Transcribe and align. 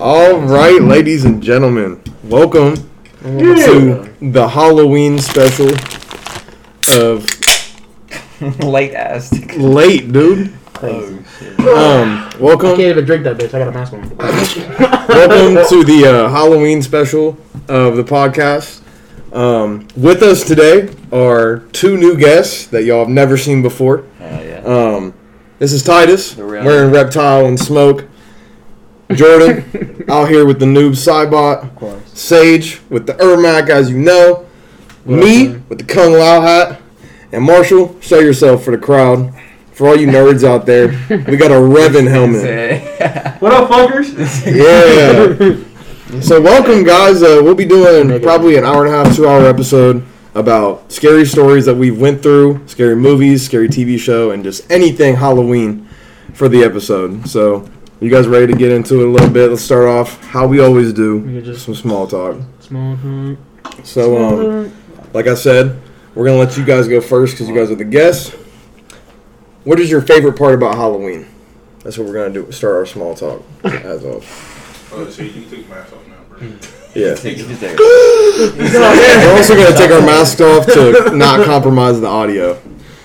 All 0.00 0.38
right, 0.38 0.80
ladies 0.80 1.24
and 1.24 1.42
gentlemen, 1.42 2.00
welcome 2.24 2.76
to 3.22 4.14
the 4.20 4.48
Halloween 4.48 5.18
special 5.18 5.68
of 6.96 7.26
Late 8.62 8.94
ass. 8.94 9.32
late, 9.56 10.12
dude. 10.12 10.52
Oh 10.80 11.24
shit. 11.40 11.58
Um, 11.60 11.66
I 11.66 12.32
welcome, 12.38 12.68
can't 12.70 12.80
even 12.80 13.04
drink 13.04 13.24
that 13.24 13.36
bitch. 13.38 13.52
I 13.54 13.58
got 13.58 13.68
a 13.68 13.72
mask 13.72 13.92
on. 13.92 14.00
welcome 15.08 15.68
to 15.68 15.84
the 15.84 16.04
uh, 16.06 16.28
Halloween 16.28 16.80
special 16.82 17.36
of 17.68 17.96
the 17.96 18.04
podcast. 18.04 18.82
Um, 19.34 19.88
with 19.96 20.22
us 20.22 20.44
today 20.46 20.94
are 21.12 21.58
two 21.72 21.96
new 21.96 22.16
guests 22.16 22.68
that 22.68 22.84
y'all 22.84 23.00
have 23.00 23.08
never 23.08 23.36
seen 23.36 23.62
before. 23.62 24.04
Hell 24.18 24.44
yeah. 24.44 24.60
Um, 24.60 25.14
this 25.58 25.72
is 25.72 25.82
Titus 25.82 26.34
The 26.34 26.44
real- 26.44 26.64
wearing 26.64 26.92
reptile 26.92 27.46
and 27.46 27.58
smoke. 27.58 28.04
Jordan 29.14 30.04
out 30.08 30.28
here 30.28 30.44
with 30.44 30.58
the 30.60 30.66
noob 30.66 30.90
Saibot. 30.92 31.62
Of 31.62 31.74
course. 31.76 32.18
Sage 32.18 32.80
with 32.90 33.06
the 33.06 33.14
Ermac, 33.14 33.68
as 33.70 33.90
you 33.90 33.98
know. 33.98 34.46
What 35.04 35.20
me 35.20 35.46
up, 35.46 35.52
man? 35.52 35.64
with 35.68 35.78
the 35.78 35.84
Kung 35.84 36.12
Lao 36.12 36.40
hat. 36.40 36.80
And 37.32 37.44
Marshall, 37.44 37.98
show 38.00 38.18
yourself 38.18 38.64
for 38.64 38.70
the 38.70 38.78
crowd. 38.78 39.32
For 39.72 39.86
all 39.88 39.96
you 39.96 40.08
nerds 40.08 40.42
out 40.44 40.66
there, 40.66 40.88
we 41.08 41.36
got 41.36 41.50
a 41.50 41.54
Revan 41.54 42.08
helmet. 42.10 42.84
What 43.38 43.52
up, 43.52 43.70
fuckers? 43.70 44.44
Yeah. 44.44 46.20
So 46.20 46.40
welcome, 46.40 46.82
guys. 46.82 47.22
Uh, 47.22 47.40
we'll 47.44 47.54
be 47.54 47.64
doing 47.64 48.20
probably 48.20 48.56
an 48.56 48.64
hour 48.64 48.84
and 48.84 48.92
a 48.92 49.04
half, 49.04 49.14
two 49.14 49.28
hour 49.28 49.44
episode 49.46 50.04
about 50.34 50.90
scary 50.90 51.24
stories 51.24 51.64
that 51.66 51.76
we've 51.76 52.00
went 52.00 52.20
through, 52.20 52.66
scary 52.66 52.96
movies, 52.96 53.44
scary 53.44 53.68
TV 53.68 53.96
show, 53.96 54.32
and 54.32 54.42
just 54.42 54.68
anything 54.72 55.14
Halloween 55.14 55.88
for 56.34 56.48
the 56.48 56.64
episode. 56.64 57.28
So 57.28 57.68
you 58.00 58.10
guys 58.10 58.26
ready 58.28 58.46
to 58.46 58.56
get 58.58 58.70
into 58.72 59.00
it 59.00 59.08
a 59.08 59.10
little 59.10 59.30
bit? 59.30 59.50
Let's 59.50 59.62
start 59.62 59.86
off 59.88 60.22
how 60.26 60.46
we 60.46 60.60
always 60.60 60.92
do. 60.92 61.18
We 61.18 61.40
just 61.42 61.64
some 61.64 61.74
small 61.74 62.06
talk. 62.06 62.36
small 62.60 62.96
talk. 62.96 63.84
So 63.84 64.16
um, 64.66 64.72
like 65.12 65.26
I 65.26 65.34
said, 65.34 65.80
we're 66.14 66.26
gonna 66.26 66.38
let 66.38 66.56
you 66.56 66.64
guys 66.64 66.88
go 66.88 67.00
first 67.00 67.34
because 67.34 67.48
you 67.48 67.54
guys 67.54 67.70
are 67.70 67.74
the 67.76 67.84
guests. 67.84 68.34
What 69.64 69.80
is 69.80 69.90
your 69.90 70.00
favorite 70.00 70.36
part 70.38 70.54
about 70.54 70.76
Halloween? 70.76 71.26
That's 71.84 71.98
what 71.98 72.06
we're 72.06 72.14
gonna 72.14 72.32
do. 72.34 72.50
Start 72.52 72.74
our 72.76 72.86
small 72.86 73.14
talk 73.14 73.42
as 73.64 74.04
of 74.04 74.24
Oh, 74.92 75.08
so 75.10 75.22
you 75.22 75.30
can 75.32 75.50
take 75.50 75.66
your 75.66 75.76
mask 75.76 75.92
off 75.92 76.06
now, 76.08 76.14
bro. 76.28 76.40
yeah. 76.94 77.14
Take 77.14 77.38
it 77.38 77.44
there. 77.60 77.76
We're 77.78 79.36
also 79.36 79.54
gonna 79.54 79.76
take 79.76 79.90
our 79.90 80.00
masks 80.00 80.40
off 80.40 80.64
to 80.66 81.14
not 81.14 81.44
compromise 81.44 82.00
the 82.00 82.06
audio. 82.06 82.58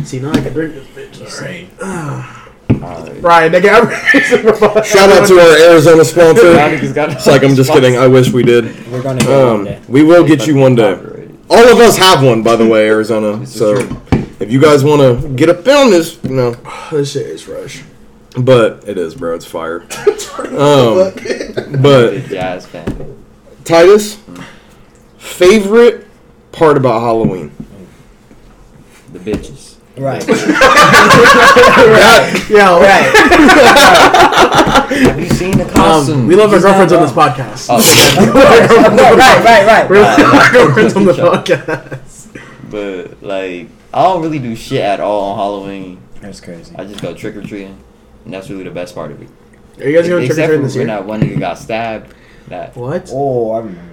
See 0.05 0.19
now 0.19 0.31
I 0.31 0.35
can 0.39 0.53
drink 0.53 0.75
this 0.75 0.87
bitch. 0.87 1.41
Alright. 1.41 1.69
Alright. 1.81 2.39
Right, 2.69 3.51
nigga. 3.51 4.83
Shout 4.83 5.09
out 5.09 5.27
to 5.27 5.39
our 5.39 5.71
Arizona 5.71 6.03
sponsor. 6.03 6.41
It's 6.45 7.27
like 7.27 7.43
I'm 7.43 7.55
just 7.55 7.71
kidding. 7.71 7.97
I 7.97 8.07
wish 8.07 8.31
we 8.31 8.43
did. 8.43 8.65
We're 8.91 9.01
gonna 9.01 9.19
get 9.19 9.29
one 9.29 9.39
Um, 9.59 9.63
day. 9.65 9.81
we 9.87 10.03
will 10.03 10.25
get 10.25 10.45
you 10.47 10.55
one 10.55 10.75
day. 10.75 10.93
All 11.49 11.67
of 11.71 11.79
us 11.79 11.97
have 11.97 12.23
one, 12.23 12.41
by 12.43 12.55
the 12.55 12.65
way, 12.67 12.87
Arizona. 12.87 13.45
So 13.45 13.75
if 14.39 14.51
you 14.51 14.59
guys 14.59 14.83
want 14.83 15.01
to 15.21 15.27
get 15.29 15.49
up 15.49 15.65
on 15.67 15.91
this, 15.91 16.19
you 16.23 16.31
know, 16.35 16.55
This 16.91 17.11
shit 17.13 17.27
is 17.27 17.41
fresh. 17.43 17.83
but 18.37 18.83
it 18.87 18.97
is, 18.97 19.15
bro. 19.15 19.35
It's 19.35 19.45
fire. 19.45 19.85
Um, 20.33 21.13
but 21.81 22.09
Big 22.11 22.27
jazz 22.29 22.65
fan. 22.65 23.23
Titus, 23.63 24.17
favorite 25.17 26.07
part 26.51 26.75
about 26.75 27.01
Halloween? 27.01 27.51
The 29.13 29.19
bitches. 29.19 29.62
Right. 29.95 30.23
That- 31.13 32.47
Yeah, 32.49 32.79
right. 32.79 33.13
Have 34.93 35.19
you 35.19 35.29
seen 35.29 35.57
the 35.57 35.65
Um, 35.65 35.71
costume? 35.73 36.27
we 36.29 36.35
love 36.35 36.51
our 36.53 36.59
girlfriends 36.59 36.93
on 36.93 37.01
this 37.03 37.11
podcast. 37.11 37.67
Oh, 37.69 37.77
right, 39.17 39.43
right, 39.43 39.65
right, 39.67 39.89
We 39.89 39.99
right. 39.99 40.19
love 40.19 40.33
our 40.33 40.51
girlfriends 40.51 40.95
on 40.95 41.05
the 41.05 41.13
Teacher. 41.13 41.57
podcast. 41.57 42.39
but 42.69 43.21
like, 43.23 43.67
I 43.93 44.03
don't 44.03 44.21
really 44.23 44.39
do 44.39 44.55
shit 44.55 44.81
at 44.81 44.99
all 44.99 45.31
on 45.31 45.37
Halloween. 45.37 45.99
That's 46.21 46.39
crazy. 46.41 46.75
I 46.75 46.85
just 46.85 47.01
go 47.01 47.13
trick 47.13 47.35
or 47.35 47.41
treating, 47.43 47.77
and 48.25 48.33
that's 48.33 48.49
really 48.49 48.63
the 48.63 48.71
best 48.71 48.95
part 48.95 49.11
of 49.11 49.21
it. 49.21 49.29
Are 49.79 49.87
you 49.89 49.95
guys 49.97 50.07
going 50.07 50.25
trick 50.25 50.37
or 50.37 50.41
Except 50.41 50.47
treating 50.47 50.61
for 50.61 50.67
this 50.67 50.75
when 50.75 50.87
year? 50.87 50.95
that 50.97 51.05
one 51.05 51.21
nigga 51.21 51.39
got 51.39 51.57
stabbed. 51.59 52.13
That 52.47 52.75
What? 52.75 53.09
Oh, 53.13 53.51
I 53.51 53.59
remember 53.59 53.81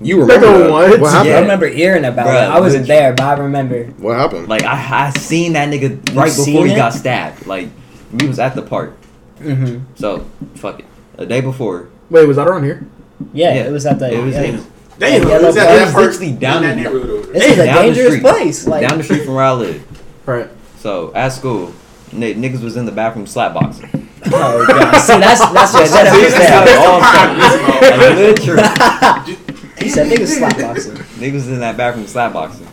You 0.00 0.20
remember 0.20 0.46
Nigga, 0.46 0.58
that. 0.64 0.70
what? 0.70 1.00
What 1.00 1.14
I 1.14 1.40
remember 1.40 1.66
hearing 1.68 2.04
about 2.04 2.26
Bruh, 2.26 2.42
it. 2.42 2.50
I 2.50 2.60
wasn't 2.60 2.86
there, 2.86 3.12
but 3.14 3.22
I 3.24 3.32
remember. 3.42 3.84
What 3.98 4.16
happened? 4.16 4.48
like 4.48 4.62
I 4.62 5.06
I 5.06 5.10
seen 5.10 5.54
that 5.54 5.68
nigga 5.70 6.14
right 6.14 6.30
seen 6.30 6.54
before 6.54 6.66
he 6.66 6.72
it? 6.72 6.76
got 6.76 6.92
stabbed. 6.92 7.46
Like 7.46 7.68
we 8.12 8.26
was 8.28 8.38
at 8.38 8.54
the 8.54 8.62
park. 8.62 8.94
hmm 9.38 9.78
So 9.94 10.26
fuck 10.56 10.80
it. 10.80 10.84
The 11.16 11.24
day 11.26 11.40
before, 11.40 11.88
Wait, 12.10 12.26
was 12.26 12.36
that 12.36 12.46
around 12.46 12.64
here? 12.64 12.86
Yeah, 13.32 13.54
Yeah. 13.54 13.64
it 13.68 13.72
was 13.72 13.86
at 13.86 13.98
the. 13.98 14.12
it 14.12 14.22
was, 14.22 14.34
yeah. 14.34 14.40
it 14.42 14.52
was 14.54 14.66
Damn, 14.98 15.28
Yeah, 15.28 15.38
was 15.40 15.54
that- 15.54 15.64
that 15.66 15.74
it 15.74 15.78
that 15.78 15.84
was 15.86 15.92
part? 15.94 16.06
literally 16.06 16.32
down 16.32 16.64
in 16.64 16.68
that 16.70 16.76
the, 16.76 16.82
neighborhood 16.82 17.10
over 17.10 17.32
This 17.32 17.42
there. 17.42 17.52
is 17.52 17.58
a 17.58 17.64
dangerous 17.72 18.06
street. 18.08 18.22
place. 18.22 18.66
Like, 18.66 18.88
down 18.88 18.98
the 18.98 19.04
street 19.04 19.24
from 19.24 19.34
where 19.34 19.44
I 19.44 19.52
live. 19.52 20.02
Right. 20.26 20.48
So 20.80 21.12
at 21.14 21.32
school, 21.32 21.72
n- 22.12 22.20
niggas 22.20 22.62
was 22.62 22.76
in 22.76 22.84
the 22.86 22.92
bathroom 22.92 23.26
slapboxing. 23.26 24.08
oh 24.32 24.64
god. 24.66 24.98
See, 25.00 25.18
that's 25.18 25.40
that's 25.40 25.72
what 25.72 25.88
That's 25.88 25.92
that 25.92 26.04
that's 26.32 26.48
how 26.48 26.62
it 26.64 26.76
all 26.86 27.00
That's 27.00 28.38
started. 28.40 28.56
Like, 28.56 29.26
literally, 29.26 29.36
He 29.78 29.88
said 29.88 30.06
niggas 30.10 30.38
slapboxing. 30.40 30.96
niggas 31.20 31.32
was 31.34 31.48
in 31.48 31.60
that 31.60 31.76
bathroom 31.76 32.06
slapboxing. 32.06 32.66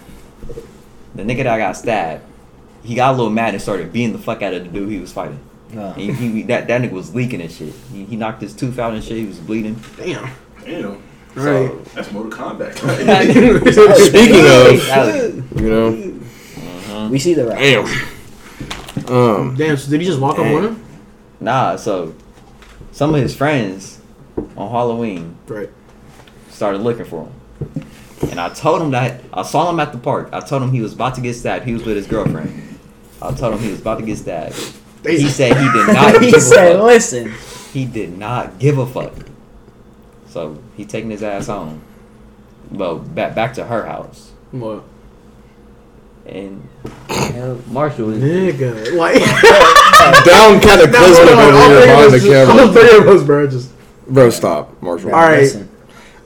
The 1.15 1.23
nigga 1.23 1.43
that 1.43 1.57
got 1.57 1.73
stabbed, 1.77 2.23
he 2.83 2.95
got 2.95 3.13
a 3.13 3.17
little 3.17 3.29
mad 3.31 3.53
and 3.53 3.61
started 3.61 3.91
beating 3.93 4.13
the 4.13 4.19
fuck 4.19 4.41
out 4.41 4.53
of 4.53 4.63
the 4.63 4.69
dude 4.69 4.89
he 4.89 4.99
was 4.99 5.11
fighting. 5.11 5.39
No. 5.71 5.87
And 5.91 6.15
he, 6.15 6.29
he- 6.29 6.43
that 6.43 6.67
that 6.67 6.81
nigga 6.81 6.91
was 6.91 7.13
leaking 7.13 7.41
and 7.41 7.51
shit. 7.51 7.73
He, 7.91 8.05
he 8.05 8.15
knocked 8.15 8.41
his 8.41 8.53
tooth 8.55 8.79
out 8.79 8.93
and 8.93 9.03
shit. 9.03 9.17
He 9.17 9.25
was 9.25 9.39
bleeding. 9.39 9.79
Damn. 9.97 10.29
Damn. 10.63 11.01
Right. 11.35 11.83
That's 11.95 12.11
Mortal 12.11 12.31
Kombat. 12.31 12.75
Speaking 14.07 14.45
of, 15.55 15.61
you 15.61 15.69
know, 15.69 16.19
uh-huh. 16.57 17.09
We 17.11 17.17
see 17.19 17.33
the 17.33 17.47
right. 17.47 17.59
damn. 17.59 17.85
Um, 19.11 19.55
Damn, 19.55 19.75
so 19.77 19.89
did 19.89 19.99
he 20.01 20.07
just 20.07 20.19
walk 20.19 20.37
up 20.37 20.45
Damn. 20.45 20.55
on 20.55 20.63
him? 20.63 20.85
Nah, 21.39 21.75
so 21.75 22.13
some 22.91 23.13
of 23.15 23.21
his 23.21 23.35
friends 23.35 23.99
on 24.55 24.69
Halloween 24.69 25.35
Right. 25.47 25.69
Started 26.53 26.79
looking 26.81 27.05
for 27.05 27.25
him. 27.25 27.85
And 28.29 28.39
I 28.39 28.49
told 28.49 28.81
him 28.81 28.91
that 28.91 29.21
I 29.33 29.41
saw 29.43 29.69
him 29.69 29.79
at 29.79 29.91
the 29.91 29.97
park. 29.97 30.29
I 30.31 30.39
told 30.39 30.63
him 30.63 30.71
he 30.71 30.81
was 30.81 30.93
about 30.93 31.15
to 31.15 31.21
get 31.21 31.33
stabbed. 31.35 31.65
He 31.65 31.73
was 31.73 31.83
with 31.83 31.97
his 31.97 32.07
girlfriend. 32.07 32.79
I 33.21 33.33
told 33.33 33.55
him 33.55 33.59
he 33.59 33.69
was 33.71 33.81
about 33.81 33.99
to 33.99 34.05
get 34.05 34.17
stabbed. 34.17 34.55
He 35.05 35.27
said 35.27 35.57
he 35.57 35.71
did 35.71 35.87
not 35.93 36.13
he 36.21 36.27
give 36.31 36.35
a 36.35 36.41
said, 36.41 36.75
fuck. 36.77 36.83
"Listen, 36.83 37.33
He 37.73 37.85
did 37.85 38.17
not 38.17 38.59
give 38.59 38.77
a 38.77 38.85
fuck. 38.87 39.13
So 40.29 40.57
he 40.77 40.85
taking 40.85 41.09
his 41.11 41.21
ass 41.23 41.47
home. 41.47 41.81
Well, 42.71 42.99
back 42.99 43.35
back 43.35 43.53
to 43.55 43.65
her 43.65 43.85
house. 43.85 44.31
What? 44.51 44.83
And 46.25 46.67
hell, 47.09 47.59
Marshall 47.67 48.11
is 48.11 48.23
Nigga. 48.23 48.95
Like. 48.95 49.15
down 50.25 50.59
kind 50.61 50.81
of 50.81 50.93
close 50.93 51.17
no, 51.17 51.33
over 51.33 51.41
all 51.41 51.69
here 51.69 51.81
three 51.81 51.85
behind 51.85 52.11
the 52.11 52.15
us 52.15 52.23
just- 52.23 52.49
All 52.49 52.57
camera. 52.57 52.73
three 52.73 52.97
of 52.97 53.07
us, 53.09 53.23
bro. 53.25 53.47
Just. 53.47 53.71
Bro, 54.07 54.29
stop, 54.31 54.81
Marshall. 54.81 55.13
All 55.13 55.21
right. 55.21 55.39
listen." 55.41 55.69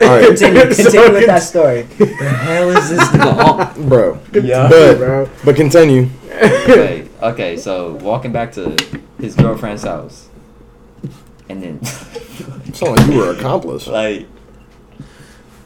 All 0.02 0.08
right, 0.08 0.28
Continue, 0.28 0.62
continue 0.68 0.91
So 0.91 1.12
with 1.13 1.25
that 1.25 1.41
story. 1.44 1.81
the 1.97 2.06
hell 2.06 2.69
is 2.69 2.90
this 2.90 3.00
nigga 3.09 3.75
bro. 3.90 4.19
Yeah. 4.34 4.68
But 4.69 4.97
bro. 4.97 5.30
but 5.44 5.56
continue. 5.56 6.09
okay, 6.31 7.08
okay, 7.22 7.58
so 7.58 7.94
walking 7.96 8.31
back 8.31 8.52
to 8.53 8.75
his 9.19 9.36
girlfriend's 9.36 9.84
house. 9.84 10.30
And 11.50 11.63
then 11.63 11.84
Sound 12.74 12.97
like 12.97 13.07
you 13.09 13.18
were 13.19 13.31
an 13.31 13.38
accomplice. 13.40 13.88
like 13.88 14.28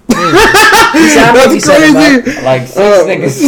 like 0.07 0.33
That's 0.33 1.65
said 1.65 1.81
it, 1.91 2.23
crazy. 2.23 2.41
like 2.43 2.67
six 2.67 2.77
Uh, 2.77 3.03
niggas 3.07 3.41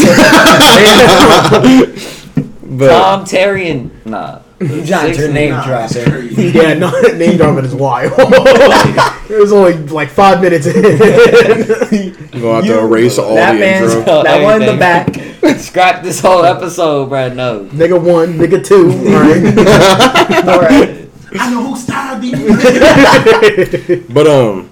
But 2.78 2.90
Tom, 2.90 3.26
Terry, 3.26 3.70
and 3.70 3.92
nah. 4.06 4.40
You 4.60 4.86
trying 4.86 5.08
Six 5.14 5.18
to 5.18 5.26
and- 5.26 5.34
name 5.34 5.52
Nah, 5.52 5.64
drop 5.68 5.92
it. 5.92 6.10
crazy. 6.10 6.50
Yeah, 6.58 6.74
no, 6.76 6.92
name 7.02 7.38
dropping 7.38 7.66
is 7.66 7.74
wild. 7.76 8.14
it 8.18 9.40
was 9.40 9.52
only 9.52 9.74
like 9.88 10.10
five 10.10 10.42
minutes 10.42 10.66
in. 10.68 10.76
you 10.76 12.42
gonna 12.42 12.56
have 12.56 12.66
to 12.66 12.80
erase 12.80 13.18
all 13.18 13.36
that 13.36 13.54
the 13.54 13.60
man's 13.60 13.94
intro. 13.94 14.24
that 14.24 14.42
one 14.44 14.62
in 14.62 14.68
the 14.68 14.78
back. 14.78 15.16
Scrap 15.60 16.04
this 16.04 16.20
whole 16.22 16.46
episode, 16.46 17.10
bro. 17.10 17.34
No. 17.34 17.66
nigga 17.66 18.00
one, 18.02 18.34
nigga 18.36 18.64
two. 18.64 18.92
Alright. 19.14 20.48
Alright. 20.48 21.10
I 21.40 21.50
know 21.52 21.64
who 21.64 21.76
started 21.76 22.24
you. 22.24 24.06
But 24.14 24.28
um, 24.28 24.70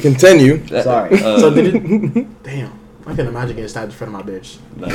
continue. 0.00 0.66
Sorry. 0.66 1.22
uh, 1.22 1.38
so 1.38 1.54
did 1.54 1.74
it? 1.76 2.42
Damn, 2.42 2.79
I 3.10 3.14
can 3.14 3.26
imagine 3.26 3.56
getting 3.56 3.68
stabbed 3.68 3.86
in 3.90 3.98
front 3.98 4.14
of 4.14 4.24
my 4.24 4.30
bitch. 4.32 4.58
like, 4.78 4.92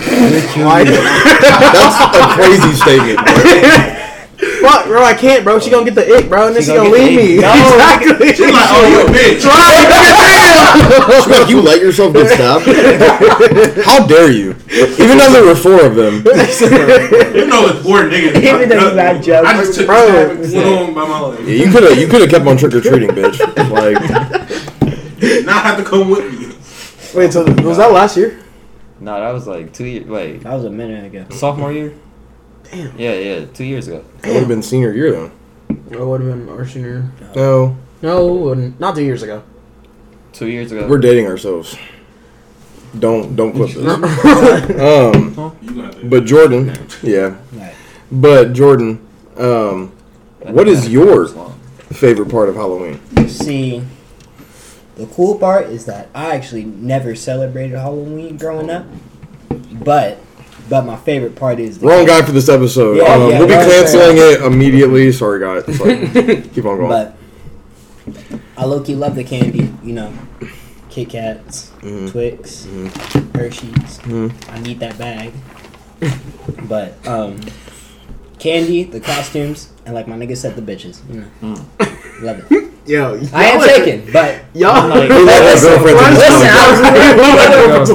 Like, 0.56 0.88
That's 0.88 2.00
a 2.16 2.32
crazy 2.34 2.72
statement. 2.80 3.20
Bro. 3.20 4.62
what, 4.64 4.86
bro, 4.88 5.04
I 5.04 5.14
can't, 5.14 5.44
bro. 5.44 5.60
She 5.60 5.70
gonna 5.70 5.84
get 5.84 5.96
the 5.96 6.16
ick, 6.16 6.30
bro, 6.30 6.48
and 6.48 6.56
then 6.56 6.62
She 6.64 6.70
she, 6.72 6.76
gonna 6.78 6.90
gonna 6.90 7.04
leave 7.04 7.20
the 7.20 7.38
me. 7.38 7.44
ick. 7.44 7.44
No. 7.46 7.52
exactly. 7.76 8.28
She's 8.34 8.40
like, 8.40 8.70
oh, 8.72 8.88
you 8.88 9.00
a 9.02 9.06
bitch. 9.12 9.44
Like, 11.28 11.50
you 11.50 11.62
let 11.62 11.82
yourself 11.82 12.14
get 12.14 12.30
stabbed? 12.30 12.66
How 13.86 14.06
dare 14.08 14.32
you? 14.32 14.52
Even 14.72 15.18
though 15.18 15.32
there 15.32 15.44
were 15.46 15.56
four 15.56 15.86
of 15.86 15.96
them. 15.96 16.16
You 16.26 17.46
know 17.48 17.68
it's 17.68 17.82
four 17.84 18.04
niggas. 18.04 18.36
Even 18.44 18.70
though 18.70 18.90
you 18.90 18.96
got 18.96 19.22
jokes. 19.24 19.48
I 19.48 19.54
just 19.58 19.74
took 19.78 19.88
Bro. 19.88 20.36
the 20.38 20.48
stab 20.48 20.64
and 20.64 20.70
went 20.70 20.90
on 20.90 20.94
by 20.94 21.06
my 21.08 21.20
leg. 21.20 21.40
Yeah, 21.48 21.66
you 21.66 21.72
could 21.72 21.84
have 21.84 21.98
you 21.98 22.08
could 22.08 22.22
have 22.22 22.30
kept 22.30 22.46
on 22.48 22.56
trick 22.58 22.74
or 22.76 22.82
treating, 22.82 23.10
bitch. 23.10 23.40
Like 23.70 24.00
Did 25.20 25.46
not 25.46 25.64
have 25.66 25.78
to 25.78 25.84
come 25.84 26.10
with 26.10 26.26
me. 26.40 26.55
Wait, 27.16 27.32
so 27.34 27.44
was 27.64 27.78
that 27.78 27.92
last 27.92 28.18
year? 28.18 28.40
No, 29.00 29.20
that 29.20 29.32
was 29.32 29.48
like 29.48 29.74
two 29.74 29.86
years. 29.86 30.06
Wait, 30.06 30.42
That 30.44 30.54
was 30.54 30.66
a 30.66 30.70
minute 30.70 31.06
ago. 31.06 31.26
sophomore 31.36 31.72
year? 31.72 31.94
Damn. 32.72 32.98
Yeah, 32.98 33.14
yeah, 33.14 33.46
two 33.46 33.64
years 33.64 33.88
ago. 33.88 34.04
that 34.22 34.30
would 34.30 34.40
have 34.40 34.48
been 34.48 34.64
senior 34.64 34.92
year 34.92 35.12
though. 35.12 35.32
It 35.70 36.00
would 36.00 36.22
have 36.22 36.30
been 36.30 36.50
our 36.50 36.66
senior. 36.68 37.10
No, 37.36 37.76
No, 38.02 38.36
it 38.36 38.42
wouldn't. 38.42 38.80
not 38.80 38.96
two 38.96 39.04
years 39.04 39.24
ago. 39.24 39.44
Two 40.34 40.48
years 40.48 40.72
ago. 40.72 40.88
we're 40.88 40.98
dating 40.98 41.28
ourselves. 41.28 41.78
Don't 42.98 43.36
don't 43.36 43.52
clip 43.54 43.72
this. 43.72 43.78
Um, 44.80 45.54
You 45.62 45.70
gonna 45.72 45.84
have 45.84 46.00
to. 46.02 46.08
but 46.10 46.26
Jordan, 46.26 46.74
yeah, 47.04 47.36
Right. 47.54 47.74
but 48.12 48.54
Jordan, 48.54 49.06
um, 49.38 49.92
what 50.40 50.68
is 50.68 50.88
your 50.90 51.28
favorite 51.92 52.30
part 52.30 52.48
of 52.50 52.56
Halloween? 52.56 53.00
See, 53.28 53.82
the 54.96 55.06
cool 55.08 55.38
part 55.38 55.68
is 55.68 55.86
that 55.86 56.10
I 56.16 56.36
actually 56.36 56.64
never 56.66 57.16
celebrated 57.16 57.78
Halloween 57.78 58.38
growing 58.38 58.70
up, 58.70 58.86
but 59.84 60.20
but 60.70 60.84
my 60.86 60.96
favorite 60.96 61.36
part 61.36 61.60
is 61.60 61.78
the 61.80 61.88
Wrong 61.88 62.06
guy 62.06 62.22
for 62.24 62.32
this 62.32 62.50
episode. 62.50 62.98
Yeah, 62.98 63.04
um, 63.04 63.30
yeah, 63.30 63.40
we'll 63.40 63.48
be 63.48 63.54
wrong 63.54 63.64
canceling 63.66 64.18
it 64.18 64.42
immediately. 64.42 65.12
Sorry, 65.12 65.40
guys. 65.40 65.64
It's 65.68 65.80
like, 65.80 66.54
keep 66.54 66.66
on 66.66 66.78
going. 66.78 66.90
But 66.90 67.18
I 68.58 68.66
low 68.66 68.82
key 68.82 68.96
love 68.96 69.16
the 69.16 69.24
candy, 69.24 69.72
you 69.84 69.94
know, 69.94 70.14
Kit 70.90 71.10
Kats, 71.10 71.72
Mhm. 71.82 72.10
Twix, 72.12 72.66
Mhm. 72.66 73.36
Hershey's. 73.36 74.00
Mhm. 74.00 74.32
I 74.52 74.60
need 74.62 74.80
that 74.80 74.98
bag. 74.98 75.34
but 76.68 76.96
um, 77.08 77.40
candy, 78.40 78.84
the 78.86 79.00
costumes, 79.00 79.70
and 79.86 79.94
like 79.94 80.08
my 80.08 80.16
nigga 80.18 80.36
said, 80.38 80.56
the 80.56 80.62
bitches. 80.62 81.00
You 81.10 81.22
know, 81.42 81.56
Mm. 81.80 81.95
Love 82.22 82.52
it. 82.52 82.72
Yo, 82.86 83.20
I 83.34 83.46
am 83.46 83.60
y'all- 83.60 83.68
taken, 83.68 84.12
but 84.14 84.42
Y'all, 84.54 84.88
Like- 84.90 85.10
We 85.10 85.16
love 85.16 85.28
our 85.30 85.60
girlfriends 85.60 86.02
on 86.04 86.14
this 86.14 86.20
Listen. 86.20 87.18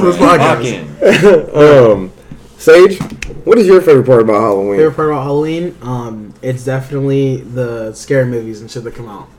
Listen, 0.03 0.23
I 0.23 0.35
was- 0.35 0.41
Fucking. 0.41 1.55
um, 1.55 2.11
Sage, 2.57 2.99
what 3.45 3.57
is 3.57 3.65
your 3.67 3.81
favorite 3.81 4.05
part 4.05 4.21
about 4.21 4.41
Halloween? 4.41 4.77
favorite 4.77 4.95
part 4.95 5.09
about 5.11 5.23
Halloween, 5.23 5.75
um, 5.81 6.33
it's 6.41 6.63
definitely 6.65 7.37
the 7.37 7.93
scary 7.93 8.25
movies 8.25 8.61
and 8.61 8.69
shit 8.69 8.83
that 8.83 8.93
come 8.93 9.07
out. 9.07 9.29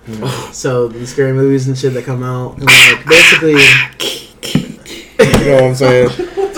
so 0.55 0.89
the 0.89 1.07
scary 1.07 1.33
movies 1.33 1.69
and 1.69 1.77
shit 1.79 1.93
that 1.95 2.05
come 2.05 2.23
out, 2.25 2.57
and 2.57 2.65
like 2.65 3.07
basically, 3.07 3.53
You 5.19 5.45
know 5.47 5.55
what 5.55 5.65
I'm 5.65 5.75
saying? 5.75 6.11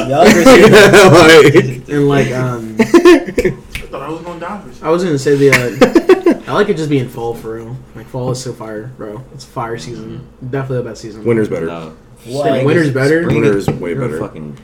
y'all 0.08 0.22
ever 0.22 0.44
like, 1.10 1.88
and 1.88 2.08
like 2.08 2.30
um, 2.32 2.76
I 2.78 2.84
thought 3.90 4.02
I 4.02 4.08
was 4.08 4.20
gonna 4.22 4.40
die 4.40 4.60
for 4.60 4.86
I 4.86 4.90
was 4.90 5.04
gonna 5.04 5.18
say 5.18 5.34
the, 5.36 5.50
uh, 5.50 6.50
I 6.50 6.52
like 6.52 6.68
it 6.70 6.76
just 6.76 6.88
being 6.90 7.08
fall 7.08 7.34
for 7.34 7.54
real. 7.56 7.76
Like 8.14 8.22
fall 8.22 8.31
is 8.31 8.43
so 8.43 8.52
fire, 8.52 8.93
bro. 8.96 9.25
It's 9.34 9.44
fire 9.44 9.76
season, 9.78 10.26
definitely 10.50 10.78
the 10.78 10.90
best 10.90 11.02
season. 11.02 11.25
winter's 11.25 11.49
better. 11.49 11.66
No. 11.66 11.96
what? 12.26 12.46
Spring- 12.46 12.64
winter's 12.66 12.90
better. 12.93 13.22
Spring 13.25 13.40
Winter 13.43 13.58
is 13.58 13.69
is 13.69 13.75
way 13.75 13.90
you're 13.90 14.00
better. 14.00 14.19
Fucking, 14.20 14.56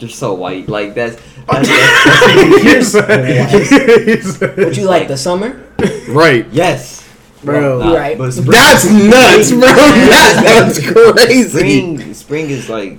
you're 0.00 0.10
so 0.10 0.34
white. 0.34 0.68
Like 0.68 0.94
that's. 0.94 1.20
that's, 1.46 2.92
Here's- 2.92 4.40
Would 4.56 4.76
you 4.76 4.86
like 4.86 5.06
the 5.08 5.16
summer? 5.16 5.64
Right. 6.08 6.46
yes, 6.50 7.08
Bro. 7.44 7.78
Nah, 7.78 7.90
You're 7.90 8.00
right. 8.00 8.18
But 8.18 8.32
spring, 8.32 8.50
That's 8.50 8.84
nuts, 8.90 9.50
bro. 9.52 9.60
That, 9.60 10.42
that's 10.44 10.90
crazy. 11.24 11.48
spring, 11.48 12.14
spring 12.14 12.50
is 12.50 12.68
like 12.68 12.98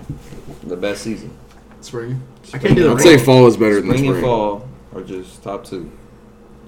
the 0.63 0.77
best 0.77 1.01
season. 1.03 1.35
Spring. 1.81 2.21
I 2.53 2.59
can't 2.59 2.75
do 2.75 2.83
the 2.83 2.91
I'd 2.91 3.01
say 3.01 3.17
fall 3.17 3.45
is 3.47 3.57
better 3.57 3.75
than 3.81 3.87
Spring 3.89 3.97
spring. 4.03 4.13
and 4.15 4.21
fall 4.23 4.67
are 4.95 5.01
just 5.03 5.43
top 5.43 5.65
two. 5.65 5.91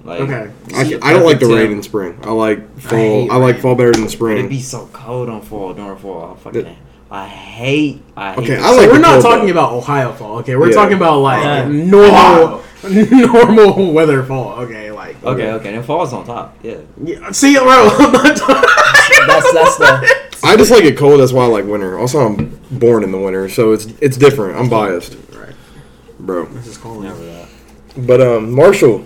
Like, 0.04 0.20
Okay. 0.20 0.50
I, 0.74 0.84
see, 0.84 0.98
I 1.02 1.12
don't 1.12 1.24
like 1.24 1.38
the 1.40 1.46
perfect 1.46 1.68
rain 1.68 1.72
in 1.72 1.82
spring. 1.82 2.18
I 2.22 2.30
like 2.32 2.78
fall. 2.80 2.98
hate 2.98 3.30
I, 3.30 3.36
like 3.36 3.54
rain. 3.56 3.62
fall 3.62 3.74
better 3.74 3.92
than 3.92 4.02
But 4.04 4.10
spring. 4.10 4.38
It'd 4.38 4.50
be 4.50 4.60
so 4.60 4.88
cold 4.92 5.28
on 5.28 5.42
fall 5.42 5.74
during 5.74 5.96
fall. 5.98 6.36
I 6.38 6.40
fucking. 6.42 6.76
I 7.10 7.26
hate. 7.26 8.02
I 8.16 8.32
hate. 8.34 8.38
Okay, 8.38 8.56
the 8.56 8.62
I 8.62 8.70
So 8.76 8.88
we're 8.92 8.98
not 8.98 9.12
cold, 9.20 9.24
talking 9.24 9.46
though. 9.46 9.52
about 9.52 9.72
Ohio 9.72 10.12
fall. 10.12 10.38
Okay, 10.38 10.56
we're 10.56 10.68
Yeah. 10.68 10.74
talking 10.74 10.96
about 10.96 11.18
like 11.20 11.42
Yeah. 11.44 11.66
normal, 11.68 12.62
normal 12.88 13.92
weather 13.92 14.22
fall. 14.22 14.60
Okay, 14.60 14.90
like 14.90 15.22
Okay, 15.24 15.50
okay, 15.52 15.72
then 15.72 15.82
fall's 15.82 16.12
on 16.12 16.24
top. 16.24 16.56
Yeah. 16.62 16.76
Yeah, 17.02 17.30
see, 17.32 17.56
bro, 17.56 17.66
I'm 17.98 18.12
not 18.12 18.36
talking- 18.36 18.70
That's 19.26 19.52
that's 19.52 19.76
the 19.76 20.20
I 20.44 20.56
just 20.56 20.70
like 20.70 20.84
it 20.84 20.96
cold. 20.96 21.20
That's 21.20 21.32
why 21.32 21.44
I 21.44 21.48
like 21.48 21.66
winter. 21.66 21.98
Also, 21.98 22.20
I'm 22.20 22.58
born 22.70 23.04
in 23.04 23.12
the 23.12 23.18
winter, 23.18 23.48
so 23.50 23.72
it's 23.72 23.86
it's 24.00 24.16
different. 24.16 24.56
I'm 24.58 24.70
biased, 24.70 25.16
Right. 25.34 25.54
bro. 26.18 26.46
This 26.46 26.66
is 26.68 26.78
calling. 26.78 27.02
Never 27.08 27.22
that. 27.24 27.48
But 27.98 28.20
um, 28.22 28.52
Marshall, 28.52 29.04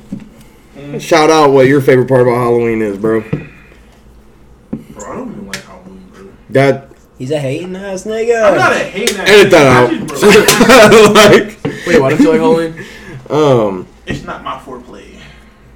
shout 0.98 1.30
out 1.30 1.50
what 1.52 1.66
your 1.66 1.80
favorite 1.80 2.08
part 2.08 2.22
about 2.22 2.34
Halloween 2.36 2.82
is, 2.82 2.98
bro. 2.98 3.20
Bro, 3.20 3.30
I 3.32 5.16
don't 5.16 5.30
even 5.32 5.46
like 5.46 5.62
Halloween, 5.64 6.08
bro. 6.12 6.28
That 6.50 6.90
he's 7.18 7.30
a 7.30 7.38
hating 7.38 7.76
ass 7.76 8.04
nigga. 8.04 8.44
I'm 8.44 8.56
not 8.56 8.72
a 8.72 8.78
hating 8.78 9.16
ass 9.16 9.28
edit 9.28 9.50
that 9.52 9.66
out. 9.66 9.90
like, 11.14 11.58
Wait, 11.86 12.00
why 12.00 12.10
don't 12.10 12.20
you 12.20 12.30
like 12.30 12.40
Halloween? 12.40 12.84
um, 13.30 13.86
It's 14.06 14.22
not 14.24 14.42
my 14.42 14.58
foreplay. 14.58 15.18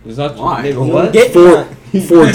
It's 0.05 0.17
not. 0.19 0.37
Why? 0.37 0.63
Nigga, 0.63 0.93
what? 0.93 1.13
Get 1.13 1.33
for 1.33 1.69
You 1.93 2.03
forte. 2.03 2.33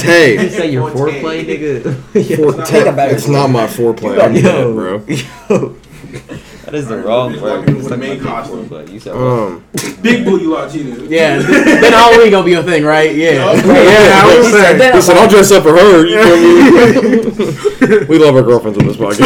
say 0.50 0.71
your 0.71 0.89
Forte. 0.89 1.21
foreplay, 1.21 1.45
nigga. 1.45 2.36
Forte. 2.38 2.66
Take 2.66 2.86
a 2.88 3.09
It's 3.13 3.27
not 3.27 3.50
my 3.50 3.68
foreplay. 3.68 4.19
I'm 4.21 4.33
dead, 4.33 4.74
bro. 4.74 5.04
Yo. 5.50 5.75
That 6.74 6.80
is 6.80 6.88
the 6.88 6.96
Alright, 6.96 7.06
wrong 7.08 7.34
it's 7.34 7.42
word. 7.44 7.58
walking 7.60 7.75
It's 7.75 7.84
with 7.84 7.92
like 7.92 8.00
main 8.00 8.10
my 8.10 8.16
big 8.16 8.24
costume. 8.24 8.66
foreplay. 8.68 8.92
You 8.92 9.00
said 9.00 9.14
what? 9.14 9.22
Um, 9.22 9.64
Big 10.02 10.25
booty 10.25 10.46
Latino. 10.48 11.04
Yeah, 11.04 11.38
then 11.38 11.94
Halloween 11.94 12.31
gonna 12.31 12.44
be 12.44 12.54
a 12.54 12.64
thing, 12.64 12.84
right? 12.84 13.16
Yeah, 13.16 13.30
Yeah. 13.31 13.54
yeah. 13.68 14.22
I 14.24 14.36
was 14.38 14.48
He 14.48 14.52
said 14.54 14.62
saying. 14.64 14.78
that. 14.80 14.96
listen, 14.96 15.18
I'll 15.18 15.30
dress 15.30 15.52
up 15.52 15.62
for 15.62 15.70
her. 15.78 16.04
You 16.08 16.24
feel 16.24 18.00
me? 18.00 18.06
we 18.10 18.18
love 18.18 18.36
our 18.36 18.42
girlfriends 18.42 18.80
on 18.80 18.88
this 18.88 18.98
podcast. 18.98 19.20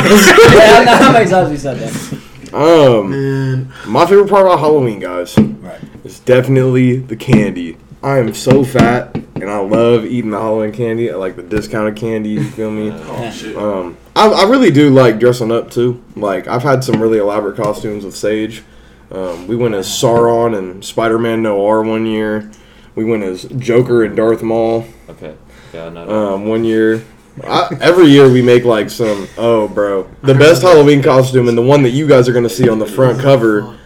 yeah, 0.57 0.79
I'm 0.79 0.87
how 1.01 1.13
many 1.13 1.29
times 1.29 1.49
we 1.49 1.55
said 1.55 1.77
that. 1.77 2.53
Um, 2.53 3.11
Man, 3.11 3.73
my 3.87 4.05
favorite 4.05 4.29
part 4.29 4.45
about 4.45 4.59
Halloween, 4.59 4.99
guys, 4.99 5.37
Right. 5.37 5.79
is 6.03 6.19
definitely 6.19 6.97
the 6.97 7.15
candy. 7.15 7.77
I 8.03 8.17
am 8.17 8.33
so 8.33 8.65
fat, 8.65 9.15
and 9.35 9.49
I 9.49 9.59
love 9.59 10.03
eating 10.05 10.31
the 10.31 10.39
Halloween 10.39 10.73
candy. 10.73 11.09
I 11.09 11.15
like 11.15 11.37
the 11.37 11.43
discounted 11.43 11.95
candy. 11.95 12.31
You 12.31 12.43
feel 12.43 12.71
me? 12.71 12.91
Oh 12.91 13.31
shit. 13.31 13.55
Um, 13.55 13.95
I, 14.17 14.27
I 14.29 14.49
really 14.49 14.71
do 14.71 14.89
like 14.89 15.19
dressing 15.19 15.51
up 15.51 15.69
too. 15.71 16.03
Like 16.15 16.47
I've 16.47 16.63
had 16.63 16.83
some 16.83 17.01
really 17.01 17.19
elaborate 17.19 17.55
costumes 17.57 18.03
with 18.03 18.15
Sage. 18.15 18.63
Um, 19.11 19.47
we 19.47 19.55
went 19.55 19.73
as 19.75 19.87
Sauron 19.87 20.57
and 20.57 20.83
Spider-Man 20.83 21.43
Noir 21.43 21.81
one 21.83 22.05
year. 22.05 22.51
We 22.95 23.05
went 23.05 23.23
as 23.23 23.43
Joker 23.45 24.03
and 24.03 24.17
Darth 24.17 24.41
Maul 24.43 24.85
Okay. 25.09 25.35
Yeah, 25.73 25.89
no, 25.89 26.05
no. 26.05 26.33
um, 26.35 26.45
one 26.47 26.63
year. 26.63 27.05
I, 27.43 27.69
every 27.79 28.07
year 28.07 28.29
we 28.31 28.41
make 28.41 28.65
like 28.65 28.89
some. 28.89 29.27
Oh, 29.37 29.67
bro, 29.67 30.09
the 30.23 30.33
best 30.33 30.63
Halloween 30.63 31.03
costume 31.03 31.47
and 31.47 31.57
the 31.57 31.61
one 31.61 31.83
that 31.83 31.91
you 31.91 32.07
guys 32.07 32.27
are 32.27 32.33
gonna 32.33 32.49
see 32.49 32.67
on 32.67 32.79
the 32.79 32.85
front 32.87 33.21
cover 33.21 33.77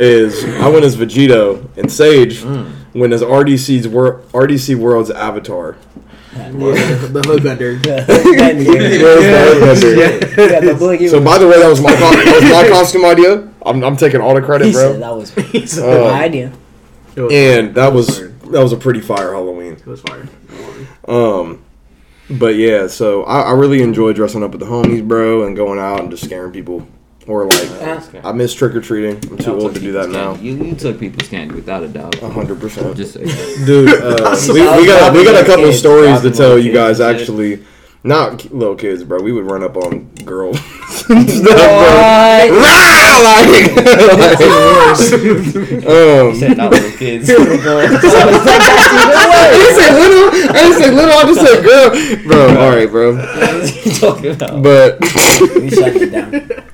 is 0.00 0.42
I 0.60 0.68
went 0.68 0.84
as 0.84 0.96
Vegito 0.96 1.68
and 1.76 1.92
Sage 1.92 2.42
Mm. 2.42 2.72
went 2.94 3.12
as 3.12 3.22
RDC's 3.22 3.86
Wor- 3.86 4.22
RDC 4.32 4.74
World's 4.76 5.10
Avatar. 5.10 5.76
yeah, 6.36 6.96
the 7.06 7.22
hood 7.26 7.42
bender. 7.42 7.72
Yeah, 7.84 8.04
the 10.60 10.76
boogie 10.78 11.10
So 11.10 11.22
by 11.22 11.38
the 11.38 11.46
way, 11.46 11.58
that 11.60 11.68
was 11.68 11.80
my 11.80 11.92
co- 11.94 12.10
that 12.10 12.40
was 12.42 12.50
my 12.50 12.68
costume 12.76 13.04
idea. 13.04 13.48
I'm, 13.64 13.82
I'm 13.84 13.96
taking 13.96 14.20
all 14.20 14.34
the 14.34 14.40
he 14.40 14.46
credit, 14.46 14.72
said 14.74 14.98
bro. 14.98 15.00
that 15.00 15.16
was 15.16 15.30
He's- 15.52 15.78
Uh, 15.78 16.10
my 16.12 16.24
idea. 16.24 16.52
Was 17.16 17.32
And 17.32 17.74
that 17.76 17.92
was 17.92 18.18
that 18.50 18.60
was 18.62 18.72
a 18.72 18.76
pretty 18.76 19.00
fire 19.00 19.32
Halloween. 19.32 19.74
It 19.74 19.86
was 19.86 20.00
fire. 20.00 20.28
Um, 21.06 21.64
but 22.30 22.56
yeah, 22.56 22.86
so 22.88 23.22
I, 23.24 23.42
I 23.42 23.52
really 23.52 23.82
enjoy 23.82 24.12
dressing 24.12 24.42
up 24.42 24.50
with 24.50 24.60
the 24.60 24.66
homies, 24.66 25.06
bro, 25.06 25.46
and 25.46 25.54
going 25.56 25.78
out 25.78 26.00
and 26.00 26.10
just 26.10 26.24
scaring 26.24 26.52
people. 26.52 26.86
Or 27.26 27.46
like, 27.46 28.24
I 28.24 28.32
miss 28.32 28.52
trick 28.52 28.74
or 28.74 28.80
treating. 28.82 29.16
I'm 29.30 29.38
too 29.38 29.54
old 29.58 29.74
to 29.74 29.80
do 29.80 29.92
that 29.92 30.10
now. 30.10 30.34
You, 30.34 30.56
you 30.62 30.74
took 30.74 31.00
people's 31.00 31.26
candy 31.28 31.54
without 31.54 31.82
a 31.82 31.88
doubt. 31.88 32.20
A 32.22 32.28
hundred 32.28 32.60
percent. 32.60 32.94
Just 32.96 33.14
say 33.14 33.24
that. 33.26 33.62
Dude, 33.66 33.88
uh, 33.88 34.36
we, 34.52 34.60
we 34.60 34.86
got 34.86 35.12
we 35.14 35.24
got 35.24 35.42
a 35.42 35.46
couple 35.46 35.64
of 35.64 35.70
Kids, 35.70 35.78
stories 35.78 36.20
to 36.20 36.30
tell 36.30 36.48
little 36.50 36.58
you 36.64 36.72
kids 36.72 36.98
guys. 36.98 37.16
shit. 37.16 37.20
Actually, 37.20 37.64
not 38.02 38.38
ki- 38.40 38.50
little 38.50 38.74
kids, 38.76 39.04
bro. 39.04 39.22
We 39.22 39.32
would 39.32 39.50
run 39.50 39.62
up 39.62 39.76
on 39.76 40.04
girls. 40.26 40.58
What? 41.04 42.50
um, 45.88 46.32
He 46.32 46.38
said 46.40 46.56
not 46.56 46.70
little 46.70 46.90
kids. 46.98 47.28
I 47.30 47.32
didn't 49.52 49.74
say 49.74 49.88
little. 49.92 50.28
I 50.50 50.52
didn't 50.52 50.78
say 50.82 50.90
little. 50.90 51.14
I 51.14 51.22
just 51.24 51.40
said 51.40 51.62
girl, 51.64 51.90
bro. 52.26 52.48
All 52.60 52.70
right, 52.70 52.90
bro. 52.90 53.16
What 53.16 53.86
you 53.86 53.92
talking 53.92 54.30
about? 54.32 54.62
But 54.62 55.00
we 55.00 55.70
shut 55.70 55.96
it 55.96 56.10
down. 56.12 56.64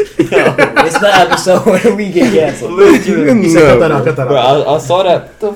It's 0.00 0.98
the 0.98 1.10
episode 1.12 1.66
where 1.66 1.96
we 1.96 2.10
get 2.10 2.32
canceled. 2.32 2.80
He 2.80 3.48
said, 3.50 3.60
cut 3.62 3.80
that 3.80 3.88
no, 3.88 3.96
out, 3.96 4.04
cut 4.04 4.16
that 4.16 4.28
Bro, 4.28 4.36
out. 4.36 4.66
I, 4.66 4.74
I 4.74 4.78
saw 4.78 5.02
that. 5.02 5.40
The, 5.40 5.52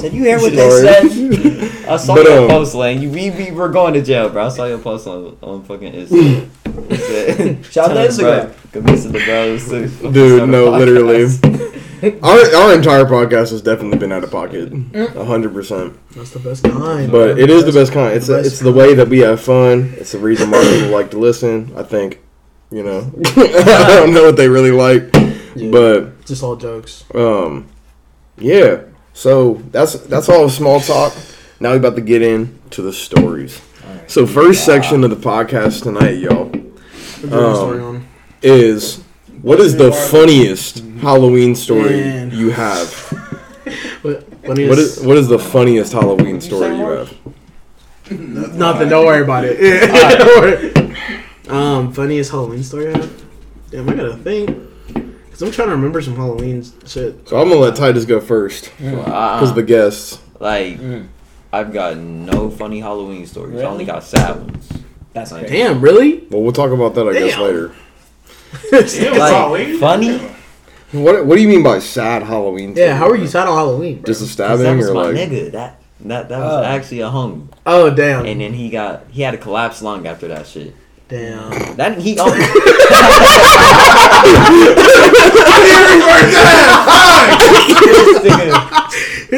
Did 0.00 0.12
you 0.12 0.24
hear 0.24 0.38
what 0.38 0.52
they 0.52 0.70
said? 0.70 1.04
I 1.88 1.96
saw 1.96 2.14
But, 2.14 2.26
your 2.26 2.42
um, 2.42 2.48
post, 2.48 2.74
Lane. 2.74 3.02
You 3.02 3.10
we, 3.10 3.30
we 3.30 3.50
were 3.52 3.68
going 3.68 3.94
to 3.94 4.02
jail, 4.02 4.28
bro. 4.28 4.46
I 4.46 4.48
saw 4.48 4.66
your 4.66 4.78
post 4.78 5.06
on 5.06 5.36
on 5.42 5.64
fucking 5.64 5.92
Instagram. 5.92 7.64
Shout 7.72 7.90
out 7.90 7.94
to 7.94 8.08
Instagram. 8.08 8.72
bro, 8.72 8.82
the 8.82 9.22
bros 9.24 9.68
to 9.68 10.12
Dude, 10.12 10.48
no, 10.48 10.70
literally. 10.70 11.24
Our 12.22 12.56
our 12.56 12.74
entire 12.74 13.04
podcast 13.06 13.50
has 13.50 13.62
definitely 13.62 13.98
been 13.98 14.12
out 14.12 14.22
of 14.22 14.30
pocket, 14.30 14.70
a 14.94 15.24
hundred 15.24 15.54
percent. 15.54 15.98
That's 16.10 16.30
the 16.30 16.40
best 16.40 16.64
kind. 16.64 17.10
But 17.10 17.38
it 17.38 17.48
is 17.48 17.64
the 17.64 17.72
best 17.72 17.92
kind. 17.92 18.14
It's 18.14 18.26
the 18.26 18.34
best 18.34 18.46
it's 18.46 18.60
the 18.60 18.72
way 18.72 18.94
that 18.94 19.08
we 19.08 19.20
have 19.20 19.40
fun. 19.40 19.94
It's 19.96 20.12
the 20.12 20.18
reason 20.18 20.50
why 20.50 20.62
people 20.62 20.90
like 20.90 21.10
to 21.12 21.18
listen. 21.18 21.72
I 21.74 21.82
think, 21.84 22.20
you 22.70 22.82
know, 22.82 23.10
I 23.36 23.96
don't 24.00 24.12
know 24.14 24.24
what 24.24 24.36
they 24.36 24.48
really 24.48 24.70
like, 24.72 25.08
Yeah. 25.54 25.70
but 25.70 26.24
just 26.26 26.42
all 26.42 26.56
jokes. 26.56 27.04
um, 27.14 27.66
yeah. 28.38 28.82
So 29.14 29.54
that's 29.70 29.94
that's 30.06 30.28
all 30.28 30.48
small 30.48 30.80
talk. 30.80 31.14
Now 31.60 31.72
we 31.72 31.78
about 31.78 31.96
to 31.96 32.02
get 32.02 32.20
into 32.22 32.82
the 32.82 32.92
stories. 32.92 33.60
So 34.08 34.26
first 34.26 34.64
section 34.64 35.02
of 35.04 35.10
the 35.10 35.16
podcast 35.16 35.82
tonight, 35.84 36.18
y'all, 36.18 36.44
We're 37.22 37.30
doing 37.30 37.32
a 37.32 37.54
story 37.56 37.80
Um, 37.82 38.06
is 38.42 39.02
what 39.42 39.58
is 39.60 39.76
the 39.76 39.90
funniest 39.92 40.80
Halloween 41.00 41.54
story 41.54 41.90
Man. 42.00 42.30
you 42.30 42.50
have? 42.50 42.92
What, 44.02 44.22
what 44.44 44.58
is, 44.58 44.68
What 44.68 44.78
is 44.78 45.00
what 45.00 45.16
is 45.16 45.26
the 45.28 45.38
funniest 45.40 45.92
Halloween 45.92 46.40
story 46.40 46.76
you 46.76 46.86
have? 46.86 47.12
nothing? 48.10 48.88
Don't 48.88 49.04
worry 49.06 49.22
about 49.22 49.44
it. 49.44 49.58
Yeah, 49.60 50.16
don't 50.16 50.40
worry. 50.40 50.94
Um, 51.48 51.92
funniest 51.92 52.30
Halloween 52.30 52.62
story 52.62 52.88
I 52.88 52.98
have? 52.98 53.22
Damn, 53.70 53.88
I 53.88 53.94
gotta 53.94 54.16
think. 54.16 54.50
Cause 55.30 55.42
I'm 55.42 55.50
trying 55.50 55.68
to 55.68 55.74
remember 55.76 56.00
some 56.00 56.16
Halloween 56.16 56.64
shit. 56.86 57.28
So 57.28 57.38
I'm 57.40 57.48
gonna 57.48 57.60
let 57.60 57.76
Titus 57.76 58.04
go 58.06 58.20
first 58.20 58.70
because 58.78 59.50
Uh, 59.50 59.54
the 59.54 59.62
guests. 59.62 60.18
like, 60.40 60.80
Mm. 60.80 61.08
I've 61.52 61.72
got 61.72 61.96
no 61.98 62.48
funny 62.50 62.80
Halloween 62.80 63.26
stories. 63.26 63.52
I 63.52 63.56
Really? 63.58 63.66
only 63.66 63.84
got 63.84 64.02
sad 64.02 64.36
ones. 64.36 64.68
That's 65.12 65.32
Like, 65.32 65.46
crazy. 65.46 65.58
Damn, 65.62 65.80
really? 65.80 66.24
Well, 66.30 66.42
we'll 66.42 66.52
talk 66.52 66.70
about 66.70 66.94
that 66.94 67.06
I 67.06 67.12
guess 67.12 67.32
Damn. 67.34 67.42
later. 67.42 67.72
Damn, 68.70 69.18
Like, 69.18 69.32
Halloween? 69.34 69.78
funny? 69.78 70.20
What 70.92 71.26
What 71.26 71.36
do 71.36 71.42
you 71.42 71.48
mean 71.48 71.62
by 71.62 71.80
sad 71.80 72.22
Halloween? 72.22 72.70
yeah, 72.76 72.86
story? 72.86 72.98
how 72.98 73.08
are 73.10 73.16
you 73.16 73.26
sad 73.26 73.46
on 73.48 73.56
Halloween? 73.56 73.96
bro? 73.96 74.04
Just 74.06 74.20
a 74.20 74.24
'Cause 74.24 74.30
stabbing 74.32 74.62
that 74.64 74.76
was 74.76 74.88
or 74.88 74.94
my 74.94 75.02
like? 75.04 75.16
nigga. 75.16 75.52
That 75.52 75.80
that 76.00 76.28
that 76.30 76.38
was 76.38 76.52
Oh. 76.52 76.62
actually 76.64 77.00
a 77.00 77.08
homie. 77.08 77.42
Oh 77.66 77.90
damn, 77.90 78.24
And 78.24 78.40
then 78.40 78.52
he 78.54 78.70
got 78.70 79.04
he 79.10 79.22
had 79.22 79.34
a 79.34 79.38
collapsed 79.38 79.82
lung 79.82 80.06
after 80.06 80.28
that 80.28 80.46
shit. 80.46 80.74
Damn. 81.08 81.76
That 81.76 81.98
he 81.98 82.16
oh, 82.18 82.24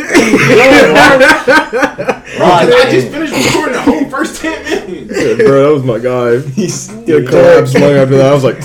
I 2.40 2.88
just 2.90 3.08
finished 3.08 3.32
recording 3.32 3.72
the 3.74 3.82
whole 3.82 4.04
first 4.08 4.40
10 4.40 4.62
minutes. 4.64 5.10
Yeah, 5.20 5.34
bro, 5.46 5.62
that 5.64 5.72
was 5.72 5.84
my 5.84 5.98
guy. 5.98 6.38
He 6.54 6.68
had 7.12 7.24
a 7.24 7.26
collapse 7.26 7.74
lung 7.74 7.92
after 7.92 8.16
that. 8.18 8.30
I 8.30 8.34
was 8.34 8.44
like, 8.44 8.58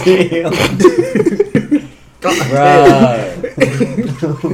Bruh. 2.21 3.31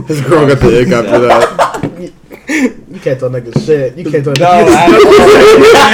his 0.08 0.22
girl 0.22 0.48
got 0.48 0.60
the 0.60 0.82
ick 0.82 0.88
after 0.88 1.20
that. 1.20 1.89
You 2.50 3.00
can't 3.00 3.20
tell 3.20 3.30
niggas 3.30 3.64
shit. 3.66 3.96
You 3.96 4.10
can't 4.10 4.24
tell 4.24 4.34
No, 4.34 4.66
niggas. 4.66 5.76
I, 5.76 5.88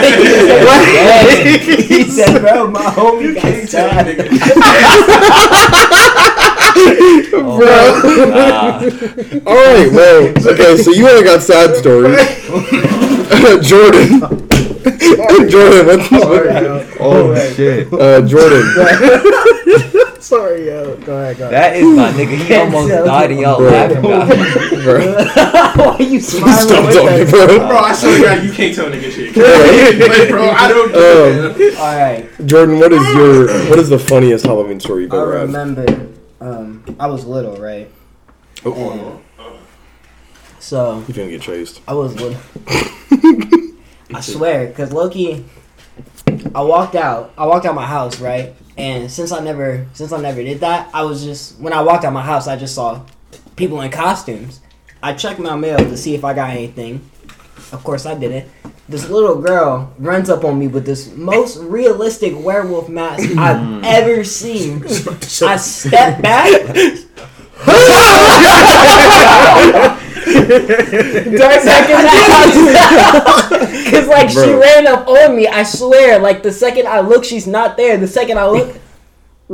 he 1.87 2.03
said, 2.05 2.39
bro, 2.39 2.67
my 2.71 2.79
homie 2.81 3.33
got 3.35 3.41
Can't 3.41 3.69
tell 3.69 3.89
stabbed. 3.89 4.09
nigga. 4.09 4.29
oh, 7.33 7.57
nah. 8.29 8.79
All 9.51 9.55
right, 9.55 9.89
well, 9.91 10.27
okay, 10.53 10.77
so 10.77 10.91
you 10.91 11.09
only 11.09 11.23
got 11.23 11.41
sad 11.41 11.75
stories. 11.75 12.15
Jordan, 13.67 14.19
Jordan, 15.49 15.85
what's 15.87 16.07
Sorry, 16.09 16.53
yo. 16.53 16.85
Oh 16.99 17.35
shit. 17.55 17.91
uh, 17.91 18.21
Jordan? 18.25 18.63
Sorry, 20.25 20.65
yo. 20.65 20.97
Go 21.01 21.17
ahead, 21.19 21.37
go 21.37 21.49
ahead. 21.49 21.53
That 21.53 21.75
is 21.75 21.85
my 21.95 22.11
nigga. 22.11 22.35
He 22.35 22.55
almost 22.55 22.87
tell 22.89 23.05
died 23.05 23.29
and 23.29 23.41
y'all 23.41 23.61
laughing 23.61 23.97
about 23.99 24.27
it. 24.31 24.83
Bro, 24.83 25.85
Why 25.85 25.97
you 25.99 26.19
smiling 26.19 26.67
stop 26.67 26.91
talking, 26.91 27.29
bro. 27.29 27.45
Bro, 27.59 27.77
I 27.77 27.93
swear 27.93 28.17
to 28.17 28.23
God, 28.23 28.43
you 28.43 28.51
can't 28.51 28.75
tell 28.75 28.89
nigga 28.89 29.11
shit. 29.11 29.35
Like, 30.09 30.29
bro, 30.29 30.49
I 30.49 30.67
don't 30.67 30.95
Um. 30.95 31.77
All 31.77 31.95
right. 31.95 32.27
Jordan, 32.47 32.79
what 32.79 32.91
is 32.91 33.07
your 33.13 33.69
what 33.69 33.77
is 33.77 33.89
the 33.89 33.99
funniest 33.99 34.47
Halloween 34.47 34.79
story 34.79 35.03
you've 35.03 35.13
I 35.13 35.17
ever 35.21 35.37
had? 35.37 35.47
remember, 35.47 36.07
um, 36.41 36.83
I 36.99 37.05
was 37.05 37.23
little, 37.27 37.57
right? 37.57 37.87
Oh, 38.65 39.21
So 40.57 41.03
you 41.07 41.13
gonna 41.13 41.29
get 41.29 41.43
chased? 41.43 41.81
I 41.87 41.93
was 41.93 42.19
little. 42.19 42.41
I 44.11 44.21
swear, 44.21 44.71
cause 44.71 44.91
Loki, 44.91 45.45
I 46.55 46.61
walked 46.63 46.95
out. 46.95 47.31
I 47.37 47.45
walked 47.45 47.67
out 47.67 47.75
my 47.75 47.85
house, 47.85 48.19
right? 48.19 48.55
And 48.77 49.09
since 49.09 49.31
I 49.31 49.39
never, 49.39 49.87
since 49.93 50.11
I 50.11 50.21
never 50.21 50.43
did 50.43 50.59
that, 50.59 50.89
I 50.93 51.03
was 51.03 51.23
just 51.23 51.57
when 51.59 51.73
I 51.73 51.81
walked 51.81 52.03
out 52.03 52.13
my 52.13 52.21
house, 52.21 52.47
I 52.47 52.57
just 52.57 52.75
saw 52.75 53.05
people 53.55 53.81
in 53.81 53.91
costumes. 53.91 54.61
I 55.01 55.13
checked 55.13 55.39
my 55.39 55.55
mail 55.55 55.77
to 55.77 55.97
see 55.97 56.15
if 56.15 56.23
I 56.23 56.33
got 56.33 56.49
anything. 56.49 57.09
Of 57.71 57.83
course, 57.83 58.05
I 58.05 58.15
didn't. 58.15 58.49
This 58.87 59.09
little 59.09 59.41
girl 59.41 59.93
runs 59.97 60.29
up 60.29 60.43
on 60.43 60.59
me 60.59 60.67
with 60.67 60.85
this 60.85 61.11
most 61.13 61.57
realistic 61.57 62.33
werewolf 62.37 62.89
mask 62.89 63.35
I've 63.37 63.59
hmm. 63.59 63.81
ever 63.83 64.23
seen. 64.23 64.83
I 64.85 65.57
step 65.57 66.21
back. 66.21 67.05
Dark 70.25 71.63
back 71.65 71.89
in 71.89 72.01
the 72.01 72.09
house. 72.79 73.89
Cause 73.91 74.07
like 74.07 74.29
she 74.29 74.51
ran 74.53 74.87
up 74.87 75.07
on 75.07 75.35
me. 75.35 75.47
I 75.47 75.63
swear. 75.63 76.19
Like 76.19 76.41
the 76.43 76.51
second 76.51 76.87
I 76.87 77.01
look, 77.01 77.23
she's 77.23 77.45
not 77.47 77.77
there. 77.77 77.97
The 77.97 78.07
second 78.07 78.39
I 78.39 78.47
look, 78.47 78.75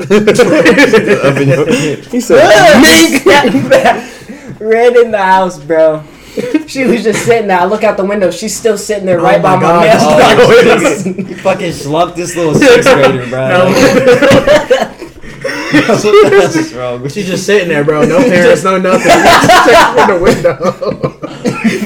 he 2.10 2.22
said, 2.22 2.40
step 3.22 3.46
ran 4.62 4.96
in 4.98 5.12
the 5.12 5.22
house, 5.22 5.60
bro. 5.60 6.04
She 6.68 6.86
was 6.86 7.04
just 7.04 7.26
sitting 7.26 7.48
there. 7.50 7.60
I 7.60 7.66
look 7.66 7.84
out 7.84 7.98
the 7.98 8.06
window. 8.06 8.32
She's 8.32 8.56
still 8.56 8.78
sitting 8.78 9.06
there 9.06 9.20
oh 9.20 9.24
right 9.24 9.40
Oh 9.40 9.44
by 9.44 9.56
my 9.58 9.62
my 9.62 9.68
God. 9.68 9.82
mailbox. 9.84 11.06
Oh, 11.06 11.10
you 11.10 11.36
fucking 11.36 11.74
slumped 11.74 12.16
this 12.16 12.38
little 12.38 12.56
sixth 12.56 12.90
grader, 12.94 13.28
bro. 13.28 13.66
what 13.68 15.01
wrong 16.76 17.08
She's 17.10 17.28
just 17.28 17.46
sitting 17.46 17.70
there, 17.70 17.84
bro. 17.84 18.04
No 18.04 18.20
parents, 18.30 18.64
no 18.64 18.78
nothing. 18.78 19.08
Just 19.08 19.70
check 19.70 19.96
from 19.96 20.08
the 20.08 20.24
window. 20.24 21.18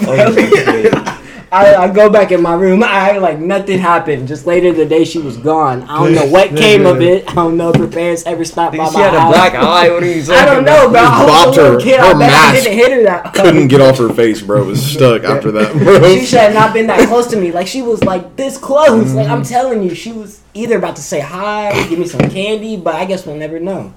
Oh. 0.08 1.22
I, 1.56 1.84
I 1.84 1.88
go 1.90 2.10
back 2.10 2.34
in 2.34 2.42
my 2.42 2.54
room. 2.54 2.84
I 2.84 3.18
like 3.18 3.40
nothing 3.40 3.80
happened. 3.80 4.28
Just 4.28 4.46
later 4.46 4.74
the 4.74 4.86
day 4.86 5.06
she 5.06 5.20
was 5.20 5.38
gone. 5.38 5.84
I 5.84 6.04
don't 6.04 6.14
know 6.14 6.26
what 6.26 6.50
came 6.50 6.86
of 6.86 7.02
it. 7.02 7.30
I 7.30 7.36
don't 7.36 7.56
know 7.56 7.70
if 7.70 7.78
her 7.78 7.88
parents 7.88 8.24
ever 8.26 8.44
stopped 8.44 8.76
by 8.76 8.84
Think 8.84 8.92
she 8.92 8.98
my 9.00 9.06
had 9.06 9.14
a 9.14 9.20
house. 9.22 9.34
black 9.34 9.54
eye. 9.56 9.90
What 9.90 10.04
are 10.04 10.06
you 10.06 10.22
talking 10.22 10.36
I 10.36 10.46
don't 10.46 10.66
know, 10.66 10.90
bro. 10.90 11.00
I 11.00 11.26
was 11.26 11.58
bopped 11.58 11.64
her. 11.64 11.80
kid. 11.80 12.00
Her 12.02 12.08
I 12.08 12.14
bet 12.14 12.22
I 12.22 12.52
mask 12.52 12.64
didn't 12.64 12.78
hit 12.78 12.92
her 12.92 13.04
that. 13.04 13.34
couldn't 13.34 13.68
get 13.70 13.80
off 13.80 13.98
her 14.00 14.14
face, 14.14 14.42
bro. 14.42 14.64
It 14.64 14.66
was 14.66 14.86
stuck 14.86 15.24
after 15.36 15.52
that, 15.54 15.72
Bro. 15.72 15.94
She 15.96 16.00
bro. 16.00 16.26
should 16.26 16.40
have 16.40 16.54
not 16.54 16.74
been 16.74 16.88
that 16.88 17.08
close 17.08 17.28
to 17.28 17.38
me. 17.38 17.54
Like 17.54 17.68
she 17.68 17.82
was 17.82 18.04
like 18.04 18.36
this 18.36 18.58
close. 18.58 19.14
Like 19.14 19.30
I'm 19.30 19.42
mm-hmm. 19.42 19.50
telling 19.50 19.82
you, 19.82 19.96
she 19.96 20.12
was 20.12 20.42
either 20.54 20.78
about 20.78 20.98
to 20.98 21.02
say 21.02 21.22
hi, 21.22 21.88
give 21.88 22.00
me 22.00 22.08
some 22.08 22.30
candy, 22.30 22.76
but 22.76 22.96
I 22.96 23.06
guess 23.06 23.26
we'll 23.26 23.38
never 23.38 23.62
know. 23.62 23.94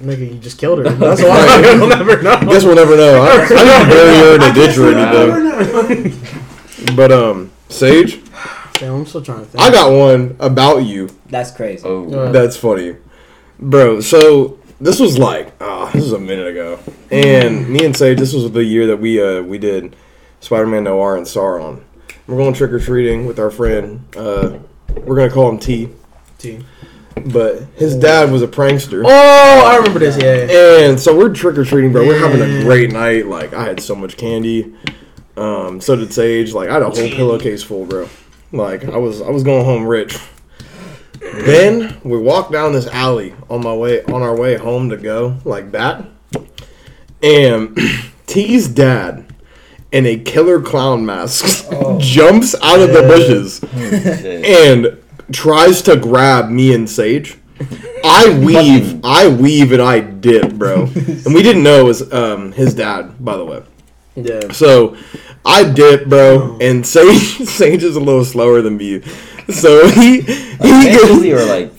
Nigga, 0.00 0.32
you 0.32 0.38
just 0.38 0.58
killed 0.58 0.78
her. 0.78 0.84
That's 0.90 1.22
why 1.22 1.60
we'll 1.78 1.88
never 1.88 2.22
know. 2.22 2.40
Guess 2.40 2.64
we'll 2.64 2.74
never 2.74 2.96
know. 2.96 3.22
I, 3.22 3.44
I 3.44 3.48
didn't 3.48 3.88
bury 3.90 4.16
her 4.16 4.34
in 4.36 4.42
a 4.42 4.54
ditch 4.54 4.78
or 4.78 4.92
anything. 4.94 6.50
But 6.96 7.12
um, 7.12 7.50
Sage, 7.68 8.20
Damn, 8.74 8.94
I'm 8.94 9.06
still 9.06 9.22
trying 9.22 9.40
to 9.40 9.44
think. 9.46 9.62
I 9.62 9.70
got 9.70 9.92
one 9.92 10.36
about 10.40 10.78
you. 10.78 11.08
That's 11.26 11.50
crazy. 11.50 11.84
Oh, 11.86 12.32
That's 12.32 12.56
funny, 12.56 12.96
bro. 13.58 14.00
So 14.00 14.58
this 14.80 14.98
was 14.98 15.16
like, 15.16 15.52
ah, 15.60 15.90
this 15.92 16.02
was 16.02 16.12
a 16.12 16.18
minute 16.18 16.48
ago, 16.48 16.80
and 17.10 17.68
me 17.68 17.84
and 17.84 17.96
Sage, 17.96 18.18
this 18.18 18.32
was 18.32 18.50
the 18.50 18.64
year 18.64 18.86
that 18.88 18.96
we 18.98 19.22
uh 19.22 19.42
we 19.42 19.58
did 19.58 19.94
Spider-Man 20.40 20.84
Noir 20.84 21.16
and 21.16 21.24
Sauron. 21.26 21.82
We're 22.26 22.36
going 22.36 22.54
trick 22.54 22.72
or 22.72 22.80
treating 22.80 23.26
with 23.26 23.38
our 23.38 23.50
friend. 23.50 24.04
Uh, 24.16 24.58
we're 24.88 25.16
gonna 25.16 25.30
call 25.30 25.50
him 25.50 25.58
T, 25.58 25.90
T. 26.38 26.64
but 27.26 27.62
his 27.76 27.94
dad 27.96 28.32
was 28.32 28.42
a 28.42 28.48
prankster. 28.48 29.04
Oh, 29.06 29.66
I 29.66 29.76
remember 29.76 30.00
this. 30.00 30.16
Yeah. 30.16 30.52
yeah. 30.52 30.88
And 30.88 30.98
so 30.98 31.16
we're 31.16 31.32
trick 31.32 31.56
or 31.58 31.64
treating, 31.64 31.92
bro. 31.92 32.06
We're 32.06 32.18
having 32.18 32.40
a 32.40 32.62
great 32.62 32.90
night. 32.90 33.26
Like 33.26 33.54
I 33.54 33.64
had 33.64 33.80
so 33.80 33.94
much 33.94 34.16
candy. 34.16 34.74
Um, 35.36 35.80
so 35.80 35.96
did 35.96 36.12
Sage. 36.12 36.52
Like 36.52 36.68
I 36.68 36.74
had 36.74 36.82
a 36.82 36.90
whole 36.90 37.08
pillowcase 37.08 37.62
full, 37.62 37.86
bro. 37.86 38.08
Like 38.52 38.84
I 38.84 38.96
was 38.96 39.20
I 39.20 39.30
was 39.30 39.42
going 39.42 39.64
home 39.64 39.86
rich. 39.86 40.18
Then 41.20 41.98
we 42.04 42.18
walked 42.18 42.52
down 42.52 42.72
this 42.72 42.86
alley 42.86 43.34
on 43.50 43.62
my 43.62 43.74
way 43.74 44.04
on 44.04 44.22
our 44.22 44.36
way 44.36 44.56
home 44.56 44.90
to 44.90 44.96
go 44.96 45.38
like 45.44 45.72
that, 45.72 46.04
and 47.22 47.78
T's 48.26 48.68
dad 48.68 49.32
in 49.90 50.06
a 50.06 50.18
killer 50.18 50.60
clown 50.60 51.06
mask 51.06 51.70
jumps 51.98 52.54
out 52.62 52.80
of 52.80 52.92
the 52.92 53.02
bushes 53.02 53.60
shit. 54.20 54.44
and 54.44 54.98
tries 55.32 55.82
to 55.82 55.96
grab 55.96 56.50
me 56.50 56.74
and 56.74 56.88
Sage. 56.88 57.38
I 58.04 58.38
weave, 58.44 59.00
I 59.04 59.28
weave, 59.28 59.72
and 59.72 59.80
I 59.80 60.00
dip, 60.00 60.54
bro. 60.54 60.82
And 60.84 61.32
we 61.32 61.42
didn't 61.42 61.62
know 61.62 61.80
it 61.80 61.84
was 61.84 62.12
um, 62.12 62.52
his 62.52 62.74
dad, 62.74 63.24
by 63.24 63.36
the 63.36 63.44
way. 63.44 63.62
Yeah. 64.16 64.52
So 64.52 64.96
I 65.44 65.70
dip, 65.70 66.08
bro, 66.08 66.56
oh. 66.56 66.58
and 66.60 66.86
Sage 66.86 67.46
Sage 67.46 67.82
is 67.82 67.96
a 67.96 68.00
little 68.00 68.24
slower 68.24 68.62
than 68.62 68.76
me. 68.76 69.02
So 69.50 69.88
he 69.88 70.20
he 70.20 70.22
gets 70.22 71.02
Mentally 71.02 71.32
or 71.32 71.44
like. 71.44 71.72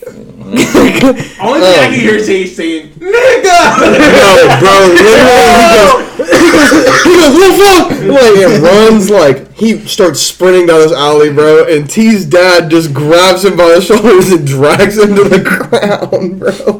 Only 0.45 0.61
thing 0.61 1.41
I 1.41 1.87
can 1.89 1.99
hear 1.99 2.19
Sage 2.23 2.51
saying, 2.51 2.89
"Nigga." 2.93 3.79
no, 3.81 4.57
bro. 4.59 4.93
Literally, 4.93 6.05
he 6.15 6.51
goes, 6.51 6.69
he 7.03 7.11
goes, 7.17 7.33
what 7.33 7.49
the 7.49 7.63
fuck? 7.65 7.89
Like, 8.05 8.37
and 8.37 8.63
runs 8.63 9.09
like 9.09 9.53
he 9.53 9.79
starts 9.87 10.21
sprinting 10.21 10.67
down 10.67 10.81
this 10.81 10.91
alley, 10.91 11.33
bro. 11.33 11.65
And 11.65 11.89
T's 11.89 12.25
dad 12.25 12.69
just 12.69 12.93
grabs 12.93 13.43
him 13.43 13.57
by 13.57 13.69
the 13.69 13.81
shoulders 13.81 14.31
and 14.31 14.45
drags 14.45 14.97
him 14.99 15.15
to 15.15 15.23
the 15.23 15.41
ground, 15.41 16.39
bro. 16.39 16.79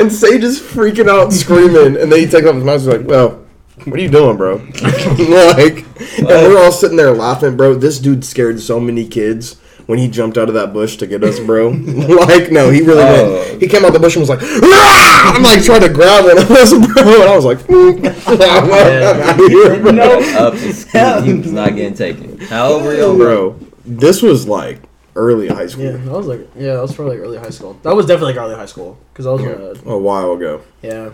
And 0.00 0.10
Sage 0.10 0.42
is 0.42 0.58
freaking 0.58 1.08
out, 1.08 1.34
screaming. 1.34 2.00
And 2.00 2.10
then 2.10 2.18
he 2.18 2.26
takes 2.26 2.46
off 2.46 2.54
his 2.54 2.64
mask. 2.64 2.84
He's 2.86 2.94
like, 2.96 3.06
well. 3.06 3.41
What 3.84 3.98
are 3.98 4.02
you 4.02 4.08
doing, 4.08 4.36
bro? 4.36 4.56
like, 4.56 5.84
and 6.18 6.26
we're 6.28 6.62
all 6.62 6.72
sitting 6.72 6.96
there 6.96 7.12
laughing, 7.12 7.56
bro. 7.56 7.74
This 7.74 7.98
dude 7.98 8.24
scared 8.24 8.60
so 8.60 8.78
many 8.80 9.06
kids 9.06 9.58
when 9.86 9.98
he 9.98 10.08
jumped 10.08 10.38
out 10.38 10.48
of 10.48 10.54
that 10.54 10.72
bush 10.72 10.96
to 10.96 11.06
get 11.06 11.24
us, 11.24 11.40
bro. 11.40 11.68
like, 11.70 12.50
no, 12.52 12.70
he 12.70 12.80
really 12.82 13.02
Oh. 13.02 13.44
did. 13.44 13.60
He 13.62 13.68
came 13.68 13.84
out 13.84 13.92
the 13.92 13.98
bush 13.98 14.14
and 14.16 14.20
was 14.22 14.28
like, 14.28 14.40
"Rah!" 14.40 15.32
I'm 15.34 15.42
like 15.42 15.62
trying 15.64 15.80
to 15.82 15.88
grab 15.88 16.24
one 16.24 16.38
of 16.38 16.50
us, 16.50 16.70
bro. 16.94 17.02
And 17.22 17.22
I 17.24 17.36
was 17.36 17.44
like, 17.44 17.58
"Mm." 17.58 18.04
I'm 18.26 18.70
out 18.70 19.36
here, 19.50 19.80
bro. 19.80 20.46
Up 20.46 20.54
to 20.54 21.22
he 21.24 21.34
was 21.34 21.52
not 21.52 21.74
getting 21.74 21.94
taken. 21.94 22.38
How 22.38 22.72
old 22.74 22.84
were 22.84 22.94
you, 22.94 23.16
bro? 23.16 23.50
bro. 23.50 23.68
This 23.84 24.22
was 24.22 24.46
like 24.46 24.78
early 25.16 25.48
high 25.48 25.66
school, 25.66 25.84
Yeah, 25.84 25.92
that 25.96 26.10
was 26.12 26.26
like 26.26 26.40
yeah, 26.56 26.74
that 26.74 26.80
was 26.82 26.94
probably 26.94 27.16
like 27.18 27.26
early 27.26 27.38
high 27.38 27.50
school. 27.50 27.74
That 27.82 27.94
was 27.94 28.06
definitely 28.06 28.34
like 28.34 28.42
early 28.44 28.54
high 28.54 28.66
school 28.66 28.96
because 29.12 29.26
I 29.26 29.30
was 29.32 29.42
uh, 29.42 29.90
a 29.90 29.98
while 29.98 30.32
ago. 30.32 30.62
yeah. 30.82 31.10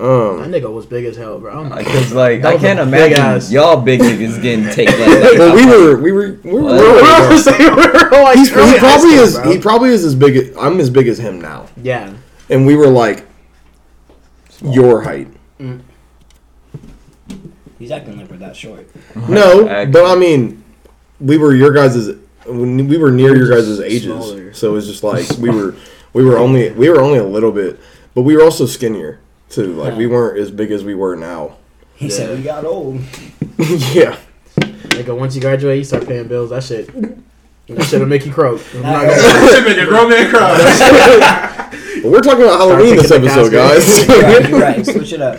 That 0.00 0.06
Um, 0.06 0.50
nigga 0.50 0.72
was 0.72 0.86
big 0.86 1.04
as 1.04 1.16
hell, 1.16 1.38
bro. 1.38 1.64
Because 1.64 2.12
like 2.14 2.42
I 2.44 2.56
can't 2.56 2.80
a 2.80 2.86
big 2.86 3.12
imagine 3.12 3.52
y'all 3.52 3.80
big 3.82 4.00
niggas 4.00 4.40
getting 4.40 4.64
taken. 4.74 4.98
Like, 4.98 5.38
well, 5.38 5.54
we 5.54 5.66
were, 5.66 6.00
we 6.00 6.10
were, 6.12 6.38
we 6.42 6.52
were. 6.52 6.62
What? 6.62 7.58
we 7.58 7.68
were- 7.68 7.76
We're 7.76 8.10
we're 8.10 8.22
like 8.24 8.38
He's, 8.38 8.48
he 8.48 8.78
probably 8.78 9.10
is. 9.14 9.34
bro. 9.36 9.50
He 9.52 9.58
probably 9.58 9.90
is 9.90 10.04
as 10.04 10.14
big. 10.14 10.36
As, 10.36 10.56
I'm 10.56 10.80
as 10.80 10.88
big 10.88 11.06
as 11.06 11.18
him 11.18 11.40
now, 11.40 11.66
yeah. 11.82 12.14
and 12.48 12.66
we 12.66 12.76
were 12.76 12.86
like 12.88 13.26
your 14.62 15.02
height. 15.02 15.28
He's 17.78 17.90
acting 17.90 18.18
like 18.18 18.30
we're 18.30 18.36
that 18.38 18.56
short. 18.56 18.88
No, 19.28 19.64
but 19.92 20.04
I 20.04 20.14
mean, 20.14 20.62
we 21.20 21.36
were 21.38 21.54
your 21.54 21.72
guys' 21.72 22.08
when 22.46 22.88
we 22.88 22.96
were 22.96 23.10
near 23.10 23.32
We 23.32 23.38
your 23.38 23.48
were 23.50 23.54
guys' 23.56 23.80
ages, 23.80 24.04
smaller. 24.04 24.52
so 24.54 24.70
it 24.70 24.72
was 24.72 24.86
just 24.86 25.02
like 25.02 25.28
we 25.38 25.50
were 25.50 25.74
we 26.12 26.24
were 26.24 26.38
only 26.38 26.70
we 26.72 26.88
were 26.90 27.00
only 27.00 27.18
a 27.18 27.24
little 27.24 27.52
bit, 27.52 27.78
but 28.14 28.22
we 28.22 28.34
were 28.36 28.42
also 28.42 28.66
skinnier 28.66 29.20
too. 29.50 29.74
Like 29.74 29.96
we 29.96 30.06
weren't 30.06 30.38
as 30.38 30.50
big 30.50 30.70
as 30.70 30.84
we 30.84 30.94
were 30.94 31.16
now. 31.16 31.56
He 31.94 32.08
said 32.10 32.36
we 32.36 32.42
got 32.44 32.64
old. 32.64 32.96
yeah, 33.58 34.16
Nigga, 34.56 35.16
once 35.18 35.34
you 35.34 35.40
graduate, 35.40 35.78
you 35.78 35.84
start 35.84 36.06
paying 36.06 36.28
bills. 36.28 36.50
That 36.50 36.62
shit, 36.64 36.86
that 37.66 37.84
shit'll 37.84 38.06
make 38.06 38.24
you 38.24 38.32
croak. 38.32 38.62
I'm 38.74 38.82
not 38.82 39.00
gonna- 39.02 39.06
That 39.16 39.52
shit 39.54 39.64
make 39.76 39.78
a 39.78 39.86
grown 39.86 40.08
man 40.10 40.30
cry. 40.30 42.00
but 42.02 42.04
we're 42.10 42.20
talking 42.20 42.42
about 42.44 42.58
Halloween 42.58 42.96
this 42.96 43.10
episode, 43.10 43.50
guys. 43.52 44.08
Right, 44.08 44.48
you're 44.48 44.60
right. 44.60 44.84
Switch 44.86 45.12
it 45.12 45.20
up. 45.20 45.38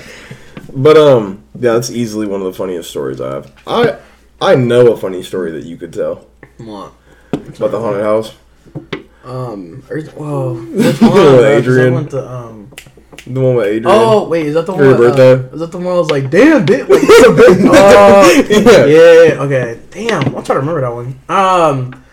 but 0.74 0.98
um, 0.98 1.44
yeah, 1.56 1.74
that's 1.74 1.90
easily 1.90 2.28
one 2.28 2.42
of 2.42 2.46
the 2.46 2.54
funniest 2.54 2.90
stories 2.92 3.20
I 3.20 3.34
have. 3.34 3.54
I 3.66 3.98
I 4.40 4.56
know 4.56 4.92
a 4.94 4.98
funny 4.98 5.24
story 5.24 5.52
that 5.52 5.64
you 5.66 5.78
could 5.78 5.94
tell 5.94 6.28
What? 6.58 6.94
about 7.34 7.72
the 7.72 7.80
haunted 7.80 8.04
house. 8.04 8.36
Um, 9.24 9.84
or, 9.90 10.02
whoa, 10.02 10.54
one? 10.54 10.76
With 10.76 11.00
bro? 11.00 11.10
'Cause 11.10 11.44
I 11.44 11.52
Adrian. 11.54 11.94
went 11.94 12.10
to, 12.12 12.28
um, 12.32 12.72
The 13.26 13.40
one 13.40 13.56
with 13.56 13.68
Adrian. 13.68 13.86
oh 13.88 14.28
wait, 14.28 14.48
is 14.48 14.54
that 14.56 14.66
the 14.66 14.74
For 14.74 14.84
your 14.84 14.94
one? 14.98 15.04
uh, 15.12 15.16
birthday? 15.16 15.54
is 15.54 15.60
that 15.60 15.72
the 15.72 15.78
one 15.78 15.88
I 15.88 16.00
was 16.00 16.10
like, 16.10 16.30
damn, 16.30 16.66
bitch, 16.66 16.88
like, 16.90 17.02
it's 17.04 17.28
a 17.28 17.32
big. 17.34 17.68
Oh, 17.70 18.86
yeah. 18.88 19.34
yeah, 19.36 19.42
okay. 19.44 19.80
Damn, 19.92 20.24
I'm 20.36 20.44
trying 20.44 20.46
to 20.46 20.66
remember 20.66 20.82
that 20.82 20.94
one. 20.94 21.20
Um, 21.30 22.04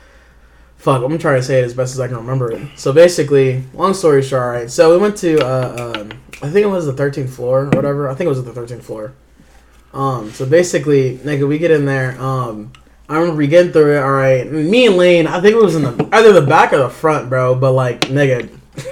fuck, 0.77 1.03
I'm 1.03 1.19
trying 1.19 1.41
to 1.41 1.43
say 1.43 1.61
it 1.61 1.65
as 1.65 1.73
best 1.75 1.95
as 1.95 2.01
I 2.01 2.09
can 2.09 2.17
remember 2.17 2.53
it. 2.53 2.61
So 2.77 2.93
basically, 2.93 3.63
long 3.75 3.95
story 3.95 4.23
short, 4.23 4.43
all 4.43 4.49
right. 4.51 4.71
So 4.71 4.93
we 4.93 4.99
went 4.99 5.17
to, 5.19 5.39
uh, 5.39 5.93
um, 6.01 6.11
I 6.43 6.51
think 6.51 6.65
it 6.65 6.69
was 6.69 6.87
the 6.87 6.93
13th 6.93 7.31
floor 7.31 7.63
or 7.65 7.71
whatever. 7.71 8.09
I 8.09 8.15
think 8.15 8.27
it 8.27 8.31
was 8.31 8.45
the 8.45 8.53
13th 8.53 8.83
floor. 8.83 9.13
Um, 9.95 10.31
so 10.33 10.45
basically, 10.47 11.17
nigga, 11.19 11.49
we 11.49 11.59
get 11.59 11.71
in 11.71 11.87
there. 11.87 12.21
Um, 12.21 12.73
I 13.09 13.15
remember 13.19 13.39
we 13.39 13.47
getting 13.47 13.73
through 13.73 13.97
it. 13.97 14.03
All 14.03 14.11
right, 14.13 14.51
me 14.51 14.87
and 14.87 14.97
Lane. 14.97 15.27
I 15.27 15.41
think 15.41 15.55
it 15.55 15.63
was 15.63 15.75
in 15.75 15.83
the 15.83 16.09
either 16.13 16.33
the 16.35 16.43
back 16.43 16.73
or 16.75 16.79
the 16.79 16.91
front, 16.91 17.31
bro. 17.31 17.55
But 17.55 17.73
like, 17.73 18.01
nigga. 18.03 18.51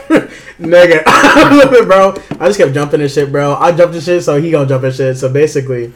Nigga, 0.59 1.03
I 1.07 1.57
love 1.57 1.73
it, 1.73 1.85
bro. 1.87 2.15
I 2.41 2.47
just 2.47 2.59
kept 2.59 2.73
jumping 2.73 3.01
and 3.03 3.11
shit, 3.11 3.31
bro. 3.31 3.55
I 3.55 3.73
jumped 3.73 3.95
and 3.95 4.03
shit, 4.03 4.23
so 4.23 4.41
he 4.41 4.51
gonna 4.51 4.67
jump 4.69 4.85
and 4.85 4.95
shit. 4.95 5.17
So 5.19 5.31
basically, 5.31 5.93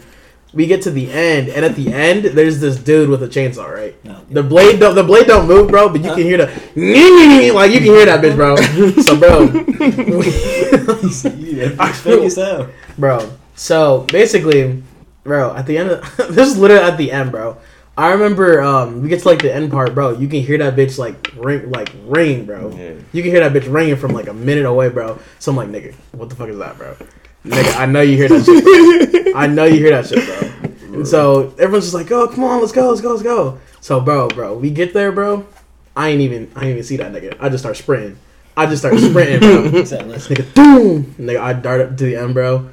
we 0.53 0.67
get 0.67 0.81
to 0.83 0.91
the 0.91 1.11
end, 1.11 1.49
and 1.49 1.65
at 1.65 1.75
the 1.75 1.91
end, 1.93 2.25
there's 2.25 2.59
this 2.59 2.77
dude 2.77 3.09
with 3.09 3.23
a 3.23 3.27
chainsaw, 3.27 3.73
right? 3.73 3.95
Oh, 4.05 4.09
no. 4.09 4.25
The 4.29 4.43
blade 4.43 4.79
don't 4.79 4.95
the 4.95 5.03
blade 5.03 5.27
don't 5.27 5.47
move, 5.47 5.69
bro, 5.71 5.89
but 5.89 6.03
you 6.03 6.09
can 6.09 6.19
hear 6.23 6.37
the 6.37 6.45
like 7.55 7.71
you 7.71 7.77
can 7.79 7.87
hear 7.87 8.05
that 8.05 8.21
bitch, 8.21 8.35
bro. 8.35 8.55
So, 9.01 9.17
bro, 9.17 9.47
I 11.83 11.91
feel 11.93 12.29
so. 12.29 12.69
bro. 12.97 13.31
So 13.55 14.01
basically, 14.11 14.83
bro, 15.23 15.55
at 15.55 15.65
the 15.65 15.77
end 15.77 15.91
of 15.91 16.17
this 16.17 16.49
is 16.49 16.57
literally 16.57 16.83
at 16.83 16.97
the 16.97 17.11
end, 17.11 17.31
bro. 17.31 17.57
I 18.01 18.13
remember 18.13 18.63
um 18.63 19.03
we 19.03 19.09
get 19.09 19.21
to 19.21 19.27
like 19.27 19.43
the 19.43 19.53
end 19.53 19.69
part, 19.69 19.93
bro. 19.93 20.17
You 20.17 20.27
can 20.27 20.41
hear 20.41 20.57
that 20.57 20.75
bitch 20.75 20.97
like 20.97 21.33
ring 21.35 21.69
like 21.69 21.91
ring, 22.05 22.45
bro. 22.47 22.71
Yeah. 22.71 22.95
You 23.13 23.21
can 23.21 23.29
hear 23.29 23.47
that 23.47 23.53
bitch 23.53 23.71
ringing 23.71 23.95
from 23.95 24.11
like 24.11 24.27
a 24.27 24.33
minute 24.33 24.65
away, 24.65 24.89
bro. 24.89 25.19
So 25.37 25.51
I'm 25.51 25.55
like, 25.55 25.69
nigga, 25.69 25.93
what 26.11 26.29
the 26.29 26.35
fuck 26.35 26.49
is 26.49 26.57
that, 26.57 26.79
bro? 26.79 26.95
Nigga, 27.45 27.77
I 27.77 27.85
know 27.85 28.01
you 28.01 28.17
hear 28.17 28.27
that 28.27 28.43
shit. 28.43 29.23
Bro. 29.25 29.39
I 29.39 29.45
know 29.45 29.65
you 29.65 29.75
hear 29.75 29.91
that 29.91 30.07
shit, 30.07 30.25
bro. 30.25 30.71
And 30.95 31.07
so 31.07 31.53
everyone's 31.59 31.85
just 31.85 31.93
like, 31.93 32.09
oh, 32.11 32.27
come 32.27 32.43
on, 32.43 32.59
let's 32.59 32.71
go, 32.71 32.89
let's 32.89 33.01
go, 33.01 33.11
let's 33.11 33.21
go. 33.21 33.59
So, 33.81 34.01
bro, 34.01 34.29
bro, 34.29 34.57
we 34.57 34.71
get 34.71 34.95
there, 34.95 35.11
bro. 35.11 35.45
I 35.95 36.09
ain't 36.09 36.21
even, 36.21 36.51
I 36.55 36.61
ain't 36.61 36.71
even 36.71 36.83
see 36.83 36.97
that 36.97 37.11
nigga. 37.11 37.37
I 37.39 37.49
just 37.49 37.61
start 37.61 37.77
sprinting. 37.77 38.17
I 38.57 38.65
just 38.65 38.81
start 38.81 38.97
sprinting, 38.97 39.39
bro. 39.39 39.69
He 39.79 39.85
said, 39.85 40.07
listen. 40.07 40.35
Nigga, 40.35 40.55
boom! 40.55 41.15
Nigga, 41.19 41.39
I 41.39 41.53
dart 41.53 41.81
up 41.81 41.97
to 41.97 42.03
the 42.03 42.15
end, 42.15 42.33
bro. 42.33 42.69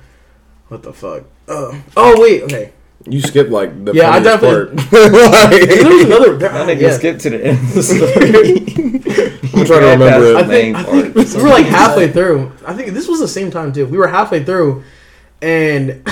What 0.68 0.82
the 0.82 0.92
fuck? 0.94 1.24
Uh, 1.46 1.80
oh 1.96 2.20
wait, 2.20 2.42
okay. 2.44 2.72
You 3.06 3.20
skipped 3.22 3.50
like 3.50 3.84
the 3.84 3.92
Yeah, 3.94 4.10
I 4.10 4.22
funniest 4.22 4.40
definitely- 4.42 4.76
part. 4.76 4.90
There 4.90 5.88
was 5.88 6.04
another. 6.04 6.36
That 6.38 6.66
nigga 6.68 6.80
yeah. 6.80 6.96
skipped 6.96 7.20
to 7.22 7.30
the 7.30 7.44
end 7.46 7.58
of 7.58 7.74
the 7.74 7.82
story. 7.88 9.60
I'm 9.60 9.66
trying 9.66 9.80
to 9.80 9.86
remember 10.04 10.36
I 10.36 10.40
it. 10.40 10.46
think, 10.46 10.76
I 10.76 10.82
think 10.82 11.14
part. 11.14 11.34
we 11.34 11.42
were 11.42 11.48
like 11.48 11.66
halfway 11.66 12.08
through. 12.12 12.52
I 12.66 12.74
think 12.74 12.90
this 12.92 13.08
was 13.08 13.18
the 13.20 13.28
same 13.28 13.50
time 13.50 13.72
too. 13.72 13.86
We 13.86 13.98
were 13.98 14.08
halfway 14.08 14.44
through, 14.44 14.84
and 15.42 16.02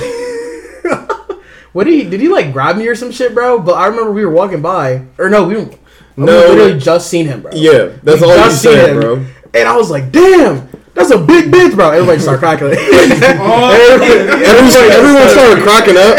what 1.72 1.85
did 1.85 1.94
he? 1.94 2.05
Did 2.09 2.20
he 2.20 2.29
like 2.29 2.53
grab 2.53 2.77
me 2.77 2.87
or 2.88 2.94
some 2.94 3.11
shit, 3.11 3.35
bro? 3.35 3.59
But 3.61 3.72
I 3.75 3.87
remember 3.87 4.12
we 4.12 4.25
were 4.25 4.33
walking 4.33 4.62
by, 4.62 5.03
or 5.18 5.29
no, 5.29 5.44
we. 5.46 5.55
No, 5.55 5.68
No. 6.16 6.33
we 6.33 6.49
literally 6.57 6.79
just 6.81 7.11
seen 7.11 7.27
him, 7.27 7.42
bro. 7.42 7.51
Yeah, 7.55 7.90
that's 8.03 8.20
We 8.22 8.27
all 8.27 8.37
you 8.37 8.42
just 8.44 8.62
seen 8.62 8.72
said, 8.72 8.90
him. 8.90 9.01
bro. 9.01 9.25
And 9.53 9.68
I 9.68 9.77
was 9.77 9.90
like, 9.90 10.11
damn, 10.12 10.66
that's 10.94 11.11
a 11.11 11.18
big 11.18 11.51
bitch, 11.53 11.75
bro. 11.75 11.90
Everybody 11.90 12.20
started 12.20 12.38
cracking. 12.40 12.68
Everyone, 12.68 12.81
everyone 14.90 15.29
started 15.29 15.62
cracking 15.62 15.96
up, 16.01 16.16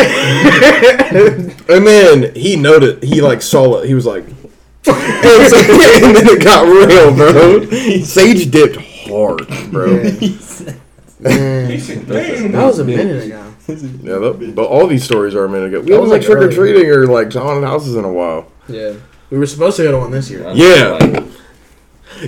and 1.70 1.86
then 1.88 2.34
he 2.36 2.56
noted. 2.56 3.04
He 3.04 3.22
like 3.22 3.42
saw 3.42 3.80
it. 3.80 3.88
He 3.88 3.94
was 3.94 4.06
like, 4.06 4.24
and, 4.26 4.36
so- 4.86 5.58
and 5.58 6.16
then 6.16 6.28
it 6.28 6.44
got 6.44 6.66
real, 6.68 7.14
bro. 7.16 7.66
Sage 8.04 8.50
dipped 8.52 8.78
hard, 9.08 9.48
bro. 9.72 9.88
that 11.20 12.54
was 12.56 12.80
a 12.80 12.84
minute 12.86 13.26
ago. 13.26 13.54
Yeah, 13.68 14.18
that, 14.20 14.54
but 14.56 14.66
all 14.68 14.88
these 14.88 15.04
stories 15.04 15.36
are 15.36 15.44
a 15.46 15.50
minute 15.50 15.68
ago. 15.68 15.82
We 15.82 15.92
haven't 15.92 16.10
like 16.10 16.22
like, 16.22 16.26
trick 16.28 16.38
or 16.38 16.52
treating 16.52 16.90
or 16.90 17.06
like 17.08 17.34
haunted 17.34 17.64
houses 17.68 17.96
in 17.96 18.06
a 18.06 18.12
while. 18.12 18.50
Yeah, 18.68 18.94
we 19.30 19.38
were 19.38 19.46
supposed 19.46 19.78
to 19.78 19.84
go 19.84 19.92
to 19.92 19.98
one 19.98 20.12
this 20.12 20.30
year. 20.30 20.50
Yeah. 20.54 20.98
Like, 21.02 21.24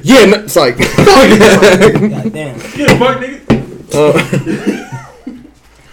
Yeah, 0.04 0.26
no, 0.26 0.38
it's 0.44 0.56
like. 0.56 0.78
God 0.78 2.34
damn. 2.34 2.60
Get 2.60 3.00
fuck, 3.00 3.18
nigga. 3.20 3.39
Uh, 3.92 4.12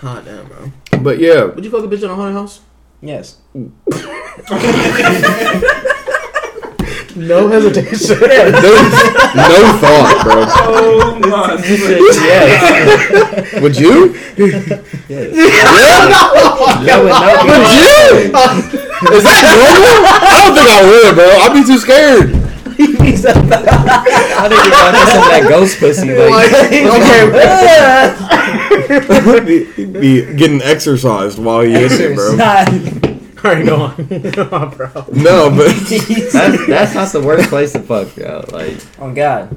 Hot 0.00 0.24
damn, 0.24 0.46
bro. 0.48 0.72
But 1.06 1.20
yeah, 1.20 1.44
Would 1.44 1.64
you 1.64 1.70
fuck 1.70 1.84
a 1.84 1.86
bitch 1.86 2.02
in 2.02 2.10
a 2.10 2.16
haunted 2.16 2.34
house? 2.34 2.62
Yes. 3.00 3.38
No 7.14 7.48
hesitation. 7.48 8.18
there's 8.18 8.52
no 9.32 9.78
thought, 9.80 10.20
bro. 10.24 10.44
Oh 10.44 11.18
my. 11.20 11.54
you 11.64 11.76
yes. 12.26 13.62
Would 13.62 13.78
you? 13.78 14.14
yes. 15.08 15.32
Yeah. 16.82 16.98
Would 17.00 17.70
you? 17.72 18.34
Is 19.16 19.22
that 19.22 19.42
normal? 19.56 20.02
I 20.10 20.42
don't 20.42 20.54
think 20.56 20.68
I 20.68 20.82
would, 20.84 21.14
bro. 21.14 21.24
I'd 21.24 21.54
be 21.54 21.62
too 21.64 21.78
scared. 21.78 22.45
I 23.14 24.48
think 24.48 24.62
you're 24.64 24.74
talking 24.74 25.06
some 25.12 25.22
of 25.22 25.30
that 25.30 25.46
ghost 25.48 25.78
pussy. 25.78 26.12
Like, 26.12 26.50
He'd 29.76 29.92
be 29.92 30.34
getting 30.34 30.62
exercised 30.62 31.38
while 31.38 31.60
he 31.62 31.72
hits 31.72 31.94
it, 31.98 32.14
bro. 32.16 32.32
Alright, 33.44 33.66
go 33.66 33.76
on. 33.76 33.94
Go 34.32 34.48
on, 34.56 34.70
bro. 34.76 34.88
No, 35.12 35.50
but 35.50 35.68
that's, 35.88 36.66
that's 36.66 36.94
not 36.94 37.12
the 37.12 37.22
worst 37.24 37.48
place 37.48 37.72
to 37.72 37.80
fuck, 37.80 38.16
yo. 38.16 38.44
Like, 38.50 38.76
oh 38.98 39.12
God. 39.12 39.56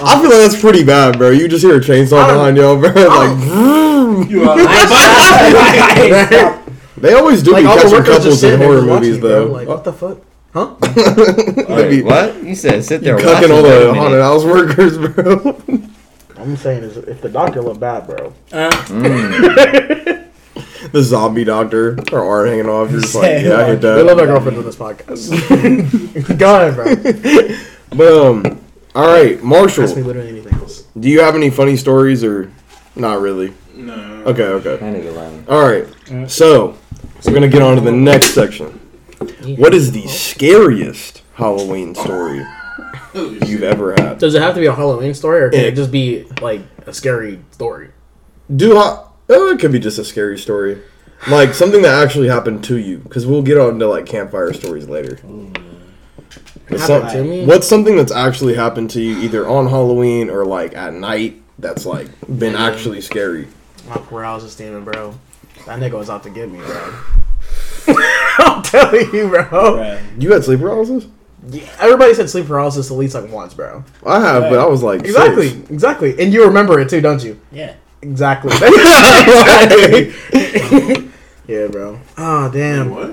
I 0.00 0.20
feel 0.20 0.30
like 0.30 0.40
that's 0.40 0.60
pretty 0.60 0.82
bad, 0.82 1.18
bro. 1.18 1.30
You 1.30 1.46
just 1.46 1.64
hear 1.64 1.76
a 1.76 1.80
chainsaw 1.80 2.26
behind 2.26 2.56
y'all, 2.56 2.76
bro. 2.76 2.92
Oh. 2.96 3.08
Like, 3.08 3.36
vroom. 3.38 4.28
You 4.28 4.50
are. 4.50 4.58
I 4.58 4.60
ain't 4.60 4.88
stop. 4.88 5.00
I 5.30 6.02
ain't 6.02 6.28
stop. 6.28 6.64
They 6.96 7.12
always 7.14 7.42
do 7.42 7.52
Like 7.52 7.64
be 7.64 7.68
all 7.68 7.76
the 7.76 7.82
catching 7.82 8.04
couples 8.04 8.42
in 8.42 8.58
horror 8.58 8.76
just 8.76 8.88
watching, 8.88 9.10
movies, 9.10 9.20
though. 9.20 9.46
Like 9.46 9.68
what 9.68 9.84
the 9.84 9.92
fuck? 9.92 10.18
Huh? 10.54 10.74
They 10.80 11.88
be- 11.90 12.02
Wait, 12.02 12.04
what? 12.04 12.42
You 12.44 12.54
said 12.54 12.84
sit 12.84 13.02
there 13.02 13.18
You 13.20 13.26
cucking 13.26 13.50
all 13.50 13.62
for 13.62 13.66
a 13.66 13.78
the 13.86 13.92
minute. 13.92 13.96
haunted 13.96 14.20
house 14.22 14.44
workers, 14.44 14.96
bro. 14.98 15.60
I'm 16.38 16.56
saying 16.56 16.84
is 16.84 16.96
if 16.96 17.20
the 17.20 17.28
doctor 17.28 17.60
looked 17.60 17.80
bad, 17.80 18.06
bro. 18.06 18.32
Uh, 18.52 18.70
Mm. 18.86 20.24
the 20.92 21.02
zombie 21.02 21.42
doctor 21.44 21.98
or 22.12 22.24
art 22.24 22.48
hanging 22.48 22.68
off. 22.68 22.90
You're 22.92 23.00
just 23.00 23.14
like, 23.16 23.42
yeah, 23.42 23.52
I 23.54 23.68
what? 23.74 23.82
hit 23.82 23.96
We 23.96 24.02
love 24.02 24.16
that. 24.18 24.20
our 24.20 24.26
girlfriends 24.26 24.58
on 24.58 24.64
this 24.64 24.76
podcast. 24.76 26.38
Go 26.38 26.68
ahead, 26.68 26.74
bro. 26.76 27.56
But 27.96 28.12
um, 28.12 28.60
all 28.94 29.06
right, 29.06 29.34
Ask 29.34 29.42
me 29.42 29.48
Marshall. 29.48 29.86
literally 29.86 30.28
anything 30.28 30.54
else. 30.54 30.82
Do 30.98 31.08
you 31.08 31.20
have 31.20 31.34
any 31.36 31.48
funny 31.50 31.76
stories 31.76 32.22
or 32.24 32.50
not 32.96 33.20
really? 33.20 33.52
No. 33.74 33.94
Okay, 34.26 34.42
okay. 34.44 34.76
That 34.76 34.80
nigga 34.94 35.14
lying. 35.14 35.44
All 35.48 35.62
right. 35.68 36.30
So 36.30 36.76
we're 37.24 37.34
gonna 37.34 37.48
get 37.48 37.62
on 37.62 37.74
to 37.76 37.80
the 37.80 37.92
next 37.92 38.34
section. 38.34 38.80
What 39.56 39.74
is 39.74 39.92
the 39.92 40.06
scariest 40.08 41.22
Halloween 41.34 41.94
story 41.94 42.44
you've 43.14 43.62
ever 43.62 43.92
had? 43.92 44.18
Does 44.18 44.34
it 44.34 44.42
have 44.42 44.54
to 44.54 44.60
be 44.60 44.66
a 44.66 44.74
Halloween 44.74 45.14
story, 45.14 45.42
or 45.42 45.50
can 45.50 45.60
Yeah. 45.60 45.66
it 45.68 45.72
just 45.76 45.90
be 45.90 46.24
like 46.40 46.60
a 46.86 46.92
scary 46.94 47.40
story? 47.52 47.88
Do 48.54 48.76
ha- 48.76 49.08
oh, 49.28 49.50
it 49.50 49.58
could 49.58 49.72
be 49.72 49.78
just 49.78 49.98
a 49.98 50.04
scary 50.04 50.38
story, 50.38 50.78
like 51.28 51.54
something 51.54 51.82
that 51.82 52.02
actually 52.02 52.28
happened 52.28 52.62
to 52.64 52.76
you. 52.76 52.98
Because 52.98 53.26
we'll 53.26 53.42
get 53.42 53.58
on 53.58 53.78
to 53.78 53.86
like 53.88 54.06
campfire 54.06 54.52
stories 54.52 54.88
later. 54.88 55.18
But 56.68 56.80
some- 56.80 57.02
Happened 57.02 57.12
to 57.12 57.30
me? 57.30 57.44
what's 57.46 57.66
something 57.68 57.96
that's 57.96 58.12
actually 58.12 58.54
happened 58.54 58.90
to 58.90 59.00
you 59.00 59.18
either 59.18 59.46
on 59.48 59.68
Halloween 59.68 60.30
or 60.30 60.44
like 60.46 60.74
at 60.76 60.94
night 60.94 61.40
that's 61.58 61.84
like 61.86 62.08
been 62.38 62.54
actually 62.56 63.00
scary? 63.00 63.48
My 63.88 63.96
paralysis 63.96 64.54
demon, 64.54 64.82
bro. 64.84 65.14
That 65.66 65.78
nigga 65.80 65.92
was 65.98 66.10
out 66.10 66.22
to 66.24 66.30
get 66.30 66.50
me, 66.50 66.58
bro. 66.58 66.92
I'm 68.38 68.62
telling 68.62 69.14
you, 69.14 69.28
bro. 69.28 70.00
You 70.18 70.32
had 70.32 70.44
sleep 70.44 70.60
paralysis? 70.60 71.06
Yeah, 71.50 71.68
Everybody 71.78 72.14
said 72.14 72.30
sleep 72.30 72.46
paralysis 72.46 72.90
at 72.90 72.96
least 72.96 73.14
like 73.14 73.30
once, 73.30 73.52
bro. 73.54 73.84
I 74.06 74.20
have, 74.20 74.44
but 74.44 74.58
I 74.58 74.66
was 74.66 74.82
like 74.82 75.00
Exactly, 75.00 75.50
six. 75.50 75.70
exactly. 75.70 76.18
And 76.22 76.32
you 76.32 76.44
remember 76.46 76.80
it 76.80 76.88
too, 76.88 77.00
don't 77.00 77.22
you? 77.22 77.38
yeah. 77.52 77.74
Exactly. 78.02 78.52
yeah, 81.48 81.66
bro. 81.68 81.98
Oh 82.18 82.50
damn. 82.52 82.90
What? 82.90 83.12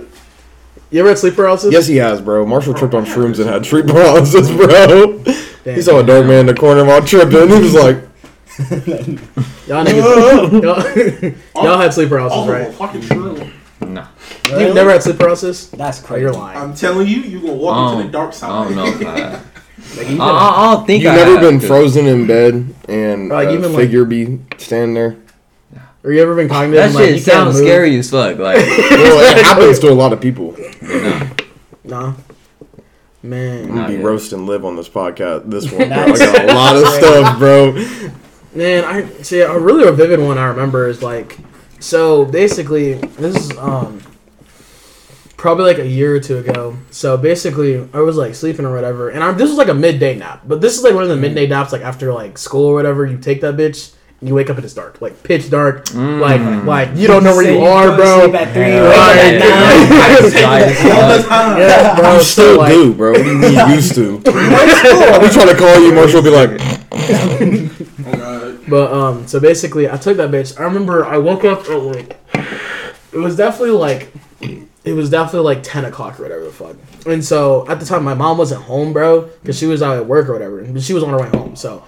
You 0.89 0.99
ever 0.99 1.09
had 1.09 1.17
sleep 1.17 1.35
paralysis? 1.35 1.71
Yes, 1.71 1.87
he 1.87 1.95
has, 1.97 2.19
bro. 2.19 2.45
Marshall 2.45 2.73
tripped 2.73 2.93
on 2.93 3.05
shrooms 3.05 3.39
and 3.39 3.49
had 3.49 3.65
sleep 3.65 3.85
paralysis, 3.87 4.49
bro. 4.51 5.23
Damn. 5.63 5.75
He 5.75 5.81
saw 5.81 5.99
a 5.99 6.05
dark 6.05 6.25
man 6.25 6.41
in 6.41 6.45
the 6.47 6.53
corner 6.53 6.83
while 6.83 7.01
tripping. 7.05 7.47
He 7.47 7.59
was 7.61 7.73
like, 7.73 7.95
Y'all 9.67 9.85
niggas. 9.85 10.61
y'all, 10.61 11.63
y'all 11.65 11.79
had 11.79 11.93
sleep 11.93 12.09
paralysis, 12.09 12.49
right? 12.49 12.73
Fucking 14.51 14.57
true. 14.57 14.59
Nah. 14.59 14.65
You've 14.67 14.75
never 14.75 14.91
had 14.91 15.03
sleep 15.03 15.17
paralysis? 15.17 15.67
That's 15.67 16.03
Oh, 16.03 16.05
crazy. 16.07 16.21
you're 16.21 16.33
lying. 16.33 16.57
I'm 16.59 16.73
telling 16.75 17.07
you, 17.07 17.17
you 17.21 17.39
gonna 17.41 17.53
walk 17.53 17.77
I 17.77 17.91
into 17.93 18.05
the 18.05 18.11
dark 18.11 18.33
side. 18.33 18.49
I 18.51 18.67
side. 18.67 18.75
don't 18.75 19.01
know. 19.01 19.07
if 19.07 19.07
I, 19.07 19.41
Like, 19.97 20.09
you 20.09 20.21
I, 20.21 20.25
I, 20.27 20.71
I 20.71 20.73
don't 20.75 20.85
think 20.87 21.03
You've 21.03 21.11
I 21.11 21.15
never 21.15 21.35
been 21.35 21.43
been 21.43 21.59
'cause- 21.59 21.67
frozen 21.67 22.05
in 22.05 22.27
bed 22.27 22.73
and 22.87 23.29
Like, 23.29 23.47
a 23.49 23.53
even, 23.53 23.73
like- 23.73 23.81
figure 23.81 24.05
be 24.05 24.39
standing 24.57 24.93
there? 24.93 25.17
or 26.03 26.11
you 26.13 26.21
ever 26.21 26.33
been 26.35 26.47
cognitive? 26.49 26.77
That 26.77 26.85
and, 26.87 26.95
like, 26.95 27.05
shit 27.05 27.15
you 27.15 27.21
sounds 27.21 27.57
scary 27.57 27.95
as 27.97 28.09
fuck. 28.09 28.37
Like, 28.39 28.57
Well, 28.65 29.37
it 29.37 29.43
happens 29.43 29.79
to 29.79 29.89
a 29.89 29.93
lot 29.93 30.13
of 30.13 30.21
people. 30.21 30.55
no. 30.81 31.29
Nah. 31.83 32.13
Man. 33.23 33.59
I'm 33.63 33.67
gonna 33.67 33.81
Not 33.81 33.87
be 33.89 33.93
yet. 33.95 34.03
roasting 34.03 34.47
live 34.47 34.65
on 34.65 34.75
this 34.75 34.89
podcast. 34.89 35.49
This 35.49 35.71
one, 35.71 35.89
bro. 35.89 35.97
I 35.97 36.17
got 36.17 36.49
a 36.49 36.53
lot 36.53 36.75
of 36.75 36.87
stuff, 36.87 37.37
bro. 37.37 37.71
Man, 38.55 38.83
I 38.83 39.07
see 39.21 39.41
a 39.41 39.57
really 39.59 39.89
vivid 39.95 40.19
one 40.19 40.37
I 40.37 40.45
remember 40.45 40.87
is 40.87 41.01
like 41.03 41.37
so 41.79 42.25
basically 42.25 42.93
this 42.95 43.35
is 43.35 43.57
um 43.57 44.01
probably 45.41 45.65
like 45.65 45.79
a 45.79 45.87
year 45.87 46.15
or 46.15 46.19
two 46.19 46.37
ago. 46.37 46.77
So 46.91 47.17
basically 47.17 47.89
I 47.95 48.01
was 48.01 48.15
like 48.15 48.35
sleeping 48.35 48.63
or 48.63 48.75
whatever 48.75 49.09
and 49.09 49.23
I, 49.23 49.31
this 49.31 49.49
was 49.49 49.57
like 49.57 49.69
a 49.69 49.73
midday 49.73 50.15
nap. 50.15 50.43
But 50.45 50.61
this 50.61 50.77
is 50.77 50.83
like 50.83 50.93
one 50.93 51.01
of 51.01 51.09
the 51.09 51.17
midday 51.17 51.47
naps 51.47 51.73
like 51.73 51.81
after 51.81 52.13
like 52.13 52.37
school 52.37 52.67
or 52.67 52.75
whatever, 52.75 53.07
you 53.07 53.17
take 53.17 53.41
that 53.41 53.55
bitch 53.55 53.95
and 54.19 54.29
you 54.29 54.35
wake 54.35 54.51
up 54.51 54.57
and 54.57 54.63
it's 54.63 54.75
dark. 54.75 55.01
Like 55.01 55.23
pitch 55.23 55.49
dark. 55.49 55.91
Like 55.95 56.41
like 56.63 56.95
you 56.95 57.07
don't 57.07 57.23
know 57.23 57.35
where 57.35 57.43
Say 57.43 57.57
you 57.57 57.65
are, 57.65 57.95
bro. 57.95 58.21
Sleep 58.21 58.35
at 58.35 58.53
three, 58.53 58.63
Hell 58.65 58.83
wake 58.83 58.99
up 58.99 59.17
at 59.17 60.35
nine. 60.45 61.01
All 61.01 61.17
the 61.17 61.23
time. 61.27 61.57
Yeah, 61.57 61.95
bro. 61.95 62.13
You 62.13 62.19
so, 62.19 62.23
still 62.23 62.57
like, 62.59 62.71
do, 62.71 62.93
bro. 62.93 63.11
What 63.13 63.23
do 63.23 63.31
you 63.31 63.37
mean 63.39 63.69
used 63.71 63.95
to? 63.95 64.21
I'll 64.27 65.31
trying 65.31 65.47
to 65.47 65.55
call 65.57 65.79
you, 65.81 65.91
Marshall. 65.91 66.21
Be 66.21 66.29
like, 66.29 66.51
Oh 66.93 68.15
god. 68.15 68.69
But 68.69 68.93
um, 68.93 69.25
so 69.25 69.39
basically, 69.39 69.89
I 69.89 69.97
took 69.97 70.17
that 70.17 70.29
bitch. 70.29 70.59
I 70.59 70.65
remember 70.65 71.03
I 71.03 71.17
woke 71.17 71.45
up 71.45 71.67
at 71.67 71.77
like, 71.77 72.19
it 73.11 73.17
was 73.17 73.35
definitely 73.35 73.71
like, 73.71 74.13
it 74.83 74.93
was 74.93 75.09
definitely 75.09 75.53
like 75.53 75.63
ten 75.63 75.85
o'clock 75.85 76.19
or 76.19 76.23
whatever 76.23 76.43
the 76.45 76.51
fuck. 76.51 76.75
And 77.05 77.23
so 77.23 77.67
at 77.69 77.79
the 77.79 77.85
time, 77.85 78.03
my 78.03 78.13
mom 78.13 78.37
wasn't 78.37 78.63
home, 78.63 78.93
bro, 78.93 79.21
because 79.41 79.57
she 79.57 79.65
was 79.67 79.81
out 79.81 79.97
at 79.97 80.05
work 80.07 80.27
or 80.27 80.33
whatever. 80.33 80.63
But 80.63 80.81
she 80.81 80.93
was 80.93 81.03
on 81.03 81.09
her 81.11 81.19
way 81.19 81.29
home. 81.29 81.55
So, 81.55 81.83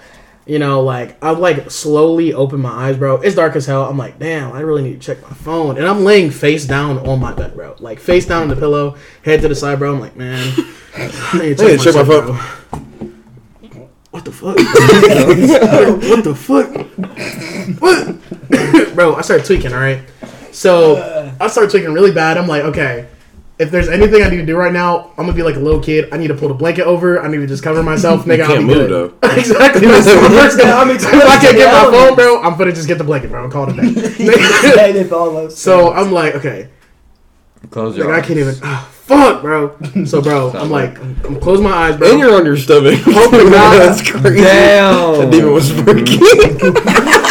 you 0.46 0.60
know, 0.60 0.82
like 0.82 1.22
I 1.24 1.32
like 1.32 1.72
slowly 1.72 2.34
open 2.34 2.62
my 2.62 2.70
eyes, 2.70 2.98
bro. 2.98 3.16
It's 3.22 3.36
dark 3.36 3.56
as 3.56 3.66
hell. 3.66 3.90
I'm 3.90 3.98
like, 3.98 4.20
damn, 4.20 4.52
I 4.52 4.60
really 4.62 4.84
need 4.84 5.02
to 5.02 5.06
check 5.06 5.22
my 5.24 5.30
phone. 5.36 5.78
And 5.78 5.88
I'm 5.88 6.04
laying 6.04 6.30
face 6.30 6.66
down 6.66 7.00
on 7.08 7.20
my 7.20 7.34
bed, 7.34 7.56
bro. 7.56 7.76
Like 7.80 8.00
face 8.00 8.28
down 8.28 8.44
on 8.44 8.48
the 8.50 8.56
pillow, 8.56 8.96
head 9.24 9.42
to 9.42 9.48
the 9.48 9.56
side, 9.56 9.80
bro. 9.80 9.94
I'm 9.94 10.00
like, 10.00 10.16
man, 10.16 10.54
I 10.96 11.40
need 11.40 11.58
to 11.58 11.78
check, 11.78 11.96
my 11.96 12.04
phone. 12.04 12.26
bro. 12.26 12.36
What 14.12 14.26
the 14.26 14.32
fuck? 14.32 14.56
what 16.04 16.24
the 16.24 16.36
fuck? 16.36 16.70
What? 17.80 18.96
Bro, 18.96 19.16
I 19.16 19.22
started 19.22 19.46
tweaking, 19.46 19.74
alright? 19.74 20.02
So, 20.54 21.36
I 21.40 21.48
started 21.48 21.72
tweaking 21.72 21.94
really 21.94 22.12
bad. 22.12 22.38
I'm 22.38 22.48
like, 22.48 22.64
okay, 22.64 23.08
if 23.60 23.70
there's 23.72 23.88
anything 23.90 24.24
I 24.24 24.30
need 24.30 24.38
to 24.38 24.46
do 24.46 24.56
right 24.58 24.72
now, 24.74 25.10
I'm 25.18 25.26
gonna 25.26 25.34
be 25.34 25.44
like 25.44 25.56
a 25.56 25.60
little 25.60 25.80
kid. 25.82 26.10
I 26.12 26.18
need 26.18 26.28
to 26.30 26.34
pull 26.36 26.48
the 26.48 26.54
blanket 26.54 26.86
over. 26.86 27.22
I 27.22 27.28
need 27.28 27.38
to 27.38 27.48
just 27.48 27.64
cover 27.64 27.82
myself. 27.84 28.26
Nigga, 28.26 28.42
I'll 28.42 28.48
can't 28.48 28.68
be 28.68 28.74
move, 28.74 28.88
good. 28.90 29.14
exactly. 29.38 29.88
That's 29.88 30.06
the 30.06 30.12
first 30.30 30.58
thing. 30.58 30.68
I'm 30.68 30.90
If 30.92 31.04
I 31.06 31.38
can't 31.40 31.58
get 31.58 31.72
my 31.72 31.92
phone, 31.92 32.16
bro, 32.16 32.42
I'm 32.42 32.58
gonna 32.58 32.72
just 32.74 32.88
get 32.88 32.98
the 32.98 33.04
blanket, 33.04 33.30
bro, 33.30 33.44
and 33.44 33.52
call 33.54 33.68
it 33.70 33.78
a 33.78 33.82
day. 33.82 35.50
So, 35.50 35.92
I'm 35.94 36.12
like, 36.12 36.36
okay, 36.36 36.70
Close 37.72 37.96
your 37.98 38.08
like, 38.08 38.16
I 38.16 38.20
eyes. 38.20 38.26
can't 38.28 38.40
even. 38.40 38.56
ah, 38.64 38.90
fuck, 38.92 39.42
bro. 39.42 39.78
So, 40.06 40.22
bro, 40.22 40.52
I'm 40.52 40.70
like, 40.70 41.00
I'm 41.00 41.40
closing 41.40 41.64
my 41.64 41.72
eyes, 41.72 41.98
bro. 41.98 42.10
and 42.12 42.20
you're 42.20 42.36
on 42.36 42.46
your 42.46 42.58
stomach. 42.58 43.00
Hoping 43.06 43.50
God, 43.52 43.80
That's 43.80 44.02
crazy. 44.10 44.42
Damn. 44.42 45.20
That 45.20 45.32
demon 45.32 45.54
was 45.54 45.70
freaking. 45.72 47.24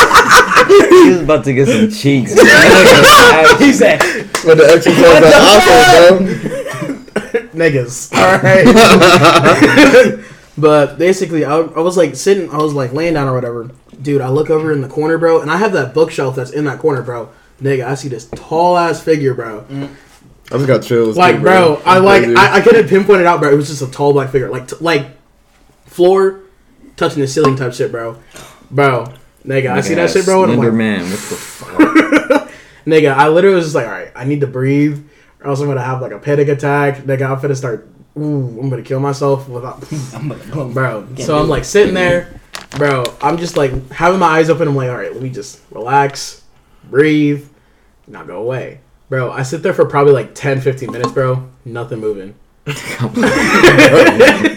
He 0.78 1.08
was 1.10 1.22
about 1.22 1.44
to 1.44 1.52
get 1.52 1.68
some 1.68 1.90
cheeks. 2.00 2.32
he 2.32 3.72
said, 3.72 3.98
But 4.44 4.56
the 4.58 4.68
exercise 4.74 5.02
that 5.02 5.32
asshole, 5.34 6.18
bro. 6.26 7.48
niggas. 7.52 8.12
All 8.14 8.38
right. 8.42 10.24
but 10.58 10.98
basically, 10.98 11.44
I, 11.44 11.56
I 11.58 11.80
was 11.80 11.96
like 11.96 12.14
sitting, 12.16 12.50
I 12.50 12.58
was 12.58 12.72
like 12.74 12.92
laying 12.92 13.14
down 13.14 13.28
or 13.28 13.34
whatever. 13.34 13.70
Dude, 14.00 14.20
I 14.20 14.28
look 14.28 14.50
over 14.50 14.72
in 14.72 14.80
the 14.80 14.88
corner, 14.88 15.18
bro, 15.18 15.40
and 15.40 15.50
I 15.50 15.56
have 15.58 15.72
that 15.72 15.94
bookshelf 15.94 16.34
that's 16.36 16.50
in 16.50 16.64
that 16.64 16.78
corner, 16.78 17.02
bro. 17.02 17.30
Nigga, 17.60 17.84
I 17.86 17.94
see 17.94 18.08
this 18.08 18.26
tall 18.34 18.76
ass 18.76 19.00
figure, 19.02 19.34
bro. 19.34 19.64
I 19.70 19.88
just 20.56 20.66
got 20.66 20.82
chills. 20.82 21.16
Like, 21.16 21.36
too, 21.36 21.42
bro, 21.42 21.80
I 21.84 21.98
like, 21.98 22.24
I, 22.24 22.56
I 22.56 22.60
couldn't 22.60 22.88
pinpoint 22.88 23.20
it 23.20 23.26
out, 23.26 23.40
bro. 23.40 23.50
It 23.52 23.56
was 23.56 23.68
just 23.68 23.82
a 23.82 23.86
tall 23.90 24.12
black 24.12 24.30
figure, 24.30 24.50
like, 24.50 24.68
t- 24.68 24.76
like 24.80 25.06
floor 25.86 26.40
touching 26.96 27.20
the 27.20 27.28
ceiling 27.28 27.56
type 27.56 27.72
shit, 27.72 27.90
bro. 27.92 28.16
Bro, 28.70 29.12
nigga, 29.44 29.70
I 29.70 29.80
see 29.80 29.94
that 29.94 30.10
shit, 30.10 30.24
bro, 30.24 30.44
and 30.44 30.52
I'm 30.52 30.58
like, 30.58 30.72
man. 30.72 31.02
What 31.02 31.10
the 31.10 31.16
fuck? 31.16 31.78
Nigga, 32.86 33.14
I 33.14 33.28
literally 33.28 33.56
was 33.56 33.66
just 33.66 33.74
like, 33.76 33.86
all 33.86 33.92
right, 33.92 34.10
I 34.14 34.24
need 34.24 34.40
to 34.40 34.46
breathe, 34.48 35.04
or 35.40 35.50
else 35.50 35.60
I'm 35.60 35.68
gonna 35.68 35.82
have 35.82 36.02
like 36.02 36.12
a 36.12 36.18
panic 36.18 36.48
attack. 36.48 36.98
Nigga, 36.98 37.30
I'm 37.30 37.40
gonna 37.40 37.54
start. 37.54 37.88
Ooh, 38.16 38.58
I'm 38.60 38.68
gonna 38.68 38.82
kill 38.82 39.00
myself 39.00 39.48
without, 39.48 39.84
I'm 40.14 40.28
like, 40.28 40.74
bro. 40.74 41.06
So 41.16 41.38
I'm 41.38 41.48
like 41.48 41.64
sitting 41.64 41.94
there, 41.94 42.40
bro. 42.76 43.04
I'm 43.22 43.38
just 43.38 43.56
like 43.56 43.90
having 43.90 44.18
my 44.18 44.26
eyes 44.26 44.50
open. 44.50 44.66
I'm 44.68 44.76
like, 44.76 44.90
all 44.90 44.96
right, 44.96 45.12
let 45.12 45.22
me 45.22 45.30
just 45.30 45.60
relax, 45.70 46.42
breathe, 46.90 47.48
now 48.08 48.24
go 48.24 48.42
away, 48.42 48.80
bro. 49.08 49.30
I 49.30 49.42
sit 49.42 49.62
there 49.62 49.72
for 49.72 49.84
probably 49.86 50.12
like 50.12 50.34
10, 50.34 50.60
15 50.60 50.90
minutes, 50.90 51.12
bro. 51.12 51.48
Nothing 51.64 52.00
moving. 52.00 52.34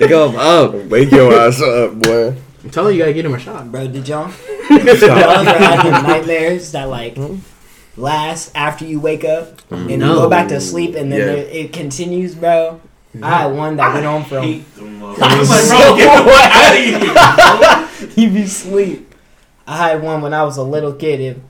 Go 0.08 0.30
up. 0.38 0.76
Wake 0.90 1.10
your 1.12 1.34
ass 1.34 1.60
up, 1.60 1.96
boy. 2.00 2.36
I'm 2.64 2.70
telling 2.70 2.94
you, 2.94 3.00
you 3.00 3.04
gotta 3.04 3.14
get 3.14 3.26
him 3.26 3.34
a 3.34 3.40
shot. 3.40 3.72
bro, 3.72 3.88
did 3.88 4.08
y'all, 4.08 4.32
y'all 4.70 4.80
ever 5.10 5.52
have 5.52 6.04
nightmares 6.04 6.72
that 6.72 6.90
like 6.90 7.16
mm-hmm. 7.16 8.02
last 8.02 8.52
after 8.56 8.86
you 8.86 9.00
wake 9.00 9.24
up 9.24 9.62
and 9.72 9.90
you 9.90 9.98
No. 9.98 10.16
go 10.16 10.30
back 10.30 10.48
to 10.50 10.60
sleep 10.62 10.96
and 10.96 11.12
then 11.12 11.20
Yeah. 11.20 11.44
it, 11.44 11.66
it 11.66 11.74
continues, 11.74 12.36
bro? 12.36 12.82
I 13.22 13.44
had 13.44 13.54
one 13.54 13.78
that 13.78 13.94
went 13.94 14.06
on 14.06 14.26
from 14.26 14.44
hate 14.44 14.76
them 14.76 15.00
motherfuckers. 15.00 15.18
I 15.22 15.40
was 15.40 15.50
like, 15.50 15.68
bro, 15.70 15.98
get 15.98 16.18
the 16.18 16.32
fuck 16.32 16.52
out 16.52 18.00
of 18.00 18.16
here. 18.16 18.24
you 18.24 18.30
be 18.30 18.46
sleep. 18.46 19.16
I 19.68 19.78
had 19.90 20.02
one 20.04 20.22
when 20.22 20.34
I 20.34 20.44
was 20.44 20.58
a 20.58 20.64
little 20.64 20.94
kid. 20.94 21.20
It, 21.22 21.42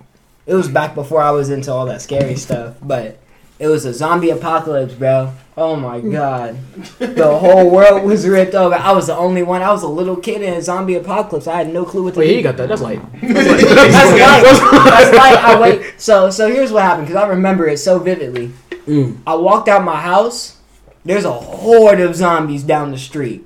it 0.45 0.53
was 0.53 0.67
back 0.67 0.93
before 0.95 1.21
I 1.21 1.31
was 1.31 1.49
into 1.49 1.71
all 1.71 1.85
that 1.87 2.01
scary 2.01 2.35
stuff, 2.35 2.75
but 2.81 3.17
it 3.59 3.67
was 3.67 3.85
a 3.85 3.93
zombie 3.93 4.29
apocalypse, 4.29 4.93
bro. 4.93 5.33
Oh 5.57 5.75
my 5.77 6.01
god. 6.01 6.57
The 6.99 7.37
whole 7.37 7.69
world 7.69 8.03
was 8.03 8.27
ripped 8.27 8.55
over. 8.55 8.75
I 8.75 8.91
was 8.91 9.07
the 9.07 9.15
only 9.15 9.41
one. 9.41 9.61
I 9.61 9.71
was 9.71 9.83
a 9.83 9.87
little 9.87 10.17
kid 10.17 10.41
in 10.41 10.53
a 10.53 10.61
zombie 10.61 10.95
apocalypse. 10.95 11.47
I 11.47 11.55
had 11.57 11.71
no 11.71 11.85
clue 11.85 12.03
what 12.03 12.13
to 12.15 12.19
Wait, 12.19 12.27
do. 12.27 12.35
you 12.35 12.43
got 12.43 12.57
that? 12.57 12.67
That's 12.69 12.81
light. 12.81 12.99
That's 13.21 13.47
light. 13.49 14.83
That's 14.85 15.17
light. 15.17 15.37
I 15.37 15.59
wait. 15.61 15.93
So 15.97 16.29
so 16.29 16.49
here's 16.49 16.71
what 16.73 16.83
happened 16.83 17.07
because 17.07 17.23
I 17.23 17.27
remember 17.27 17.67
it 17.67 17.77
so 17.77 17.99
vividly. 17.99 18.51
Mm. 18.85 19.17
I 19.25 19.35
walked 19.35 19.69
out 19.69 19.83
my 19.83 19.95
house. 20.01 20.57
There's 21.05 21.23
a 21.25 21.31
horde 21.31 21.99
of 22.01 22.15
zombies 22.15 22.63
down 22.63 22.91
the 22.91 22.97
street, 22.97 23.45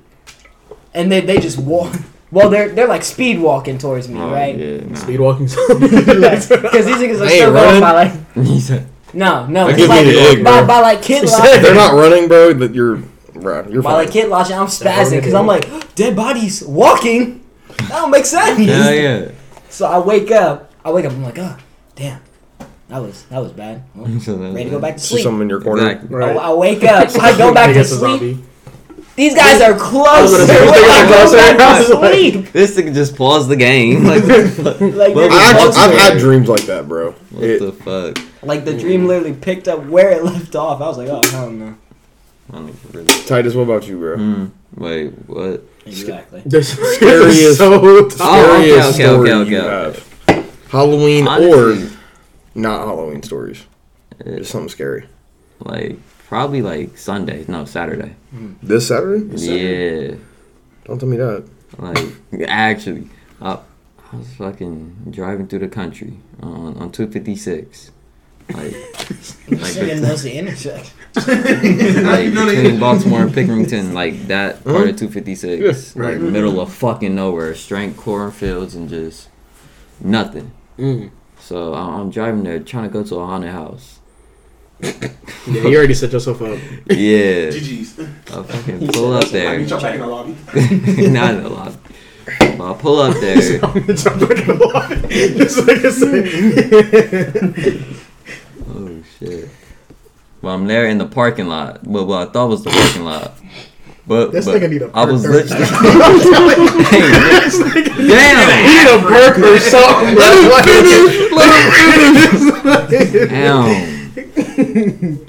and 0.94 1.12
they 1.12 1.20
they 1.20 1.38
just 1.38 1.58
walk. 1.58 1.94
Well, 2.32 2.48
they're 2.48 2.68
they're 2.70 2.88
like 2.88 3.02
speed 3.04 3.38
walking 3.40 3.76
towards 3.78 4.08
me, 4.08 4.18
Oh, 4.20 4.30
right? 4.30 4.56
Yeah, 4.56 4.76
nah. 4.84 4.94
Speed 4.96 5.20
walking. 5.20 5.46
Because 5.68 6.48
these 6.86 6.96
niggas 6.96 7.20
are 7.20 7.26
They 7.26 7.36
still 7.38 7.56
ain't 7.56 7.80
going 7.80 7.80
by 7.80 7.92
like 7.92 8.12
He 8.46 8.60
said, 8.60 8.86
no 9.12 9.46
no 9.46 9.66
That 9.66 9.70
it's 9.70 9.78
gives 9.78 9.88
like 9.88 10.06
me 10.06 10.12
the 10.12 10.28
ick, 10.30 10.44
by, 10.44 10.58
bro. 10.58 10.66
by 10.66 10.80
like 10.80 11.02
kid 11.02 11.22
He 11.24 11.30
They're 11.62 11.74
not 11.74 11.94
running, 11.94 12.28
bro. 12.28 12.52
That 12.54 12.74
you're, 12.74 12.96
bro. 13.34 13.66
You're 13.68 13.82
By 13.82 13.90
fine. 13.92 14.04
like 14.04 14.10
kid 14.12 14.28
lodging, 14.28 14.56
I'm 14.56 14.66
spazzing 14.66 15.18
because 15.18 15.34
I'm 15.34 15.46
like 15.46 15.94
dead 15.94 16.14
bodies 16.16 16.62
walking. 16.62 17.44
That 17.78 17.88
don't 17.88 18.10
make 18.10 18.26
sense. 18.26 18.58
Hell 18.58 18.94
yeah. 18.94 19.30
So 19.68 19.86
I 19.86 19.98
wake 19.98 20.30
up. 20.30 20.72
I 20.84 20.90
wake 20.90 21.04
up. 21.06 21.12
I'm 21.12 21.22
like, 21.22 21.38
oh, 21.38 21.56
damn, 21.94 22.20
that 22.88 22.98
was 22.98 23.24
that 23.26 23.38
was 23.38 23.52
bad. 23.52 23.82
Well, 23.94 24.06
ready 24.52 24.64
to 24.64 24.70
go 24.70 24.78
back 24.80 24.92
to 24.92 24.94
It's 24.96 25.02
just 25.04 25.10
sleep. 25.10 25.22
someone 25.24 25.42
in 25.42 25.48
your 25.48 25.60
corner. 25.60 25.86
Exactly. 25.90 26.16
Right. 26.16 26.36
I, 26.36 26.50
I 26.50 26.54
wake 26.54 26.84
up. 26.84 27.08
I 27.20 27.36
go 27.38 27.52
back 27.54 27.74
to 27.74 27.84
sleep. 27.84 28.38
These 29.16 29.34
guys 29.34 29.60
are 29.60 29.76
close. 29.78 30.30
gonna 30.30 30.46
say, 30.46 30.64
When 30.64 30.72
these 30.72 30.90
I 30.90 31.02
are 31.02 31.08
go 31.08 31.56
back 31.58 31.78
to 31.78 31.84
sleep. 31.84 32.52
This 32.52 32.74
thing 32.74 32.94
just 32.94 33.16
paused 33.16 33.48
the 33.50 33.56
game. 33.56 34.04
Like, 34.04 34.22
what 34.22 34.28
the 34.28 34.48
fuck? 34.48 34.80
Like, 34.80 35.14
What 35.14 35.30
I 35.30 35.50
actually, 35.50 35.62
close 35.62 35.76
I've 35.76 35.98
had 35.98 36.18
dreams 36.18 36.48
like 36.48 36.62
that, 36.62 36.88
bro. 36.88 37.12
What 37.30 37.44
It- 37.44 37.60
the 37.60 37.72
fuck? 37.72 38.18
Like 38.42 38.64
the 38.64 38.76
dream 38.78 39.06
literally 39.06 39.34
picked 39.34 39.68
up 39.68 39.84
where 39.86 40.10
it 40.10 40.24
left 40.32 40.54
off. 40.56 40.80
I 40.80 40.86
was 40.88 40.98
like, 40.98 41.08
oh 41.08 41.22
hell 41.30 41.50
no. 41.50 41.76
I 42.52 42.56
don't 42.56 42.68
even 42.68 42.90
really. 42.92 43.24
Titus, 43.26 43.54
what 43.54 43.62
about 43.62 43.86
you, 43.86 43.98
bro? 43.98 44.16
Hmm. 44.16 44.46
Wait, 44.76 45.10
what? 45.26 45.62
Exactly. 45.86 46.42
The 46.46 46.62
Scariest- 46.64 47.58
so 47.58 47.80
Oh, 47.82 48.58
okay, 48.58 48.72
okay, 48.80 48.92
story 48.92 49.30
okay, 49.32 49.50
you 49.50 49.58
okay, 49.58 49.68
have. 50.34 50.66
Halloween 50.70 51.26
Honestly, 51.28 51.86
or 51.86 51.90
not 52.54 52.86
Halloween 52.86 53.22
stories. 53.22 53.64
it- 54.20 54.38
Just 54.38 54.50
something 54.52 54.68
scary. 54.68 55.06
like 55.60 55.98
probably 56.28 56.62
like 56.62 56.96
Sunday, 56.98 57.44
no 57.48 57.64
Saturday. 57.64 58.14
This 58.62 58.88
Saturday? 58.88 59.36
Yeah, 59.36 60.14
Don't 60.84 60.98
tell 60.98 61.08
me 61.08 61.16
that. 61.16 61.44
like 61.78 62.48
actually, 62.48 63.08
I, 63.40 63.58
I 64.12 64.16
was 64.16 64.28
fucking 64.34 65.08
driving 65.10 65.46
through 65.48 65.60
the 65.60 65.68
country 65.68 66.14
on 66.40 66.76
on 66.78 66.90
two 66.92 67.08
fifty 67.08 67.34
six, 67.36 67.90
like 68.54 68.72
like, 68.72 69.74
Nigga 69.74 70.00
knows 70.00 70.22
the 70.22 70.32
intersection. 70.32 70.96
like 71.16 72.32
between 72.32 72.78
Baltimore 72.78 73.22
and 73.22 73.32
Pickerington, 73.32 73.92
like 73.92 74.26
that 74.28 74.62
part 74.64 74.88
of 74.88 74.96
two 74.96 75.08
fifty 75.08 75.34
six, 75.34 75.94
Yeah, 75.96 76.02
right. 76.02 76.20
like 76.20 76.30
middle 76.32 76.60
of 76.60 76.72
fucking 76.72 77.14
nowhere, 77.14 77.54
straight 77.54 77.96
cornfields 77.96 78.74
and 78.74 78.88
just 78.88 79.28
nothing. 80.00 80.52
Mm. 80.78 81.10
So 81.40 81.74
I- 81.74 81.98
I'm 81.98 82.10
driving 82.10 82.44
there 82.44 82.60
trying 82.60 82.84
to 82.84 82.90
go 82.92 83.02
to 83.04 83.16
a 83.16 83.26
haunted 83.26 83.50
house. 83.52 83.98
Yeah, 85.46 85.62
you 85.68 85.76
already 85.78 85.94
set 85.94 86.12
yourself 86.12 86.42
up. 86.42 86.58
Yeah, 86.86 87.48
GG's. 87.48 87.98
I 87.98 88.42
fucking 88.52 88.88
pull 88.88 89.14
up 89.14 89.24
I 89.24 89.28
there. 89.28 89.58
meet 89.58 89.70
y'all 89.70 89.80
back 89.80 89.94
in 89.94 90.00
the 90.00 90.06
lobby. 90.06 90.36
Not 91.08 91.34
in 91.34 91.42
the 91.42 91.48
lobby. 91.48 91.76
But 92.38 92.60
I 92.60 92.74
pull 92.78 93.00
up 93.00 93.16
there. 93.20 93.36
Just 93.36 93.62
like 95.66 95.84
I 95.84 95.90
said. 95.90 97.96
Shit. 99.20 99.48
Well, 100.42 100.54
I'm 100.54 100.66
there 100.66 100.86
in 100.86 100.96
the 100.96 101.06
parking 101.06 101.46
lot. 101.46 101.86
Well, 101.86 102.06
what 102.06 102.28
I 102.28 102.32
thought 102.32 102.48
was 102.48 102.64
the 102.64 102.70
parking 102.70 103.04
lot. 103.04 103.34
But, 104.06 104.32
This 104.32 104.46
but 104.46 104.60
nigga 104.60 104.70
need 104.70 104.82
a 104.82 104.90
I 104.94 105.04
was 105.04 105.24
literally. 105.24 105.64
hey, 106.86 107.02
damn! 108.08 108.48
You 108.64 108.72
need 108.74 108.88
a 108.88 108.98
perk 109.06 109.38
or 109.38 109.58
something. 109.60 110.14
Let 110.16 110.40
Damn! 113.28 114.10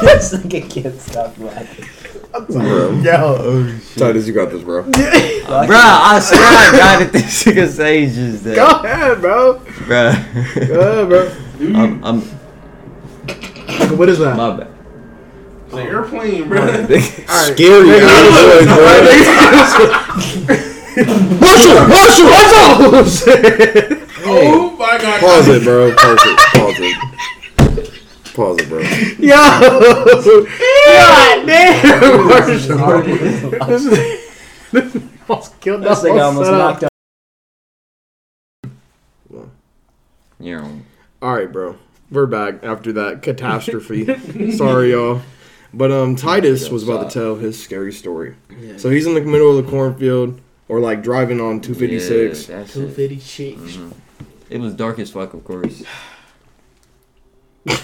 this 0.00 0.34
nigga 0.34 0.60
can't 0.70 1.00
stop 1.00 1.38
laughing. 1.38 1.97
Bro. 2.32 3.00
Yo, 3.00 3.78
Titus, 3.96 4.26
you 4.26 4.32
got 4.34 4.50
this, 4.50 4.62
bro. 4.62 4.82
bro, 4.82 4.92
I 4.92 6.20
swear 6.22 6.40
I 6.40 6.76
got 6.76 7.02
it. 7.02 7.12
This 7.12 7.44
nigga 7.44 7.68
says 7.68 8.14
just 8.14 8.44
that. 8.44 8.56
go 8.56 8.66
ahead, 8.66 9.20
bro. 9.20 9.58
Bruh. 9.58 10.68
Go 10.68 10.80
ahead, 10.80 11.08
bro. 11.08 11.32
I'm, 11.80 12.04
I'm. 12.04 12.20
What 13.98 14.08
is 14.08 14.18
that? 14.18 14.36
My 14.36 14.56
bad. 14.56 14.68
It's 15.66 15.74
an 15.74 15.80
airplane, 15.80 16.48
bro. 16.48 16.60
Scary 16.86 17.90
ass 18.00 18.72
bro. 19.76 20.58
Marshall! 20.98 21.86
Marshall! 21.88 22.28
Marshall! 22.90 24.08
Oh 24.24 24.76
my 24.78 24.98
god. 24.98 25.20
Pause 25.20 25.48
it, 25.48 25.62
bro. 25.62 25.94
Pause 25.94 26.20
it. 26.24 26.38
Pause 26.54 26.80
it. 26.80 27.37
Pause 28.38 28.58
it, 28.60 28.68
bro. 28.68 28.78
Yo! 29.18 29.34
God 30.86 31.46
damn! 31.46 32.28
This 33.68 33.84
is- 33.84 33.98
this 34.70 35.02
almost 35.28 35.60
killed 35.60 35.82
This 35.82 36.00
that 36.02 36.08
nigga 36.08 36.10
whole 36.12 36.20
almost 36.20 36.46
setup. 36.46 36.80
knocked 36.80 36.84
out. 39.42 39.48
You're. 40.38 40.62
All 41.20 41.34
right, 41.34 41.50
bro. 41.50 41.78
We're 42.12 42.26
back 42.26 42.62
after 42.62 42.92
that 42.92 43.22
catastrophe. 43.22 44.52
Sorry, 44.56 44.92
y'all. 44.92 45.20
But 45.74 45.90
um, 45.90 46.14
Titus 46.14 46.70
was 46.70 46.84
about 46.88 47.10
to 47.10 47.18
tell 47.18 47.34
his 47.34 47.60
scary 47.60 47.92
story. 47.92 48.36
So 48.76 48.88
he's 48.88 49.06
in 49.08 49.14
the 49.14 49.20
middle 49.20 49.58
of 49.58 49.64
the 49.64 49.68
cornfield, 49.68 50.40
or 50.68 50.78
like 50.78 51.02
driving 51.02 51.40
on 51.40 51.60
256. 51.60 52.48
Yeah, 52.48 52.58
that 52.58 52.66
shit. 52.68 52.74
250 52.74 53.18
shit. 53.18 53.56
Mhm. 53.58 53.92
It 54.48 54.60
was 54.60 54.74
dark 54.74 55.00
as 55.00 55.10
fuck, 55.10 55.34
of 55.34 55.42
course. 55.44 55.82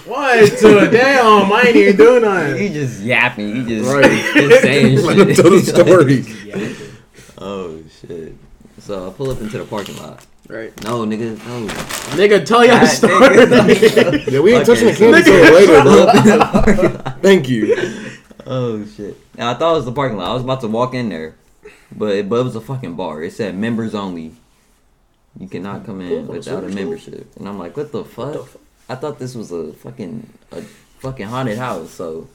What? 0.07 0.59
Dude, 0.61 0.91
damn, 0.93 1.53
I 1.53 1.63
ain't 1.67 1.77
even 1.77 1.97
doing 1.97 2.23
nothing. 2.23 2.59
He 2.61 2.69
just 2.69 3.01
yapping. 3.03 3.55
He 3.57 3.77
just, 3.81 3.91
Right. 3.93 4.05
just 4.35 4.63
saying 4.63 4.97
Let 5.03 5.19
him 5.19 5.29
shit. 5.29 5.37
tell 5.37 5.51
the 5.51 5.61
story. 5.61 6.87
oh 7.39 7.81
shit! 8.01 8.35
So 8.81 9.09
I 9.09 9.13
pull 9.13 9.31
up 9.31 9.41
into 9.41 9.59
the 9.59 9.65
parking 9.65 9.97
lot. 9.99 10.25
Right. 10.49 10.73
No, 10.85 11.07
nigga, 11.07 11.39
no. 11.47 11.67
Nigga, 12.17 12.45
tell 12.45 12.65
your 12.65 12.75
God, 12.79 12.87
story. 12.87 13.37
nigga. 13.37 14.31
Yeah, 14.31 14.41
we 14.41 14.55
ain't 14.55 14.69
Okay, 14.69 14.75
touching 14.75 14.89
the 14.89 14.95
so- 14.95 15.13
candy 15.13 15.23
till 15.23 15.55
later, 15.55 15.83
bro. 15.83 16.09
in 16.11 16.39
the 16.39 16.49
parking 16.53 16.95
lot. 16.95 17.23
Thank 17.23 17.49
you. 17.49 18.11
Oh 18.47 18.85
shit! 18.85 19.17
Now 19.39 19.51
I 19.53 19.55
thought 19.55 19.73
it 19.73 19.77
was 19.77 19.85
the 19.87 19.93
parking 19.93 20.19
lot. 20.19 20.31
I 20.31 20.35
was 20.35 20.43
about 20.43 20.61
to 20.61 20.69
walk 20.69 20.93
in 20.95 21.09
there, 21.09 21.35
but 21.97 22.15
it, 22.15 22.29
but 22.29 22.41
it 22.41 22.45
was 22.45 22.57
a 22.57 22.61
fucking 22.61 22.95
bar. 22.95 23.23
It 23.23 23.33
said 23.33 23.57
members 23.57 23.95
only. 23.95 24.33
You 25.41 25.49
cannot 25.49 25.85
come 25.87 26.01
in 26.03 26.29
without 26.29 26.63
a 26.63 26.69
membership. 26.69 27.35
And 27.37 27.49
I'm 27.49 27.59
like, 27.59 27.77
what 27.77 27.91
the 27.91 28.05
fuck? 28.05 28.49
I 28.89 28.95
thought 28.97 29.19
this 29.19 29.35
was 29.35 29.51
a 29.53 29.73
fucking 29.73 30.29
a 30.53 30.63
fucking 31.01 31.27
haunted 31.27 31.59
house. 31.59 31.91
So 31.91 32.29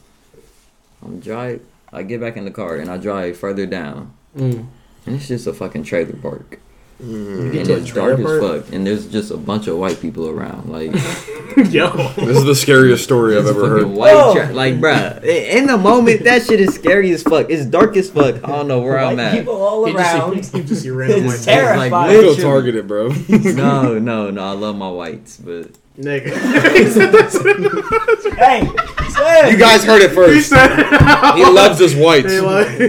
I'm 1.03 1.19
drive. 1.19 1.61
I 1.91 2.03
get 2.03 2.21
back 2.21 2.37
in 2.37 2.45
the 2.45 2.51
car 2.51 2.75
and 2.77 2.89
I 2.89 2.97
drive 2.97 3.37
further 3.37 3.65
down, 3.65 4.13
Mm. 4.37 4.67
and 5.05 5.15
it's 5.15 5.27
just 5.27 5.47
a 5.47 5.53
fucking 5.53 5.83
trailer 5.83 6.13
park. 6.13 6.59
You 7.01 7.39
And 7.39 7.51
get 7.53 7.65
to 7.67 7.77
it's 7.77 7.93
dark 7.93 8.17
trailer 8.17 8.41
as 8.57 8.63
fuck, 8.65 8.73
and 8.73 8.85
there's 8.85 9.07
just 9.07 9.31
a 9.31 9.37
bunch 9.37 9.67
of 9.67 9.77
white 9.77 10.01
people 10.01 10.27
around. 10.29 10.69
Like, 10.69 10.91
Yo. 11.71 11.89
This 12.17 12.37
is 12.37 12.43
the 12.43 12.53
scariest 12.53 13.05
story 13.05 13.37
I've 13.37 13.47
ever 13.47 13.69
heard. 13.69 13.87
White 13.87 14.33
tra- 14.35 14.53
like, 14.53 14.75
bruh, 14.81 15.23
in 15.23 15.65
the 15.67 15.77
moment, 15.77 16.25
that 16.25 16.43
shit 16.45 16.59
is 16.59 16.75
scary 16.75 17.11
as 17.11 17.23
fuck. 17.23 17.49
It's 17.49 17.65
dark 17.65 17.95
as 17.95 18.09
fuck. 18.09 18.43
I 18.43 18.47
don't 18.49 18.67
know 18.67 18.81
where 18.81 18.99
I'm 18.99 19.17
at. 19.19 19.33
people 19.39 19.53
all 19.55 19.85
He 19.85 19.95
around. 19.95 20.35
just, 20.35 20.53
he 20.53 20.61
just 20.61 20.81
see 20.83 20.89
random 20.91 21.25
It's 21.27 21.45
white 21.47 21.53
terrible. 21.55 21.79
Like, 21.79 21.93
I 21.93 22.19
feel 22.19 22.35
targeted, 22.35 22.85
bro. 22.87 23.07
No, 23.29 23.97
no, 23.97 24.29
no. 24.29 24.43
I 24.43 24.51
love 24.51 24.75
my 24.75 24.91
whites, 24.91 25.37
but 25.37 25.69
Nigga. 25.99 26.27
he 26.77 26.85
said 26.89 27.11
that. 27.11 28.35
hey, 28.37 28.61
say 29.09 29.51
You 29.51 29.57
guys 29.57 29.83
heard 29.83 30.01
it 30.01 30.11
He 30.11 30.15
first. 30.15 30.49
said 30.49 30.77
He 31.35 31.43
loves 31.45 31.79
his 31.79 31.95
whites. 31.95 32.31
He 32.31 32.39
like- 32.39 32.79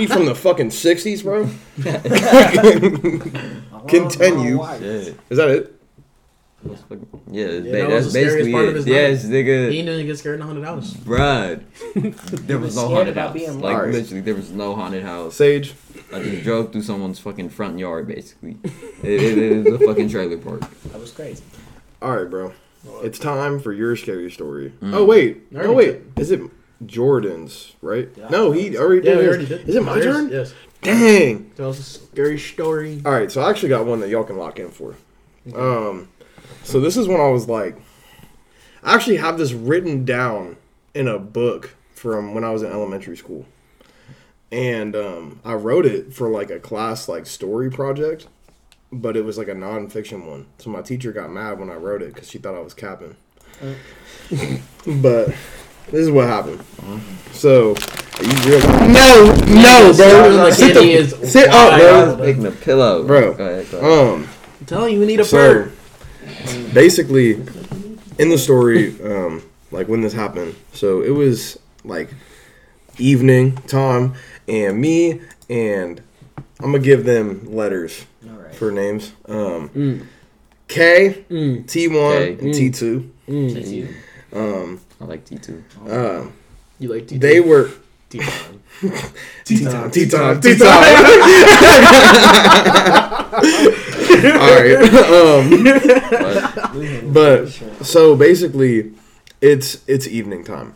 you 0.00 0.08
from 0.08 0.24
the 0.26 0.34
fucking 0.34 0.70
60s, 0.70 1.22
bro? 1.22 1.48
Continue. 3.88 4.62
shit. 4.78 5.16
Is 5.30 5.38
that 5.38 5.48
it? 5.48 5.76
That's 6.62 6.82
Yeah, 7.30 7.46
Yeah, 7.46 7.72
that 7.72 7.88
was 7.88 7.90
that's 7.90 8.04
the 8.04 8.10
scariest 8.10 8.36
basically 8.36 8.52
part 8.52 8.64
of 8.68 8.74
it. 8.74 8.76
his 8.78 8.86
Yes, 8.86 9.22
He 9.22 9.28
nigga. 9.30 9.70
didn't 9.70 10.06
get 10.06 10.18
scared 10.18 10.34
in 10.34 10.40
the 10.40 10.46
haunted 10.46 10.64
house. 10.64 10.92
Bruh. 10.94 11.62
There 12.46 12.58
was 12.58 12.66
was 12.66 12.76
no 12.76 12.82
scared 12.82 12.96
haunted 12.96 13.12
about 13.14 13.26
house. 13.28 13.34
being 13.34 13.60
Like, 13.60 13.76
lost. 13.76 13.88
literally, 13.92 14.20
there 14.20 14.34
was 14.34 14.50
no 14.50 14.74
haunted 14.74 15.02
house. 15.02 15.36
Sage? 15.36 15.74
I 16.12 16.22
just 16.22 16.42
drove 16.42 16.72
through 16.72 16.82
someone's 16.82 17.18
fucking 17.18 17.48
front 17.50 17.78
yard, 17.78 18.08
basically. 18.08 18.56
It, 19.02 19.22
it, 19.22 19.38
it 19.38 19.64
was 19.70 19.80
a 19.80 19.86
fucking 19.86 20.10
trailer 20.10 20.36
park. 20.36 20.60
that 20.92 21.00
was 21.00 21.12
crazy. 21.12 21.42
All 22.02 22.16
right, 22.16 22.28
bro. 22.30 22.52
It's 23.02 23.18
time 23.18 23.60
for 23.60 23.72
your 23.72 23.94
scary 23.96 24.30
story. 24.30 24.72
Mm. 24.82 24.94
Oh, 24.94 25.04
wait. 25.04 25.52
No, 25.52 25.60
Already 25.60 25.74
wait. 25.92 26.02
Is 26.16 26.30
it 26.30 26.40
Jordan's, 26.86 27.74
right? 27.82 28.08
No, 28.30 28.52
he 28.52 28.76
already 28.76 29.06
Yeah, 29.06 29.14
did. 29.14 29.18
we 29.18 29.24
his. 29.24 29.28
already 29.28 29.46
did. 29.46 29.68
Is 29.68 29.76
it 29.76 29.82
my 29.82 29.94
Yours? 29.96 30.04
turn? 30.04 30.28
Yes. 30.30 30.54
Dang. 30.80 31.50
Tell 31.56 31.68
us 31.70 31.78
a 31.78 31.82
scary 31.82 32.38
story. 32.38 33.02
All 33.04 33.12
right, 33.12 33.30
so 33.30 33.42
I 33.42 33.50
actually 33.50 33.68
got 33.68 33.84
one 33.84 34.00
that 34.00 34.08
y'all 34.08 34.24
can 34.24 34.38
lock 34.38 34.58
in 34.58 34.70
for. 34.70 34.94
Um, 35.54 36.08
so 36.64 36.80
this 36.80 36.96
is 36.96 37.06
when 37.06 37.20
I 37.20 37.28
was 37.28 37.48
like, 37.48 37.76
I 38.82 38.94
actually 38.94 39.16
have 39.18 39.36
this 39.36 39.52
written 39.52 40.06
down 40.06 40.56
in 40.94 41.06
a 41.06 41.18
book 41.18 41.74
from 41.92 42.32
when 42.32 42.44
I 42.44 42.50
was 42.50 42.62
in 42.62 42.72
elementary 42.72 43.16
school, 43.18 43.44
and 44.50 44.96
um, 44.96 45.40
I 45.44 45.52
wrote 45.52 45.84
it 45.84 46.14
for 46.14 46.30
like 46.30 46.50
a 46.50 46.58
class 46.58 47.08
like 47.10 47.26
story 47.26 47.70
project, 47.70 48.26
but 48.92 49.16
it 49.16 49.24
was 49.24 49.38
like 49.38 49.48
a 49.48 49.54
nonfiction 49.54 50.26
one. 50.26 50.46
So 50.58 50.70
my 50.70 50.82
teacher 50.82 51.12
got 51.12 51.30
mad 51.30 51.58
when 51.58 51.70
I 51.70 51.74
wrote 51.74 52.02
it 52.02 52.14
because 52.14 52.28
she 52.30 52.38
thought 52.38 52.54
I 52.54 52.60
was 52.60 52.74
capping. 52.74 53.16
but 54.86 55.28
this 55.86 56.00
is 56.00 56.10
what 56.10 56.26
happened. 56.26 56.62
So 57.32 57.74
you 58.22 58.32
realize 58.44 58.92
no, 58.92 59.34
no, 59.46 59.92
bro. 59.96 60.28
Like 60.44 60.54
sit, 60.54 60.74
the, 60.74 60.80
is 60.80 61.32
sit 61.32 61.48
up, 61.48 61.78
bro. 61.78 61.88
I 61.88 62.06
was 62.08 62.18
making 62.18 62.46
a 62.46 62.50
pillow, 62.50 63.06
Bro. 63.06 63.34
Go 63.34 63.44
ahead, 63.46 63.70
go 63.70 63.78
ahead. 63.78 64.14
Um. 64.14 64.28
I'm 64.60 64.66
telling 64.66 64.94
you, 64.94 65.00
we 65.00 65.06
need 65.06 65.20
a 65.20 65.24
So, 65.24 65.36
bird. 65.36 65.72
basically, 66.74 67.32
in 68.18 68.28
the 68.28 68.36
story, 68.36 68.94
um, 69.02 69.42
like 69.70 69.88
when 69.88 70.02
this 70.02 70.12
happened, 70.12 70.54
so 70.74 71.00
it 71.00 71.10
was 71.10 71.58
like 71.82 72.10
evening 72.98 73.56
time, 73.66 74.14
and 74.46 74.78
me 74.78 75.20
and 75.48 76.02
I'm 76.60 76.72
gonna 76.72 76.78
give 76.80 77.04
them 77.04 77.54
letters 77.54 78.04
All 78.22 78.29
right. 78.29 78.29
For 78.60 78.70
names. 78.70 79.12
Um, 79.26 79.70
Mm. 79.70 80.02
K, 80.68 81.24
Mm. 81.30 81.64
T1, 81.64 82.12
K. 82.12 82.44
and 82.44 82.54
T2. 82.54 83.08
Mm. 83.26 83.88
Um, 84.34 84.80
I 85.00 85.04
like 85.06 85.24
T 85.24 85.36
two. 85.38 85.64
uh, 85.88 86.26
You 86.78 86.92
like 86.92 87.06
T2? 87.08 87.18
they 87.20 87.40
were 87.40 87.70
T-Time. 88.10 88.60
T-Time, 89.44 89.90
T-Time, 89.90 90.40
T-Time. 90.40 90.94
All 94.40 94.54
right. 94.60 94.76
Um, 95.10 95.64
But 97.12 97.12
but 97.12 97.84
so 97.84 98.14
basically 98.16 98.92
it's 99.40 99.78
it's 99.86 100.06
evening 100.06 100.44
time 100.44 100.74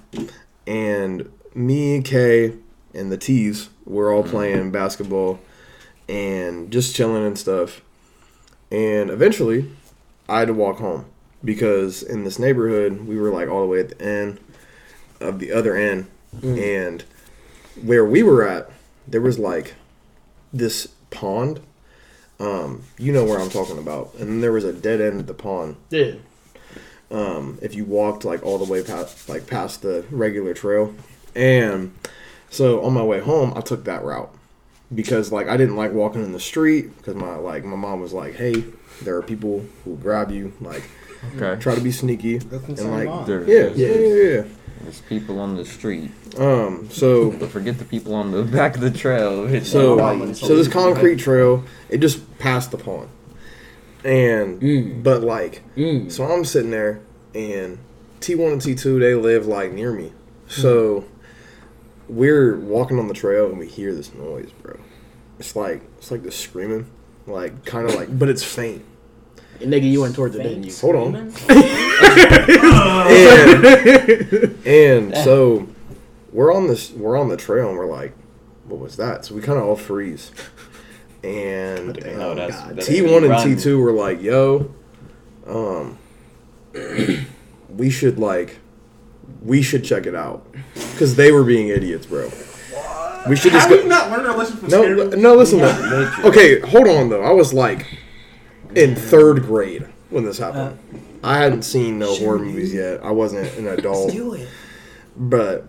and 0.66 1.29
me 1.55 1.97
and 1.97 2.05
kay 2.05 2.53
and 2.94 3.11
the 3.12 3.16
T's 3.18 3.68
we're 3.85 4.12
all 4.14 4.23
playing 4.25 4.70
basketball 4.70 5.38
and 6.09 6.71
just 6.71 6.95
chilling 6.95 7.25
and 7.27 7.38
stuff. 7.38 7.81
And 8.71 9.11
eventually 9.11 9.71
i 10.29 10.38
had 10.38 10.49
to 10.49 10.55
walk 10.55 10.79
home 10.79 11.05
because 11.45 12.03
in 12.03 12.25
this 12.25 12.38
neighborhood 12.38 13.07
we 13.07 13.17
were 13.19 13.31
like 13.31 13.49
all 13.49 13.61
the 13.61 13.67
way 13.67 13.81
at 13.81 13.90
the 13.99 14.03
end 14.05 14.40
of 15.21 15.38
the 15.38 15.53
other 15.53 15.77
end. 15.77 16.07
And 16.43 17.05
where 17.83 18.05
we 18.05 18.23
were 18.23 18.47
at 18.49 18.71
there 19.07 19.21
was 19.21 19.38
like 19.38 19.75
this 20.53 20.88
pond. 21.11 21.61
Um, 22.40 22.83
you 22.99 23.12
know 23.12 23.25
where 23.25 23.38
i'm 23.38 23.51
talking 23.51 23.79
about. 23.79 24.14
And 24.14 24.29
then 24.29 24.40
there 24.40 24.53
was 24.53 24.64
a 24.64 24.73
dead 24.73 25.01
end 25.01 25.21
at 25.21 25.27
the 25.29 25.35
pond. 25.35 25.77
Yeah. 25.90 26.14
um, 27.11 27.59
if 27.62 27.75
you 27.75 27.85
walked 27.85 28.25
like 28.25 28.43
all 28.43 28.59
the 28.59 28.64
way 28.71 28.83
past 28.83 29.29
like 29.29 29.47
past 29.47 29.83
the 29.83 30.05
regular 30.11 30.55
trail. 30.55 30.95
And 31.37 31.95
so 32.51 32.83
on 32.85 32.93
my 32.95 33.03
way 33.03 33.21
home, 33.21 33.53
I 33.57 33.61
took 33.61 33.85
that 33.85 34.03
route 34.03 34.34
because 34.95 35.33
like 35.33 35.49
I 35.49 35.57
didn't 35.57 35.77
like 35.77 35.93
walking 35.93 36.23
in 36.25 36.33
the 36.33 36.41
street 36.41 36.97
because 36.97 37.15
my 37.17 37.37
like 37.37 37.65
my 37.65 37.77
mom 37.77 38.01
was 38.01 38.13
like, 38.13 38.35
"Hey, 38.35 38.65
there 39.03 39.17
are 39.17 39.23
people 39.23 39.65
who 39.85 39.97
grab 39.97 40.31
you. 40.31 40.53
Like, 40.61 40.83
okay. 41.37 41.61
try 41.61 41.75
to 41.75 41.81
be 41.81 41.93
sneaky." 41.93 42.39
Good 42.39 42.63
And 42.69 42.91
like. 42.91 43.27
There- 43.27 43.45
yeah, 43.49 43.71
yeah, 43.75 43.89
yeah, 44.39 44.45
There's 44.83 45.01
people 45.03 45.39
on 45.41 45.57
the 45.57 45.65
street. 45.65 46.11
Um, 46.39 46.89
so 46.91 47.31
but 47.31 47.51
forget 47.51 47.79
the 47.79 47.85
people 47.85 48.15
on 48.15 48.31
the 48.33 48.43
back 48.59 48.75
of 48.75 48.81
the 48.81 48.91
trail. 48.91 49.47
It's 49.47 49.69
So, 49.71 49.95
like- 49.95 50.35
so 50.37 50.57
this 50.57 50.69
concrete 50.69 51.17
trail, 51.17 51.65
it 51.89 51.99
just 51.99 52.39
passed 52.39 52.71
the 52.71 52.79
pond, 52.79 53.09
and 54.05 54.61
Mm. 54.61 55.03
but 55.03 55.23
like, 55.23 55.63
Mm. 55.77 56.11
so 56.11 56.25
I'm 56.25 56.45
sitting 56.45 56.71
there, 56.71 57.01
and 57.35 57.79
T1 58.21 58.53
and 58.53 58.61
T2 58.61 58.99
they 59.01 59.15
live 59.15 59.47
like 59.47 59.73
near 59.73 59.93
me, 59.93 60.13
so 60.49 61.05
we're 62.09 62.57
walking 62.59 62.99
on 62.99 63.09
the 63.09 63.14
trail 63.14 63.49
and 63.49 63.59
we 63.59 63.67
hear 63.69 63.95
this 63.95 64.12
noise, 64.14 64.51
bro. 64.62 64.79
It's 65.38 65.57
like 65.57 65.83
it's 65.99 66.11
like 66.11 66.23
this 66.23 66.37
screaming, 66.38 66.87
like 67.27 67.64
kind 67.64 67.88
of 67.88 67.95
like, 67.97 68.17
but 68.19 68.29
it's 68.29 68.45
faint. 68.45 68.85
And 69.61 69.73
nigga, 69.73 69.88
you 69.90 70.01
went 70.03 70.14
towards 70.17 70.35
it, 70.37 70.43
didn't 70.43 70.64
you? 70.64 70.73
Hold 70.81 70.97
on. 70.97 71.33
And, 73.07 74.67
and 74.67 75.17
so 75.19 75.67
we're 76.33 76.53
on 76.55 76.67
this 76.67 76.90
we're 76.90 77.17
on 77.19 77.29
the 77.29 77.37
trail 77.37 77.69
and 77.69 77.79
we're 77.79 77.87
like 77.90 78.12
what 78.67 78.81
was 78.81 78.97
that 78.97 79.25
so 79.25 79.35
we 79.35 79.40
kind 79.40 79.59
of 79.59 79.64
all 79.64 79.77
freeze 79.77 80.33
and 81.23 81.99
No, 82.05 82.33
um, 82.33 82.37
God. 82.37 82.77
t1 82.79 83.25
and 83.25 83.59
t2 83.59 83.81
were 83.81 83.93
like 83.93 84.21
yo 84.21 84.75
um 85.47 85.99
we 87.71 87.90
should 87.90 88.19
like 88.19 88.59
we 89.45 89.63
should 89.63 89.85
check 89.85 90.07
it 90.07 90.15
out 90.15 90.47
because 90.93 91.17
they 91.17 91.31
were 91.33 91.45
being 91.45 91.69
idiots 91.69 92.07
bro 92.07 92.31
we 93.29 93.37
should 93.37 93.53
just 93.53 93.69
Have 93.69 93.71
we 93.71 93.83
go 93.83 93.89
not 93.89 94.11
learned 94.11 94.27
our 94.27 94.37
lesson 94.37 94.57
from 94.59 94.69
no 94.69 94.83
scary 94.83 94.97
no 94.97 95.35
movies? 95.37 95.53
listen 95.53 95.59
though. 95.61 96.13
okay 96.29 96.61
hold 96.61 96.89
on 96.89 97.09
though 97.09 97.23
i 97.23 97.33
was 97.33 97.53
like 97.55 97.87
in 98.75 98.95
third 98.95 99.43
grade 99.43 99.87
when 100.11 100.25
this 100.25 100.39
happened 100.39 100.79
uh, 100.95 101.27
i 101.27 101.39
hadn't 101.39 101.63
seen 101.63 101.99
no 101.99 102.15
horror 102.17 102.39
movies 102.39 102.73
yet 102.75 103.03
i 103.05 103.11
wasn't 103.11 103.47
an 103.59 103.67
adult 103.69 104.11
Do 104.13 104.35
it. 104.35 104.49
but 105.17 105.65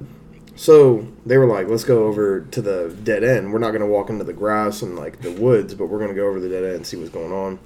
so 0.57 1.05
they 1.25 1.37
were 1.37 1.47
like, 1.47 1.67
let's 1.67 1.83
go 1.83 2.05
over 2.05 2.39
to 2.39 2.61
the 2.61 2.95
dead 3.03 3.25
end. 3.25 3.51
We're 3.51 3.59
not 3.59 3.71
gonna 3.71 3.85
walk 3.87 4.09
into 4.09 4.23
the 4.23 4.31
grass 4.31 4.81
and 4.83 4.95
like 4.95 5.19
the 5.19 5.31
woods, 5.33 5.75
but 5.75 5.87
we're 5.87 5.99
gonna 5.99 6.13
go 6.13 6.27
over 6.29 6.39
the 6.39 6.47
dead 6.47 6.63
end 6.63 6.75
and 6.75 6.87
see 6.87 6.95
what's 6.95 7.09
going 7.09 7.33
on. 7.33 7.59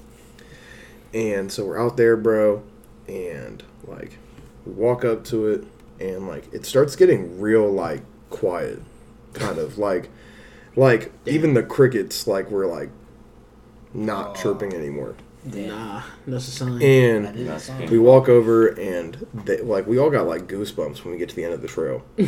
And 1.14 1.52
so 1.52 1.66
we're 1.68 1.80
out 1.80 1.98
there, 1.98 2.18
bro, 2.18 2.64
and 3.08 3.62
like 3.86 4.18
we 4.66 4.72
walk 4.74 5.06
up 5.06 5.24
to 5.26 5.50
it, 5.50 5.66
and 6.00 6.28
like 6.28 6.52
it 6.54 6.66
starts 6.66 6.96
getting 6.96 7.40
real 7.40 7.70
like 7.72 8.04
quiet, 8.30 8.82
kind 9.34 9.58
of 9.58 9.78
like 9.78 10.10
like 10.76 11.12
even 11.26 11.54
the 11.54 11.64
crickets 11.64 12.28
like 12.28 12.50
were 12.52 12.66
like 12.66 12.90
not 13.94 14.36
chirping 14.36 14.74
anymore. 14.74 15.16
Nah, 15.44 16.04
that's 16.28 16.48
a 16.48 16.52
sign. 16.52 16.82
And 16.82 17.28
I 17.28 17.32
did 17.32 17.48
that 17.48 17.62
song. 17.62 17.86
we 17.88 17.98
walk 17.98 18.28
over 18.28 18.68
and 18.68 19.26
they, 19.34 19.62
like 19.62 19.88
we 19.88 19.98
all 19.98 20.10
got 20.10 20.28
like 20.28 20.48
goosebumps 20.48 21.04
when 21.04 21.14
we 21.14 21.18
get 21.18 21.30
to 21.30 21.36
the 21.36 21.44
end 21.44 21.54
of 21.54 21.62
the 21.62 21.68
trail. 21.68 22.04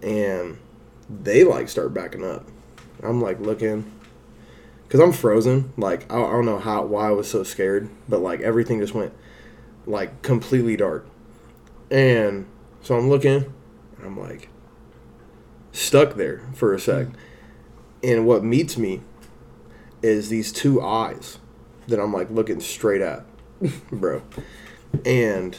And 0.00 0.58
they 1.10 1.42
like 1.42 1.68
start 1.68 1.92
backing 1.92 2.24
up. 2.24 2.46
I'm 3.02 3.20
like 3.20 3.40
looking 3.40 3.90
because 4.84 5.00
i'm 5.00 5.12
frozen 5.12 5.72
like 5.76 6.10
I, 6.10 6.16
I 6.16 6.30
don't 6.30 6.46
know 6.46 6.58
how 6.58 6.82
why 6.84 7.08
i 7.08 7.10
was 7.10 7.28
so 7.28 7.42
scared 7.42 7.90
but 8.08 8.20
like 8.20 8.40
everything 8.40 8.80
just 8.80 8.94
went 8.94 9.12
like 9.86 10.22
completely 10.22 10.76
dark. 10.76 11.06
And 11.90 12.46
so 12.88 12.96
i'm 12.96 13.10
looking 13.10 13.44
and 13.98 14.06
i'm 14.06 14.18
like 14.18 14.48
stuck 15.72 16.14
there 16.14 16.40
for 16.54 16.72
a 16.72 16.80
sec. 16.80 17.08
And 18.02 18.26
what 18.26 18.42
meets 18.42 18.78
me 18.78 19.02
is 20.00 20.30
these 20.30 20.50
two 20.50 20.80
eyes 20.80 21.38
that 21.86 22.00
i'm 22.00 22.14
like 22.14 22.30
looking 22.30 22.60
straight 22.60 23.02
at 23.02 23.26
bro. 23.92 24.22
And 25.04 25.58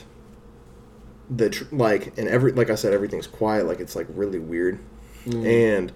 the 1.30 1.52
tr- 1.52 1.65
like 1.72 2.18
and 2.18 2.28
every 2.28 2.52
like 2.52 2.72
i 2.72 2.76
said 2.76 2.94
everything's 2.94 3.28
quiet 3.28 3.68
like 3.68 3.80
it's 3.80 3.96
like 3.96 4.08
really 4.10 4.39
weird. 4.39 4.80
Mm. 5.26 5.76
And 5.76 5.92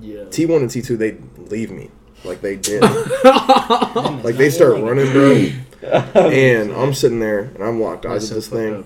yeah. 0.00 0.24
t1 0.24 0.56
and 0.56 0.68
t2 0.68 0.98
they 0.98 1.16
leave 1.44 1.70
me. 1.70 1.92
Like 2.24 2.40
they 2.40 2.56
did. 2.56 2.82
Like 4.24 4.34
they 4.34 4.50
start 4.50 4.80
running 4.80 5.12
bro. 5.12 5.48
And 6.16 6.72
i'm 6.72 6.92
sitting 6.92 7.20
there 7.20 7.52
and 7.54 7.62
i'm 7.62 7.80
locked 7.80 8.04
eyes 8.04 8.32
at 8.32 8.34
this 8.34 8.48
thing 8.48 8.84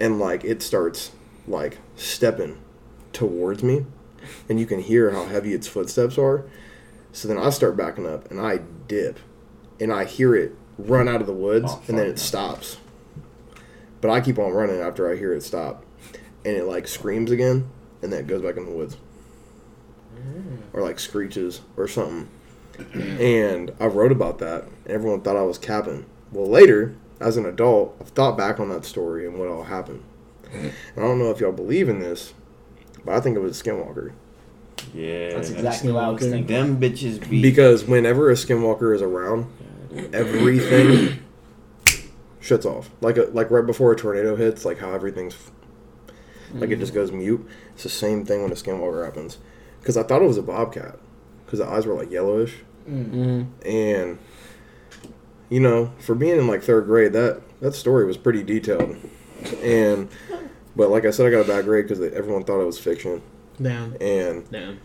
and 0.00 0.18
like 0.18 0.42
it 0.44 0.62
starts 0.62 1.12
like 1.46 1.78
stepping 1.94 2.60
towards 3.12 3.62
me 3.62 3.84
and 4.48 4.58
you 4.58 4.66
can 4.66 4.80
hear 4.80 5.10
how 5.10 5.26
heavy 5.26 5.52
its 5.52 5.66
footsteps 5.66 6.18
are. 6.18 6.44
So 7.12 7.28
then 7.28 7.38
i 7.38 7.50
start 7.50 7.76
backing 7.76 8.06
up 8.06 8.30
and 8.30 8.40
i 8.40 8.60
dip 8.86 9.18
and 9.80 9.92
i 9.92 10.04
hear 10.04 10.34
it 10.34 10.54
run 10.78 11.08
out 11.08 11.20
of 11.20 11.26
the 11.26 11.32
woods 11.32 11.66
Oh, 11.72 11.82
and 11.88 11.98
then 11.98 12.06
it 12.06 12.18
stops. 12.18 12.78
But 14.00 14.10
i 14.10 14.20
keep 14.20 14.38
on 14.38 14.52
running 14.52 14.80
after 14.80 15.10
i 15.10 15.16
hear 15.16 15.32
it 15.32 15.42
stop 15.42 15.84
and 16.44 16.56
it 16.56 16.64
like 16.64 16.86
screams 16.86 17.30
again 17.30 17.68
and 18.02 18.12
then 18.12 18.20
it 18.20 18.26
goes 18.26 18.42
back 18.42 18.56
in 18.56 18.64
the 18.64 18.70
woods. 18.70 18.96
Mm. 20.16 20.58
Or 20.72 20.82
like 20.82 20.98
screeches 20.98 21.60
or 21.76 21.88
something. 21.88 22.28
And 22.94 23.72
i 23.80 23.86
wrote 23.86 24.12
about 24.12 24.38
that 24.38 24.64
and 24.84 24.86
everyone 24.86 25.20
thought 25.22 25.36
i 25.36 25.42
was 25.42 25.58
capping. 25.58 26.06
Well 26.30 26.48
later 26.48 26.94
as 27.20 27.36
an 27.36 27.46
adult 27.46 27.96
i've 28.00 28.08
thought 28.08 28.36
back 28.36 28.58
on 28.58 28.68
that 28.70 28.84
story 28.84 29.26
and 29.26 29.38
what 29.38 29.48
all 29.48 29.64
happened. 29.64 30.02
Mm-hmm. 30.44 30.56
And 30.56 30.98
i 30.98 31.00
don't 31.00 31.18
know 31.18 31.30
if 31.30 31.40
y'all 31.40 31.52
believe 31.52 31.88
in 31.88 32.00
this 32.00 32.34
but 33.04 33.14
i 33.14 33.20
think 33.20 33.36
it 33.36 33.40
was 33.40 33.60
a 33.60 33.64
skinwalker. 33.64 34.12
Yeah, 34.94 35.34
That's 35.34 35.50
exactly 35.50 35.92
what 35.92 36.04
I 36.04 36.08
was 36.08 36.22
thinking. 36.22 36.46
Them 36.46 36.80
bitches 36.80 37.28
be 37.28 37.42
because 37.42 37.84
whenever 37.84 38.30
a 38.30 38.34
skinwalker 38.34 38.94
is 38.94 39.02
around 39.02 39.46
everything 40.12 41.22
shuts 42.40 42.66
off. 42.66 42.90
Like 43.00 43.16
a, 43.16 43.24
like 43.24 43.50
right 43.50 43.66
before 43.66 43.92
a 43.92 43.96
tornado 43.96 44.36
hits 44.36 44.64
like 44.64 44.78
how 44.78 44.92
everything's 44.92 45.36
like 46.54 46.70
it 46.70 46.78
just 46.78 46.92
mm-hmm. 46.92 47.00
goes 47.00 47.12
mute. 47.12 47.48
It's 47.74 47.84
the 47.84 47.88
same 47.88 48.24
thing 48.24 48.42
when 48.42 48.50
a 48.50 48.54
skinwalker 48.54 49.04
happens. 49.04 49.38
Because 49.80 49.96
i 49.96 50.02
thought 50.02 50.22
it 50.22 50.26
was 50.26 50.38
a 50.38 50.42
bobcat. 50.42 50.98
Because 51.44 51.58
the 51.58 51.66
eyes 51.66 51.86
were 51.86 51.94
like 51.94 52.10
yellowish. 52.10 52.56
Mm. 52.88 53.10
Mm-hmm. 53.10 53.68
and 53.68 54.18
you 55.50 55.60
know 55.60 55.92
for 55.98 56.14
being 56.14 56.38
in 56.38 56.46
like 56.46 56.62
third 56.62 56.86
grade 56.86 57.12
that 57.12 57.42
that 57.60 57.74
story 57.74 58.06
was 58.06 58.16
pretty 58.16 58.42
detailed 58.42 58.96
and 59.62 60.08
But 60.76 60.88
like 60.90 61.04
I 61.04 61.10
said, 61.10 61.26
I 61.26 61.30
got 61.30 61.44
a 61.44 61.48
bad 61.48 61.64
grade 61.64 61.86
because 61.88 62.00
everyone 62.00 62.44
thought 62.44 62.60
it 62.60 62.64
was 62.66 62.78
fiction. 62.78 63.20
Damn. 63.60 63.96
And 64.00 64.48
Damn. 64.50 64.80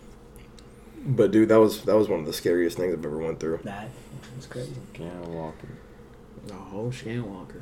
but 1.05 1.31
dude, 1.31 1.49
that 1.49 1.59
was 1.59 1.83
that 1.83 1.95
was 1.95 2.09
one 2.09 2.19
of 2.21 2.25
the 2.25 2.33
scariest 2.33 2.75
things 2.77 2.93
I've 2.93 3.05
ever 3.05 3.17
went 3.19 3.39
through. 3.39 3.59
That 3.63 3.89
was 4.35 4.47
crazy. 4.47 4.73
Skinwalker. 4.93 5.53
Oh, 6.51 6.89
Skinwalker. 6.91 7.61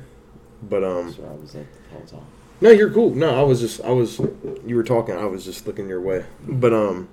But 0.62 0.82
um, 0.84 1.06
That's 1.06 1.18
where 1.18 1.30
I 1.30 1.34
was 1.34 1.54
at 1.54 1.66
the 1.72 1.96
whole 1.96 2.06
time. 2.06 2.26
no, 2.62 2.70
you're 2.70 2.90
cool. 2.90 3.14
No, 3.14 3.38
I 3.38 3.42
was 3.42 3.60
just 3.60 3.80
I 3.82 3.90
was 3.90 4.18
you 4.66 4.74
were 4.74 4.82
talking. 4.84 5.14
I 5.14 5.26
was 5.26 5.44
just 5.44 5.66
looking 5.66 5.86
your 5.88 6.00
way. 6.00 6.24
But 6.48 6.72
um, 6.72 7.08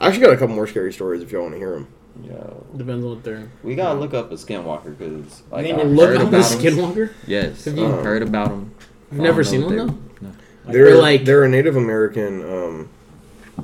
I 0.00 0.08
actually 0.08 0.24
got 0.24 0.32
a 0.32 0.36
couple 0.36 0.54
more 0.56 0.66
scary 0.66 0.92
stories 0.92 1.22
if 1.22 1.30
y'all 1.30 1.42
want 1.42 1.54
to 1.54 1.58
hear 1.58 1.72
them. 1.72 1.88
Yo, 2.24 2.64
Depends 2.76 3.04
on 3.04 3.10
what 3.10 3.24
they're. 3.24 3.48
we 3.62 3.74
gotta 3.74 3.98
look 3.98 4.14
up 4.14 4.30
a 4.30 4.34
Skinwalker 4.34 4.96
because 4.98 5.42
like 5.50 5.66
You 5.66 5.74
I 5.74 5.76
mean 5.78 5.96
Look 5.96 6.08
heard 6.10 6.16
up 6.18 6.28
about 6.28 6.44
the 6.50 6.68
'em. 6.68 6.76
Skinwalker. 6.76 7.10
Yes, 7.26 7.64
Have 7.64 7.74
I've 7.74 7.78
you- 7.78 7.86
heard 7.88 8.22
about 8.22 8.48
them. 8.48 8.72
I've 9.12 9.18
never 9.18 9.42
seen 9.44 9.64
one 9.64 9.76
though. 9.76 9.94
They're 10.66 10.84
They're 10.84 10.94
like 10.96 11.02
like- 11.20 11.24
they're 11.24 11.44
a 11.44 11.48
Native 11.48 11.76
American 11.76 12.42
um, 12.42 12.88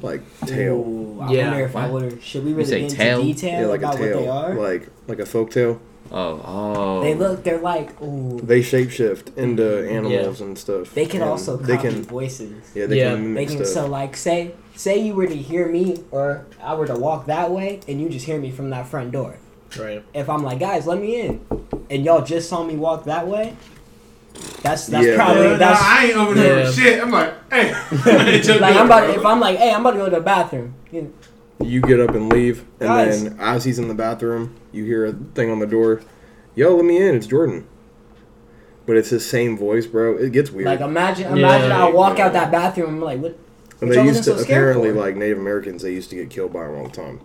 like 0.02 0.22
tale. 0.46 0.74
Ooh, 0.74 1.18
I 1.20 1.32
Yeah. 1.32 1.50
wonder 1.50 1.64
if 1.66 1.76
I 1.76 1.88
would. 1.90 2.22
Should 2.22 2.44
we 2.44 2.52
really 2.52 2.64
say 2.64 2.80
get 2.88 2.92
into 3.18 3.22
detail 3.22 3.60
Yeah, 3.62 3.66
like 3.66 3.82
a 3.82 3.84
about 3.84 3.98
what 4.00 4.12
they 4.12 4.26
are? 4.28 4.54
like 4.54 4.88
like 5.06 5.18
a 5.18 5.26
folk 5.26 5.50
tale. 5.50 5.80
Oh, 6.12 6.40
oh. 6.44 7.00
They 7.02 7.14
look. 7.14 7.42
They're 7.44 7.58
like. 7.60 8.00
Ooh. 8.02 8.40
They 8.42 8.60
shapeshift 8.60 9.36
into 9.36 9.88
animals 9.88 10.40
and 10.40 10.58
stuff. 10.58 10.94
They 10.94 11.06
can 11.06 11.22
And 11.22 11.30
also 11.30 11.56
copy 11.58 11.66
they 11.72 11.76
can 11.78 12.02
voices. 12.02 12.70
yeah 12.74 12.86
they 12.86 12.98
Yeah. 12.98 13.10
can 13.14 13.34
They 13.34 13.44
mimic 13.46 13.56
can. 13.58 13.66
So 13.66 13.86
like, 13.86 14.16
say 14.16 14.52
say 14.74 14.98
you 14.98 15.14
were 15.14 15.26
to 15.26 15.36
hear 15.36 15.68
me, 15.68 16.02
or 16.10 16.46
I 16.62 16.74
were 16.74 16.86
to 16.86 16.94
walk 16.96 17.26
that 17.26 17.50
way, 17.50 17.80
and 17.88 18.00
you 18.00 18.08
just 18.08 18.26
hear 18.26 18.38
me 18.38 18.50
from 18.50 18.70
that 18.70 18.86
front 18.86 19.12
door. 19.12 19.36
Right. 19.78 20.02
If 20.14 20.28
I'm 20.30 20.42
like, 20.42 20.60
guys, 20.60 20.86
let 20.86 21.00
me 21.00 21.20
in, 21.20 21.44
and 21.90 22.04
y'all 22.04 22.22
just 22.22 22.48
saw 22.48 22.62
me 22.62 22.76
walk 22.76 23.04
that 23.04 23.26
way, 23.26 23.56
that's 24.62 24.86
that's 24.86 25.06
Yeah. 25.06 25.16
probably 25.16 25.42
Yeah, 25.44 25.50
nah, 25.52 25.56
that's. 25.58 25.80
I 25.82 26.04
ain't 26.06 26.16
over 26.16 26.34
there 26.34 26.64
Yeah. 26.64 26.70
shit. 26.70 27.02
I'm 27.02 27.10
like, 27.10 27.34
hey. 27.52 27.72
like 28.60 28.76
I'm 28.76 28.86
about 28.86 29.06
to, 29.06 29.14
if 29.18 29.24
I'm 29.26 29.40
like, 29.40 29.58
hey, 29.58 29.72
I'm 29.72 29.80
about 29.80 29.92
to 29.92 29.98
go 29.98 30.04
to 30.06 30.16
the 30.16 30.20
bathroom. 30.20 30.74
You- 30.92 31.12
You 31.60 31.80
get 31.80 32.00
up 32.00 32.10
and 32.10 32.30
leave, 32.30 32.60
and 32.80 32.88
Guys. 32.88 33.24
then 33.24 33.36
as 33.40 33.64
he's 33.64 33.78
in 33.78 33.88
the 33.88 33.94
bathroom, 33.94 34.54
you 34.72 34.84
hear 34.84 35.06
a 35.06 35.12
thing 35.12 35.50
on 35.50 35.58
the 35.58 35.66
door. 35.66 36.02
Yo, 36.54 36.76
let 36.76 36.84
me 36.84 36.96
in. 37.02 37.14
It's 37.14 37.26
Jordan. 37.26 37.66
But 38.84 38.96
it's 38.96 39.08
his 39.10 39.28
same 39.28 39.56
voice, 39.56 39.86
bro. 39.86 40.16
It 40.16 40.32
gets 40.32 40.50
weird. 40.50 40.66
Like 40.66 40.80
imagine, 40.80 41.24
Yeah. 41.36 41.44
imagine 41.44 41.72
I 41.72 41.90
walk 41.90 42.18
out 42.18 42.32
that 42.34 42.52
bathroom. 42.52 42.96
I'm 42.96 43.00
like, 43.00 43.20
what? 43.20 43.32
and 43.80 43.88
what 43.88 43.88
they 43.90 43.94
y'all 43.96 44.04
used 44.06 44.18
to 44.24 44.24
so 44.24 44.36
scared 44.36 44.48
apparently 44.76 44.90
for? 44.90 44.96
like 44.96 45.16
Native 45.16 45.38
Americans. 45.38 45.82
They 45.82 45.92
used 45.92 46.10
to 46.10 46.16
get 46.16 46.30
killed 46.30 46.52
by 46.52 46.66
him 46.68 46.76
all 46.76 46.84
the 46.84 46.90
time, 46.90 47.20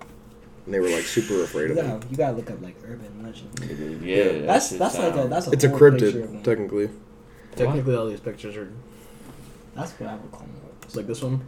and 0.66 0.74
they 0.74 0.80
were 0.80 0.90
like 0.90 1.04
super 1.04 1.44
afraid 1.44 1.72
of 1.72 1.78
him. 1.78 1.88
gotta, 2.00 2.08
you 2.10 2.18
gotta 2.18 2.38
look 2.38 2.50
up 2.50 2.62
like 2.62 2.76
urban 2.88 3.24
legend. 3.24 4.02
yeah, 4.04 4.24
that 4.24 4.48
That's 4.48 4.70
that's 4.72 4.98
like 4.98 5.16
a 5.16 5.28
that's 5.28 5.48
a 5.48 5.52
It's 5.52 5.64
a 5.66 5.70
whole 5.70 5.78
picture 5.80 6.08
of 6.08 6.14
cryptid, 6.14 6.22
them. 6.32 6.44
technically. 6.44 6.90
Technically, 7.56 7.96
all 7.96 8.08
these 8.08 8.20
pictures 8.22 8.56
are 8.58 8.70
That's 9.76 9.92
what 9.94 10.10
I 10.10 10.16
would 10.16 10.32
call 10.32 10.40
them. 10.42 10.52
it's 10.84 10.96
like 10.96 11.06
this 11.08 11.22
one. 11.22 11.42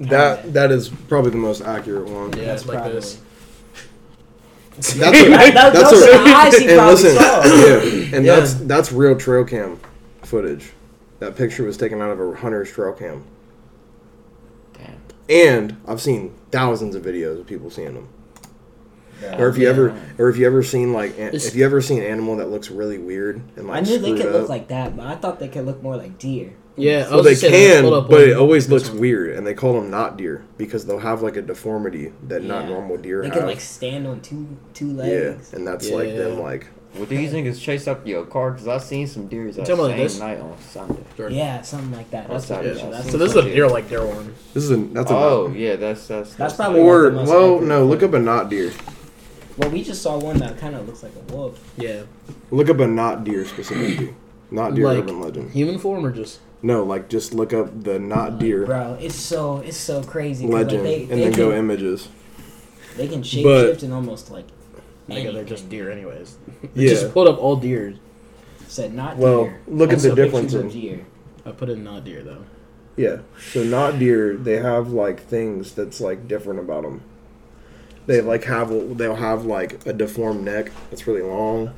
That 0.00 0.52
that 0.52 0.70
is 0.70 0.88
probably 1.08 1.30
the 1.32 1.36
most 1.38 1.60
accurate 1.62 2.08
one. 2.08 2.32
Yeah, 2.36 2.44
That's 2.46 2.66
like 2.66 2.78
probably- 2.78 2.92
this. 2.94 3.20
That's 4.76 4.94
a, 4.94 4.98
That- 5.00 5.54
that- 5.54 5.72
that's 5.72 5.90
those 5.90 6.02
a, 6.04 6.14
are 6.18 6.24
the 6.24 6.30
eyes 6.30 6.56
he 6.56 6.68
and 6.68 6.86
listen, 6.86 7.16
saw. 7.16 7.44
yeah, 7.44 8.16
and 8.16 8.24
Yeah. 8.24 8.36
that's 8.36 8.54
that's 8.54 8.92
real 8.92 9.16
trail 9.16 9.44
cam 9.44 9.80
footage. 10.22 10.70
That 11.18 11.34
picture 11.36 11.64
was 11.64 11.76
taken 11.76 12.00
out 12.00 12.10
of 12.10 12.20
a 12.20 12.34
hunter's 12.36 12.70
trail 12.70 12.92
cam, 12.92 13.24
Damn. 14.74 14.94
and 15.28 15.76
I've 15.88 16.00
seen 16.00 16.32
thousands 16.52 16.94
of 16.94 17.02
videos 17.02 17.40
of 17.40 17.46
people 17.46 17.70
seeing 17.70 17.94
them. 17.94 18.08
Or 19.36 19.48
if 19.48 19.56
you 19.58 19.64
Yeah. 19.64 19.70
ever, 19.70 20.00
or 20.16 20.28
if 20.28 20.36
you 20.36 20.46
ever 20.46 20.62
seen 20.62 20.92
like, 20.92 21.18
an, 21.18 21.34
if 21.34 21.56
you 21.56 21.64
ever 21.64 21.82
seen 21.82 21.98
an 21.98 22.06
animal 22.06 22.36
that 22.36 22.50
looks 22.50 22.70
really 22.70 22.98
weird 22.98 23.42
and 23.56 23.66
like 23.66 23.78
I 23.78 23.80
knew 23.80 23.98
they 23.98 24.12
could 24.12 24.26
up, 24.26 24.32
look 24.32 24.48
like 24.48 24.68
that, 24.68 24.96
but 24.96 25.06
I 25.06 25.16
thought 25.16 25.40
they 25.40 25.48
could 25.48 25.66
look 25.66 25.82
more 25.82 25.96
like 25.96 26.18
deer. 26.18 26.52
Yeah, 26.78 27.04
I 27.06 27.08
well, 27.08 27.16
was 27.18 27.24
they 27.26 27.30
just 27.32 27.42
saying, 27.42 27.52
let's 27.52 27.74
can, 27.80 27.82
pull 27.84 27.94
up 27.94 28.08
but 28.10 28.20
it 28.28 28.36
always 28.36 28.68
looks 28.70 28.88
one. 28.88 28.98
weird, 29.00 29.36
and 29.36 29.46
they 29.46 29.54
call 29.54 29.74
them 29.74 29.90
not 29.90 30.16
deer 30.16 30.44
because 30.56 30.86
they'll 30.86 30.98
have 30.98 31.22
like 31.22 31.36
a 31.36 31.42
deformity 31.42 32.12
that 32.28 32.42
not 32.44 32.66
normal 32.66 32.96
deer 32.96 33.20
They 33.22 33.28
have. 33.28 33.36
could 33.38 33.46
like 33.46 33.60
stand 33.60 34.06
on 34.06 34.20
two 34.20 34.46
two 34.74 34.92
legs. 34.92 35.50
yeah, 35.52 35.56
and 35.58 35.66
that's 35.66 35.90
like 35.90 36.08
them 36.16 36.36
Yeah. 36.38 36.42
like 36.42 36.66
Would 36.96 37.08
these 37.10 37.32
niggas 37.32 37.60
chase 37.60 37.86
up 37.86 38.06
your 38.06 38.24
car? 38.24 38.52
Cause 38.54 38.66
I 38.66 38.78
seen 38.78 39.06
some 39.06 39.26
deers 39.28 39.56
that 39.56 39.66
Tell 39.66 39.76
same 39.76 39.86
like 39.88 39.96
this. 39.96 40.18
night 40.18 40.40
on 40.40 40.56
Sunday. 40.60 41.02
Jordan. 41.16 41.36
Yeah, 41.36 41.60
something 41.62 41.92
like 41.92 42.10
that. 42.12 42.28
That's, 42.28 42.48
That's 42.48 42.50
what 42.50 42.56
how 42.56 42.62
it 42.62 42.66
it 42.66 42.76
is. 42.76 42.82
is. 42.82 42.90
That's 42.90 43.10
So 43.10 43.18
this 43.18 43.30
is 43.32 43.36
a 43.36 43.42
deer 43.42 43.68
like 43.68 43.88
deer 43.88 44.06
one. 44.06 44.34
this 44.54 44.64
is 44.64 44.70
a 44.70 44.76
that's 44.76 45.10
a 45.10 45.14
Oh 45.14 45.52
yeah, 45.54 45.76
that's 45.76 46.06
that's 46.08 46.34
That's 46.34 46.54
probably 46.54 46.80
or 46.80 47.04
like 47.04 47.12
the 47.12 47.16
most 47.18 47.28
well 47.28 47.52
accurate 47.54 47.68
no 47.68 47.84
look 47.86 48.02
up 48.02 48.12
a 48.14 48.18
not 48.18 48.48
deer 48.48 48.72
Well, 49.58 49.70
we 49.70 49.82
just 49.82 50.00
saw 50.02 50.18
one 50.18 50.38
that 50.38 50.58
kind 50.58 50.74
of 50.76 50.86
looks 50.86 51.02
like 51.02 51.12
a 51.16 51.32
wolf. 51.34 51.60
Yeah. 51.76 52.02
look 52.50 52.70
up 52.70 52.78
a 52.78 52.86
not 52.86 53.24
deer 53.24 53.44
specifically 53.44 54.14
not 54.50 54.74
deer 54.74 54.86
Like- 54.86 54.98
urban 55.00 55.20
legend 55.20 55.50
Human 55.52 55.78
form 55.78 56.06
or 56.06 56.10
just 56.10 56.40
no 56.62 56.82
like 56.82 57.08
just 57.08 57.32
look 57.34 57.52
up 57.52 57.84
the 57.84 57.98
not 57.98 58.38
deer 58.38 58.66
Bro, 58.66 58.98
it's 59.00 59.14
so 59.14 59.58
it's 59.58 59.76
so 59.76 60.02
crazy. 60.02 60.46
legend 60.46 60.82
Like, 60.82 60.90
they, 60.90 61.02
and 61.02 61.10
they 61.10 61.20
then 61.24 61.32
can, 61.32 61.40
go 61.40 61.52
images 61.56 62.08
They 62.96 63.06
can 63.08 63.22
shape 63.22 63.44
But- 63.44 63.66
shift 63.66 63.82
and 63.84 63.92
almost 63.92 64.30
like. 64.30 64.46
nigga, 65.08 65.32
they're 65.32 65.44
just 65.44 65.68
deer 65.70 65.90
anyways. 65.90 66.36
Yeah. 66.74 66.88
Just 66.90 67.12
pulled 67.12 67.28
up 67.28 67.38
all 67.38 67.56
deer. 67.56 67.94
Said 68.66 68.92
not 68.92 69.16
deer. 69.16 69.24
well 69.24 69.44
deer. 69.44 69.60
look 69.68 69.92
at 69.92 70.00
the 70.00 70.14
difference 70.14 70.52
in 70.54 70.66
of 70.66 70.72
deer. 70.72 71.06
I 71.46 71.52
put 71.52 71.68
in 71.70 71.84
not 71.84 72.04
deer 72.04 72.22
though. 72.22 72.44
Yeah. 72.96 73.18
So 73.52 73.62
not 73.62 73.98
deer, 74.00 74.36
they 74.36 74.56
have 74.58 74.88
like 74.90 75.20
things 75.20 75.72
that's 75.72 76.00
like 76.00 76.26
different 76.26 76.58
about 76.60 76.82
them. 76.82 77.02
They 78.06 78.20
like 78.20 78.44
have 78.44 78.98
they'll 78.98 79.14
have 79.14 79.44
like 79.44 79.86
a 79.86 79.92
deformed 79.92 80.42
neck 80.44 80.72
that's 80.90 81.06
really 81.06 81.22
long 81.22 81.72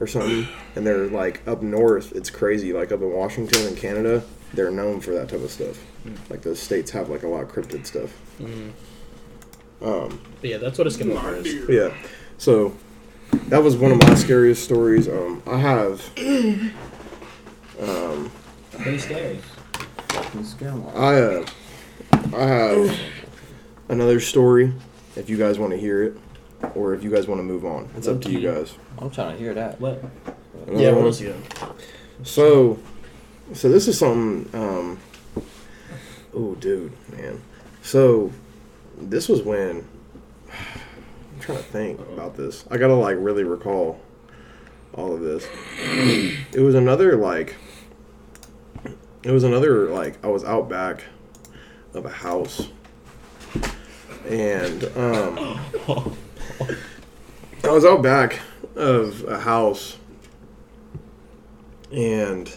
or 0.00 0.06
something, 0.06 0.46
and 0.74 0.86
they're 0.86 1.06
like 1.08 1.46
up 1.46 1.62
north. 1.62 2.12
It's 2.14 2.30
crazy. 2.30 2.72
Like 2.72 2.92
up 2.92 3.00
in 3.00 3.12
Washington 3.12 3.66
and 3.66 3.76
Canada, 3.76 4.22
they're 4.54 4.70
known 4.70 5.00
for 5.00 5.12
that 5.12 5.28
type 5.28 5.42
of 5.42 5.50
stuff. 5.50 5.78
Like 6.30 6.42
those 6.42 6.60
states 6.60 6.90
have 6.92 7.08
like 7.08 7.22
a 7.22 7.28
lot 7.28 7.42
of 7.42 7.48
cryptid 7.52 7.86
stuff. 7.86 8.12
Um. 9.82 10.20
But 10.40 10.50
yeah, 10.50 10.58
that's 10.58 10.78
what 10.78 10.86
a 10.86 10.90
skinwalker 10.90 11.44
is. 11.44 11.64
but 11.66 11.72
yeah. 11.72 11.94
So 12.38 12.74
that 13.48 13.62
was 13.62 13.76
one 13.76 13.92
of 13.92 13.98
my 13.98 14.14
scariest 14.14 14.64
stories. 14.64 15.08
Um. 15.08 15.42
I 15.46 15.58
have. 15.58 16.02
Um. 17.78 18.30
Pretty 18.72 18.96
scary. 18.98 19.38
I 20.94 21.14
uh, 21.20 21.46
I 22.34 22.46
have 22.46 22.98
another 23.90 24.18
story. 24.18 24.72
If 25.14 25.28
you 25.28 25.36
guys 25.36 25.58
want 25.58 25.72
to 25.72 25.78
hear 25.78 26.02
it, 26.04 26.16
or 26.74 26.94
if 26.94 27.02
you 27.04 27.10
guys 27.10 27.26
want 27.28 27.38
to 27.38 27.42
move 27.44 27.64
on, 27.64 27.88
it's 27.96 28.08
up 28.08 28.20
to 28.22 28.30
you 28.30 28.40
guys. 28.40 28.74
I'm 28.98 29.10
trying 29.10 29.32
to 29.32 29.38
hear 29.38 29.54
that. 29.54 29.80
What? 29.80 30.02
Another 30.66 30.82
Yeah, 30.82 30.88
one? 30.92 30.96
what 31.02 31.06
else 31.06 31.20
you 31.20 31.34
got? 31.60 31.76
So, 32.22 32.78
so 33.52 33.68
this 33.68 33.88
is 33.88 33.98
something. 33.98 34.48
Um, 34.58 34.98
oh, 36.34 36.54
dude, 36.56 36.92
man. 37.12 37.42
So, 37.82 38.32
this 38.98 39.28
was 39.28 39.42
when 39.42 39.86
I'm 40.50 41.40
trying 41.40 41.58
to 41.58 41.64
think 41.64 42.00
about 42.00 42.36
this. 42.36 42.64
I 42.70 42.76
gotta 42.78 42.94
like 42.94 43.16
really 43.18 43.44
recall 43.44 44.00
all 44.94 45.14
of 45.14 45.20
this. 45.20 45.46
it 46.54 46.60
was 46.60 46.74
another 46.74 47.16
like. 47.16 47.54
It 49.22 49.32
was 49.32 49.42
another 49.44 49.88
like 49.88 50.24
I 50.24 50.28
was 50.28 50.44
out 50.44 50.68
back 50.68 51.04
of 51.94 52.04
a 52.06 52.10
house, 52.10 52.68
and 54.28 54.84
um, 54.96 55.58
I 57.64 57.70
was 57.70 57.84
out 57.84 58.02
back 58.02 58.40
of 58.74 59.24
a 59.24 59.38
house 59.40 59.96
and 61.92 62.54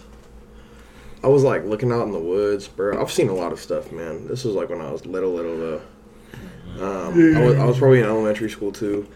I 1.23 1.27
was 1.27 1.43
like 1.43 1.65
looking 1.65 1.91
out 1.91 2.03
in 2.03 2.11
the 2.11 2.19
woods, 2.19 2.67
bro. 2.67 2.99
I've 3.01 3.11
seen 3.11 3.29
a 3.29 3.33
lot 3.33 3.51
of 3.51 3.59
stuff, 3.59 3.91
man. 3.91 4.27
This 4.27 4.43
was 4.43 4.55
like 4.55 4.69
when 4.69 4.81
I 4.81 4.91
was 4.91 5.05
little, 5.05 5.33
little 5.33 5.57
though. 5.57 5.81
Um, 6.79 7.35
I 7.35 7.43
was 7.43 7.57
I 7.57 7.65
was 7.65 7.77
probably 7.79 7.99
in 7.99 8.05
elementary 8.05 8.49
school 8.49 8.71
too, 8.71 9.07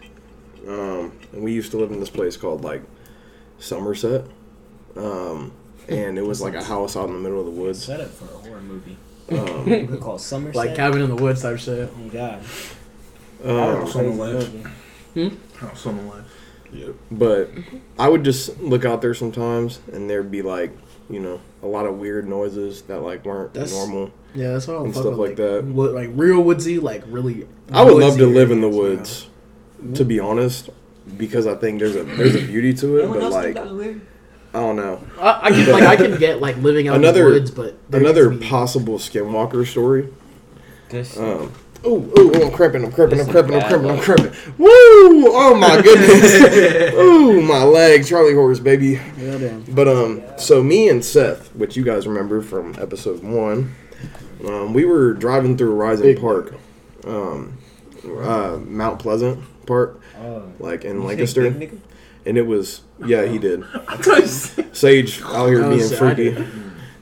um, 0.68 1.12
and 1.32 1.42
we 1.42 1.52
used 1.52 1.70
to 1.70 1.78
live 1.78 1.92
in 1.92 2.00
this 2.00 2.10
place 2.10 2.36
called 2.36 2.62
like 2.62 2.82
Somerset, 3.58 4.26
um, 4.96 5.52
and 5.88 6.18
it 6.18 6.26
was 6.26 6.42
like 6.42 6.54
a 6.54 6.62
house 6.62 6.96
out 6.96 7.08
in 7.08 7.14
the 7.14 7.20
middle 7.20 7.38
of 7.40 7.46
the 7.46 7.52
woods. 7.52 7.84
Set 7.84 8.00
up 8.00 8.10
for 8.10 8.24
a 8.24 8.38
horror 8.38 8.60
movie. 8.60 8.96
Um, 9.30 9.66
You 9.72 9.86
could 9.86 10.00
call 10.00 10.18
Somerset. 10.18 10.56
Like 10.56 10.74
cabin 10.76 11.00
in 11.00 11.08
the 11.08 11.22
woods 11.22 11.40
type 11.42 11.58
shit. 11.58 11.90
Oh 11.96 12.08
God. 12.10 12.42
Um, 13.44 13.86
Someone 13.88 14.18
Crazy 14.18 14.48
left. 14.48 14.52
movie. 15.14 15.36
Oh, 15.62 15.70
someone 15.74 16.08
left. 16.08 16.28
but 17.10 17.50
I 17.98 18.08
would 18.08 18.24
just 18.24 18.58
look 18.60 18.84
out 18.84 19.00
there 19.02 19.14
sometimes, 19.14 19.80
and 19.92 20.08
there'd 20.10 20.30
be 20.30 20.42
like, 20.42 20.76
you 21.08 21.20
know, 21.20 21.40
a 21.62 21.66
lot 21.66 21.86
of 21.86 21.98
weird 21.98 22.28
noises 22.28 22.82
that 22.82 23.00
like 23.00 23.24
weren't 23.24 23.54
That's- 23.54 23.72
normal. 23.72 24.10
Yeah, 24.34 24.52
that's 24.54 24.66
what 24.66 24.78
I'm 24.78 24.86
And 24.86 24.94
fucking 24.94 25.10
stuff 25.12 25.18
like 25.20 25.36
that. 25.36 25.64
Wood, 25.64 25.94
like 25.94 26.10
real 26.14 26.42
woodsy, 26.42 26.80
like 26.80 27.04
really. 27.06 27.46
I 27.72 27.84
would 27.84 28.02
love 28.02 28.16
to 28.18 28.26
live 28.26 28.50
in 28.50 28.60
the 28.60 28.66
areas, 28.68 29.28
you 29.78 29.84
know? 29.84 29.88
woods, 29.88 29.98
to 29.98 30.04
be 30.04 30.18
honest, 30.18 30.70
because 31.16 31.46
I 31.46 31.54
think 31.54 31.78
there's 31.78 31.94
a 31.94 32.02
there's 32.02 32.34
a 32.34 32.44
beauty 32.44 32.74
to 32.74 32.98
it. 32.98 33.06
But 33.08 33.30
like, 33.30 33.54
that 33.54 33.64
was 33.66 33.72
weird? 33.74 34.00
I 34.52 34.58
don't 34.60 34.74
know. 34.76 35.00
I, 35.20 35.38
I 35.42 35.50
can 35.50 35.70
like 35.72 35.82
I 35.84 35.94
can 35.96 36.18
get 36.18 36.40
like 36.40 36.56
living 36.56 36.88
out 36.88 36.96
Another- 36.96 37.26
in 37.26 37.26
the 37.26 37.38
woods, 37.40 37.50
but 37.52 37.78
Another 37.92 38.30
needs 38.30 38.40
to 38.40 38.44
be- 38.44 38.50
possible 38.50 38.98
skinwalker 38.98 39.64
story. 39.64 40.08
This 40.88 41.16
Um, 41.16 41.52
Ooh, 41.86 42.10
ooh, 42.18 42.36
ooh, 42.36 42.42
I'm 42.46 42.50
cramping, 42.50 42.84
I'm 42.84 42.90
cramping, 42.92 43.20
I'm 43.20 43.26
This 43.26 43.32
cramping, 43.32 43.54
I'm 43.54 43.60
bad 43.60 43.68
cramping, 43.68 43.90
I'm 43.90 43.96
luck. 43.96 44.04
cramping. 44.04 44.32
Woo! 44.58 44.68
Oh 45.36 45.54
my 45.54 45.82
goodness. 45.82 46.94
ooh, 46.94 47.42
my 47.42 47.62
leg, 47.62 48.06
Charlie 48.06 48.34
horse, 48.34 48.58
baby. 48.58 49.00
Yeah, 49.18 49.38
damn. 49.38 49.62
But 49.64 49.88
um, 49.88 50.22
so 50.38 50.62
me 50.62 50.88
and 50.88 51.04
Seth, 51.04 51.54
which 51.54 51.76
you 51.76 51.84
guys 51.84 52.06
remember 52.06 52.40
from 52.40 52.74
episode 52.78 53.22
one, 53.22 53.74
um, 54.46 54.72
we 54.72 54.84
were 54.86 55.12
driving 55.12 55.56
through 55.58 55.74
Rising 55.74 56.18
Park, 56.20 56.54
um, 57.06 57.58
uh, 58.04 58.58
Mount 58.64 58.98
Pleasant 58.98 59.42
Park, 59.66 60.00
like 60.58 60.84
in 60.84 61.04
Lancaster, 61.06 61.46
and 61.46 62.38
it 62.38 62.46
was 62.46 62.80
yeah, 63.04 63.26
he 63.26 63.38
did. 63.38 63.62
I 63.88 63.96
thought 63.98 64.20
you 64.20 64.26
said- 64.26 64.74
Sage 64.76 65.22
out 65.22 65.46
here 65.48 65.62
Oh, 65.64 65.76
being 65.76 65.88
freaky, 65.90 66.30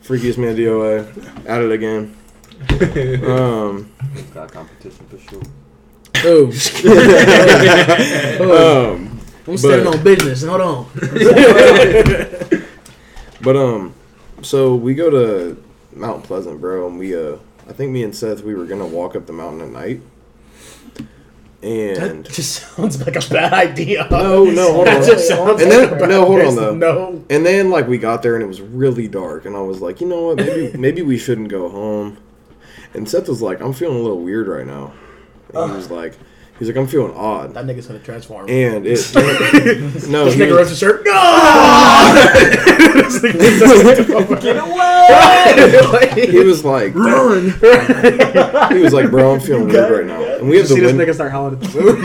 freakiest 0.02 0.38
man 0.38 0.56
DOA, 0.56 1.46
at 1.48 1.62
it 1.62 1.70
again. 1.72 2.16
Um, 2.70 3.90
Got 4.34 4.52
competition 4.52 5.06
for 5.08 5.18
sure. 5.18 5.42
Oh, 6.24 6.52
um, 8.94 9.18
I'm 9.48 9.56
standing 9.56 9.84
But- 9.84 9.96
on 9.98 10.04
business. 10.04 10.44
Hold 10.44 10.60
on. 10.60 10.86
But 13.42 13.56
um, 13.56 13.92
so 14.42 14.76
we 14.76 14.94
go 14.94 15.10
to 15.10 15.60
Mount 15.96 16.22
Pleasant, 16.22 16.60
bro, 16.60 16.86
and 16.86 16.96
we 16.96 17.16
uh, 17.16 17.38
I 17.68 17.72
think 17.72 17.90
me 17.90 18.04
and 18.04 18.14
Seth 18.14 18.42
we 18.44 18.54
were 18.54 18.66
gonna 18.66 18.86
walk 18.86 19.16
up 19.16 19.26
the 19.26 19.32
mountain 19.32 19.62
at 19.62 19.70
night, 19.70 20.00
And 21.60 21.96
That 21.96 22.10
and 22.12 22.24
just 22.24 22.76
sounds 22.76 23.04
like 23.04 23.16
a 23.16 23.28
bad 23.28 23.52
idea. 23.52 24.06
no, 24.08 24.44
no, 24.44 24.72
hold 24.74 24.86
That 24.86 25.00
on, 25.02 25.06
just 25.08 25.26
sounds 25.26 25.60
And 25.60 25.70
like 25.70 25.80
then- 25.90 25.92
a 25.92 26.00
bad 26.00 26.08
no, 26.10 26.24
hold 26.24 26.40
on, 26.40 26.54
though. 26.54 26.74
No. 26.76 27.24
and 27.30 27.44
then 27.44 27.68
like 27.70 27.88
we 27.88 27.98
got 27.98 28.22
there 28.22 28.34
and 28.36 28.44
it 28.44 28.46
was 28.46 28.60
really 28.60 29.08
dark, 29.08 29.44
and 29.44 29.56
I 29.56 29.60
was 29.60 29.80
like, 29.80 30.00
you 30.00 30.06
know 30.06 30.26
what, 30.28 30.36
maybe 30.36 30.78
maybe 30.78 31.02
we 31.02 31.18
shouldn't 31.18 31.48
go 31.48 31.68
home, 31.68 32.16
and 32.94 33.08
Seth 33.08 33.28
was 33.28 33.42
like, 33.42 33.60
I'm 33.60 33.72
feeling 33.72 33.98
a 33.98 34.00
little 34.00 34.20
weird 34.20 34.48
right 34.48 34.66
now, 34.66 34.92
and 35.54 35.70
he 35.70 35.76
was 35.76 35.90
like, 35.90 36.14
he's 36.58 36.68
like, 36.68 36.76
I'm 36.76 36.86
feeling 36.86 37.14
odd, 37.16 37.54
That 37.54 37.64
nigga's 37.66 37.86
gonna 37.86 37.98
transform. 38.00 38.48
and 38.48 38.86
it 38.86 38.90
no, 40.08 40.24
this 40.26 40.36
nigga 40.36 40.56
was- 40.58 40.68
his 40.70 40.78
shirt. 40.78 41.04
No! 41.04 41.12
Get 44.40 44.56
away! 44.56 46.26
he 46.30 46.38
was 46.40 46.64
like, 46.64 46.94
Run! 46.94 47.50
he 48.72 48.78
was 48.82 48.92
like, 48.92 49.10
bro, 49.10 49.34
I'm 49.34 49.40
feeling 49.40 49.68
weird 49.68 49.90
right 49.90 50.06
now, 50.06 50.22
and 50.22 50.48
we 50.48 50.56
have 50.58 50.68
the 50.68 50.74
see 50.74 50.80
the 50.80 50.92
this 50.92 51.08
nigga 51.08 51.14
start 51.14 51.32
howling 51.32 51.54
at 51.54 51.60
the 51.60 51.80
moon. 51.80 51.96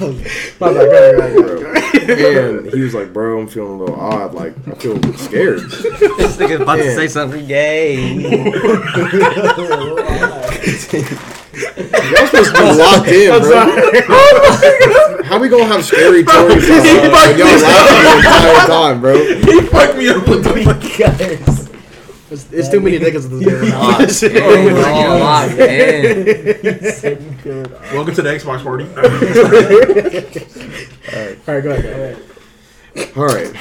My 0.60 0.72
bad, 0.72 0.74
go 0.74 1.18
ahead, 1.20 1.36
go 1.36 1.72
ahead, 1.72 2.06
go 2.06 2.58
and 2.58 2.72
he 2.72 2.80
was 2.82 2.94
like, 2.94 3.12
"Bro, 3.12 3.40
I'm 3.40 3.48
feeling 3.48 3.72
a 3.72 3.76
little 3.76 4.00
odd. 4.00 4.34
Like, 4.34 4.54
I 4.68 4.74
feel 4.74 5.00
scared." 5.14 5.60
This 5.60 6.36
nigga's 6.36 6.60
about 6.60 6.78
Yeah. 6.78 6.84
to 6.84 6.94
say 6.94 7.08
something 7.08 7.46
gay. 7.46 8.14
Y'all 11.54 12.26
supposed 12.26 12.54
to 12.54 12.62
be 12.62 12.72
locked 12.76 13.08
in, 13.08 13.40
bro. 13.42 13.60
How 15.24 15.38
we 15.38 15.48
gonna 15.48 15.64
have 15.64 15.84
scary 15.84 16.22
stories 16.24 16.68
uh, 16.68 17.10
when 17.12 17.38
y'all 17.38 17.46
laughing 17.46 18.04
the 18.04 18.16
entire 18.16 18.66
time, 18.66 19.00
bro? 19.00 19.14
He 19.16 19.60
fucked 19.62 19.96
me 19.96 20.08
up 20.08 20.28
with 20.28 20.44
the 20.44 20.52
Guys. 20.98 21.63
It's, 22.34 22.52
it's 22.52 22.68
too 22.68 22.80
many 22.80 22.98
niggas 22.98 23.30
in 23.30 23.38
this 23.38 23.72
Locked 23.72 24.20
game. 24.20 24.66
in, 24.66 24.76
all 24.84 25.18
locked 25.20 25.52
in. 25.52 26.24
Welcome 27.94 28.14
to 28.16 28.22
the 28.22 28.30
Xbox 28.30 28.64
party. 28.64 28.84
Alright, 31.46 31.62
go 31.62 31.70
ahead, 31.70 31.82
go 31.84 31.90
ahead. 31.90 32.16
All 33.16 33.26
right, 33.26 33.52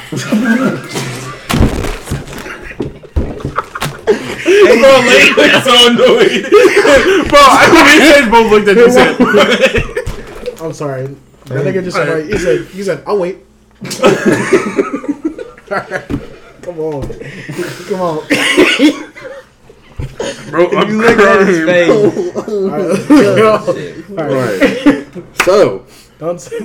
Bro, 4.81 4.91
Lane 5.05 5.33
looked 5.37 5.61
so 5.63 5.73
annoyed. 5.87 6.43
Bro, 7.29 7.43
I 7.45 7.47
think 7.69 7.85
we 7.89 7.95
said 8.09 8.25
both 8.31 8.49
looked 8.51 8.67
at 8.69 8.77
you 8.77 8.89
said. 10.57 10.61
I'm 10.61 10.73
sorry. 10.73 11.03
That 11.45 11.63
nigga 11.65 11.83
just 11.83 11.95
said, 11.95 12.25
he 12.25 12.37
said, 12.39 12.65
he 12.67 12.81
said, 12.83 13.03
I'll 13.05 13.19
wait. 13.19 13.37
Alright. 15.71 16.11
Come 16.63 16.79
on. 16.79 17.01
Come 17.89 18.01
on. 18.01 18.27
Bro, 20.49 20.69
I'm 20.71 20.89
You 20.89 21.01
look 21.01 21.17
at 21.19 21.47
his 21.47 21.63
crying. 21.63 21.89
face. 21.89 22.37
Alright. 24.17 24.19
all 24.19 24.35
right. 24.35 25.35
So 25.43 25.85
Don't 26.19 26.39
say. 26.39 26.57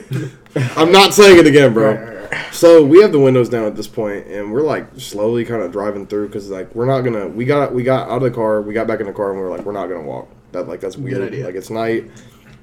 I'm 0.76 0.92
not 0.92 1.14
saying 1.14 1.38
it 1.38 1.46
again, 1.46 1.72
bro. 1.72 2.28
So 2.52 2.84
we 2.84 3.00
have 3.02 3.12
the 3.12 3.18
windows 3.18 3.48
down 3.48 3.64
at 3.64 3.74
this 3.76 3.86
point, 3.88 4.26
and 4.26 4.52
we're 4.52 4.62
like 4.62 4.86
slowly 4.98 5.44
kind 5.44 5.62
of 5.62 5.72
driving 5.72 6.06
through 6.06 6.26
because 6.28 6.50
like 6.50 6.74
we're 6.74 6.86
not 6.86 7.00
gonna. 7.02 7.26
We 7.28 7.44
got 7.44 7.72
we 7.74 7.82
got 7.82 8.08
out 8.10 8.16
of 8.18 8.22
the 8.22 8.30
car, 8.30 8.60
we 8.62 8.74
got 8.74 8.86
back 8.86 9.00
in 9.00 9.06
the 9.06 9.12
car, 9.12 9.30
and 9.30 9.38
we 9.38 9.44
were 9.44 9.50
like, 9.50 9.64
we're 9.64 9.72
not 9.72 9.86
gonna 9.88 10.02
walk. 10.02 10.28
That 10.52 10.68
like 10.68 10.80
that's 10.80 10.96
weird. 10.96 11.22
idea. 11.22 11.46
Like 11.46 11.54
it's 11.54 11.70
night, 11.70 12.10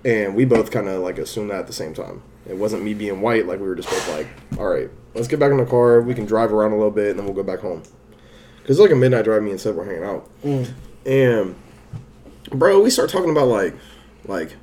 and 0.03 0.35
we 0.35 0.45
both 0.45 0.69
kind 0.71 0.87
of 0.87 1.01
like 1.01 1.17
assumed 1.17 1.49
that 1.51 1.59
at 1.61 1.67
the 1.67 1.73
same 1.73 1.93
time. 1.93 2.21
It 2.47 2.55
wasn't 2.57 2.83
me 2.83 2.93
being 2.93 3.21
white. 3.21 3.47
Like 3.47 3.59
we 3.59 3.67
were 3.67 3.75
just 3.75 3.89
both 3.89 4.07
like, 4.15 4.27
all 4.59 4.67
right, 4.67 4.89
let's 5.13 5.27
get 5.27 5.39
back 5.39 5.51
in 5.51 5.57
the 5.57 5.65
car. 5.65 6.01
We 6.01 6.13
can 6.13 6.25
drive 6.25 6.53
around 6.53 6.71
a 6.71 6.75
little 6.75 6.91
bit, 6.91 7.11
and 7.11 7.19
then 7.19 7.25
we'll 7.25 7.35
go 7.35 7.43
back 7.43 7.59
home. 7.59 7.81
Cause 8.65 8.79
like 8.79 8.91
a 8.91 8.95
midnight 8.95 9.25
drive. 9.25 9.43
Me 9.43 9.51
and 9.51 9.59
Seth 9.61 9.75
were 9.75 9.85
hanging 9.85 10.03
out, 10.03 10.27
Mm. 10.43 10.71
and 11.05 11.55
bro, 12.49 12.81
we 12.81 12.89
start 12.89 13.09
talking 13.09 13.29
about 13.29 13.47
like 13.47 13.75
like 14.25 14.55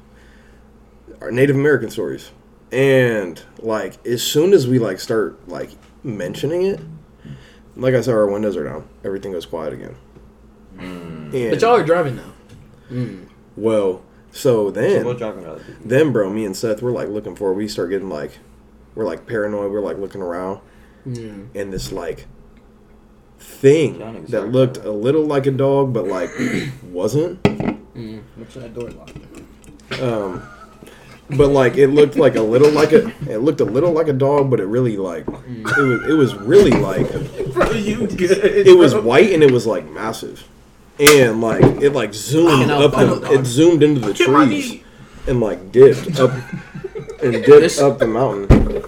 our 1.20 1.30
Native 1.30 1.56
American 1.56 1.88
stories. 1.90 2.30
And 2.72 3.40
like 3.58 4.04
as 4.06 4.22
soon 4.22 4.52
as 4.54 4.66
we 4.66 4.78
like 4.78 4.98
start 4.98 5.46
like 5.48 5.70
mentioning 6.02 6.62
it, 6.62 6.80
like 7.76 7.94
I 7.94 8.00
said, 8.00 8.14
our 8.14 8.26
windows 8.26 8.56
are 8.56 8.64
down. 8.64 8.88
Everything 9.04 9.30
goes 9.32 9.46
quiet 9.46 9.72
again. 9.72 9.94
And, 10.78 11.30
But 11.50 11.60
y'all 11.60 11.76
are 11.76 11.84
driving 11.84 12.16
now. 12.16 13.26
well, 13.56 14.02
so 14.32 14.70
then 14.70 15.04
What 15.04 15.20
y'all 15.20 15.32
gonna 15.32 15.58
do? 15.58 15.76
then 15.84 16.10
bro, 16.12 16.28
me 16.30 16.44
and 16.44 16.56
Seth, 16.56 16.82
we're 16.82 16.90
like 16.90 17.08
looking 17.08 17.36
for. 17.36 17.52
We 17.54 17.68
start 17.68 17.90
getting 17.90 18.08
like, 18.08 18.38
we're 18.94 19.04
like 19.04 19.26
paranoid. 19.26 19.70
We're 19.70 19.80
like 19.80 19.98
looking 19.98 20.20
around, 20.22 20.60
Mm. 21.06 21.48
and 21.54 21.72
this 21.72 21.92
like 21.92 22.26
thing 23.38 23.98
Y'all 24.00 24.12
that 24.28 24.48
looked 24.52 24.74
clever. 24.74 24.88
a 24.90 24.92
little 24.92 25.24
like 25.26 25.46
a 25.46 25.50
dog, 25.50 25.92
but 25.92 26.06
like 26.06 26.30
wasn't. 26.84 27.42
Mm. 27.42 28.22
Make 28.36 28.50
sure 28.50 28.62
that 28.62 28.74
door 28.74 28.90
locked. 28.90 29.16
Um, 30.00 30.42
but 31.30 31.48
like 31.50 31.76
it 31.76 31.88
looked 31.88 32.16
like 32.16 32.36
a 32.36 32.40
little 32.42 32.70
like 32.70 32.92
a 32.92 33.08
it 33.30 33.38
looked 33.38 33.60
a 33.60 33.64
little 33.64 33.92
like 33.92 34.08
a 34.08 34.12
dog, 34.12 34.50
but 34.50 34.60
it 34.60 34.66
really 34.66 34.96
like 34.96 35.26
it 35.28 35.82
was 35.82 36.08
it 36.08 36.14
was 36.14 36.34
really 36.36 36.70
like 36.70 37.08
Bro, 37.52 37.72
you 37.72 38.06
good. 38.06 38.38
it 38.66 38.76
was 38.76 38.94
white 38.94 39.30
and 39.32 39.42
it 39.42 39.50
was 39.50 39.66
like 39.66 39.88
massive, 39.90 40.48
and 41.00 41.40
like 41.40 41.62
it 41.82 41.90
like 41.92 42.14
zoomed 42.14 42.68
know, 42.68 42.82
up 42.86 42.96
I 42.96 43.04
the, 43.04 43.20
dog. 43.20 43.32
it 43.32 43.44
zoomed 43.46 43.82
into 43.82 44.00
the 44.00 44.14
trees 44.14 44.82
and 45.26 45.40
like 45.40 45.72
dipped 45.72 46.18
up 46.20 46.30
and 47.22 47.32
dipped 47.32 47.46
This- 47.46 47.80
up 47.80 47.98
the 47.98 48.06
mountain. 48.06 48.82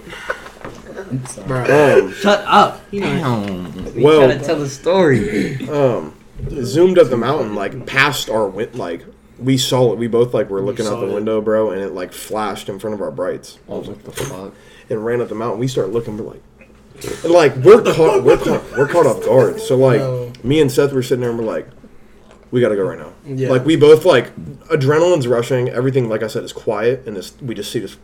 Bro. 1.47 1.65
Um, 2.07 2.13
Shut 2.15 2.45
up. 2.47 2.81
Damn. 2.91 3.95
We 3.95 4.03
Well- 4.03 4.27
trying 4.27 4.39
to 4.39 4.45
tell 4.45 4.57
the 4.59 4.69
story. 4.69 5.69
um, 5.69 6.15
zoomed 6.63 6.99
up 6.99 7.09
the 7.09 7.17
mountain 7.17 7.55
like 7.55 7.87
past 7.87 8.29
our 8.31 8.49
win- 8.49 8.73
like 8.75 9.05
we 9.39 9.57
saw 9.57 9.93
it. 9.93 9.99
We 9.99 10.07
both 10.09 10.35
like 10.35 10.51
were 10.51 10.61
looking 10.63 10.87
out 10.87 11.01
the 11.01 11.09
it. 11.09 11.15
window, 11.15 11.41
bro, 11.41 11.71
and 11.71 11.81
it 11.83 11.93
like 11.93 12.13
flashed 12.13 12.69
in 12.69 12.79
front 12.79 12.95
of 12.95 13.01
our 13.01 13.11
brights. 13.11 13.59
Oh, 13.69 13.81
what 13.81 14.03
the 14.05 14.13
fuck? 14.13 14.55
and 14.91 15.05
ran 15.05 15.21
up 15.23 15.29
the 15.31 15.35
mountain. 15.35 15.59
We 15.59 15.67
start 15.69 15.91
looking, 15.91 16.19
we're 16.19 16.25
like, 16.33 16.43
and, 17.25 17.33
like 17.33 17.57
we're 17.57 17.81
caught, 17.83 18.23
we're 18.23 18.37
caught, 18.37 18.63
we're 18.77 18.87
caught 18.89 19.07
off 19.07 19.25
guard. 19.25 19.59
So 19.61 19.77
like, 19.77 19.99
No. 20.01 20.31
me 20.43 20.61
and 20.61 20.71
Seth 20.71 20.93
were 20.93 21.03
sitting 21.03 21.21
there 21.23 21.31
and 21.31 21.39
we're 21.39 21.45
like, 21.47 21.67
we 22.55 22.61
gotta 22.61 22.77
go 22.77 22.85
right 22.85 22.99
now. 22.99 23.13
Yeah. 23.27 23.49
Like 23.51 23.65
we 23.65 23.75
both 23.75 24.05
like, 24.05 24.35
adrenaline's 24.69 25.27
rushing. 25.27 25.69
Everything, 25.69 26.09
like 26.09 26.23
I 26.23 26.29
said, 26.29 26.45
is 26.45 26.53
quiet, 26.53 27.05
and 27.05 27.17
this 27.17 27.35
we 27.43 27.53
just 27.55 27.73
see 27.73 27.81
this 27.81 27.97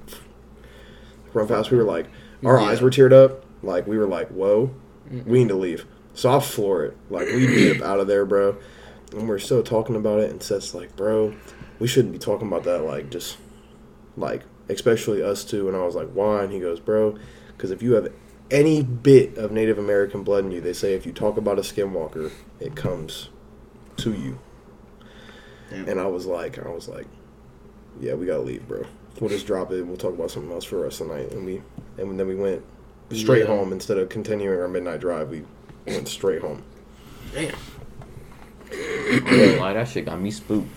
run 1.32 1.46
fast. 1.46 1.70
We 1.70 1.76
were 1.78 1.84
like, 1.84 2.06
our 2.44 2.58
Yeah. 2.58 2.64
eyes 2.66 2.82
were 2.82 2.90
teared 2.90 3.12
up. 3.12 3.44
Like 3.62 3.86
we 3.86 3.96
were 3.96 4.08
like, 4.08 4.28
whoa, 4.28 4.72
we 5.24 5.38
need 5.38 5.48
to 5.48 5.54
leave. 5.54 5.86
So 6.14 6.30
I'll 6.30 6.40
floor 6.40 6.84
it. 6.84 6.96
Like 7.08 7.28
we 7.28 7.46
dip 7.46 7.80
out 7.82 8.00
of 8.00 8.08
there, 8.08 8.26
bro. 8.26 8.56
And 9.12 9.28
we're 9.28 9.38
still 9.38 9.62
talking 9.62 9.94
about 9.94 10.18
it, 10.20 10.30
and 10.30 10.42
Seth's 10.42 10.74
like, 10.74 10.96
bro, 10.96 11.32
we 11.78 11.86
shouldn't 11.86 12.12
be 12.12 12.18
talking 12.18 12.48
about 12.48 12.64
that. 12.64 12.82
Like 12.82 13.08
just 13.10 13.36
like 14.16 14.42
especially 14.68 15.22
us 15.22 15.44
two 15.44 15.66
and 15.68 15.76
i 15.76 15.80
was 15.84 15.94
like 15.96 16.08
why 16.10 16.42
and 16.42 16.52
he 16.52 16.58
goes 16.60 16.78
bro 16.78 17.16
because 17.56 17.70
if 17.70 17.80
you 17.82 17.92
have 17.92 18.08
any 18.50 18.82
bit 18.82 19.36
of 19.38 19.50
native 19.50 19.78
american 19.78 20.22
blood 20.22 20.44
in 20.44 20.50
you 20.50 20.60
they 20.60 20.72
say 20.72 20.94
if 20.94 21.04
you 21.06 21.12
talk 21.12 21.36
about 21.36 21.58
a 21.58 21.62
skinwalker 21.62 22.30
it 22.60 22.74
comes 22.76 23.30
to 24.00 24.12
you 24.12 24.38
Damn. 25.70 25.88
and 25.88 26.00
i 26.00 26.06
was 26.06 26.26
like 26.26 26.58
i 26.64 26.68
was 26.68 26.88
like 26.88 27.06
yeah 28.00 28.14
we 28.14 28.26
gotta 28.26 28.42
leave 28.42 28.66
bro 28.68 28.82
we'll 29.20 29.30
just 29.30 29.46
drop 29.46 29.70
it 29.72 29.82
we'll 29.82 29.96
talk 29.96 30.14
about 30.14 30.30
something 30.30 30.50
else 30.52 30.64
for 30.64 30.76
the 30.76 30.82
rest 30.82 31.00
of 31.00 31.08
the 31.08 31.14
night 31.16 31.30
and 31.32 31.44
we 31.44 31.62
and 31.98 32.18
then 32.18 32.26
we 32.26 32.34
went 32.34 32.62
straight 33.12 33.40
Yeah. 33.40 33.46
home 33.46 33.72
instead 33.72 33.98
of 33.98 34.08
continuing 34.08 34.58
our 34.60 34.68
midnight 34.68 35.00
drive 35.00 35.30
we 35.30 35.42
went 35.86 36.08
straight 36.08 36.40
home 36.42 36.62
Damn. 37.34 37.54
Like 39.60 39.74
that 39.74 39.88
shit 39.88 40.06
got 40.06 40.20
me 40.20 40.30
spooked. 40.30 40.68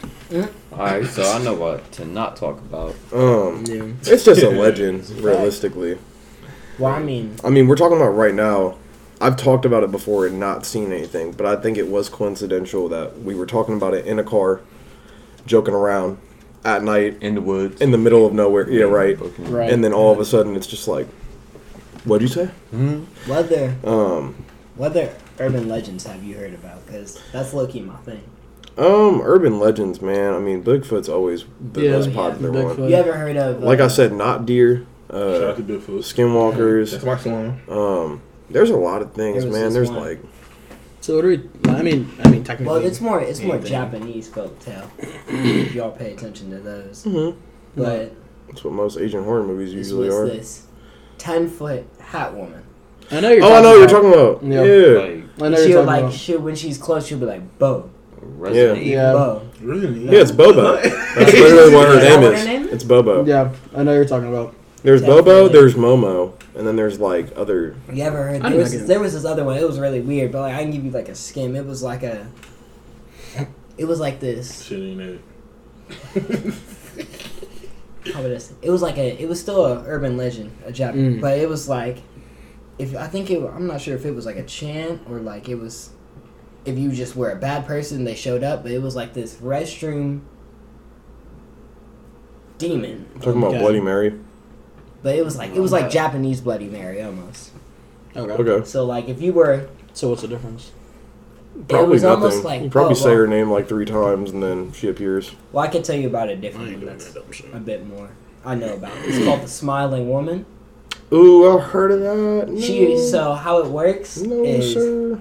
Alright, 0.72 1.06
so 1.08 1.24
I 1.32 1.44
know 1.44 1.54
what 1.54 1.92
to 1.94 2.06
not 2.06 2.36
talk 2.36 2.58
about. 2.60 2.96
um 3.14 3.64
Yeah. 3.68 3.92
it's 4.12 4.26
just 4.26 4.42
a 4.42 4.50
legend 4.66 5.08
realistically 5.22 6.00
Well, 6.80 6.92
I 6.94 7.00
mean, 7.00 7.36
I 7.44 7.50
mean, 7.50 7.68
we're 7.68 7.76
talking 7.76 7.98
about 7.98 8.10
right 8.16 8.34
now. 8.34 8.78
I've 9.24 9.38
talked 9.38 9.66
about 9.66 9.84
it 9.84 9.92
before 9.92 10.26
and 10.28 10.40
not 10.40 10.66
seen 10.66 10.92
anything, 10.92 11.32
but 11.32 11.46
I 11.46 11.56
think 11.56 11.78
it 11.78 11.88
was 11.88 12.10
coincidental 12.10 12.90
that 12.90 13.22
we 13.22 13.36
were 13.36 13.46
talking 13.46 13.76
about 13.76 13.94
it 13.94 14.06
in 14.06 14.20
a 14.20 14.24
car, 14.24 14.60
joking 15.46 15.74
around 15.74 16.18
at 16.66 16.84
night 16.84 17.18
In 17.22 17.36
the 17.36 17.42
woods. 17.42 17.82
in 17.82 17.92
the 17.92 17.98
middle 17.98 18.26
of 18.26 18.34
nowhere. 18.34 18.70
Yeah, 18.70 18.84
right. 18.86 19.18
Right. 19.40 19.72
And 19.72 19.84
then 19.84 19.94
all 19.94 20.12
of 20.12 20.20
a 20.20 20.26
sudden, 20.26 20.56
it's 20.56 20.68
just 20.68 20.88
like, 20.88 21.08
what'd 22.06 22.22
you 22.28 22.34
say? 22.34 22.50
What 23.28 23.46
other 23.46 23.76
Um, 23.84 24.36
what 24.76 24.92
other 24.92 25.14
urban 25.40 25.68
legends 25.70 26.06
have 26.06 26.24
you 26.24 26.36
heard 26.36 26.54
about? 26.54 26.86
Because 26.86 27.20
that's 27.32 27.54
low 27.54 27.66
key 27.68 27.82
my 27.82 27.96
thing. 27.98 28.22
um, 28.78 29.22
urban 29.24 29.60
legends, 29.60 30.02
man. 30.02 30.34
I 30.34 30.40
mean, 30.40 30.64
Bigfoot's 30.64 31.08
always 31.10 31.46
the 31.74 31.82
Yeah, 31.82 31.92
most 31.92 32.10
yeah, 32.10 32.16
popular 32.16 32.52
one. 32.52 32.90
You 32.90 32.96
ever 32.96 33.14
heard 33.14 33.38
of? 33.38 33.62
uh, 33.64 33.66
Like 33.66 33.80
I 33.80 33.88
said, 33.88 34.12
not 34.14 34.46
deer, 34.46 34.86
Shout 35.12 35.22
uh, 35.22 35.50
out 35.52 35.58
to 35.58 35.64
Bigfoot. 35.64 36.00
skinwalkers. 36.00 36.92
That's 36.92 37.06
my 37.06 37.18
song. 37.18 37.60
Um, 37.70 38.22
there's 38.54 38.70
a 38.70 38.78
lot 38.78 39.02
of 39.02 39.14
things, 39.14 39.44
There 39.44 39.52
was 39.52 39.54
man. 39.60 39.66
this 39.66 39.74
There's 39.74 39.92
one. 39.92 40.00
like, 40.08 40.20
So 41.02 41.16
what 41.18 41.22
do 41.24 41.28
we? 41.28 41.70
I 41.72 41.82
mean, 41.82 42.10
I 42.24 42.30
mean, 42.30 42.44
technically. 42.44 42.66
Well, 42.74 42.86
it's 42.86 43.02
more 43.02 43.20
it's 43.22 43.42
more 43.42 43.56
anything. 43.56 43.72
Japanese 43.72 44.30
folktale. 44.30 44.88
if 45.28 45.74
y'all 45.76 45.92
pay 45.92 46.14
attention 46.14 46.50
to 46.52 46.60
those, 46.60 47.04
Mhm. 47.06 47.36
but 47.76 48.12
that's 48.48 48.64
what 48.64 48.74
most 48.74 48.98
Asian 48.98 49.24
horror 49.24 49.44
movies 49.44 49.70
this 49.74 49.78
usually 49.90 50.08
was 50.08 50.16
are. 50.16 50.28
this 50.28 50.62
ten 51.18 51.50
foot 51.50 51.84
hat 52.00 52.34
woman. 52.34 52.62
I 53.12 53.20
know 53.20 53.30
you're. 53.32 53.44
Oh, 53.44 53.54
I 53.54 53.62
know 53.62 53.72
what 53.72 53.80
you're 53.80 53.88
talking 53.90 54.14
about. 54.14 54.44
Yeah. 54.44 54.64
Yeah. 54.64 55.00
Like 55.00 55.24
I 55.42 55.50
know 55.50 55.58
she'll 55.58 55.68
you're 55.68 55.78
talking 55.80 55.86
like 55.88 56.00
about. 56.04 56.14
she 56.14 56.36
when 56.38 56.56
she's 56.56 56.78
close, 56.78 57.06
she'll 57.06 57.18
be 57.20 57.26
like 57.26 57.60
Bo, 57.60 57.90
Resident 58.22 58.86
Yeah. 58.86 58.94
Yeah. 58.94 59.12
Bo. 59.14 59.42
Really? 59.62 60.06
Yeah, 60.06 60.22
it's 60.22 60.32
Bobo. 60.32 60.76
That's 60.82 61.34
literally 61.34 61.74
what 61.76 61.88
her 61.90 61.96
Is 61.96 62.02
that 62.02 62.10
name 62.10 62.22
what 62.22 62.34
is. 62.34 62.40
her 62.40 62.46
name 62.48 62.64
is? 62.68 62.74
It's 62.74 62.84
Bobo. 62.86 63.26
Yeah, 63.26 63.52
I 63.76 63.84
know 63.84 63.94
you're 63.94 64.06
talking 64.06 64.30
about. 64.30 64.56
There's 64.84 65.02
Definitely. 65.02 65.24
Bobo, 65.24 65.48
there's 65.48 65.76
Momo, 65.76 66.34
and 66.56 66.68
then 66.68 66.76
there's 66.76 67.00
like 67.00 67.32
other. 67.38 67.76
You 67.92 68.04
ever 68.04 68.18
heard? 68.24 68.36
I 68.42 68.50
There 68.50 68.50
don't 68.52 68.60
was, 68.60 68.74
like 68.74 68.84
it. 68.84 68.88
there 68.88 69.00
was 69.00 69.14
this 69.14 69.24
other 69.26 69.44
one. 69.46 69.58
It 69.58 69.66
was 69.66 69.80
really 69.80 70.02
weird, 70.02 70.32
but 70.34 70.42
like 70.42 70.54
I 70.56 70.62
can 70.64 70.72
give 70.72 70.84
you 70.84 70.92
like 70.92 71.08
a 71.10 71.16
skim. 71.16 71.56
It 71.56 71.66
was 71.66 71.82
like 71.82 72.04
a. 72.04 72.28
It 73.78 73.86
was 73.86 74.00
like 74.00 74.20
this. 74.20 74.64
Shit 74.64 74.80
ain't 74.80 75.02
it. 75.02 75.22
How 78.14 78.22
would 78.22 78.34
I 78.34 78.38
say? 78.38 78.54
It 78.62 78.70
was 78.70 78.82
like 78.82 78.98
a. 78.98 79.22
It 79.22 79.30
was 79.30 79.40
still 79.40 79.66
a 79.66 79.84
urban 79.88 80.18
legend, 80.18 80.52
a 80.66 80.72
Japanese, 80.72 81.18
Mm. 81.18 81.22
but 81.22 81.38
it 81.40 81.48
was 81.48 81.70
like, 81.70 82.00
if 82.78 82.96
I 82.98 83.08
think 83.08 83.32
it. 83.32 83.42
I'm 83.42 83.66
not 83.68 83.80
sure 83.82 83.96
if 83.96 84.06
it 84.06 84.12
was 84.14 84.26
like 84.26 84.36
a 84.36 84.44
chant 84.44 85.02
or 85.10 85.20
like 85.20 85.48
it 85.48 85.56
was, 85.56 85.92
if 86.66 86.78
you 86.78 86.92
just 86.92 87.16
were 87.16 87.32
a 87.32 87.36
bad 87.38 87.66
person, 87.66 88.04
they 88.04 88.16
showed 88.16 88.44
up. 88.44 88.64
But 88.64 88.74
it 88.74 88.82
was 88.82 88.96
like 88.98 89.14
this 89.14 89.36
restroom 89.36 90.22
demon. 92.58 93.06
Talking 93.22 93.38
about 93.38 93.52
Okay. 93.52 93.60
Bloody 93.60 93.80
Mary. 93.82 94.20
But 95.04 95.16
it 95.16 95.24
was 95.26 95.38
like 95.38 95.54
it 95.54 95.60
was 95.60 95.72
like 95.72 95.90
Japanese 95.92 96.42
Bloody 96.42 96.68
Mary 96.68 97.02
almost. 97.04 97.52
Okay. 98.16 98.32
Okay. 98.52 98.66
So 98.66 98.86
like 98.86 99.08
if 99.10 99.22
you 99.22 99.34
were, 99.34 99.68
So 99.94 100.10
what's 100.10 100.22
the 100.22 100.28
difference? 100.28 100.72
Probably 101.68 101.90
was 101.92 102.02
nothing. 102.04 102.24
almost 102.24 102.44
like- 102.44 102.64
you 102.64 102.70
probably 102.70 102.92
oh, 102.94 102.96
say 102.96 103.10
well. 103.10 103.18
her 103.20 103.28
name 103.28 103.52
like 103.52 103.68
three 103.68 103.86
times 103.86 104.32
and 104.32 104.42
then 104.42 104.72
she 104.72 104.88
appears. 104.88 105.36
well, 105.52 105.64
I 105.64 105.68
can 105.68 105.84
tell 105.84 105.96
you 105.96 106.08
about 106.08 106.30
a 106.30 106.32
I 106.32 106.36
different 106.36 106.68
ain't 106.70 106.78
one. 106.78 106.86
doing 106.86 106.98
That's 106.98 107.14
dumb 107.14 107.32
shit. 107.32 107.54
a 107.54 107.60
bit 107.60 107.86
more. 107.88 108.10
I 108.46 108.56
know 108.56 108.74
about. 108.74 108.92
it. 108.98 109.06
It's 109.10 109.24
called 109.24 109.42
the 109.42 109.48
Smiling 109.48 110.10
Woman. 110.10 110.46
Ooh, 111.12 111.48
I've 111.58 111.66
heard 111.66 111.92
of 111.92 112.00
that. 112.00 112.50
No, 112.52 112.60
She 112.60 112.98
so 112.98 113.34
how 113.34 113.60
it 113.60 113.68
works 113.68 114.18
no 114.18 114.44
is 114.44 114.74
sir. 114.74 115.20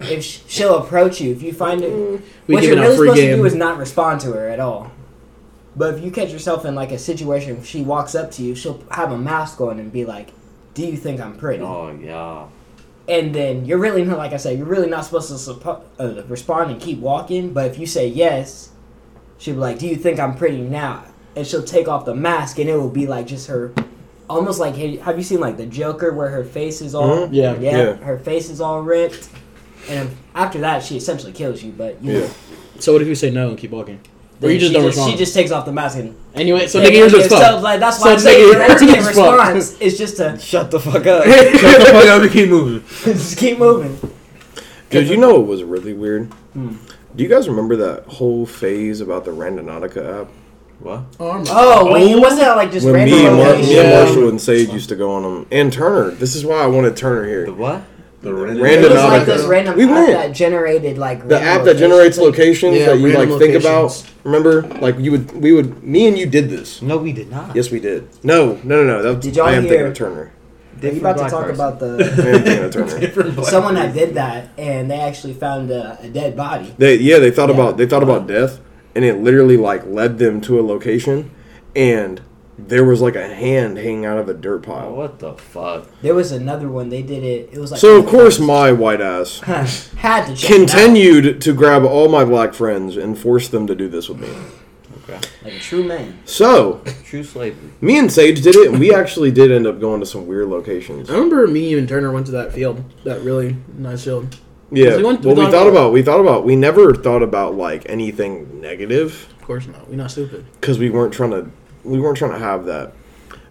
if 0.00 0.24
sh- 0.24 0.40
she'll 0.46 0.78
approach 0.78 1.20
you 1.20 1.30
if 1.32 1.42
you 1.42 1.52
find 1.52 1.82
her. 1.82 1.88
Mm. 1.90 2.22
We 2.46 2.54
what 2.54 2.64
you're 2.64 2.78
out 2.78 2.82
really 2.84 2.96
free 2.96 3.06
supposed 3.08 3.20
to 3.20 3.26
game. 3.26 3.36
do 3.38 3.44
is 3.44 3.54
not 3.54 3.76
respond 3.76 4.20
to 4.22 4.32
her 4.32 4.48
at 4.48 4.60
all. 4.60 4.90
But 5.76 5.94
if 5.94 6.04
you 6.04 6.10
catch 6.10 6.32
yourself 6.32 6.64
in 6.64 6.74
like 6.74 6.90
a 6.92 6.98
situation, 6.98 7.62
she 7.62 7.82
walks 7.82 8.14
up 8.14 8.30
to 8.32 8.42
you, 8.42 8.54
she'll 8.54 8.82
have 8.90 9.12
a 9.12 9.18
mask 9.18 9.60
on 9.60 9.78
and 9.78 9.92
be 9.92 10.04
like, 10.06 10.30
"Do 10.74 10.86
you 10.86 10.96
think 10.96 11.20
I'm 11.20 11.36
pretty?" 11.36 11.62
oh 11.62 11.96
yeah. 12.02 12.46
And 13.08 13.32
then 13.34 13.64
you're 13.66 13.78
really 13.78 14.02
not, 14.04 14.18
like 14.18 14.32
I 14.32 14.36
said, 14.36 14.58
you're 14.58 14.66
really 14.66 14.88
not 14.88 15.04
supposed 15.04 15.28
to 15.28 15.34
suppo- 15.34 15.82
uh, 16.00 16.24
respond 16.24 16.70
and 16.72 16.80
keep 16.80 16.98
walking. 16.98 17.52
But 17.52 17.66
if 17.70 17.78
you 17.78 17.86
say 17.86 18.08
yes, 18.08 18.70
she'll 19.38 19.54
be 19.54 19.60
like, 19.60 19.78
"Do 19.78 19.86
you 19.86 19.96
think 19.96 20.18
I'm 20.18 20.34
pretty 20.34 20.60
now?" 20.62 21.04
And 21.36 21.46
she'll 21.46 21.62
take 21.62 21.86
off 21.88 22.04
the 22.06 22.14
mask, 22.14 22.58
and 22.58 22.68
it 22.70 22.76
will 22.76 22.88
be 22.88 23.06
like 23.06 23.26
just 23.26 23.46
her, 23.48 23.72
almost 24.30 24.58
like 24.58 24.74
have 24.76 25.18
you 25.18 25.22
seen 25.22 25.40
like 25.40 25.56
the 25.58 25.66
Joker 25.66 26.12
where 26.14 26.30
her 26.30 26.42
face 26.42 26.80
is 26.80 26.94
all 26.94 27.28
Mhm. 27.28 27.28
Yeah. 27.32 27.54
yeah, 27.60 27.76
Yeah. 27.78 27.92
her 27.96 28.18
face 28.18 28.48
is 28.48 28.60
all 28.62 28.80
ripped, 28.82 29.28
and 29.90 30.08
after 30.34 30.58
that 30.60 30.82
she 30.82 30.96
essentially 30.96 31.32
kills 31.32 31.62
you. 31.62 31.72
But 31.76 32.02
you, 32.02 32.20
Yeah. 32.20 32.28
So 32.80 32.92
what 32.94 33.02
if 33.02 33.08
you 33.08 33.14
say 33.14 33.30
no 33.30 33.48
and 33.50 33.58
keep 33.58 33.70
walking? 33.70 34.00
Or 34.38 34.48
then 34.48 34.50
you 34.50 34.58
just 34.58 34.68
she 34.70 34.74
don't 34.74 34.82
just, 34.84 34.96
respond? 34.96 35.12
She 35.12 35.16
just 35.18 35.34
takes 35.34 35.50
off 35.50 35.64
the 35.64 35.72
mask 35.72 35.98
and 35.98 36.14
Anyway, 36.34 36.66
so 36.66 36.78
Yeah, 36.80 36.88
nigga, 36.90 36.96
yours 36.98 37.12
yeah, 37.14 37.18
is 37.20 37.28
so, 37.30 37.58
like, 37.60 37.80
that's 37.80 37.98
So 37.98 38.04
why 38.04 38.12
I'm 38.12 38.18
saying 38.18 38.44
nigga, 38.44 38.52
your 38.52 38.70
ultimate 38.70 38.94
yours 38.96 39.06
is 39.08 39.16
fucked. 39.16 39.54
response 39.54 39.80
is 39.80 39.98
just 39.98 40.16
to 40.18 40.38
Shut 40.40 40.70
the 40.70 40.78
fuck 40.80 41.06
up. 41.06 41.24
Shut 41.24 41.52
the 41.80 41.86
fuck 41.92 42.04
up 42.06 42.22
and 42.22 42.30
keep 42.30 42.48
moving. 42.50 42.86
just 43.04 43.38
keep 43.38 43.58
moving. 43.58 43.98
Dude, 44.90 45.08
you 45.08 45.16
know 45.16 45.40
it 45.40 45.46
was 45.46 45.62
really 45.64 45.94
weird? 45.94 46.26
Hmm. 46.52 46.76
Do 47.16 47.22
you 47.22 47.28
guys 47.30 47.48
remember 47.48 47.76
that 47.76 48.04
whole 48.04 48.44
phase 48.44 49.00
about 49.00 49.24
the 49.24 49.30
Randonautica 49.30 50.22
app? 50.22 50.28
What? 50.80 51.00
Oh, 51.18 51.30
I'm- 51.30 51.44
Oh, 51.48 51.90
wait, 51.90 52.10
it 52.12 52.20
wasn't 52.20 52.42
that 52.42 52.56
like 52.58 52.70
just 52.70 52.84
When 52.84 52.94
random 52.94 53.18
me 53.18 53.26
and, 53.26 53.36
Mar- 53.36 53.52
me 53.54 53.58
and 53.60 53.68
Yeah. 53.88 54.04
Marshall 54.04 54.28
and 54.28 54.38
Sage 54.38 54.68
used 54.68 54.90
to 54.90 54.96
go 54.96 55.12
on 55.12 55.22
them. 55.22 55.46
And 55.50 55.72
Turner. 55.72 56.10
This 56.10 56.36
is 56.36 56.44
why 56.44 56.56
I 56.56 56.66
wanted 56.66 56.94
Turner 56.94 57.26
here. 57.26 57.46
The 57.46 57.54
what? 57.54 57.82
The 58.26 58.34
Random 58.34 58.56
It 58.58 58.90
was 58.90 59.02
like 59.04 59.22
Randonautica. 59.28 59.48
random 59.48 59.76
We 59.76 59.84
app 59.84 59.90
went. 59.90 60.06
that 60.12 60.32
generated 60.32 60.98
like 60.98 61.28
The 61.28 61.40
app 61.40 61.64
that 61.64 61.76
generates 61.76 62.18
locations. 62.18 62.72
locations 62.74 62.78
Yeah, 62.80 62.86
that 62.86 62.98
you 62.98 63.08
like 63.08 63.18
random 63.28 63.38
think 63.38 63.54
about. 63.54 64.04
Remember? 64.24 64.62
Like 64.80 64.98
you 64.98 65.12
would, 65.12 65.30
we 65.40 65.52
would, 65.52 65.82
me 65.84 66.08
and 66.08 66.18
you 66.18 66.26
did 66.26 66.50
this. 66.50 66.82
No, 66.82 66.96
we 66.98 67.12
did 67.12 67.30
not. 67.30 67.54
Yes, 67.54 67.70
we 67.70 67.78
did. 67.78 68.08
No, 68.24 68.54
no, 68.64 68.82
no, 68.82 68.84
no. 68.84 69.02
That, 69.02 69.22
Did 69.22 69.36
y'all 69.36 69.46
I 69.46 69.52
am 69.52 69.62
thinking 69.62 69.78
hear- 69.78 69.86
of 69.88 69.94
Turner. 69.94 70.32
Are 70.82 70.88
you 70.88 71.00
about 71.00 71.16
to 71.18 71.30
talk 71.30 71.48
about 71.48 71.78
the 71.80 71.86
am 72.04 72.42
thinking 72.42 72.64
of 72.64 72.72
Turner. 72.72 72.98
Different 73.00 73.36
black 73.36 73.48
someone 73.48 73.74
that 73.76 73.94
did 73.94 74.14
that 74.14 74.50
and 74.58 74.90
they 74.90 75.00
actually 75.00 75.32
found 75.34 75.70
a, 75.70 75.98
a 76.02 76.08
dead 76.10 76.36
body? 76.36 76.74
They 76.76 76.96
yeah, 76.96 77.18
they 77.18 77.30
thought 77.30 77.48
Yeah. 77.48 77.54
about 77.54 77.76
they 77.78 77.86
thought 77.86 78.02
about 78.02 78.26
death, 78.26 78.60
and 78.94 79.04
it 79.04 79.18
literally 79.20 79.56
like 79.56 79.86
led 79.86 80.18
them 80.18 80.40
to 80.42 80.58
a 80.58 80.62
location, 80.62 81.30
and 81.76 82.20
there 82.58 82.84
was 82.84 83.00
like 83.02 83.16
a 83.16 83.26
hand 83.34 83.76
hanging 83.78 84.06
out 84.06 84.18
of 84.18 84.28
a 84.28 84.34
dirt 84.34 84.62
pile. 84.62 84.94
what 84.94 85.18
the 85.18 85.34
fuck? 85.34 85.86
There 86.02 86.14
was 86.14 86.32
another 86.32 86.68
one. 86.68 86.88
They 86.88 87.02
did 87.02 87.22
it. 87.22 87.50
It 87.52 87.58
was 87.58 87.70
like 87.70 87.80
So 87.80 87.98
of 87.98 88.06
course 88.06 88.38
my 88.38 88.72
white 88.72 89.00
ass 89.00 89.40
had 89.96 90.26
to 90.26 90.34
check 90.34 90.50
it 90.50 90.54
out. 90.54 90.68
continued 90.68 91.40
to 91.42 91.52
grab 91.52 91.84
all 91.84 92.08
my 92.08 92.24
black 92.24 92.54
friends 92.54 92.96
and 92.96 93.18
force 93.18 93.48
them 93.48 93.66
to 93.66 93.74
do 93.74 93.88
this 93.88 94.08
with 94.08 94.20
me. 94.20 94.28
Okay. 95.08 95.20
like 95.44 95.52
a 95.54 95.58
true 95.60 95.84
man. 95.84 96.18
So 96.24 96.82
True 97.04 97.22
slavery. 97.22 97.70
me 97.80 97.96
and 97.98 98.10
Sage 98.10 98.42
did 98.42 98.56
it, 98.56 98.70
and 98.70 98.80
we 98.80 98.92
actually 98.92 99.30
did 99.30 99.52
end 99.52 99.64
up 99.66 99.78
going 99.78 100.00
to 100.00 100.06
some 100.06 100.26
weird 100.26 100.48
locations. 100.48 101.08
I 101.08 101.12
remember 101.14 101.46
me 101.46 101.78
and 101.78 101.88
Turner 101.88 102.10
went 102.10 102.26
to 102.26 102.32
that 102.32 102.52
field, 102.52 102.82
that 103.04 103.20
really 103.22 103.56
nice 103.76 104.02
field. 104.02 104.36
Yeah, 104.72 104.96
We 104.96 105.04
went- 105.04 105.24
well, 105.24 105.36
we 105.36 105.44
we 105.44 105.46
thought 105.46 105.52
thought 105.52 105.66
about- 105.68 105.78
about 105.82 105.92
we 105.92 106.02
thought 106.02 106.20
about 106.20 106.44
we 106.44 106.56
never 106.56 106.92
thought 106.92 107.22
about 107.22 107.54
like 107.54 107.84
anything 107.88 108.60
negative. 108.60 109.28
Of 109.38 109.46
course 109.46 109.68
not. 109.68 109.88
We're 109.88 109.94
not 109.94 110.10
stupid. 110.10 110.44
because 110.60 110.76
we 110.80 110.90
weren't 110.90 111.12
trying 111.12 111.30
to 111.30 111.50
we 111.86 112.00
weren't 112.00 112.16
trying 112.16 112.32
to 112.32 112.38
have 112.38 112.66
that. 112.66 112.92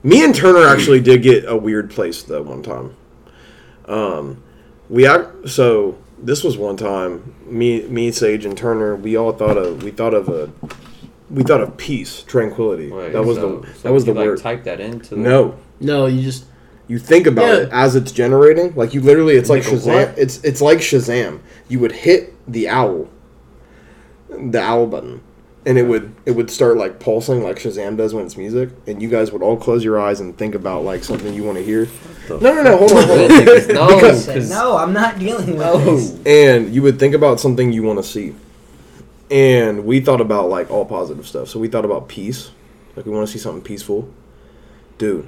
Me 0.03 0.23
and 0.23 0.35
Turner 0.35 0.67
actually 0.67 0.99
did 0.99 1.23
get 1.23 1.45
a 1.47 1.55
weird 1.57 1.89
place 1.89 2.21
though 2.23 2.41
one 2.43 2.61
time. 2.61 2.95
Um, 3.87 4.43
we 4.89 5.07
ac- 5.07 5.47
so 5.47 5.97
this 6.17 6.43
was 6.43 6.57
one 6.57 6.77
time 6.77 7.35
me 7.45 7.83
me 7.83 8.11
Sage 8.11 8.45
and 8.45 8.57
Turner 8.57 8.95
we 8.95 9.15
all 9.17 9.31
thought 9.33 9.57
of 9.57 9.83
we 9.83 9.91
thought 9.91 10.13
of 10.13 10.29
a 10.29 10.51
we 11.29 11.43
thought 11.43 11.61
of 11.61 11.75
peace 11.77 12.21
tranquility 12.23 12.91
Wait, 12.91 13.13
that 13.13 13.23
was 13.25 13.37
so- 13.37 13.59
the 13.59 13.67
so 13.73 13.79
that 13.83 13.93
was 13.93 14.05
the 14.05 14.13
like, 14.13 14.25
word 14.27 14.39
Type 14.41 14.63
that 14.63 14.79
into. 14.79 15.15
the- 15.15 15.21
no 15.21 15.55
No, 15.79 16.05
you 16.05 16.21
just 16.21 16.45
you 16.87 16.99
think 16.99 17.25
about 17.27 17.45
Yeah. 17.45 17.63
it 17.63 17.69
as 17.71 17.95
it's 17.95 18.11
generating 18.11 18.73
like 18.75 18.93
you 18.93 19.01
literally 19.01 19.35
it's 19.35 19.49
like 19.49 19.65
Like 19.65 19.73
Shazam 19.73 20.07
what? 20.09 20.17
it's 20.19 20.37
it's 20.43 20.61
like 20.61 20.79
Shazam 20.79 21.39
you 21.67 21.79
would 21.79 21.91
hit 21.91 22.33
the 22.51 22.69
owl 22.69 23.07
the 24.29 24.61
owl 24.61 24.85
button 24.87 25.21
and 25.65 25.77
it 25.77 25.83
would 25.83 26.13
it 26.25 26.31
would 26.31 26.49
start 26.51 26.77
like 26.77 26.99
pulsing 26.99 27.41
like 27.43 27.57
Shazam 27.57 27.97
does 27.97 28.13
when 28.13 28.25
it's 28.25 28.37
music 28.37 28.69
and 28.87 29.01
you 29.01 29.09
guys 29.09 29.31
would 29.31 29.41
all 29.41 29.57
close 29.57 29.83
your 29.83 29.99
eyes 29.99 30.19
and 30.19 30.37
think 30.37 30.53
about 30.55 30.83
like 30.83 31.03
something 31.03 31.33
you 31.33 31.43
want 31.43 31.57
to 31.57 31.63
hear 31.63 31.87
no 32.29 32.37
no 32.39 32.63
no 32.63 32.77
hold 32.77 32.91
on, 32.91 33.07
hold 33.07 33.31
on. 33.31 33.45
No, 33.73 33.87
I 33.87 33.95
Because- 33.95 34.49
no, 34.49 34.77
I'm 34.77 34.93
not 34.93 35.17
dealing 35.19 35.47
with 35.47 35.57
No. 35.57 35.77
this. 35.97 36.19
and 36.25 36.73
you 36.73 36.81
would 36.83 36.99
think 36.99 37.15
about 37.15 37.39
something 37.39 37.71
you 37.71 37.83
want 37.83 37.97
to 37.99 38.03
see 38.03 38.35
and 39.31 39.85
we 39.85 39.99
thought 39.99 40.21
about 40.21 40.49
like 40.49 40.69
all 40.69 40.85
positive 40.85 41.27
stuff 41.27 41.47
so 41.49 41.59
we 41.59 41.67
thought 41.67 41.85
about 41.85 42.07
peace 42.07 42.51
like 42.95 43.05
we 43.05 43.11
want 43.11 43.25
to 43.27 43.31
see 43.33 43.39
something 43.39 43.63
peaceful 43.63 44.07
dude 44.97 45.27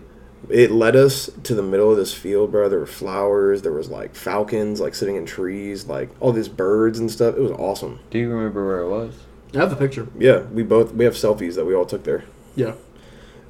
it 0.49 0.69
led 0.71 0.95
us 0.95 1.31
to 1.43 1.55
the 1.55 1.63
middle 1.63 1.89
of 1.89 1.97
this 1.97 2.13
field 2.13 2.51
bro 2.51 2.69
there 2.69 2.79
were 2.79 2.85
flowers 2.85 3.63
there 3.63 3.71
was 3.71 3.89
like 3.89 4.13
falcons 4.15 4.79
like 4.79 4.93
sitting 4.93 5.15
in 5.15 5.25
trees 5.25 5.87
like 5.87 6.09
all 6.19 6.31
these 6.31 6.47
birds 6.47 6.99
and 6.99 7.09
stuff 7.09 7.35
it 7.35 7.41
was 7.41 7.51
awesome 7.53 7.99
Do 8.11 8.19
you 8.19 8.29
remember 8.29 8.65
where 8.65 8.79
it 8.81 8.89
was? 8.89 9.15
I 9.53 9.59
have 9.59 9.71
a 9.71 9.75
picture. 9.75 10.07
yeah 10.17 10.39
we 10.41 10.63
both 10.63 10.93
we 10.93 11.05
have 11.05 11.13
selfies 11.13 11.55
that 11.55 11.65
we 11.65 11.73
all 11.75 11.85
took 11.85 12.03
there 12.03 12.23
Yeah. 12.55 12.73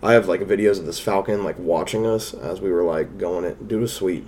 i 0.03 0.13
have 0.13 0.27
like 0.27 0.41
videos 0.41 0.79
of 0.79 0.85
this 0.85 0.99
falcon 0.99 1.43
like 1.43 1.57
watching 1.57 2.05
us 2.05 2.33
as 2.33 2.61
we 2.61 2.71
were 2.71 2.83
like 2.83 3.17
going 3.17 3.43
it 3.45 3.67
dude 3.67 3.81
was 3.81 3.93
sweet 3.93 4.25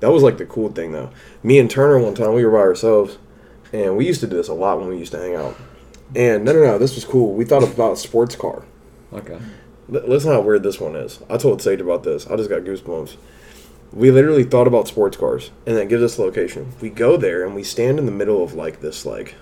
that 0.00 0.10
was 0.10 0.22
like 0.22 0.38
the 0.38 0.46
cool 0.46 0.70
thing 0.70 0.92
though 0.92 1.10
me 1.42 1.58
and 1.58 1.70
turner 1.70 1.98
one 1.98 2.14
time 2.14 2.32
we 2.34 2.44
were 2.44 2.52
by 2.52 2.58
ourselves 2.58 3.18
and 3.72 3.96
we 3.96 4.06
used 4.06 4.20
to 4.20 4.26
do 4.26 4.36
this 4.36 4.48
a 4.48 4.54
lot 4.54 4.78
when 4.78 4.88
we 4.88 4.96
used 4.98 5.12
to 5.12 5.18
hang 5.18 5.34
out 5.34 5.54
and 6.16 6.44
no 6.44 6.52
no 6.52 6.62
no 6.64 6.78
this 6.78 6.94
was 6.94 7.04
cool 7.04 7.34
we 7.34 7.44
thought 7.44 7.62
about 7.62 7.92
a 7.92 7.96
sports 7.96 8.34
car 8.36 8.64
Okay. 9.12 9.38
L- 9.92 10.02
Listen 10.06 10.32
how 10.32 10.42
weird 10.42 10.62
this 10.62 10.78
one 10.78 10.94
is. 10.94 11.20
I 11.30 11.38
told 11.38 11.62
Sage 11.62 11.80
about 11.80 12.02
this. 12.02 12.26
I 12.26 12.36
just 12.36 12.50
got 12.50 12.60
goosebumps. 12.60 13.16
We 13.90 14.10
literally 14.10 14.44
thought 14.44 14.66
about 14.66 14.86
sports 14.86 15.16
cars, 15.16 15.50
and 15.66 15.78
that 15.78 15.88
gives 15.88 16.02
us 16.02 16.18
location. 16.18 16.72
We 16.82 16.90
go 16.90 17.16
there 17.16 17.42
and 17.46 17.54
we 17.54 17.62
stand 17.62 17.98
in 17.98 18.04
the 18.04 18.12
middle 18.12 18.44
of 18.44 18.52
like 18.52 18.82
this 18.82 19.06
like, 19.06 19.34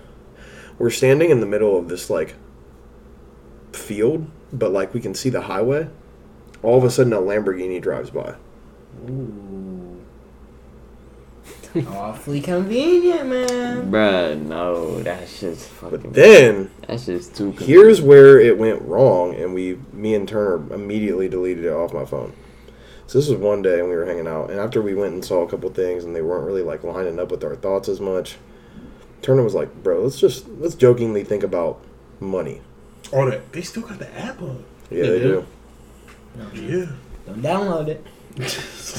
we're 0.79 0.91
standing 0.91 1.31
in 1.31 1.41
the 1.41 1.47
middle 1.47 1.79
of 1.79 1.89
this 1.89 2.11
like 2.11 2.35
field, 3.73 4.31
but 4.53 4.73
like 4.73 4.95
we 4.95 5.01
can 5.01 5.15
see 5.15 5.31
the 5.31 5.43
highway. 5.43 5.89
All 6.63 6.79
of 6.79 6.85
a 6.85 6.91
sudden, 6.91 7.13
a 7.13 7.19
Lamborghini 7.19 7.81
drives 7.81 8.11
by. 8.11 8.35
Ooh. 9.09 10.05
Awfully 11.89 12.41
convenient, 12.41 13.29
man. 13.29 13.91
Bruh, 13.91 14.41
no, 14.41 15.01
that's 15.03 15.41
just 15.41 15.69
fucking. 15.69 16.01
But 16.01 16.13
then 16.15 16.71
that's 16.87 17.07
just 17.07 17.37
too. 17.37 17.51
here's 17.53 18.01
where 18.01 18.41
it 18.41 18.57
went 18.57 18.81
wrong, 18.83 19.35
and 19.35 19.53
we, 19.53 19.79
me 19.93 20.15
and 20.15 20.27
Turner, 20.27 20.73
immediately 20.73 21.29
deleted 21.29 21.67
it 21.67 21.73
off 21.73 21.93
my 21.93 22.07
phone. 22.07 22.33
So 23.07 23.19
this 23.19 23.29
was 23.29 23.39
one 23.39 23.63
day, 23.63 23.79
and 23.79 23.89
we 23.89 23.95
were 23.95 24.07
hanging 24.07 24.27
out, 24.27 24.51
and 24.51 24.59
after 24.59 24.81
we 24.81 24.95
went 24.95 25.13
and 25.13 25.25
saw 25.25 25.43
a 25.43 25.49
couple 25.49 25.69
things, 25.71 26.05
and 26.05 26.17
they 26.17 26.23
weren't 26.23 26.47
really 26.47 26.63
like 26.63 26.83
lining 26.83 27.21
up 27.21 27.31
with 27.31 27.45
our 27.45 27.57
thoughts 27.57 27.89
as 27.89 28.01
much. 28.01 28.37
Turner 29.23 29.43
was 29.43 29.55
like, 29.55 29.83
"Bro, 29.83 30.03
let's 30.03 30.19
just 30.19 30.49
let's 30.59 30.75
jokingly 30.75 31.25
think 31.25 31.43
about 31.43 31.81
money." 32.21 32.61
Oh, 33.13 33.29
that 33.31 33.53
they 33.53 33.63
still 33.63 33.83
got 33.83 33.99
the 33.99 34.19
app 34.19 34.41
up. 34.43 34.57
Yeah, 34.91 35.03
They 35.03 35.09
they 35.11 35.19
do? 35.21 35.47
do. 36.55 36.61
Yeah. 36.61 36.87
Don't 37.27 37.43
download 37.43 37.89
it. 37.89 38.05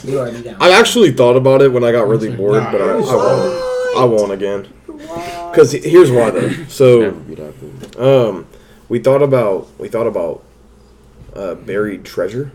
You 0.04 0.20
already 0.20 0.42
downloaded. 0.42 0.58
I 0.62 0.72
actually 0.72 1.12
thought 1.12 1.36
about 1.38 1.62
it 1.62 1.72
when 1.72 1.84
I 1.84 1.92
got 1.92 2.08
really 2.08 2.36
bored, 2.36 2.64
Nah, 2.64 2.72
but 2.72 2.82
I, 2.82 2.86
I 2.92 2.96
won't. 2.96 3.98
I 3.98 4.04
won't 4.06 4.32
again. 4.32 4.68
Because 5.52 5.72
here's 5.72 6.12
why 6.12 6.32
though. 6.32 6.50
So 6.68 7.00
Never 7.02 7.20
be 7.22 7.36
that 7.36 7.54
good. 7.60 8.00
Um, 8.00 8.48
we 8.90 9.00
thought 9.00 9.22
about 9.22 9.68
we 9.80 9.88
thought 9.88 10.08
about 10.08 10.44
uh, 11.36 11.56
buried 11.56 12.04
treasure, 12.04 12.52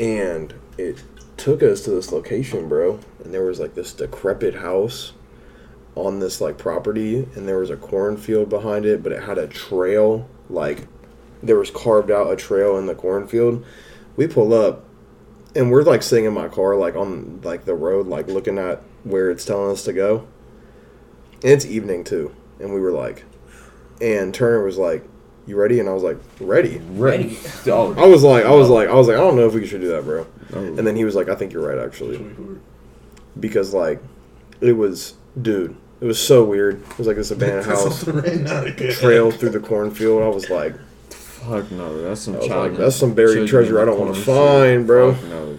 and 0.00 0.54
it 0.78 1.02
took 1.36 1.62
us 1.62 1.82
to 1.82 1.90
this 1.90 2.12
location, 2.12 2.68
bro. 2.68 3.00
And 3.24 3.32
there 3.34 3.42
was 3.44 3.60
like 3.60 3.74
this 3.74 3.92
decrepit 3.92 4.56
house 4.56 5.12
on 5.96 6.18
this 6.18 6.40
like 6.40 6.58
property, 6.58 7.28
and 7.34 7.46
there 7.46 7.58
was 7.58 7.70
a 7.70 7.76
cornfield 7.76 8.48
behind 8.48 8.84
it, 8.84 9.02
but 9.02 9.12
it 9.12 9.22
had 9.22 9.38
a 9.38 9.46
trail 9.46 10.28
like 10.50 10.86
there 11.42 11.58
was 11.58 11.70
carved 11.70 12.10
out 12.10 12.32
a 12.32 12.36
trail 12.36 12.78
in 12.78 12.86
the 12.86 12.94
cornfield. 12.94 13.64
We 14.16 14.26
pull 14.26 14.52
up, 14.54 14.84
and 15.54 15.70
we're 15.70 15.82
like 15.82 16.02
sitting 16.02 16.24
in 16.24 16.32
my 16.32 16.48
car, 16.48 16.76
like 16.76 16.96
on 16.96 17.40
like 17.42 17.64
the 17.64 17.74
road, 17.74 18.06
like 18.06 18.28
looking 18.28 18.58
at 18.58 18.82
where 19.04 19.30
it's 19.30 19.44
telling 19.44 19.70
us 19.70 19.84
to 19.84 19.92
go. 19.92 20.26
And 21.42 21.52
it's 21.52 21.66
evening 21.66 22.04
too, 22.04 22.34
and 22.58 22.72
we 22.72 22.80
were 22.80 22.92
like, 22.92 23.24
and 24.00 24.32
Turner 24.32 24.64
was 24.64 24.78
like, 24.78 25.04
"You 25.46 25.56
ready?" 25.56 25.78
And 25.78 25.88
I 25.88 25.92
was 25.92 26.02
like, 26.02 26.18
"Ready." 26.40 26.78
Ready. 26.78 27.38
Oh, 27.66 27.94
I 27.94 28.06
was 28.06 28.22
like, 28.22 28.44
I 28.44 28.50
was 28.50 28.68
like, 28.68 28.88
I 28.88 28.94
was 28.94 29.08
like, 29.08 29.16
I 29.16 29.20
don't 29.20 29.36
know 29.36 29.46
if 29.46 29.54
we 29.54 29.66
should 29.66 29.80
do 29.80 29.88
that, 29.88 30.04
bro. 30.04 30.26
Oh. 30.52 30.58
And 30.58 30.86
then 30.86 30.96
he 30.96 31.04
was 31.04 31.14
like, 31.14 31.28
I 31.28 31.34
think 31.34 31.52
you're 31.52 31.66
right, 31.66 31.78
actually, 31.78 32.24
because 33.38 33.72
like, 33.72 34.02
it 34.60 34.72
was, 34.72 35.14
dude, 35.40 35.76
it 36.04 36.08
was 36.08 36.22
so 36.22 36.44
weird. 36.44 36.82
It 36.82 36.98
was 36.98 37.06
like 37.06 37.16
this 37.16 37.30
abandoned 37.30 37.64
house 37.64 38.04
trail 39.00 39.30
through 39.30 39.48
the 39.48 39.60
cornfield. 39.60 40.22
I 40.22 40.28
was 40.28 40.50
like, 40.50 40.74
Fuck 41.08 41.70
no, 41.70 42.02
that's 42.02 42.20
some 42.20 42.34
child. 42.40 42.72
like, 42.72 42.76
that's 42.76 42.94
some 42.94 43.14
buried 43.14 43.48
children 43.48 43.48
treasure 43.48 43.80
I 43.80 43.86
don't 43.86 43.98
want 43.98 44.14
to 44.14 44.20
the 44.20 44.26
corner 44.26 44.50
shit. 44.50 44.76
find, 44.76 44.86
bro. 44.86 45.14
Fuck 45.14 45.24
no. 45.30 45.58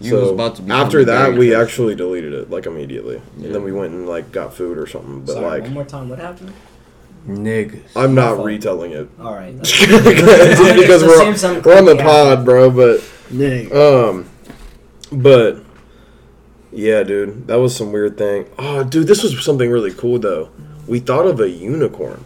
You 0.00 0.10
so 0.10 0.20
was 0.20 0.30
about 0.30 0.56
to 0.56 0.72
after 0.72 1.04
that, 1.04 1.34
we 1.34 1.54
actually 1.54 1.94
deleted 1.94 2.32
it 2.32 2.50
like 2.50 2.66
immediately, 2.66 3.22
and 3.36 3.54
then 3.54 3.62
we 3.62 3.70
went 3.70 3.92
and 3.94 4.08
like 4.08 4.32
got 4.32 4.52
food 4.52 4.78
or 4.78 4.88
something. 4.88 5.20
But 5.20 5.34
Sorry, 5.34 5.44
like, 5.44 5.62
one 5.62 5.74
more 5.74 5.84
time. 5.84 6.08
What 6.08 6.18
happened? 6.18 6.52
niggas. 7.28 7.84
I'm 7.94 8.16
not 8.16 8.34
fault. 8.34 8.46
retelling 8.46 8.90
it. 8.90 9.08
All 9.20 9.32
right. 9.32 9.54
just 9.62 10.04
because 10.04 11.04
we're, 11.04 11.62
we're 11.62 11.78
on 11.78 11.84
the 11.84 11.96
pod, 12.02 12.44
bro. 12.44 12.68
But 12.68 13.04
Dang. 13.30 13.72
um, 13.76 14.28
but 15.12 15.62
yeah, 16.72 17.02
dude, 17.02 17.46
that 17.46 17.56
was 17.56 17.76
some 17.76 17.92
weird 17.92 18.16
thing. 18.18 18.46
Oh, 18.58 18.84
dude, 18.84 19.06
this 19.06 19.22
was 19.22 19.44
something 19.44 19.70
really 19.70 19.92
cool 19.92 20.18
though. 20.18 20.50
We 20.86 20.98
thought 21.00 21.26
of 21.26 21.40
a 21.40 21.48
unicorn 21.48 22.24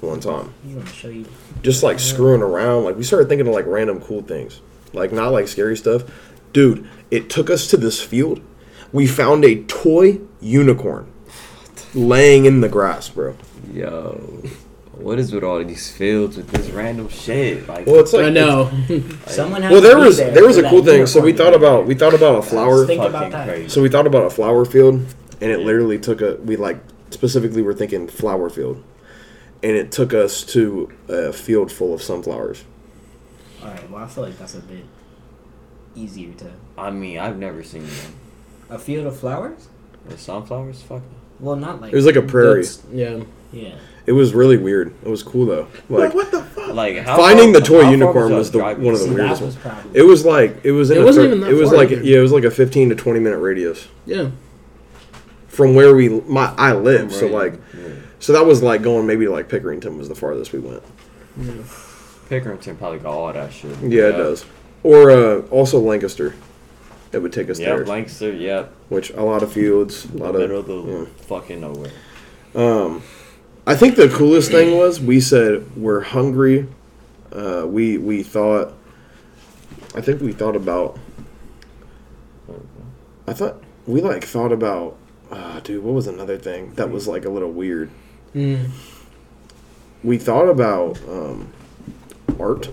one 0.00 0.20
time, 0.20 0.52
You 0.64 0.76
want 0.76 0.88
to 0.88 0.94
show 0.94 1.08
you? 1.08 1.26
just 1.62 1.82
like 1.82 1.98
screwing 1.98 2.42
around. 2.42 2.84
Like 2.84 2.96
we 2.96 3.02
started 3.02 3.28
thinking 3.28 3.46
of 3.48 3.54
like 3.54 3.66
random 3.66 4.00
cool 4.00 4.22
things, 4.22 4.60
like 4.92 5.12
not 5.12 5.32
like 5.32 5.48
scary 5.48 5.76
stuff. 5.76 6.04
Dude, 6.52 6.88
it 7.10 7.28
took 7.28 7.50
us 7.50 7.66
to 7.68 7.76
this 7.76 8.00
field. 8.02 8.40
We 8.92 9.06
found 9.06 9.44
a 9.44 9.62
toy 9.64 10.20
unicorn 10.40 11.10
laying 11.94 12.44
in 12.46 12.60
the 12.60 12.68
grass, 12.68 13.08
bro. 13.08 13.36
Yo, 13.72 14.42
what 14.96 15.18
is 15.18 15.32
with 15.32 15.44
all 15.44 15.62
these 15.64 15.90
fields 15.90 16.36
with 16.36 16.48
this 16.48 16.70
random 16.70 17.08
shit? 17.08 17.68
Like, 17.68 17.86
Well, 17.86 18.00
it's 18.00 18.12
like 18.12 18.26
I 18.26 18.30
know. 18.30 18.70
Someone 19.26 19.62
has 19.62 19.72
Well, 19.72 19.80
there 19.80 19.94
to 19.96 20.00
was 20.00 20.16
there 20.16 20.30
there 20.32 20.46
was 20.46 20.56
a 20.56 20.68
cool 20.68 20.84
thing. 20.84 21.06
So 21.06 21.20
we 21.20 21.32
thought 21.32 21.54
about 21.54 21.86
we 21.86 21.94
thought 21.94 22.14
about 22.14 22.38
a 22.38 22.42
flower. 22.42 22.86
Think 22.86 23.02
about 23.02 23.30
that. 23.32 23.46
crazy. 23.48 23.68
So 23.68 23.82
we 23.82 23.88
thought 23.88 24.06
about 24.06 24.24
a 24.24 24.30
flower 24.30 24.64
field, 24.64 24.94
and 25.40 25.50
it 25.50 25.60
literally 25.60 25.98
took 25.98 26.20
a. 26.20 26.36
We 26.36 26.56
like 26.56 26.78
specifically 27.10 27.62
were 27.62 27.74
thinking 27.74 28.08
flower 28.08 28.48
field, 28.50 28.82
and 29.62 29.72
it 29.76 29.92
took 29.92 30.14
us 30.14 30.42
to 30.44 30.90
a 31.08 31.32
field 31.32 31.70
full 31.70 31.92
of 31.94 32.02
sunflowers. 32.02 32.64
All 33.62 33.68
right. 33.68 33.90
Well, 33.90 34.02
I 34.04 34.06
feel 34.06 34.24
like 34.24 34.38
that's 34.38 34.54
a 34.54 34.60
bit 34.60 34.84
easier 35.94 36.32
to. 36.34 36.50
I 36.78 36.90
mean, 36.90 37.18
I've 37.18 37.38
never 37.38 37.62
seen 37.62 37.86
them. 37.86 38.14
A 38.70 38.78
field 38.78 39.06
of 39.06 39.18
flowers? 39.18 39.68
The 40.08 40.16
sunflowers, 40.18 40.82
fuck. 40.82 41.02
Well, 41.40 41.56
not 41.56 41.80
like. 41.80 41.92
It 41.92 41.96
was 41.96 42.06
like 42.06 42.16
a 42.16 42.22
prairie. 42.22 42.64
Yeah. 42.92 43.22
yeah. 43.52 43.74
It 44.06 44.12
was 44.12 44.34
really 44.34 44.56
weird. 44.56 44.94
It 45.04 45.08
was 45.08 45.22
cool 45.22 45.46
though. 45.46 45.68
Like 45.88 46.14
what 46.14 46.30
the 46.30 46.42
fuck? 46.42 46.74
Like 46.74 46.98
how 46.98 47.16
Finding 47.16 47.52
far- 47.52 47.60
the 47.60 47.66
toy 47.66 47.82
how 47.84 47.90
unicorn 47.90 48.28
y'all 48.30 48.38
was 48.38 48.50
the- 48.50 48.58
driving? 48.60 48.84
one 48.84 48.94
of 48.94 49.00
the 49.00 49.06
See, 49.06 49.14
weirdest 49.14 49.40
that 49.40 49.46
was 49.46 49.64
ones. 49.64 49.96
it 49.96 50.02
was 50.02 50.24
like 50.24 50.64
it 50.64 50.72
was 50.72 50.90
in 50.90 50.98
It 50.98 51.00
a 51.00 51.04
wasn't 51.04 51.22
thir- 51.24 51.26
even 51.28 51.40
that 51.40 51.50
it 51.50 51.54
was 51.54 51.70
far 51.70 51.78
like 51.78 51.90
either. 51.90 52.02
yeah 52.02 52.18
it 52.18 52.22
was 52.22 52.32
like 52.32 52.44
a 52.44 52.50
fifteen 52.50 52.88
to 52.90 52.94
twenty 52.94 53.20
minute 53.20 53.38
radius 53.38 53.88
Yeah. 54.06 54.30
from 55.48 55.74
where 55.74 55.94
we 55.94 56.08
my 56.08 56.52
I 56.56 56.72
live. 56.74 57.12
So 57.12 57.26
like 57.26 57.54
Yeah. 57.74 57.88
so 58.20 58.32
that 58.32 58.46
was 58.46 58.62
like 58.62 58.82
going 58.82 59.06
maybe 59.06 59.26
like 59.28 59.48
Pickerington 59.48 59.96
was 59.98 60.08
the 60.08 60.14
farthest 60.14 60.52
we 60.52 60.60
went. 60.60 60.82
Pickerington 62.28 62.78
probably 62.78 62.98
got 62.98 63.12
all 63.12 63.32
that 63.32 63.52
shit. 63.52 63.76
Yeah, 63.82 64.08
it 64.08 64.12
does. 64.12 64.44
Or 64.82 65.10
uh, 65.10 65.40
also 65.50 65.78
Lancaster. 65.78 66.34
It 67.12 67.18
would 67.18 67.32
take 67.32 67.48
us 67.48 67.58
Yep, 67.58 67.68
there. 67.76 67.86
Lancaster. 67.86 68.32
Yep, 68.32 68.72
which 68.88 69.10
a 69.10 69.22
lot 69.22 69.42
of 69.42 69.52
fields, 69.52 70.04
a 70.04 70.08
the 70.08 70.18
lot 70.24 70.34
middle 70.34 70.58
of. 70.58 70.68
of 70.68 70.86
the 70.86 70.92
yeah. 70.92 71.04
fucking 71.26 71.60
nowhere. 71.60 71.90
Um, 72.54 73.02
I 73.66 73.74
think 73.74 73.96
the 73.96 74.08
coolest 74.08 74.52
thing 74.52 74.76
was 74.78 75.00
we 75.00 75.20
said 75.20 75.76
we're 75.76 76.00
hungry. 76.00 76.68
Uh, 77.32 77.64
we 77.66 77.98
we 77.98 78.22
thought. 78.22 78.72
I 79.94 80.00
think 80.00 80.20
we 80.20 80.32
thought 80.32 80.54
about. 80.54 80.98
I 83.26 83.32
thought 83.32 83.60
we 83.86 84.00
like 84.00 84.24
thought 84.24 84.52
about. 84.52 84.96
Uh, 85.30 85.58
dude, 85.60 85.82
what 85.82 85.94
was 85.94 86.06
another 86.06 86.38
thing 86.38 86.74
that 86.74 86.90
was 86.90 87.08
like 87.08 87.24
a 87.24 87.28
little 87.28 87.50
weird? 87.50 87.90
Mm. 88.34 88.70
We 90.04 90.18
thought 90.18 90.48
about 90.48 91.00
um, 91.08 91.52
art, 92.38 92.68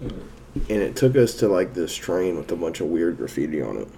and 0.00 0.70
it 0.70 0.96
took 0.96 1.16
us 1.16 1.34
to 1.34 1.48
like 1.48 1.74
this 1.74 1.94
train 1.94 2.38
with 2.38 2.50
a 2.50 2.56
bunch 2.56 2.80
of 2.80 2.86
weird 2.86 3.18
graffiti 3.18 3.60
on 3.60 3.76
it. 3.76 3.88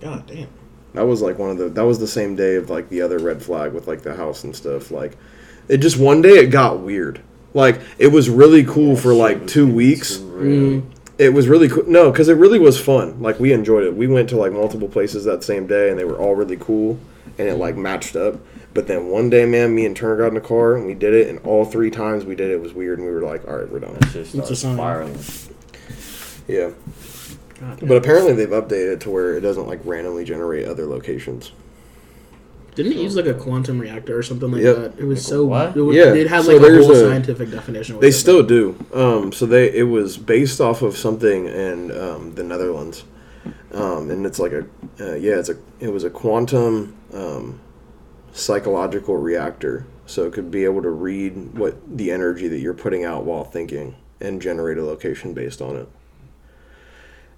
God 0.00 0.26
damn. 0.26 0.48
That 0.98 1.06
was 1.06 1.22
like 1.22 1.38
one 1.38 1.50
of 1.50 1.58
the. 1.58 1.68
That 1.68 1.84
was 1.84 2.00
the 2.00 2.08
same 2.08 2.34
day 2.34 2.56
of 2.56 2.70
like 2.70 2.88
the 2.88 3.02
other 3.02 3.20
red 3.20 3.40
flag 3.40 3.72
with 3.72 3.86
like 3.86 4.02
the 4.02 4.16
house 4.16 4.42
and 4.42 4.54
stuff. 4.56 4.90
Like, 4.90 5.16
it 5.68 5.76
just 5.76 5.96
one 5.96 6.22
day 6.22 6.38
it 6.38 6.46
got 6.48 6.80
weird. 6.80 7.20
Like 7.54 7.80
it 7.98 8.08
was 8.08 8.28
really 8.28 8.64
cool 8.64 8.96
for 8.96 9.14
like 9.14 9.46
two 9.46 9.72
weeks. 9.72 10.16
Mm. 10.16 10.82
It 11.16 11.32
was 11.32 11.46
really 11.46 11.68
cool. 11.68 11.84
No, 11.86 12.10
because 12.10 12.28
it 12.28 12.34
really 12.36 12.58
was 12.58 12.80
fun. 12.80 13.22
Like 13.22 13.38
we 13.38 13.52
enjoyed 13.52 13.84
it. 13.84 13.94
We 13.94 14.08
went 14.08 14.28
to 14.30 14.36
like 14.36 14.50
multiple 14.52 14.88
places 14.88 15.24
that 15.24 15.44
same 15.44 15.68
day, 15.68 15.88
and 15.88 15.96
they 15.96 16.04
were 16.04 16.18
all 16.18 16.34
really 16.34 16.56
cool, 16.56 16.98
and 17.38 17.46
it 17.48 17.54
like 17.54 17.76
matched 17.76 18.16
up. 18.16 18.34
But 18.74 18.88
then 18.88 19.06
one 19.06 19.30
day, 19.30 19.46
man, 19.46 19.76
me 19.76 19.86
and 19.86 19.94
Turner 19.96 20.16
got 20.16 20.26
in 20.28 20.34
the 20.34 20.40
car 20.40 20.76
and 20.76 20.84
we 20.84 20.94
did 20.94 21.14
it, 21.14 21.28
and 21.28 21.38
all 21.46 21.64
three 21.64 21.92
times 21.92 22.24
we 22.24 22.34
did 22.34 22.50
it 22.50 22.60
was 22.60 22.72
weird, 22.74 22.98
and 22.98 23.06
we 23.06 23.14
were 23.14 23.22
like, 23.22 23.46
all 23.46 23.56
right, 23.56 23.70
we're 23.70 23.78
done. 23.78 23.94
That 23.94 24.06
shit 24.10 24.34
It's 24.34 24.34
a 24.50 24.56
starts 24.56 24.60
sign. 24.62 24.74
spiraling. 24.74 25.18
Yeah. 26.48 26.70
God 27.60 27.80
But 27.86 27.96
apparently 27.96 28.32
they've 28.34 28.48
updated 28.48 28.94
it 28.94 29.00
to 29.02 29.10
where 29.10 29.36
it 29.36 29.40
doesn't 29.40 29.66
like 29.66 29.80
randomly 29.84 30.24
generate 30.24 30.66
other 30.66 30.86
locations. 30.86 31.52
Didn't 32.74 32.92
it 32.92 32.98
use 32.98 33.16
like 33.16 33.26
a 33.26 33.34
quantum 33.34 33.80
reactor 33.80 34.16
or 34.16 34.22
something 34.22 34.52
like 34.52 34.62
Yep. 34.62 34.76
that? 34.76 34.98
It 35.00 35.04
was 35.04 35.18
Like 35.24 35.28
so. 35.28 35.44
what? 35.44 35.76
It, 35.76 35.80
was, 35.80 35.96
Yeah, 35.96 36.14
It 36.14 36.28
had 36.28 36.44
so 36.44 36.52
like 36.52 36.60
a 36.60 36.64
there's 36.72 36.86
whole 36.86 36.94
a- 36.94 37.08
scientific 37.08 37.50
definition. 37.50 37.96
with 37.96 38.02
They 38.02 38.08
it. 38.08 38.12
still 38.12 38.44
do. 38.44 38.76
Um, 38.94 39.32
so 39.32 39.46
they 39.46 39.72
it 39.72 39.82
was 39.88 40.16
based 40.16 40.60
off 40.60 40.82
of 40.82 40.96
something 40.96 41.46
in 41.46 41.90
um, 41.98 42.34
the 42.36 42.44
Netherlands, 42.44 43.02
um, 43.74 44.10
and 44.10 44.24
it's 44.24 44.38
like 44.38 44.52
a 44.52 44.64
uh, 45.00 45.14
yeah, 45.14 45.34
it's 45.40 45.48
a 45.48 45.56
it 45.80 45.92
was 45.92 46.04
a 46.04 46.10
quantum 46.10 46.94
um, 47.12 47.58
psychological 48.32 49.16
reactor. 49.16 49.84
So 50.06 50.24
it 50.24 50.32
could 50.32 50.50
be 50.50 50.64
able 50.64 50.82
to 50.82 50.90
read 50.90 51.58
what 51.58 51.76
the 51.98 52.10
energy 52.12 52.48
that 52.48 52.60
you're 52.60 52.72
putting 52.74 53.04
out 53.04 53.24
while 53.24 53.44
thinking 53.44 53.96
and 54.20 54.40
generate 54.40 54.78
a 54.78 54.84
location 54.84 55.34
based 55.34 55.60
on 55.60 55.76
it. 55.76 55.88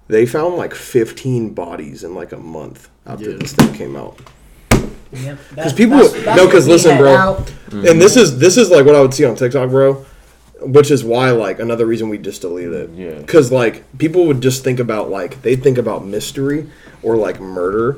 They 0.07 0.25
found 0.25 0.55
like 0.55 0.73
15 0.73 1.53
bodies 1.53 2.03
in 2.03 2.13
like 2.15 2.31
a 2.33 2.37
month 2.37 2.89
after 3.05 3.31
Yeah. 3.31 3.37
this 3.37 3.53
thing 3.53 3.73
came 3.73 3.95
out. 3.95 4.19
Yep. 5.13 5.37
'Cause 5.55 5.73
people- 5.73 5.97
no, 6.25 6.45
because 6.45 6.67
listen, 6.67 6.97
bro. 6.97 7.43
And 7.71 8.01
this 8.01 8.15
is 8.15 8.37
this 8.39 8.57
is 8.57 8.69
like 8.69 8.85
what 8.85 8.95
I 8.95 9.01
would 9.01 9.13
see 9.13 9.25
on 9.25 9.35
TikTok, 9.35 9.69
bro. 9.69 10.05
which 10.63 10.91
is 10.91 11.03
why 11.03 11.31
like 11.31 11.59
another 11.59 11.87
reason 11.87 12.07
we 12.07 12.19
just 12.19 12.41
deleted 12.41 12.73
it. 12.73 12.89
Yeah. 12.95 13.09
Because 13.15 13.51
like 13.51 13.83
people 13.97 14.27
would 14.27 14.41
just 14.41 14.63
think 14.63 14.79
about 14.79 15.09
like 15.09 15.41
they 15.41 15.55
think 15.55 15.79
about 15.79 16.05
mystery 16.05 16.67
or 17.01 17.15
like 17.17 17.41
murder, 17.41 17.97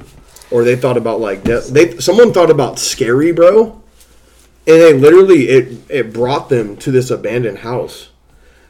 or 0.49 0.64
they 0.64 0.78
thought 0.78 0.95
about 0.95 1.20
like 1.20 1.43
death. 1.43 1.68
They 1.68 1.97
someone 1.97 2.32
thought 2.32 2.49
about 2.49 2.80
scary, 2.80 3.34
bro, 3.34 3.82
and 4.66 4.82
they 4.82 4.93
literally 4.93 5.49
it 5.49 5.74
it 5.89 6.14
brought 6.14 6.47
them 6.47 6.78
to 6.78 6.89
this 6.91 7.12
abandoned 7.12 7.60
house. 7.60 8.08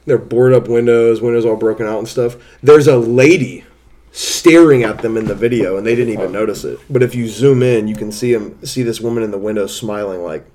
They're 0.06 0.18
boarded 0.18 0.58
up 0.58 0.68
windows, 0.68 1.22
windows 1.22 1.46
all 1.46 1.56
broken 1.56 1.86
out 1.86 2.00
and 2.00 2.08
stuff. 2.08 2.36
There's 2.62 2.88
a 2.88 2.98
lady 2.98 3.64
staring 4.12 4.84
at 4.84 5.02
them 5.02 5.18
in 5.18 5.26
the 5.26 5.36
video, 5.36 5.78
and 5.78 5.86
they 5.88 5.96
didn't 5.96 6.14
even 6.14 6.32
notice 6.32 6.64
it. 6.64 6.80
But 6.90 7.02
if 7.04 7.16
you 7.16 7.28
zoom 7.28 7.64
in, 7.64 7.88
you 7.88 7.96
can 7.96 8.12
see 8.12 8.34
him 8.34 8.64
see 8.66 8.84
this 8.84 9.00
woman 9.02 9.24
in 9.24 9.32
the 9.32 9.38
window 9.38 9.66
smiling 9.68 10.22
like 10.24 10.46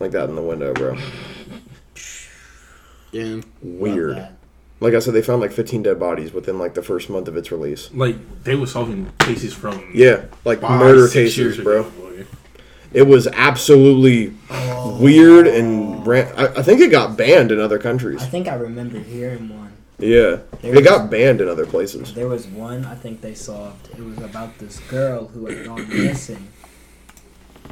like 0.00 0.10
that 0.10 0.28
in 0.28 0.34
the 0.34 0.42
window, 0.42 0.74
bro. 0.74 0.96
Yeah. 3.12 3.40
Weird. 3.62 4.28
Like 4.80 4.92
I 4.92 4.98
said, 4.98 5.14
they 5.14 5.22
found 5.22 5.40
like 5.40 5.52
15 5.52 5.84
dead 5.84 5.98
bodies 5.98 6.32
within 6.32 6.58
like 6.58 6.74
the 6.74 6.82
first 6.82 7.08
month 7.08 7.28
of 7.28 7.36
its 7.36 7.50
release. 7.50 7.90
Like 7.94 8.16
they 8.44 8.54
were 8.54 8.66
solving 8.66 9.10
cases 9.20 9.54
from 9.54 9.90
Yeah, 9.94 10.26
like 10.44 10.60
five, 10.60 10.78
murder 10.80 11.02
six 11.08 11.14
cases, 11.34 11.38
years 11.38 11.60
bro. 11.60 11.80
ago, 11.80 11.90
boy. 11.90 12.05
It 12.96 13.06
was 13.06 13.26
absolutely 13.26 14.32
oh. 14.48 14.96
weird 14.98 15.46
and 15.46 16.06
ran- 16.06 16.32
I, 16.34 16.46
I 16.46 16.62
think 16.62 16.80
it 16.80 16.90
got 16.90 17.14
banned 17.14 17.52
in 17.52 17.60
other 17.60 17.78
countries. 17.78 18.22
I 18.22 18.26
think 18.26 18.48
I 18.48 18.54
remember 18.54 18.98
hearing 18.98 19.50
one. 19.50 19.76
Yeah, 19.98 20.38
it 20.62 20.82
got 20.82 21.10
banned 21.10 21.42
in 21.42 21.48
other 21.48 21.66
places. 21.66 22.14
There 22.14 22.26
was 22.26 22.46
one 22.46 22.86
I 22.86 22.94
think 22.94 23.20
they 23.20 23.34
solved. 23.34 23.90
It 23.90 24.02
was 24.02 24.16
about 24.16 24.56
this 24.56 24.80
girl 24.88 25.26
who 25.26 25.44
had 25.44 25.66
gone 25.66 25.86
missing, 25.90 26.48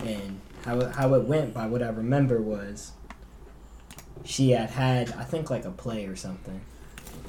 and 0.04 0.40
how 0.66 0.80
it, 0.80 0.94
how 0.94 1.14
it 1.14 1.24
went 1.24 1.54
by 1.54 1.68
what 1.68 1.82
I 1.82 1.88
remember 1.88 2.42
was 2.42 2.92
she 4.24 4.50
had 4.50 4.68
had 4.72 5.10
I 5.12 5.24
think 5.24 5.48
like 5.48 5.64
a 5.64 5.70
play 5.70 6.04
or 6.04 6.16
something, 6.16 6.60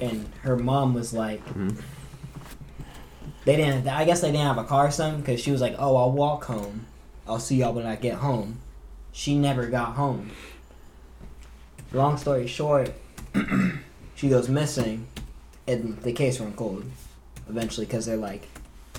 and 0.02 0.30
her 0.42 0.58
mom 0.58 0.94
was 0.94 1.14
like. 1.14 1.46
Mm-hmm. 1.46 1.80
They 3.46 3.56
didn't. 3.56 3.88
I 3.88 4.04
guess 4.04 4.20
they 4.20 4.32
didn't 4.32 4.48
have 4.48 4.58
a 4.58 4.66
car 4.66 4.88
or 4.88 4.92
something 4.92 5.22
because 5.22 5.40
she 5.40 5.52
was 5.52 5.62
like, 5.62 5.76
"Oh, 5.78 5.96
I'll 5.96 6.12
walk 6.12 6.46
home. 6.46 6.88
I'll 7.28 7.40
see 7.40 7.58
y'all 7.58 7.74
when 7.74 7.86
I 7.86 7.96
get 7.96 8.16
home." 8.16 8.60
She 9.12 9.38
never 9.38 9.68
got 9.68 9.96
home. 9.96 10.32
Long 11.94 12.18
story 12.18 12.48
short, 12.48 12.92
she 14.16 14.28
goes 14.30 14.50
missing, 14.50 15.08
and 15.68 15.98
the 16.02 16.12
case 16.12 16.40
went 16.40 16.56
cold 16.58 16.84
eventually 17.48 17.86
because 17.86 18.06
they're 18.06 18.18
like, 18.18 18.48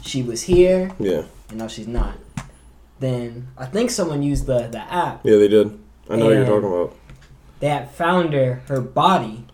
she 0.02 0.22
was 0.22 0.42
here 0.44 0.92
Yeah, 0.98 1.24
and 1.50 1.58
now 1.58 1.66
she's 1.68 1.88
not. 1.88 2.14
Then 2.98 3.48
I 3.58 3.66
think 3.66 3.90
someone 3.90 4.22
used 4.22 4.46
the 4.46 4.68
the 4.68 4.78
app. 4.80 5.20
yeah, 5.24 5.36
they 5.36 5.48
did. 5.48 5.78
I 6.08 6.16
know 6.16 6.26
what 6.26 6.34
you're 6.34 6.46
talking 6.46 6.68
about. 6.68 6.96
They 7.60 7.88
found 7.92 8.32
her 8.32 8.62
her 8.68 8.80
body, 8.80 9.44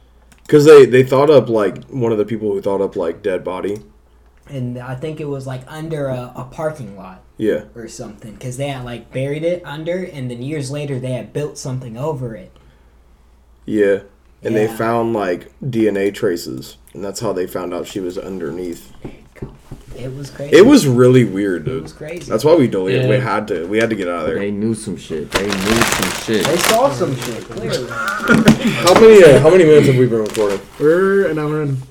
Because 0.47 0.65
they 0.65 0.87
they 0.87 1.03
thought 1.03 1.31
up 1.31 1.49
like 1.49 1.83
one 1.89 2.13
of 2.13 2.19
the 2.19 2.25
people 2.25 2.53
who 2.53 2.61
thought 2.63 2.81
up 2.81 2.95
like 2.95 3.23
dead 3.23 3.43
body. 3.43 3.83
and 4.49 4.79
I 4.79 4.95
think 4.95 5.21
it 5.21 5.25
was 5.27 5.47
like 5.47 5.63
under 5.67 6.07
a, 6.09 6.33
a 6.37 6.45
parking 6.45 6.97
lot 6.97 7.23
Yeah, 7.43 7.65
or 7.75 7.89
something 7.89 8.35
because 8.35 8.57
they 8.57 8.69
had 8.69 8.85
like 8.85 9.11
buried 9.13 9.43
it 9.43 9.63
under, 9.65 10.05
and 10.05 10.31
then 10.31 10.43
years 10.43 10.71
later 10.71 11.01
they 11.01 11.13
had 11.13 11.33
built 11.33 11.59
something 11.59 11.97
over 11.97 12.37
it. 12.37 12.57
yeah, 13.67 14.03
and 14.45 14.55
they 14.55 14.69
found 14.69 15.13
like 15.13 15.53
DNA 15.61 16.15
traces, 16.15 16.77
and 16.95 17.03
that's 17.05 17.19
how 17.19 17.33
they 17.33 17.49
found 17.49 17.75
out 17.75 17.89
she 17.89 17.99
was 17.99 18.17
underneath. 18.17 18.93
It 19.97 20.15
was 20.15 20.31
crazy. 20.31 20.57
It 20.57 20.67
was 20.67 20.87
really 20.87 21.25
weird, 21.25 21.65
dude. 21.65 21.79
It 21.79 21.83
was 21.83 21.93
crazy. 21.93 22.31
That's 22.31 22.45
why 22.45 22.55
we 22.55 22.69
deleted. 22.69 23.03
Yeah. 23.03 23.11
We 23.11 23.17
had 23.17 23.49
to. 23.49 23.67
We 23.67 23.79
had 23.79 23.91
to 23.91 23.97
get 23.97 24.09
out 24.09 24.21
of 24.21 24.27
there. 24.27 24.39
They 24.39 24.53
knew 24.53 24.75
some 24.75 24.97
shit. 24.97 25.31
They 25.33 25.47
knew 25.47 25.83
some 25.83 26.11
shit. 26.23 26.47
they 26.47 26.57
saw 26.59 26.93
some 26.93 27.17
shit 27.17 27.45
clearly. 27.45 27.89
How 27.91 28.95
many? 28.95 29.25
Uh, 29.25 29.41
how 29.41 29.51
many 29.51 29.65
minutes 29.65 29.89
have 29.89 29.97
we 29.97 30.07
been 30.07 30.23
recording? 30.23 30.61
We're 30.79 31.29
an 31.29 31.39
hour 31.41 31.63
in. 31.63 31.83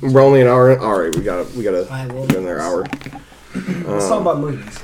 We're 0.00 0.22
only 0.22 0.40
an 0.40 0.46
hour 0.46 0.70
in. 0.72 0.78
All 0.78 1.00
right, 1.00 1.14
we 1.16 1.22
got 1.22 1.46
to 1.46 1.58
we 1.58 1.64
got 1.64 1.72
to 1.72 1.82
Alright, 1.82 2.12
well, 2.12 2.26
get 2.28 2.36
in 2.36 2.44
there 2.44 2.60
hour. 2.60 2.86
Let's 3.54 4.08
talk 4.08 4.20
about 4.20 4.38
movies. 4.38 4.78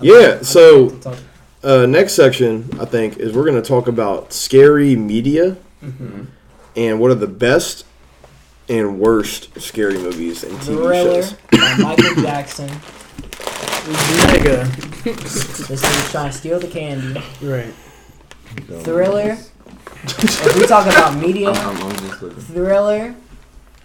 Yeah. 0.00 0.42
So 0.42 0.84
Let's 1.04 1.22
uh, 1.66 1.86
next 1.86 2.12
section, 2.14 2.68
I 2.78 2.84
think, 2.84 3.16
is 3.16 3.32
we're 3.32 3.44
going 3.44 3.60
to 3.60 3.68
talk 3.68 3.88
about 3.88 4.32
scary 4.32 4.94
media 4.94 5.56
and 6.76 7.00
what 7.00 7.10
are 7.10 7.16
the 7.16 7.26
best 7.26 7.84
and 8.68 9.00
worst 9.00 9.60
scary 9.60 9.98
movies 9.98 10.44
and 10.44 10.52
TV 10.58 10.64
Thriller 10.64 11.22
shows. 11.22 11.32
by 11.50 11.76
Michael 11.78 12.22
Jackson. 12.22 12.68
Mega. 14.26 14.64
This 15.04 15.68
nigga's 15.68 16.10
trying 16.10 16.30
to 16.30 16.36
steal 16.36 16.58
the 16.58 16.68
candy. 16.68 17.20
Right. 17.40 17.72
Thriller. 18.82 19.36
if 20.04 20.56
we 20.56 20.66
talk 20.66 20.86
about 20.86 21.16
media, 21.16 21.50
I'm, 21.50 21.82
I'm. 21.82 22.30
Thriller 22.30 23.14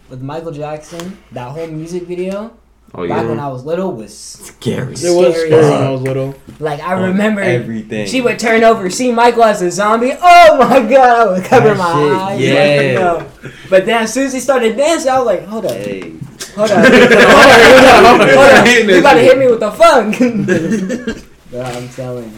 with 0.09 0.21
Michael 0.21 0.51
Jackson, 0.51 1.17
that 1.31 1.49
whole 1.51 1.67
music 1.67 2.03
video 2.03 2.55
Oh 2.93 3.07
back 3.07 3.25
when. 3.27 3.39
I 3.39 3.47
was 3.47 3.63
little 3.63 3.93
was 3.93 4.17
Scary. 4.17 4.87
It 4.87 4.89
was 4.89 4.99
Scary 4.99 5.33
scary 5.33 5.49
when 5.63 5.73
I 5.83 5.89
was 5.91 6.01
little. 6.01 6.35
like 6.59 6.81
I 6.81 6.91
remember 6.93 7.39
everything. 7.41 8.05
she 8.05 8.19
would 8.19 8.37
turn 8.37 8.63
over, 8.65 8.89
see 8.89 9.11
Michael 9.13 9.45
as 9.45 9.61
a 9.61 9.71
zombie. 9.71 10.11
Oh 10.21 10.57
my 10.57 10.81
god, 10.81 11.27
I 11.27 11.31
would 11.31 11.43
cover 11.45 11.69
That 11.69 11.77
my 11.77 11.93
shit, 11.93 12.11
eyes. 12.11 12.41
yeah. 12.41 12.93
No. 12.95 13.31
But 13.69 13.85
then 13.85 14.03
as 14.03 14.13
soon 14.13 14.25
as 14.25 14.33
he 14.33 14.41
started 14.41 14.75
dancing, 14.75 15.09
I 15.09 15.17
was 15.19 15.25
like, 15.25 15.45
hold 15.45 15.65
up, 15.67 15.71
Hey. 15.71 16.13
hold 16.53 16.69
up, 16.71 16.85
hold 16.85 18.21
up, 18.21 18.29
hold 18.29 18.51
up. 18.51 18.65
Hitting 18.67 18.89
You 18.89 18.95
that 18.95 18.99
about 18.99 19.13
to 19.13 19.19
hit 19.21 19.37
me 19.37 19.47
with 19.47 19.59
the 19.61 19.71
funk. 19.71 21.25
but 21.51 21.65
I'm 21.77 21.87
telling 21.89 22.31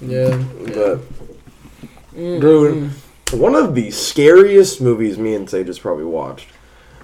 you. 0.00 0.16
Yeah. 0.16 0.36
But 0.64 0.98
mm-hmm. 2.16 2.40
dude, 2.40 2.90
one 3.40 3.54
of 3.54 3.76
the 3.76 3.92
scariest 3.92 4.80
movies 4.80 5.18
me 5.18 5.34
and 5.34 5.48
Sage 5.48 5.68
has 5.68 5.78
probably 5.78 6.04
watched 6.04 6.48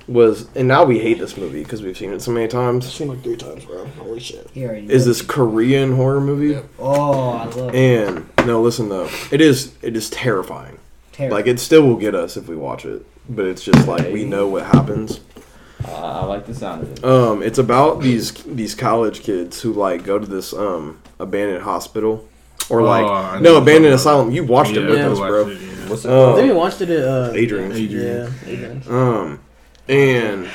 was, 0.08 0.48
and 0.54 0.66
now 0.68 0.84
we 0.84 0.98
hate 0.98 1.18
this 1.18 1.36
movie 1.36 1.62
because 1.62 1.82
we've 1.82 1.96
seen 1.96 2.12
it 2.12 2.20
so 2.22 2.30
many 2.32 2.48
times. 2.48 2.92
seen 2.92 3.08
like 3.08 3.22
three 3.22 3.36
times, 3.36 3.64
bro. 3.64 3.86
Holy 3.98 4.20
shit. 4.20 4.48
He 4.52 4.64
already 4.66 4.92
Is 4.92 5.06
this 5.06 5.22
Korean 5.22 5.96
horror 5.96 6.20
movie? 6.20 6.54
Yep. 6.54 6.64
Oh, 6.78 7.30
I 7.30 7.44
love 7.44 7.74
it. 7.74 7.74
And 7.74 8.28
no, 8.46 8.60
listen 8.62 8.88
though, 8.88 9.08
it 9.30 9.40
is 9.40 9.74
it 9.82 9.96
is 9.96 10.10
terrifying. 10.10 10.78
Terrible. 11.12 11.36
Like 11.36 11.46
it 11.46 11.60
still 11.60 11.82
will 11.86 11.96
get 11.96 12.14
us 12.14 12.36
if 12.36 12.48
we 12.48 12.56
watch 12.56 12.84
it, 12.84 13.04
but 13.28 13.44
it's 13.44 13.62
just 13.62 13.86
like 13.86 14.12
we 14.12 14.24
know 14.24 14.48
what 14.48 14.64
happens. 14.66 15.20
Uh, 15.86 16.20
I 16.22 16.24
like 16.26 16.46
the 16.46 16.54
sound 16.54 16.82
of 16.84 16.92
it. 16.92 17.04
Um, 17.04 17.42
it's 17.42 17.58
about 17.58 18.00
these 18.00 18.32
these 18.44 18.74
college 18.74 19.22
kids 19.22 19.60
who 19.60 19.72
like 19.72 20.04
go 20.04 20.18
to 20.18 20.26
this 20.26 20.52
um 20.52 21.00
abandoned 21.18 21.62
hospital 21.64 22.26
or 22.70 22.80
Oh, 22.80 22.84
like 22.84 23.04
I 23.04 23.34
know 23.36 23.40
no 23.40 23.52
what 23.54 23.62
abandoned 23.62 23.84
you're 23.86 23.94
asylum. 23.94 24.30
You 24.30 24.44
watched 24.44 24.72
it 24.76 24.82
Yeah, 24.84 24.90
with 24.90 24.98
I 25.00 25.02
us, 25.04 25.18
watched 25.18 25.28
bro. 25.30 25.48
it, 25.48 25.60
yeah. 25.60 25.88
What's 25.88 26.04
it 26.04 26.08
Oh. 26.08 26.24
called? 26.26 26.38
Then 26.38 26.48
we 26.48 26.54
watched 26.54 26.80
it 26.80 26.90
at 26.90 27.04
uh, 27.06 27.32
Adrian's. 27.34 27.76
Adrian. 27.76 28.06
Yeah. 28.46 28.48
Adrian. 28.50 28.82
Um, 28.88 29.40
and 29.88 30.48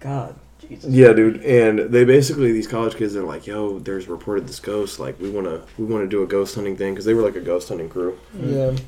God. 0.00 0.34
Jesus. 0.60 0.90
yeah, 0.90 1.12
dude, 1.12 1.44
and 1.44 1.78
they 1.78 2.04
basically 2.04 2.50
these 2.50 2.66
college 2.66 2.96
kids 2.96 3.14
are 3.14 3.22
like, 3.22 3.46
"Yo, 3.46 3.78
there's 3.78 4.08
reported 4.08 4.48
this 4.48 4.58
ghost. 4.58 4.98
Like, 4.98 5.20
we 5.20 5.30
wanna 5.30 5.62
we 5.78 5.84
wanna 5.84 6.08
do 6.08 6.22
a 6.24 6.26
ghost 6.26 6.56
hunting 6.56 6.76
thing 6.76 6.92
because 6.92 7.04
they 7.04 7.14
were 7.14 7.22
like 7.22 7.36
a 7.36 7.40
ghost 7.40 7.68
hunting 7.68 7.88
crew. 7.88 8.18
Mm-hmm. 8.36 8.52
Yeah. 8.54 8.76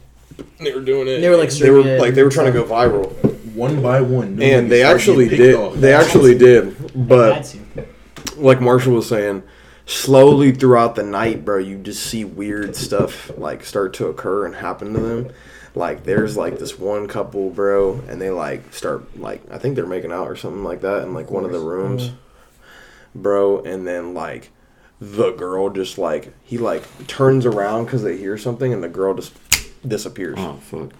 They 0.61 0.73
were 0.73 0.81
doing 0.81 1.09
it. 1.09 1.21
They 1.21 1.29
were, 1.31 1.37
like, 1.37 1.51
they 1.51 1.71
were 1.71 1.83
like 1.99 2.15
they 2.15 2.23
were 2.23 2.31
trying 2.31 2.47
to 2.47 2.53
go 2.53 2.65
viral, 2.65 3.11
One 3.55 3.83
by 3.83 4.01
one. 4.01 4.37
no 4.37 4.45
and 4.45 4.71
they 4.71 4.83
actually 4.85 5.29
getting 5.29 5.47
picked 5.47 5.59
off. 5.59 5.73
did. 5.75 5.81
They 5.83 5.93
actually 5.93 6.39
did, 6.39 7.09
but 7.09 7.57
like 8.37 8.61
Marshall 8.61 8.95
was 8.95 9.09
saying, 9.09 9.43
slowly 9.87 10.53
throughout 10.53 10.95
the 10.95 11.03
night, 11.03 11.45
bro, 11.45 11.59
you 11.59 11.79
just 11.79 12.05
see 12.05 12.25
weird 12.25 12.77
stuff 12.77 13.37
like 13.37 13.65
start 13.65 13.95
to 13.95 14.07
occur 14.07 14.47
and 14.47 14.55
happen 14.55 14.93
to 14.95 15.01
them. 15.01 15.31
Like 15.79 16.03
there's 16.03 16.37
like 16.37 16.59
this 16.59 16.77
one 16.77 17.07
couple, 17.07 17.51
bro, 17.51 18.03
and 18.09 18.21
they 18.21 18.31
like 18.31 18.75
start 18.75 19.17
like 19.19 19.41
I 19.51 19.59
think 19.59 19.77
they're 19.77 19.87
making 19.87 20.11
out 20.13 20.27
or 20.29 20.35
something 20.37 20.65
like 20.65 20.81
that 20.81 21.05
in 21.05 21.15
like 21.15 21.31
one 21.31 21.45
of 21.45 21.53
the 21.53 21.61
rooms, 21.61 22.09
mm-hmm. 22.09 23.23
bro, 23.23 23.61
and 23.63 23.87
then 23.87 24.13
like 24.13 24.51
the 25.01 25.31
girl 25.31 25.71
just 25.71 25.97
like 25.97 26.35
he 26.43 26.59
like 26.59 26.83
turns 27.07 27.47
around 27.47 27.85
because 27.85 28.03
they 28.03 28.17
hear 28.17 28.37
something 28.37 28.73
and 28.73 28.83
the 28.83 28.89
girl 28.89 29.15
just 29.15 29.33
disappears, 29.87 30.35
Oh 30.37 30.55
fuck. 30.55 30.91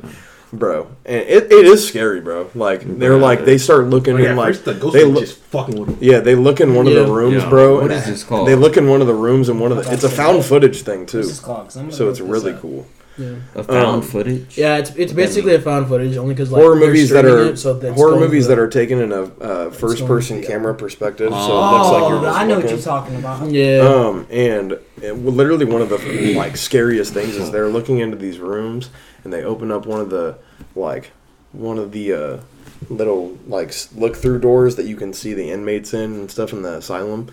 bro, 0.53 0.87
and 1.05 1.23
it, 1.23 1.51
it 1.51 1.67
is 1.67 1.87
scary, 1.89 2.21
bro. 2.21 2.49
Like 2.55 2.83
they're 2.83 3.19
like 3.19 3.45
they 3.45 3.59
start 3.59 3.87
looking 3.87 4.15
Oh, 4.15 4.19
yeah, 4.19 4.31
in 4.31 4.37
like 4.37 4.55
first 4.55 4.65
the 4.65 4.75
ghost 4.75 4.95
they 4.95 5.05
look. 5.05 5.25
just 5.25 5.39
fucking 5.41 5.77
with 5.81 5.89
him. 5.89 5.99
Yeah, 6.01 6.21
they 6.21 6.37
look 6.37 6.61
in 6.61 6.77
one 6.77 6.87
of 6.87 6.93
Yeah. 6.93 7.03
the 7.03 7.11
rooms, 7.13 7.43
Yeah. 7.43 7.49
bro. 7.51 7.75
What 7.81 7.85
and 7.91 7.93
is 7.95 8.07
this 8.07 8.23
called? 8.23 8.47
They 8.47 8.55
look 8.55 8.77
in 8.77 8.87
one 8.89 9.01
of 9.01 9.09
the 9.09 9.15
rooms 9.15 9.49
and 9.49 9.61
one 9.61 9.73
of 9.73 9.85
the. 9.85 9.93
It's 9.93 10.05
a 10.05 10.09
found 10.09 10.45
footage 10.45 10.83
thing 10.83 11.05
too, 11.05 11.19
What's 11.19 11.31
this 11.31 11.41
called? 11.41 11.65
'Cause 11.67 11.77
I'm 11.77 11.87
gonna 11.87 11.97
so 11.97 12.05
look 12.05 12.11
it's 12.13 12.21
this 12.21 12.29
really 12.29 12.53
up. 12.53 12.61
cool. 12.63 12.87
Yeah. 13.19 13.35
A 13.57 13.65
found 13.65 13.87
Um, 13.87 14.03
footage. 14.03 14.57
Yeah, 14.57 14.77
it's 14.79 14.91
it's 14.97 15.13
basically 15.13 15.55
a 15.55 15.61
found 15.61 15.89
footage 15.89 16.17
only 16.17 16.35
because 16.35 16.53
like 16.53 16.63
horror 16.63 16.77
movies 16.77 17.11
that 17.11 17.25
are 17.25 17.47
it, 17.47 17.59
so 17.59 17.75
that's 17.75 17.95
horror 17.97 18.19
movies 18.19 18.45
for- 18.45 18.51
that 18.51 18.59
are 18.61 18.69
taken 18.69 19.01
in 19.01 19.13
a 19.13 19.23
uh, 19.23 19.71
first 19.71 20.07
person 20.07 20.41
yeah. 20.41 20.49
camera 20.49 20.75
perspective, 20.75 21.31
so 21.31 21.37
it 21.37 21.41
looks 21.41 21.89
Oh, 21.89 21.93
like 21.93 22.09
you're 22.23 22.31
I 22.31 22.47
know 22.47 22.61
what 22.61 22.71
you're 22.71 22.79
talking 22.79 23.17
about. 23.17 23.51
Yeah. 23.51 23.79
Um, 23.81 24.27
and 24.31 24.73
it, 25.03 25.17
well, 25.17 25.35
literally 25.35 25.65
one 25.65 25.83
of 25.83 25.89
the 25.89 26.35
like 26.35 26.57
scariest 26.57 27.13
things 27.13 27.35
is 27.37 27.51
they're 27.51 27.69
looking 27.69 27.99
into 27.99 28.17
these 28.17 28.39
rooms 28.39 28.91
and 29.25 29.33
they 29.33 29.43
open 29.43 29.71
up 29.73 29.85
one 29.87 30.01
of 30.01 30.11
the 30.11 30.37
like 30.77 31.11
one 31.53 31.79
of 31.79 31.93
the 31.93 32.13
uh, 32.13 32.41
little 32.89 33.37
like 33.47 33.75
look 33.97 34.15
through 34.17 34.39
doors 34.39 34.77
that 34.77 34.87
you 34.87 34.95
can 34.97 35.13
see 35.13 35.35
the 35.35 35.51
inmates 35.51 35.93
in 35.93 36.13
and 36.15 36.31
stuff 36.31 36.53
in 36.53 36.63
the 36.63 36.75
asylum. 36.77 37.29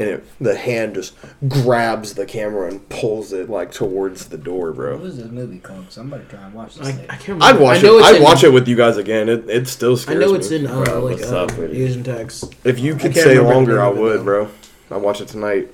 And 0.00 0.08
it, 0.08 0.24
the 0.40 0.56
hand 0.56 0.94
just 0.94 1.14
grabs 1.46 2.14
the 2.14 2.24
camera 2.26 2.68
and 2.68 2.88
pulls 2.88 3.32
it 3.32 3.50
like 3.50 3.70
towards 3.70 4.26
the 4.28 4.38
door, 4.38 4.72
bro. 4.72 4.94
What 4.94 5.02
was 5.02 5.16
this 5.18 5.30
movie 5.30 5.58
called? 5.58 5.84
Cause 5.84 5.98
I'm 5.98 6.12
about 6.12 6.28
to 6.28 6.36
try 6.36 6.44
and 6.46 6.54
watch 6.54 6.74
this 6.76 6.88
I, 6.88 6.92
thing. 6.92 7.04
I 7.10 7.16
can't 7.16 7.28
remember. 7.28 7.44
I'd 7.44 7.60
watch 7.60 7.78
I 7.78 7.82
know 7.82 7.98
it. 7.98 8.02
I'd 8.04 8.16
in- 8.16 8.22
watch 8.22 8.42
it 8.44 8.52
with 8.52 8.66
you 8.66 8.76
guys 8.76 8.96
again. 8.96 9.28
It 9.28 9.48
it 9.48 9.68
still 9.68 9.96
scary. 9.96 10.16
I 10.16 10.20
scares 10.20 10.26
know 10.26 10.32
me. 10.32 10.38
it's 10.38 10.50
in 10.50 10.66
uh, 10.66 10.84
Bro, 10.84 11.00
like 11.04 11.16
what's 11.18 11.30
uh, 11.30 11.42
up 11.44 11.56
with 11.58 11.70
it? 11.72 11.76
Asian 11.76 12.02
text. 12.02 12.54
If 12.64 12.78
you 12.78 12.94
could 12.94 13.12
can't 13.12 13.16
stay 13.16 13.38
longer, 13.38 13.80
I 13.80 13.88
would, 13.88 14.24
bro. 14.24 14.48
I 14.90 14.96
watch 14.96 15.20
it 15.20 15.28
tonight. 15.28 15.68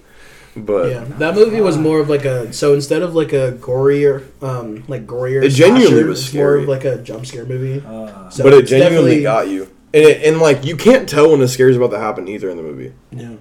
But 0.56 0.90
Yeah, 0.90 1.04
that 1.18 1.34
movie 1.34 1.60
was 1.60 1.76
more 1.76 2.00
of 2.00 2.08
like 2.08 2.24
a 2.24 2.52
so 2.52 2.72
instead 2.74 3.02
of 3.02 3.14
like 3.14 3.32
a 3.34 3.52
gorier, 3.52 4.24
um, 4.42 4.84
like 4.88 5.06
gorier. 5.06 5.42
It 5.44 5.50
genuinely 5.50 5.88
slasher, 5.90 6.06
was 6.08 6.24
it's 6.24 6.34
more 6.34 6.56
of 6.56 6.66
like 6.68 6.84
a 6.84 6.96
jump 6.98 7.26
scare 7.26 7.44
movie. 7.44 7.84
Uh, 7.86 8.30
So 8.30 8.42
but 8.42 8.54
it 8.54 8.62
genuinely 8.66 9.22
got 9.22 9.48
you, 9.48 9.64
and 9.92 10.02
it, 10.04 10.24
and 10.24 10.40
like 10.40 10.64
you 10.64 10.76
can't 10.76 11.06
tell 11.08 11.30
when 11.30 11.42
a 11.42 11.48
scare's 11.48 11.76
about 11.76 11.90
to 11.90 11.98
happen 11.98 12.26
either 12.26 12.48
in 12.48 12.56
the 12.56 12.62
movie. 12.62 12.94
Yeah. 13.10 13.34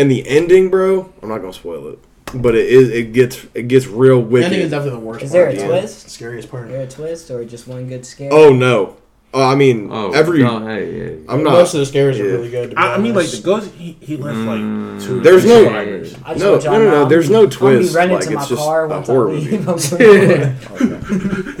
And 0.00 0.10
the 0.10 0.26
ending, 0.26 0.70
bro, 0.70 1.12
I'm 1.22 1.28
not 1.28 1.38
gonna 1.38 1.52
spoil 1.52 1.88
it, 1.88 1.98
but 2.34 2.54
it 2.54 2.66
is 2.66 2.88
it 2.88 3.12
gets 3.12 3.44
it 3.54 3.68
gets 3.68 3.86
real 3.86 4.18
I 4.18 4.22
think 4.22 4.32
it's 4.32 4.50
wicked. 4.52 4.70
definitely 4.70 4.90
the 5.00 5.06
worst. 5.06 5.24
Is 5.24 5.32
there 5.32 5.44
part, 5.46 5.56
a 5.56 5.58
yeah. 5.60 5.66
twist? 5.66 6.04
The 6.04 6.10
scariest 6.10 6.50
part. 6.50 6.66
Is 6.66 6.72
there 6.72 6.82
a 6.82 6.88
twist 6.88 7.30
or 7.30 7.44
just 7.44 7.66
one 7.68 7.86
good 7.88 8.06
scare? 8.06 8.30
Oh 8.32 8.50
no, 8.52 8.96
uh, 9.34 9.46
I 9.46 9.54
mean 9.56 9.88
Oh, 9.92 10.12
every 10.12 10.42
no, 10.42 10.64
hey, 10.66 11.16
yeah. 11.18 11.32
I'm 11.32 11.42
not. 11.44 11.52
Most 11.52 11.74
of 11.74 11.80
the 11.80 11.86
scares 11.86 12.16
yeah. 12.18 12.24
are 12.24 12.28
really 12.28 12.50
good. 12.50 12.70
to 12.70 12.76
be 12.76 12.80
I, 12.80 12.94
I 12.94 12.98
mean, 12.98 13.14
like 13.14 13.28
the 13.30 13.42
ghost, 13.42 13.70
he, 13.74 13.92
he 14.00 14.16
left 14.16 14.38
like 14.38 14.60
Mm. 14.60 15.02
two. 15.04 15.20
There's 15.20 15.44
no- 15.44 15.64
survivors. 15.64 16.16
No, 16.16 16.22
want 16.52 16.64
y'all 16.64 16.72
no, 16.72 16.78
to 16.78 16.84
no, 16.84 16.90
no, 17.02 17.08
there's 17.08 17.28
no 17.30 17.46
gonna 17.46 17.46
I'm 17.46 17.50
twist, 17.50 17.92
be 17.92 17.96
running 17.96 18.14
like, 18.16 18.24
to 18.24 18.30
my 18.34 18.40
it's 18.40 18.48
just 18.48 18.62
car 18.62 18.84
a 18.84 18.88
once 18.88 19.06
horror 19.06 19.28
I 19.30 19.32
leave. 19.34 19.66
movie. 19.66 20.56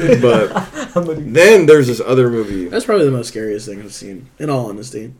But 0.20 0.54
then 1.34 1.66
there's 1.66 1.86
this 1.88 2.00
other 2.00 2.30
movie, 2.30 2.68
that's 2.68 2.84
probably 2.86 3.04
the 3.04 3.10
most 3.12 3.28
scariest 3.28 3.66
thing 3.66 3.80
I've 3.82 3.92
seen. 3.92 4.28
In 4.38 4.48
all 4.50 4.68
honesty, 4.70 5.12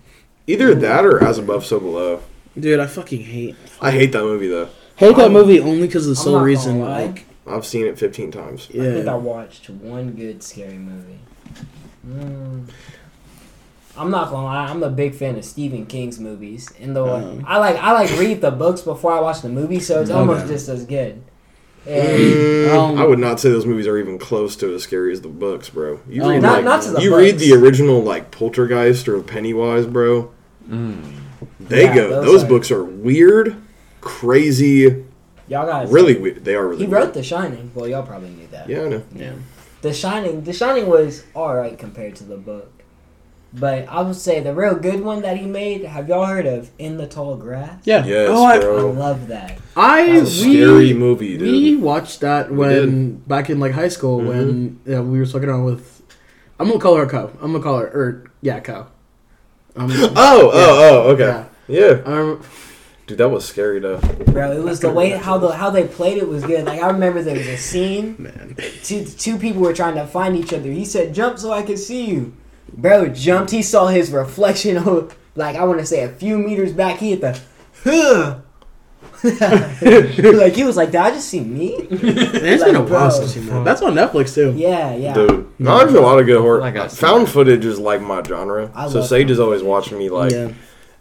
either 0.46 0.74
that 0.74 1.04
or 1.04 1.22
As 1.22 1.36
Above, 1.38 1.66
So 1.66 1.78
Below. 1.80 2.22
Dude, 2.58 2.80
I 2.80 2.86
fucking 2.86 3.20
hate 3.20 3.56
I 3.80 3.90
hate 3.90 4.12
that 4.12 4.22
movie 4.24 4.48
though. 4.48 4.68
hate 4.96 5.16
that 5.16 5.22
I'm- 5.24 5.32
movie 5.32 5.60
only 5.60 5.86
because 5.86 6.06
of 6.08 6.14
the 6.16 6.20
I'm 6.20 6.24
sole 6.24 6.34
gonna 6.34 6.44
reason. 6.44 6.80
lie. 6.80 7.06
Like, 7.06 7.24
I've 7.46 7.66
seen 7.66 7.86
it 7.86 7.98
15 7.98 8.30
times. 8.30 8.68
I 8.70 8.74
think 8.74 8.84
I 8.84 9.10
yeah, 9.10 9.14
watched 9.16 9.68
one 9.70 10.12
good 10.12 10.42
scary 10.42 10.74
movie. 10.78 11.18
Mm. 12.06 12.66
I'm 13.96 14.10
not 14.10 14.30
gonna 14.30 14.44
lie, 14.46 14.66
I'm 14.68 14.82
a 14.82 14.88
big 14.90 15.14
fan 15.14 15.36
of 15.36 15.44
Stephen 15.44 15.84
King's 15.86 16.18
movies. 16.20 16.68
And 16.80 16.94
the 16.94 17.04
Um. 17.04 17.44
I 17.46 17.58
like 17.58 17.76
I 17.76 17.92
like 17.92 18.10
read 18.18 18.40
the 18.40 18.50
books 18.50 18.82
before 18.82 19.12
I 19.12 19.20
watch 19.20 19.42
the 19.42 19.48
movie, 19.48 19.80
so 19.80 20.00
it's 20.00 20.10
Okay. 20.10 20.18
almost 20.18 20.46
just 20.46 20.68
as 20.68 20.84
good. 20.84 21.22
And 21.86 22.18
Mm, 22.20 22.74
Um, 22.74 22.98
I 22.98 23.04
would 23.06 23.18
not 23.18 23.40
say 23.40 23.48
those 23.50 23.64
movies 23.66 23.86
are 23.86 23.96
even 23.98 24.18
close 24.18 24.54
to 24.56 24.74
as 24.74 24.82
scary 24.82 25.12
as 25.12 25.22
the 25.22 25.28
books, 25.28 25.70
bro. 25.70 25.98
You 26.08 26.22
Oh, 26.22 26.28
read 26.30 26.42
not 26.42 26.56
like, 26.56 26.64
not 26.64 26.82
to 26.82 26.90
the 26.92 27.00
you 27.02 27.10
books. 27.10 27.22
read 27.22 27.38
the 27.38 27.52
original 27.54 28.02
like 28.02 28.30
Poltergeist 28.30 29.08
or 29.08 29.18
Pennywise, 29.20 29.86
bro. 29.86 30.30
Mm. 30.70 30.98
They 31.68 31.84
Yeah, 31.84 31.94
go. 31.94 32.08
those 32.10 32.24
Those, 32.26 32.44
are- 32.44 32.48
books 32.48 32.70
are 32.70 32.84
weird, 32.84 33.56
crazy, 34.00 35.04
y'all 35.48 35.66
guys 35.66 35.90
really 35.90 36.16
weird. 36.18 36.44
They 36.44 36.54
are 36.54 36.66
really. 36.66 36.84
He 36.84 36.86
weird. 36.90 37.04
wrote 37.04 37.14
The 37.14 37.22
Shining. 37.22 37.70
Well, 37.74 37.86
y'all 37.88 38.02
probably 38.02 38.30
knew 38.30 38.46
that. 38.48 38.68
Yeah, 38.68 38.82
I 38.84 38.88
know. 38.88 39.02
yeah. 39.14 39.32
The 39.82 39.92
Shining, 39.92 40.42
The 40.44 40.52
Shining 40.52 40.86
was 40.88 41.24
all 41.34 41.54
right 41.54 41.78
compared 41.78 42.16
to 42.16 42.24
the 42.24 42.36
book, 42.36 42.70
but 43.52 43.86
I 43.88 44.02
would 44.02 44.16
say 44.16 44.40
the 44.40 44.54
real 44.54 44.74
good 44.74 45.02
one 45.02 45.22
that 45.22 45.36
he 45.38 45.46
made. 45.46 45.84
Have 45.84 46.08
y'all 46.08 46.26
heard 46.26 46.46
of 46.46 46.70
In 46.78 46.96
the 46.96 47.06
Tall 47.06 47.36
Grass? 47.36 47.80
Yeah. 47.84 48.04
Yes, 48.04 48.28
oh, 48.30 48.44
I, 48.44 48.56
I 48.56 48.82
love 48.82 49.28
that. 49.28 49.58
I 49.76 50.02
It's 50.02 50.42
a 50.42 50.46
we, 50.46 50.54
scary 50.62 50.92
movie, 50.94 51.38
dude. 51.38 51.48
We 51.50 51.76
watched 51.76 52.20
that 52.20 52.50
when 52.52 53.16
back 53.26 53.48
in 53.50 53.58
like 53.60 53.72
high 53.72 53.88
school 53.88 54.20
Mhm. 54.20 54.26
when 54.28 54.80
yeah, 54.86 55.00
we 55.00 55.18
were 55.18 55.26
fucking 55.26 55.48
around 55.48 55.64
with. 55.64 56.02
I'm 56.58 56.68
gonna 56.68 56.78
call 56.80 56.96
her 56.96 57.06
Co. 57.06 57.30
I'm 57.40 57.52
gonna 57.52 57.64
call 57.64 57.78
her 57.78 57.86
or 57.86 58.24
yeah 58.42 58.60
Co. 58.60 58.86
Um, 59.76 59.90
Oh, 59.92 60.10
oh, 60.16 60.50
oh, 60.52 61.10
okay. 61.12 61.24
Yeah. 61.26 61.44
Yeah. 61.70 62.02
I 62.04 62.10
remember, 62.16 62.46
dude, 63.06 63.18
that 63.18 63.28
was 63.28 63.44
scary 63.44 63.80
though. 63.80 63.98
Bro, 63.98 64.52
it 64.52 64.62
was 64.62 64.80
the 64.80 64.90
way 64.92 65.10
how 65.10 65.38
the 65.38 65.52
how 65.52 65.70
they 65.70 65.86
played 65.86 66.18
it 66.18 66.28
was 66.28 66.44
good. 66.44 66.64
Like 66.64 66.80
I 66.80 66.88
remember 66.90 67.22
there 67.22 67.36
was 67.36 67.46
a 67.46 67.56
scene. 67.56 68.16
man. 68.18 68.56
Two 68.82 69.04
two 69.04 69.38
people 69.38 69.62
were 69.62 69.72
trying 69.74 69.94
to 69.96 70.06
find 70.06 70.36
each 70.36 70.52
other. 70.52 70.70
He 70.70 70.84
said, 70.84 71.14
"Jump 71.14 71.38
so 71.38 71.52
I 71.52 71.62
can 71.62 71.76
see 71.76 72.06
you." 72.06 72.34
Bro 72.72 73.08
jumped. 73.08 73.50
He 73.50 73.62
saw 73.62 73.86
his 73.88 74.10
reflection. 74.10 74.76
Of, 74.76 75.16
like 75.36 75.56
I 75.56 75.64
want 75.64 75.80
to 75.80 75.86
say 75.86 76.02
a 76.04 76.08
few 76.08 76.38
meters 76.38 76.72
back. 76.72 76.98
He 76.98 77.10
hit 77.10 77.20
the. 77.20 77.40
Huh. 77.84 78.40
like 79.22 80.54
he 80.54 80.64
was 80.64 80.76
like, 80.76 80.90
"Did 80.92 81.00
I 81.00 81.10
just 81.10 81.28
see 81.28 81.40
me?" 81.40 81.76
Man, 81.76 81.88
it's 82.00 82.64
been 82.64 82.76
a 82.76 82.82
while 82.82 83.10
since 83.10 83.36
I've 83.36 83.42
seen 83.42 83.46
that. 83.46 83.64
That's 83.64 83.82
on 83.82 83.94
Netflix 83.94 84.34
too. 84.34 84.54
Yeah, 84.56 84.94
yeah. 84.94 85.12
Dude, 85.12 85.52
no, 85.58 85.78
there's 85.78 85.92
a 85.94 86.00
lot 86.00 86.18
of 86.18 86.26
good 86.26 86.40
horror. 86.40 86.60
Like 86.60 86.76
I 86.76 86.86
said. 86.86 86.98
Found 87.06 87.28
footage 87.28 87.64
is 87.64 87.78
like 87.78 88.00
my 88.00 88.22
genre. 88.22 88.70
I 88.74 88.88
so 88.88 89.02
Sage 89.02 89.30
is 89.30 89.38
always 89.38 89.62
watching 89.62 89.98
me 89.98 90.08
like. 90.08 90.32
yeah. 90.32 90.52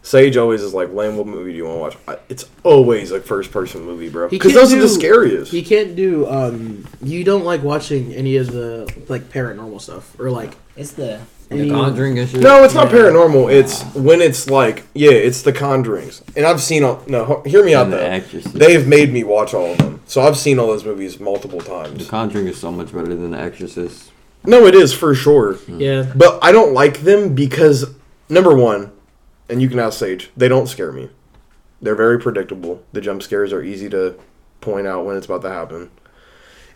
Sage 0.02 0.36
always 0.36 0.62
is 0.62 0.72
like, 0.72 0.92
Lane, 0.92 1.16
what 1.16 1.26
movie 1.26 1.52
do 1.52 1.56
you 1.58 1.64
want 1.66 1.76
to 1.76 1.80
watch? 1.80 1.96
I, 2.08 2.22
it's 2.30 2.46
always 2.64 3.10
a 3.10 3.20
first 3.20 3.50
person 3.52 3.84
movie, 3.84 4.08
bro. 4.08 4.28
Because 4.28 4.52
can't 4.52 4.62
those 4.62 4.72
are 4.72 4.80
the 4.80 4.88
scariest. 4.88 5.52
You 5.52 5.62
can't 5.64 5.94
do. 5.94 6.26
Um, 6.28 6.86
you 7.02 7.22
don't 7.22 7.44
like 7.44 7.62
watching 7.62 8.12
any 8.14 8.36
of 8.36 8.50
the 8.50 8.90
like 9.08 9.24
paranormal 9.30 9.80
stuff 9.80 10.18
or 10.18 10.30
like 10.30 10.54
It's 10.76 10.92
the 10.92 11.20
The. 11.50 11.68
Conjuring 11.68 12.18
and 12.18 12.28
shit. 12.30 12.40
no, 12.40 12.64
it's 12.64 12.74
not 12.74 12.90
Yeah. 12.90 12.98
paranormal. 12.98 13.52
It's 13.52 13.82
when 13.94 14.20
it's 14.22 14.48
like, 14.48 14.84
yeah, 14.94 15.10
it's 15.10 15.42
the 15.42 15.52
Conjurings. 15.52 16.22
And 16.34 16.46
I've 16.46 16.62
seen 16.62 16.82
all. 16.82 17.02
No, 17.06 17.42
hear 17.44 17.62
me 17.64 17.74
out 17.74 17.90
the 17.90 17.96
though. 17.96 18.02
Exorcist. 18.04 18.54
They've 18.54 18.86
made 18.86 19.12
me 19.12 19.22
watch 19.24 19.52
all 19.52 19.72
of 19.72 19.78
them. 19.78 20.00
So 20.06 20.22
I've 20.22 20.36
seen 20.38 20.58
all 20.58 20.68
those 20.68 20.84
movies 20.84 21.20
multiple 21.20 21.60
times. 21.60 21.90
The 21.92 21.98
times. 21.98 22.08
Conjuring 22.10 22.46
is 22.48 22.58
so 22.58 22.72
much 22.72 22.92
better 22.92 23.08
than 23.14 23.32
the 23.32 23.38
Exorcist. 23.38 24.12
No, 24.46 24.64
it 24.66 24.74
is 24.74 24.94
for 24.94 25.14
sure. 25.14 25.58
Yeah. 25.68 26.10
But 26.16 26.38
I 26.40 26.52
don't 26.52 26.72
like 26.72 27.00
them 27.00 27.34
because, 27.34 27.84
number 28.30 28.54
one, 28.54 28.90
and 29.50 29.60
you 29.60 29.68
can 29.68 29.78
ask 29.78 29.98
Sage, 29.98 30.30
they 30.36 30.48
don't 30.48 30.66
scare 30.66 30.92
me. 30.92 31.10
They're 31.82 31.96
very 31.96 32.18
predictable. 32.18 32.82
The 32.92 33.00
jump 33.00 33.22
scares 33.22 33.52
are 33.52 33.62
easy 33.62 33.88
to 33.90 34.18
point 34.60 34.86
out 34.86 35.04
when 35.04 35.16
it's 35.16 35.26
about 35.26 35.42
to 35.42 35.50
happen. 35.50 35.90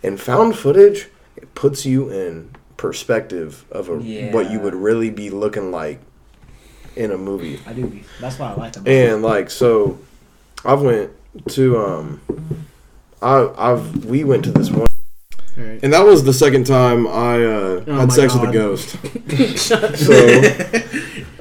And 0.03 0.21
found 0.21 0.57
footage, 0.57 1.09
it 1.37 1.55
puts 1.55 1.87
you 1.87 2.11
in 2.11 2.55
perspective 2.77 3.65
of 3.71 3.89
a, 3.89 4.31
what 4.31 4.51
you 4.51 4.61
would 4.61 4.75
really 4.75 5.11
be 5.11 5.31
looking 5.31 5.71
like 5.71 6.01
in 6.97 7.11
a 7.11 7.19
movie. 7.19 7.61
I 7.67 7.73
do. 7.73 8.01
That's 8.21 8.39
what 8.39 8.51
I 8.51 8.55
like 8.55 8.77
it. 8.77 8.87
And 8.87 9.23
like 9.23 9.51
so, 9.51 9.99
I've 10.65 10.83
went 10.83 11.11
to 11.51 11.79
um, 11.79 12.21
I 13.21 13.51
I've 13.57 14.05
we 14.05 14.25
went 14.25 14.45
to 14.45 14.53
this 14.53 14.71
one, 14.71 14.87
right. 15.57 15.81
and 15.83 15.93
that 15.93 16.05
was 16.05 16.25
the 16.25 16.33
second 16.33 16.67
time 16.67 17.07
I 17.07 17.37
uh, 17.37 17.85
Oh 17.87 18.01
had 18.01 18.13
sex 18.13 18.35
with 18.35 18.49
a 18.49 18.53
ghost. 18.53 18.97
So, 19.57 19.75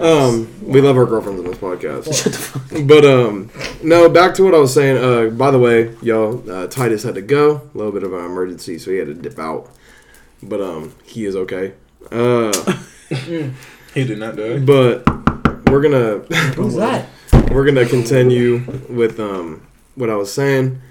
um, 0.03 0.47
we 0.61 0.81
love 0.81 0.97
our 0.97 1.05
girlfriends 1.05 1.39
on 1.39 1.45
this 1.47 1.57
podcast. 1.57 2.87
But 2.87 3.05
um, 3.05 3.49
no, 3.83 4.09
back 4.09 4.33
to 4.35 4.43
what 4.43 4.53
I 4.53 4.57
was 4.59 4.73
saying. 4.73 4.97
Uh, 4.97 5.29
by 5.29 5.51
the 5.51 5.59
way, 5.59 5.95
y'all, 6.01 6.49
uh, 6.51 6.67
Titus 6.67 7.03
had 7.03 7.15
to 7.15 7.21
go. 7.21 7.61
A 7.73 7.77
little 7.77 7.91
bit 7.91 8.03
of 8.03 8.13
an 8.13 8.25
emergency, 8.25 8.77
so 8.79 8.91
he 8.91 8.97
had 8.97 9.07
to 9.07 9.13
dip 9.13 9.39
out. 9.39 9.69
But 10.41 10.61
um, 10.61 10.93
he 11.03 11.25
is 11.25 11.35
okay. 11.35 11.73
Uh, 12.11 12.51
He 13.93 14.03
did 14.05 14.17
not 14.17 14.35
die. 14.35 14.57
but 14.57 15.07
we're 15.69 15.81
gonna 15.81 16.17
Who's 16.55 16.75
that? 16.75 17.07
we're 17.51 17.63
gonna 17.65 17.85
continue 17.85 18.63
with 18.89 19.19
um 19.19 19.67
what 19.95 20.09
I 20.09 20.15
was 20.15 20.33
saying. 20.33 20.81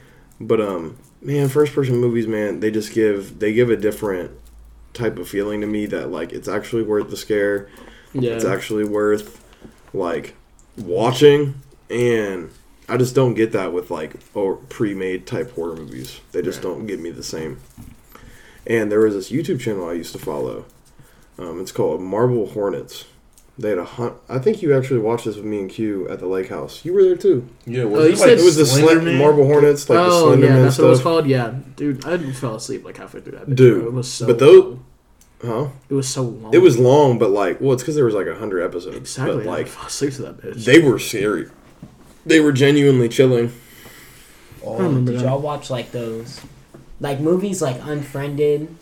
But 0.40 0.60
um, 0.60 0.96
man, 1.20 1.48
first 1.48 1.74
person 1.74 1.96
movies, 1.96 2.28
man, 2.28 2.60
they 2.60 2.70
just 2.70 2.92
give 2.94 3.40
they 3.40 3.52
give 3.52 3.70
a 3.70 3.76
different 3.76 4.30
type 4.94 5.18
of 5.18 5.28
feeling 5.28 5.60
to 5.62 5.66
me 5.66 5.86
that 5.86 6.10
like 6.12 6.32
it's 6.32 6.46
actually 6.48 6.82
worth 6.84 7.10
the 7.10 7.16
scare. 7.16 7.68
Yeah. 8.14 8.32
It's 8.32 8.44
actually 8.44 8.84
worth 8.84 9.42
like 9.94 10.34
watching 10.76 11.54
and 11.90 12.50
I 12.88 12.96
just 12.96 13.14
don't 13.14 13.34
get 13.34 13.52
that 13.52 13.72
with 13.72 13.90
like 13.90 14.14
or 14.34 14.56
pre-made 14.56 15.26
type 15.26 15.52
horror 15.52 15.76
movies. 15.76 16.20
They 16.32 16.42
just 16.42 16.62
don't 16.62 16.86
give 16.86 17.00
me 17.00 17.10
the 17.10 17.22
same. 17.22 17.60
And 18.66 18.90
there 18.92 19.00
was 19.00 19.14
this 19.14 19.30
YouTube 19.30 19.60
channel 19.60 19.88
I 19.88 19.94
used 19.94 20.12
to 20.12 20.18
follow. 20.18 20.64
Um, 21.38 21.60
it's 21.60 21.72
called 21.72 22.00
Marble 22.00 22.46
Hornets. 22.50 23.06
They 23.58 23.70
had 23.70 23.78
a 23.78 23.84
hunt. 23.84 24.14
I 24.28 24.38
think 24.38 24.62
you 24.62 24.76
actually 24.76 25.00
watched 25.00 25.24
this 25.26 25.36
with 25.36 25.44
me 25.44 25.60
and 25.60 25.70
Q 25.70 26.08
at 26.08 26.20
the 26.20 26.26
lake 26.26 26.48
house. 26.48 26.84
You 26.84 26.94
were 26.94 27.02
there 27.02 27.16
too. 27.16 27.48
Yeah, 27.66 27.82
Oh, 27.82 27.88
was 27.88 28.06
you 28.06 28.12
it 28.12 28.16
said 28.16 28.28
like 28.30 28.38
It 28.38 28.44
was 28.44 28.56
the 28.56 28.66
Slender 28.66 29.12
Marble 29.12 29.44
Hornets, 29.46 29.88
like 29.90 29.98
the 29.98 30.04
oh 30.04 30.20
Slender 30.28 30.46
yeah, 30.46 30.52
Man 30.54 30.62
that's 30.62 30.78
what 30.78 30.86
it 30.86 30.90
was 30.90 31.02
called. 31.02 31.26
Yeah, 31.26 31.54
dude, 31.76 32.04
I 32.06 32.16
fell 32.32 32.54
asleep 32.56 32.84
like 32.84 32.96
halfway 32.96 33.20
through 33.20 33.38
that. 33.38 33.48
bitch, 33.48 33.56
Dude, 33.56 33.80
bro. 33.80 33.88
it 33.88 33.92
was 33.92 34.10
so. 34.12 34.26
but 34.26 34.38
those- 34.38 34.64
long. 34.64 34.84
Huh? 35.44 35.68
it 35.88 35.94
was 35.94 36.08
so 36.08 36.22
long. 36.22 36.54
It 36.54 36.58
was 36.58 36.78
long, 36.78 37.18
but 37.18 37.30
like, 37.30 37.60
well, 37.60 37.72
it's 37.72 37.82
because 37.82 37.96
there 37.96 38.04
was 38.04 38.14
like 38.14 38.28
a 38.28 38.36
hundred 38.36 38.62
episodes. 38.62 38.96
exactly 38.96 39.38
But 39.38 39.46
like 39.46 39.66
I 39.76 39.78
like, 39.80 39.88
asleep 39.88 40.12
to 40.14 40.22
that 40.22 40.38
bitch. 40.38 40.64
they 40.64 40.78
were 40.80 40.98
scary. 41.00 41.48
They 42.24 42.38
were 42.38 42.52
genuinely 42.52 43.08
chilling. 43.08 43.52
Oh, 44.64 44.76
remember 44.78 45.10
did 45.12 45.20
that. 45.20 45.24
y'all 45.26 45.40
watch 45.40 45.68
like 45.70 45.90
those, 45.90 46.40
like 47.00 47.18
movies 47.18 47.60
like 47.60 47.76
Unfriended, 47.84 48.72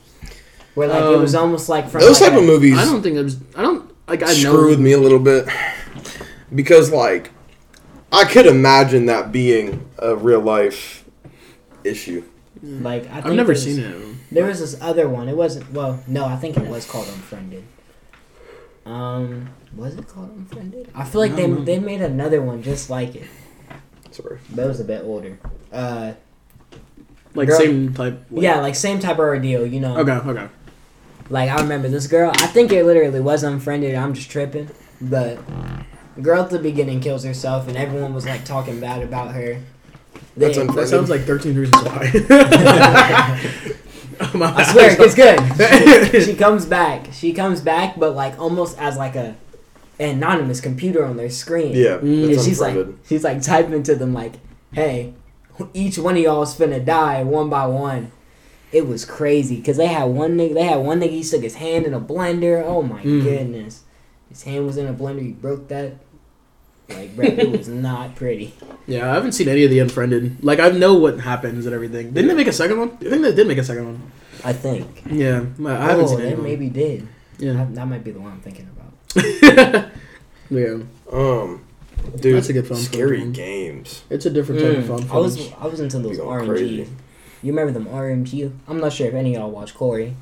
where 0.75 0.89
like 0.89 1.01
it 1.03 1.15
Um, 1.15 1.23
was 1.23 1.35
almost 1.35 1.71
like 1.71 1.89
from 1.89 2.03
Those 2.03 2.21
like 2.21 2.31
type 2.31 2.39
a- 2.39 2.43
of 2.43 2.47
movies 2.47 2.77
I 2.77 2.85
don't 2.85 3.03
think 3.03 3.17
it 3.17 3.23
was. 3.23 3.39
I 3.57 3.63
don't 3.63 3.91
like. 4.07 4.23
I 4.23 4.27
know. 4.27 4.33
screw 4.35 4.69
with 4.69 4.81
me 4.81 4.93
a 4.93 4.99
little 4.99 5.19
bit 5.19 5.49
because 6.55 6.93
like 6.93 7.31
I 8.13 8.25
could 8.25 8.45
imagine 8.45 9.07
that 9.07 9.33
being 9.33 9.89
a 9.99 10.15
real 10.15 10.41
life 10.41 11.05
issue. 11.85 12.25
Like 12.63 13.05
I 13.07 13.15
think 13.15 13.27
I've 13.27 13.33
never 13.35 13.55
there's- 13.55 13.65
seen 13.65 13.81
it. 13.81 14.17
There 14.33 14.47
was 14.47 14.61
this 14.61 14.81
other 14.81 15.09
one. 15.09 15.29
It 15.29 15.37
wasn't. 15.37 15.73
Well, 15.73 16.03
no, 16.07 16.25
I 16.25 16.37
think 16.37 16.57
it 16.57 16.67
was 16.69 16.85
called 16.89 17.09
Unfriended. 17.09 17.65
Um, 18.87 19.51
was 19.77 19.97
it 19.97 20.07
called 20.09 20.31
Unfriended? 20.37 20.89
I 20.95 21.05
feel 21.05 21.21
like 21.21 21.33
I 21.33 21.37
they 21.37 21.47
don't 21.47 21.65
they 21.65 21.79
made 21.79 22.01
another 22.01 22.41
one 22.43 22.63
just 22.63 22.91
like 22.91 23.15
it. 23.15 23.29
Sorry. 24.11 24.39
but 24.55 24.65
it 24.65 24.69
was 24.69 24.81
a 24.81 24.85
bit 24.85 25.03
older. 25.05 25.39
Uh, 25.73 26.13
Like 27.35 27.49
Girl- 27.49 27.59
same 27.59 27.95
type. 27.95 28.25
like- 28.31 28.43
yeah, 28.43 28.61
like 28.61 28.75
same 28.75 28.99
type 28.99 29.15
of 29.15 29.21
ordeal, 29.21 29.65
you 29.65 29.79
know. 29.81 29.97
Okay. 29.99 30.13
Okay. 30.13 30.49
Like 31.29 31.49
I 31.49 31.61
remember 31.63 31.89
this 31.89 32.09
girl. 32.09 32.33
I 32.35 32.47
think 32.49 32.73
it 32.73 32.85
literally 32.85 33.21
was 33.21 33.45
unfriended. 33.45 33.95
I'm 33.95 34.15
just 34.15 34.31
tripping, 34.31 34.69
but 35.01 35.39
girl 36.21 36.43
at 36.43 36.51
the 36.51 36.59
beginning 36.59 37.01
kills 37.01 37.23
herself, 37.23 37.69
and 37.69 37.77
everyone 37.77 38.15
was 38.15 38.27
like 38.27 38.45
talking 38.45 38.81
bad 38.81 39.03
about 39.03 39.33
her. 39.35 39.61
That's 40.41 40.57
They- 40.57 40.63
unfair. 40.63 40.77
That 40.83 40.89
sounds 40.89 41.11
like 41.11 41.23
13 41.23 41.55
Reasons 41.55 41.83
Why. 41.85 42.11
I 44.23 44.63
swear, 44.73 44.97
it's 45.01 45.15
good. 45.15 46.11
She, 46.13 46.21
she 46.33 46.37
comes 46.37 46.67
back. 46.67 47.07
She 47.13 47.33
comes 47.33 47.61
back, 47.61 47.99
but 47.99 48.15
like 48.15 48.39
almost 48.39 48.79
as 48.79 48.97
like 48.97 49.17
a 49.17 49.35
anonymous 49.99 50.61
computer 50.61 51.05
on 51.05 51.17
their 51.17 51.31
screen. 51.31 51.73
Yeah, 51.75 51.99
Mm. 51.99 52.33
And 52.35 52.41
she's 52.41 52.61
like, 52.61 52.77
she's 53.07 53.25
like 53.25 53.43
typing 53.43 53.83
to 53.85 53.95
them 53.95 54.13
like, 54.15 54.35
"Hey, 54.73 55.15
each 55.75 55.99
one 55.99 56.17
of 56.17 56.23
y'all 56.23 56.43
is 56.43 56.55
finna 56.55 56.85
die 56.85 57.23
one 57.23 57.49
by 57.51 57.67
one." 57.67 58.13
It 58.73 58.87
was 58.87 59.05
crazy 59.05 59.57
because 59.57 59.77
they 59.79 59.89
had 59.89 60.05
one 60.05 60.37
nigga. 60.37 60.55
They 60.55 60.65
had 60.65 60.77
one 60.77 61.01
nigga. 61.01 61.11
He 61.11 61.23
stuck 61.23 61.41
his 61.43 61.57
hand 61.57 61.87
in 61.87 61.95
a 61.95 62.01
blender. 62.01 62.63
Oh 62.65 62.83
my 62.83 63.03
Mm. 63.03 63.23
goodness, 63.25 63.83
his 64.29 64.43
hand 64.45 64.67
was 64.67 64.77
in 64.77 64.87
a 64.87 64.93
blender. 64.95 65.23
He 65.23 65.33
broke 65.33 65.69
that. 65.69 65.95
Like, 66.95 67.15
bro, 67.17 67.25
it 67.27 67.51
was 67.51 67.69
not 67.69 68.17
pretty. 68.17 68.55
yeah, 68.87 69.11
I 69.11 69.15
haven't 69.15 69.33
seen 69.33 69.49
any 69.49 69.65
of 69.65 69.71
the 69.71 69.79
Unfriended. 69.79 70.43
Like, 70.45 70.59
I 70.61 70.71
know 70.71 70.95
what 70.95 71.21
happens 71.21 71.67
and 71.67 71.75
everything. 71.75 72.13
Didn't 72.13 72.29
they 72.29 72.35
make 72.35 72.47
a 72.49 72.53
second 72.53 72.79
one? 72.79 72.91
I 73.01 73.05
think 73.11 73.23
they 73.23 73.35
did 73.35 73.47
make 73.47 73.59
a 73.59 73.65
second 73.65 73.87
one. 73.87 74.13
I 74.45 74.53
think. 74.53 75.03
Yeah, 75.11 75.45
I 75.67 75.73
haven't 75.87 76.05
oh, 76.05 76.09
seen 76.09 76.19
they 76.19 76.25
any. 76.25 76.33
of 76.33 76.39
them. 76.39 76.45
maybe 76.45 76.69
did. 76.69 77.07
Yeah. 77.39 77.53
That, 77.55 77.75
that 77.75 77.87
might 77.87 78.05
be 78.05 78.11
the 78.11 78.21
one 78.21 78.33
I'm 78.33 78.41
thinking 78.41 78.69
about. 78.69 79.91
yeah, 80.51 80.79
Um, 81.13 81.65
dude, 82.21 82.37
That's 82.37 82.49
a 82.49 82.53
good 82.53 82.67
phone 82.67 82.79
Scary 82.79 83.21
phone. 83.21 83.33
games. 83.33 84.03
it's 84.11 84.27
a 84.27 84.31
different 84.31 84.61
type 84.61 84.79
of 84.79 84.85
Mm, 84.85 85.07
fun. 85.09 85.11
I 85.17 85.21
was 85.21 85.37
footage. 85.37 85.55
I 85.61 85.67
was 85.67 85.81
into 85.81 85.99
those 85.99 86.13
Be 86.13 86.23
going 86.23 86.41
RPG. 86.45 86.47
crazy. 86.49 86.89
You 87.43 87.53
remember 87.53 87.73
them 87.73 87.87
RPG? 87.87 88.53
I'm 88.69 88.81
not 88.81 88.93
sure 88.93 89.07
if 89.09 89.15
any 89.15 89.35
of 89.35 89.41
y'all 89.43 89.51
watch 89.51 89.75
Corey. 89.75 90.15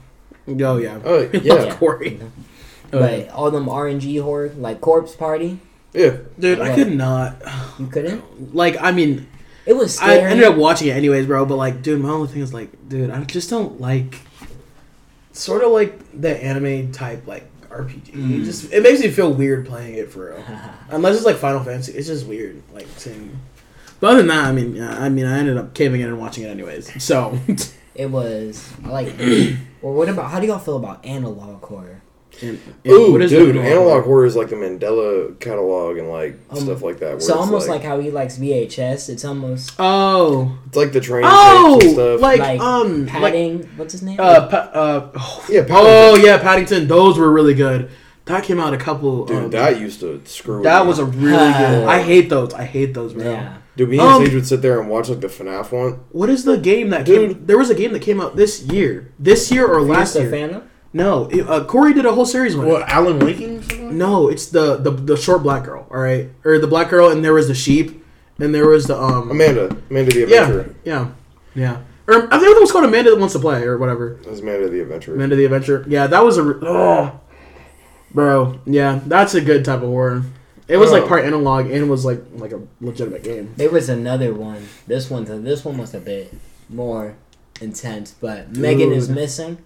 Oh 0.49 0.77
yeah. 0.79 1.01
Oh 1.05 1.29
yeah, 1.33 1.75
Corey. 1.77 2.21
Oh, 2.23 2.31
but 3.01 3.19
yeah. 3.27 3.33
all 3.33 3.51
them 3.51 3.67
RPG 3.67 4.23
horror, 4.23 4.51
like 4.57 4.81
Corpse 4.81 5.15
Party, 5.15 5.59
yeah. 5.93 6.17
Dude, 6.39 6.61
I 6.61 6.69
What? 6.71 6.75
could 6.77 6.93
not. 6.95 7.43
you 7.79 7.87
couldn't. 7.87 8.55
Like, 8.55 8.77
I 8.81 8.93
mean, 8.93 9.27
It 9.67 9.75
was 9.77 9.99
I 10.01 10.17
ended 10.19 10.47
up 10.47 10.57
watching 10.57 10.89
it 10.89 10.93
anyways, 10.97 11.27
bro. 11.27 11.45
But 11.47 11.57
like, 11.57 11.83
dude, 11.83 12.01
my 12.01 12.11
only 12.11 12.29
thing 12.29 12.43
is 12.43 12.55
like, 12.55 12.71
dude, 12.89 13.11
I 13.11 13.23
just 13.25 13.51
don't 13.51 13.81
like, 13.81 14.21
sort 15.33 15.63
of 15.63 15.73
like 15.73 15.99
the 16.19 16.43
anime 16.43 16.93
type 16.93 17.27
like 17.27 17.45
RPG. 17.71 18.09
It 18.09 18.15
Mm. 18.15 18.45
just 18.45 18.73
it 18.73 18.83
makes 18.83 19.01
me 19.01 19.09
feel 19.11 19.33
weird 19.33 19.67
playing 19.67 19.95
it 19.95 20.11
for 20.11 20.31
real. 20.31 20.45
Unless 20.91 21.17
it's 21.17 21.25
like 21.27 21.37
Final 21.37 21.63
Fantasy, 21.63 21.93
it's 21.93 22.07
just 22.07 22.27
weird 22.27 22.63
like 22.73 22.87
seeing. 22.97 23.39
But 24.01 24.09
other 24.11 24.19
than 24.19 24.29
that, 24.29 24.45
I 24.47 24.53
mean, 24.53 24.75
yeah, 24.77 24.91
I 24.99 25.09
mean, 25.09 25.27
I 25.27 25.39
ended 25.39 25.57
up 25.57 25.75
caving 25.75 26.01
in 26.01 26.09
and 26.09 26.19
watching 26.21 26.45
it 26.45 26.49
anyways. 26.49 27.03
So, 27.03 27.39
it 27.95 28.07
was 28.11 28.73
I 28.85 28.89
like. 28.91 29.09
well, 29.83 29.93
what 29.93 30.09
about? 30.09 30.31
How 30.31 30.41
do 30.41 30.47
y'all 30.47 30.59
feel 30.61 30.77
about 30.77 31.05
analog 31.05 31.63
horror? 31.65 31.98
And, 32.41 32.59
Ooh, 32.87 33.13
what 33.13 33.23
is 33.23 33.31
dude, 33.31 33.57
the- 33.57 33.61
analog 33.63 34.05
horror 34.05 34.25
is 34.25 34.37
like 34.37 34.51
the 34.51 34.57
Mandela 34.57 35.39
Catalogue 35.41 35.99
and 35.99 36.09
like 36.09 36.39
Um, 36.51 36.59
stuff 36.61 36.83
like 36.83 36.99
that. 37.01 37.21
So 37.23 37.33
it's 37.33 37.41
almost 37.41 37.69
like, 37.69 37.83
how 37.83 37.99
he 38.01 38.11
likes 38.11 38.39
VHS. 38.39 39.09
It's 39.09 39.25
almost 39.25 39.73
Oh, 39.79 40.57
it's 40.67 40.77
like 40.77 40.93
the 40.93 41.01
train 41.01 41.25
oh, 41.27 41.75
tapes 41.81 41.85
and 41.87 41.95
stuff. 41.95 42.21
like, 42.21 42.39
Like 42.41 42.61
um, 42.61 43.07
like 43.07 43.13
padding. 43.13 43.69
what's 43.77 43.93
his 43.93 44.03
name? 44.03 44.21
uh, 44.21 44.47
pa- 44.49 44.71
uh, 44.73 45.11
oh, 45.17 45.47
yeah, 45.51 45.61
oh 45.63 45.65
Paddington. 46.15 46.25
yeah, 46.27 46.39
Paddington. 46.39 46.89
Those 46.89 47.19
were 47.19 47.31
really 47.31 47.55
good. 47.55 47.91
That 48.27 48.45
came 48.45 48.61
out 48.61 48.75
a 48.75 48.77
couple. 48.79 49.25
dude, 49.25 49.37
um, 49.45 49.51
that 49.51 49.81
used 49.81 50.01
to 50.01 50.21
screw. 50.27 50.63
That 50.63 50.83
me. 50.83 50.89
was 50.89 50.99
a 50.99 51.05
really 51.07 51.35
Uh, 51.35 51.59
good. 51.81 51.89
I 51.89 52.03
hate 52.03 52.29
those. 52.29 52.53
I 52.55 52.65
hate 52.65 52.93
those, 52.95 53.15
bro. 53.15 53.25
yeah. 53.25 53.57
dude. 53.77 53.89
Me 53.89 53.99
and 53.99 54.07
um, 54.07 54.25
Sage 54.25 54.35
would 54.35 54.47
sit 54.47 54.61
there 54.63 54.79
and 54.81 54.89
watch 54.91 55.09
like 55.09 55.21
the 55.21 55.29
FNAF 55.29 55.73
one. 55.73 56.01
What 56.11 56.29
is 56.29 56.45
the 56.45 56.59
game 56.59 56.91
that 56.91 57.05
Dude. 57.07 57.31
came? 57.37 57.47
There 57.47 57.57
was 57.59 57.71
a 57.71 57.75
game 57.75 57.93
that 57.95 58.03
came 58.03 58.21
out 58.21 58.37
this 58.37 58.63
year, 58.65 59.13
this 59.19 59.51
year 59.51 59.67
or 59.67 59.81
last 59.83 60.15
year. 60.15 60.31
Phantom. 60.31 60.63
No, 60.93 61.27
it, 61.27 61.47
uh, 61.49 61.65
Corey 61.65 61.93
did 61.93 62.07
a 62.07 62.13
whole 62.13 62.25
series 62.25 62.55
on 62.55 62.65
it. 62.65 62.69
What, 62.69 62.89
Alan 62.89 63.19
Waking? 63.19 63.97
No, 63.99 64.29
it's 64.29 64.47
the, 64.47 64.77
the 64.77 64.91
the 64.91 65.17
short 65.17 65.43
black 65.43 65.65
girl. 65.65 65.87
All 65.91 65.99
right, 66.01 66.31
or 66.45 66.59
the 66.59 66.67
black 66.67 66.89
girl, 66.89 67.11
and 67.11 67.23
there 67.25 67.35
was 67.35 67.47
the 67.49 67.55
sheep, 67.55 68.03
and 68.39 68.55
there 68.55 68.67
was 68.67 68.87
the 68.87 68.99
um. 68.99 69.31
Amanda, 69.31 69.77
Amanda 69.91 70.13
the 70.13 70.21
yeah, 70.21 70.43
Adventure. 70.49 70.75
yeah, 70.85 71.11
yeah. 71.55 71.79
Or 72.07 72.33
I 72.33 72.39
think 72.39 72.57
it 72.57 72.61
was 72.61 72.73
called 72.73 72.85
Amanda 72.87 73.11
that 73.11 73.19
wants 73.19 73.35
to 73.35 73.39
play, 73.41 73.65
or 73.65 73.77
whatever. 73.77 74.19
That 74.23 74.31
was 74.31 74.41
Amanda 74.41 74.69
the 74.71 74.81
Adventure. 74.81 75.15
Amanda 75.15 75.37
the 75.37 75.45
Adventure. 75.45 75.85
Yeah, 75.89 76.07
that 76.07 76.25
was 76.25 76.39
a. 76.39 76.43
re- 76.43 76.59
Oh, 76.67 77.21
bro. 78.15 78.59
Yeah, 78.65 79.01
that's 79.05 79.35
a 79.35 79.43
good 79.43 79.65
type 79.67 79.83
of 79.83 79.89
horror. 79.89 80.23
It 80.69 80.77
was 80.79 80.91
like 80.91 81.03
Oh. 81.05 81.09
part 81.09 81.25
analog 81.25 81.71
and 81.71 81.89
was 81.91 82.05
like 82.07 82.23
like 82.35 82.53
a 82.53 82.61
legitimate 82.81 83.23
game. 83.25 83.53
There 83.57 83.71
was 83.71 83.89
another 83.91 84.33
one. 84.35 84.69
This 84.87 85.11
one, 85.11 85.25
this 85.45 85.65
one 85.65 85.77
was 85.79 85.93
a 85.95 86.01
bit 86.01 86.33
more 86.71 87.15
intense, 87.61 88.15
but 88.19 88.57
Megan 88.57 88.93
is 88.93 89.09
missing. 89.11 89.59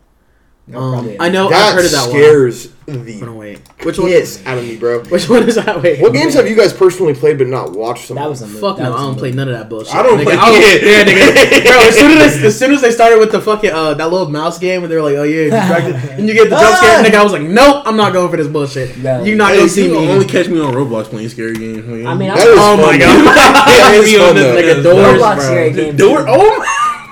Y'all 0.68 0.94
Um, 0.94 1.16
I 1.18 1.28
know. 1.28 1.48
I've 1.48 1.74
heard 1.74 1.84
of 1.84 1.90
that 1.90 2.02
one. 2.02 2.10
scares 2.10 2.68
Oh, 2.88 2.92
the 2.92 3.20
no, 3.20 3.32
wait. 3.34 3.60
Which 3.84 3.98
one? 3.98 4.08
piss 4.08 4.44
out 4.46 4.58
of 4.58 4.64
me, 4.64 4.76
bro. 4.76 5.00
Which 5.04 5.28
one 5.28 5.42
is 5.48 5.54
that? 5.56 5.82
Wait. 5.82 6.00
What 6.00 6.12
games 6.12 6.34
have 6.34 6.48
you 6.48 6.54
guys 6.56 6.72
personally 6.72 7.14
played 7.14 7.38
but 7.38 7.46
not 7.48 7.72
watched? 7.72 8.06
Some 8.06 8.16
That 8.16 8.28
was 8.28 8.42
a 8.42 8.46
mo- 8.46 8.58
Fuck 8.60 8.76
that 8.78 8.84
no, 8.84 8.90
was 8.92 9.00
I 9.00 9.02
a 9.02 9.06
don't 9.06 9.18
play 9.18 9.30
none 9.32 9.48
of 9.48 9.54
that 9.58 9.68
bullshit. 9.68 9.94
I 9.94 10.02
don't 10.02 10.18
Nigga, 10.18 10.24
play 10.24 10.34
I 10.38 10.50
don't- 10.50 10.62
shit. 10.62 10.82
Yeah, 10.84 11.04
nigga. 11.04 11.64
Bro, 11.64 11.78
as 11.80 11.94
soon 11.96 12.10
as 12.18 12.42
as 12.44 12.58
soon 12.58 12.70
as 12.72 12.80
they 12.80 12.90
started 12.92 13.18
with 13.18 13.32
the 13.32 13.40
fucking 13.40 13.70
uh 13.70 13.94
that 13.94 14.10
little 14.10 14.28
mouse 14.30 14.58
game 14.58 14.82
and 14.84 14.90
they 14.90 14.96
were 14.96 15.02
like, 15.02 15.16
oh 15.16 15.22
yeah, 15.24 15.50
distracted, 15.50 15.94
and 16.18 16.28
you 16.28 16.34
get 16.34 16.50
the 16.50 16.56
jump 16.56 16.76
scare, 16.76 17.02
nigga, 17.04 17.14
I 17.14 17.22
was 17.24 17.32
like, 17.32 17.42
nope, 17.42 17.82
I'm 17.86 17.96
not 17.96 18.12
going 18.12 18.30
for 18.30 18.36
this 18.36 18.48
bullshit. 18.48 18.96
No. 18.98 19.22
You're 19.24 19.36
not 19.36 19.50
Hey, 19.50 19.54
gonna 19.56 19.62
you 19.64 19.68
see 19.68 19.82
can 19.88 19.92
me. 19.92 20.08
only 20.10 20.26
catch 20.26 20.48
me 20.48 20.60
on 20.60 20.72
Roblox 20.74 21.04
playing 21.06 21.28
scary 21.28 21.54
games. 21.54 21.84
man. 21.86 22.06
I 22.06 22.14
mean, 22.14 22.30
I 22.30 22.36
That 22.36 22.46
is 22.48 22.58
Oh 22.60 22.76
my 22.76 22.82
fun, 22.82 22.98
god, 23.00 23.18
though. 23.18 23.24
That 23.34 23.94
is 23.94 24.10
Be 24.12 24.18
on 24.18 24.34
this 24.36 24.76
nigga 24.76 24.82
doors, 24.82 25.20
Roblox 25.22 25.40
scary 25.42 25.72
games. 25.72 25.96
do 25.98 26.18
it. 26.18 26.24
Oh 26.28 26.58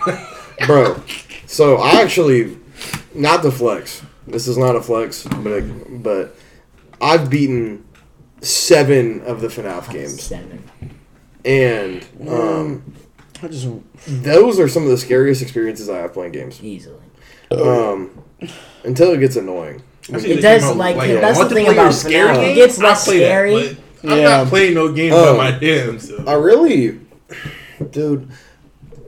my. 0.07 0.67
bro. 0.67 1.03
So 1.47 1.77
I 1.77 2.01
actually, 2.03 2.57
not 3.15 3.43
the 3.43 3.51
flex. 3.53 4.03
This 4.27 4.47
is 4.49 4.57
not 4.57 4.77
a 4.77 4.81
flex, 4.83 5.25
but 5.25 5.63
but 6.03 6.37
I've 7.01 7.31
beaten 7.31 7.85
seven 8.41 9.23
of 9.23 9.41
the 9.41 9.49
FNAF 9.49 9.91
games, 9.93 10.23
Seven. 10.23 10.65
and 11.45 12.07
um, 12.29 12.95
I 13.43 13.49
just 13.49 13.69
those 14.07 14.59
are 14.61 14.69
some 14.69 14.85
of 14.85 14.89
the 14.91 14.99
scariest 14.99 15.43
experiences 15.43 15.89
I 15.89 15.99
have 15.99 16.13
playing 16.13 16.33
games. 16.33 16.63
Easily. 16.63 17.01
Um, 17.51 18.23
until 18.85 19.13
it 19.13 19.19
gets 19.19 19.37
annoying. 19.37 19.83
It 20.09 20.41
does, 20.41 20.75
like, 20.77 20.97
with, 20.97 21.21
that's 21.21 21.39
the 21.39 21.49
thing 21.51 21.69
about 21.69 21.93
scary 21.93 22.37
FNAF. 22.37 22.51
It 22.51 22.55
gets 22.55 22.79
I 22.81 22.83
less 22.85 23.05
play 23.05 23.19
that, 23.19 23.25
scary. 23.27 23.79
but 24.03 24.11
I'm 24.13 24.19
Yeah. 24.19 24.25
not 24.25 24.47
playing 24.49 24.75
no 24.75 24.93
games 24.93 25.15
Oh. 25.17 25.37
by 25.37 25.51
my 25.51 25.59
damn 25.59 25.99
self. 25.99 26.27
I 26.27 26.35
really, 26.35 27.01
dude. 27.91 28.29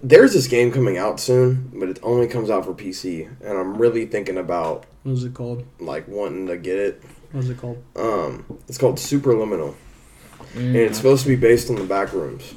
There's 0.02 0.32
this 0.32 0.48
game 0.48 0.72
coming 0.72 0.98
out 0.98 1.20
soon, 1.20 1.70
but 1.74 1.88
it 1.88 1.98
only 2.02 2.26
comes 2.26 2.50
out 2.50 2.64
for 2.64 2.74
PC, 2.74 3.28
and 3.40 3.56
I'm 3.58 3.76
really 3.76 4.04
thinking 4.06 4.36
about 4.36 4.84
what 5.04 5.12
is 5.12 5.24
it 5.24 5.32
called? 5.34 5.64
like 5.78 6.08
wanting 6.08 6.46
to 6.48 6.56
get 6.56 6.76
it. 6.78 7.02
What 7.30 7.44
is 7.44 7.50
it 7.50 7.58
called? 7.58 7.82
Um, 7.96 8.44
it's 8.68 8.78
called 8.78 8.96
Superliminal, 8.96 9.74
and 10.54 10.74
Mm, 10.74 10.86
it's 10.86 10.96
supposed 10.98 11.22
to 11.22 11.28
be 11.28 11.36
based 11.36 11.70
on 11.70 11.76
the 11.76 11.84
back 11.84 12.12
rooms. 12.12 12.54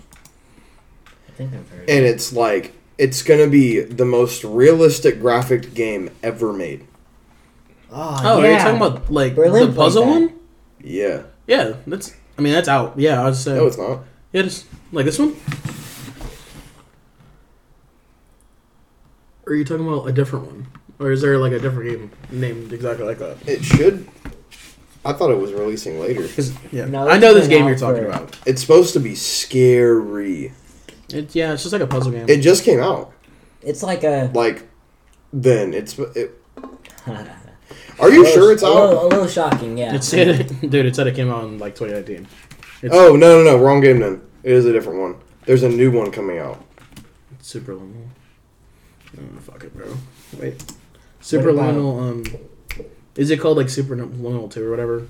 I 1.28 1.32
think 1.34 1.54
I've 1.54 1.70
heard. 1.70 1.89
And 1.89 2.04
it's 2.06 2.34
like 2.34 2.74
it's 2.98 3.22
gonna 3.22 3.48
be 3.48 3.80
the 3.82 4.06
most 4.06 4.43
realistic 4.43 5.20
graphic 5.22 5.74
game 5.76 6.10
ever 6.24 6.52
made. 6.52 6.86
Oh, 7.91 8.20
Oh, 8.24 8.41
yeah. 8.41 8.48
are 8.48 8.52
you 8.54 8.58
talking 8.58 8.78
about 8.78 9.12
like 9.12 9.36
Berlin 9.36 9.70
the 9.70 9.76
puzzle 9.76 10.06
one? 10.08 10.34
Yeah. 10.82 11.24
Yeah, 11.48 11.74
that's. 11.86 12.14
I 12.38 12.41
mean, 12.41 12.54
that's 12.54 12.68
out. 12.68 12.98
Yeah, 12.98 13.22
I 13.22 13.26
was 13.26 13.39
saying. 13.41 13.58
No, 13.58 13.68
it's 13.68 13.78
not. 13.78 14.00
Yeah, 14.34 14.41
just 14.41 14.66
like 14.91 15.06
this 15.06 15.20
one. 15.20 15.36
Or 19.48 19.54
are 19.54 19.56
you 19.56 19.64
talking 19.66 19.88
about 19.88 20.06
a 20.08 20.12
different 20.12 20.46
one, 20.48 20.68
or 21.00 21.12
is 21.12 21.22
there 21.22 21.38
like 21.38 21.52
a 21.52 21.60
different 21.60 21.89
game 21.91 22.12
named 22.32 22.74
exactly 22.74 23.06
like 23.06 23.20
that? 23.20 23.38
It 23.48 23.64
should. 23.64 24.08
I 25.04 25.14
thought 25.14 25.30
it 25.30 25.38
was 25.38 25.54
releasing 25.54 26.00
later. 26.00 26.28
yeah, 26.72 26.86
No, 26.86 27.08
I 27.08 27.20
know 27.20 27.30
it's 27.30 27.41
this 27.41 27.48
been 27.48 27.58
game 27.60 27.64
out 27.66 27.68
you're 27.68 27.78
talking 27.78 28.02
for- 28.04 28.10
about. 28.10 28.39
It's 28.48 28.60
supposed 28.62 28.93
to 28.93 29.00
be 29.00 29.14
scary. 29.14 30.52
It, 31.10 31.36
yeah, 31.36 31.54
it's 31.54 31.62
just 31.62 31.74
like 31.74 31.84
a 31.84 31.88
puzzle 31.88 32.12
game. 32.12 32.28
It 32.28 32.41
just 32.41 32.64
came 32.64 32.80
out. 32.80 33.14
It's 33.62 33.84
like 33.84 34.04
a. 34.04 34.32
Like, 34.34 34.68
then 35.32 35.76
it's. 35.76 35.99
It, 35.99 36.32
are 37.99 38.10
you 38.11 38.26
sure 38.26 38.52
it's 38.52 38.64
a 38.64 38.68
little, 38.68 39.06
a 39.06 39.07
little 39.07 39.28
shocking, 39.28 39.78
yeah. 39.78 39.94
it 39.95 40.61
dude, 40.61 40.86
it 40.88 40.95
said 40.95 41.06
it 41.06 41.15
came 41.15 41.30
out 41.32 41.44
in 41.44 41.60
like 41.60 41.76
2019. 41.76 42.28
It's 42.82 42.94
Oh 42.95 43.15
no 43.15 43.44
no 43.44 43.44
no! 43.44 43.57
Wrong 43.64 43.82
game 43.82 43.99
then. 43.99 44.22
It 44.44 44.52
is 44.53 44.65
a 44.65 44.74
different 44.74 44.99
one. 44.99 45.15
There's 45.45 45.61
a 45.64 45.69
new 45.69 45.91
one 45.91 46.11
coming 46.11 46.40
out. 46.40 46.64
super 47.41 47.74
liminal. 47.76 48.07
Oh, 49.18 49.40
fuck 49.40 49.64
it, 49.64 49.76
bro. 49.76 49.88
Wait, 50.40 50.64
super 51.22 51.50
about- 51.50 51.76
liminal. 51.76 52.00
Um, 52.02 52.86
is 53.16 53.30
it 53.32 53.40
called 53.40 53.58
like 53.58 53.70
super 53.70 53.96
liminal 53.96 54.52
two 54.52 54.66
or 54.68 54.70
whatever? 54.70 55.08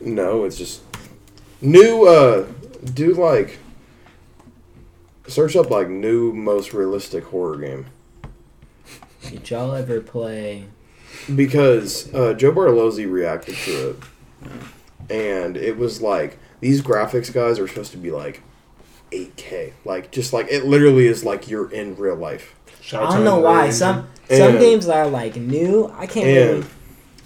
No, 0.00 0.44
it's 0.44 0.56
just 0.56 0.80
new. 1.60 2.06
Uh, 2.06 2.46
do 2.94 3.12
like 3.14 3.58
search 5.26 5.56
up 5.56 5.70
like 5.70 5.88
new 5.88 6.32
most 6.32 6.72
realistic 6.72 7.24
horror 7.24 7.58
game 7.58 7.84
Did 9.28 9.50
y'all 9.50 9.74
ever 9.74 10.00
play? 10.00 10.64
because 11.34 12.12
uh, 12.14 12.32
Joe 12.34 12.52
Bartolozzi 12.52 13.10
reacted 13.10 13.56
to 13.56 13.90
it, 13.90 13.96
and 15.10 15.56
it 15.56 15.76
was 15.76 16.00
like 16.00 16.38
these 16.60 16.80
graphics 16.80 17.32
guys 17.32 17.58
are 17.58 17.68
supposed 17.68 17.90
to 17.92 17.98
be 17.98 18.10
like 18.10 18.42
8K. 19.12 19.72
Like 19.84 20.10
just 20.12 20.32
like 20.32 20.46
it 20.50 20.64
literally 20.64 21.06
is 21.06 21.24
like 21.24 21.48
you're 21.50 21.70
in 21.70 21.96
real 21.96 22.14
life. 22.16 22.54
I 22.92 23.14
don't 23.14 23.24
know 23.24 23.40
why 23.40 23.70
some 23.70 24.08
And- 24.30 24.38
some 24.38 24.58
games 24.58 24.88
are 24.88 25.08
like 25.08 25.36
new. 25.36 25.92
I 25.96 26.06
can't 26.06 26.26
And- 26.26 26.50
really. 26.50 26.66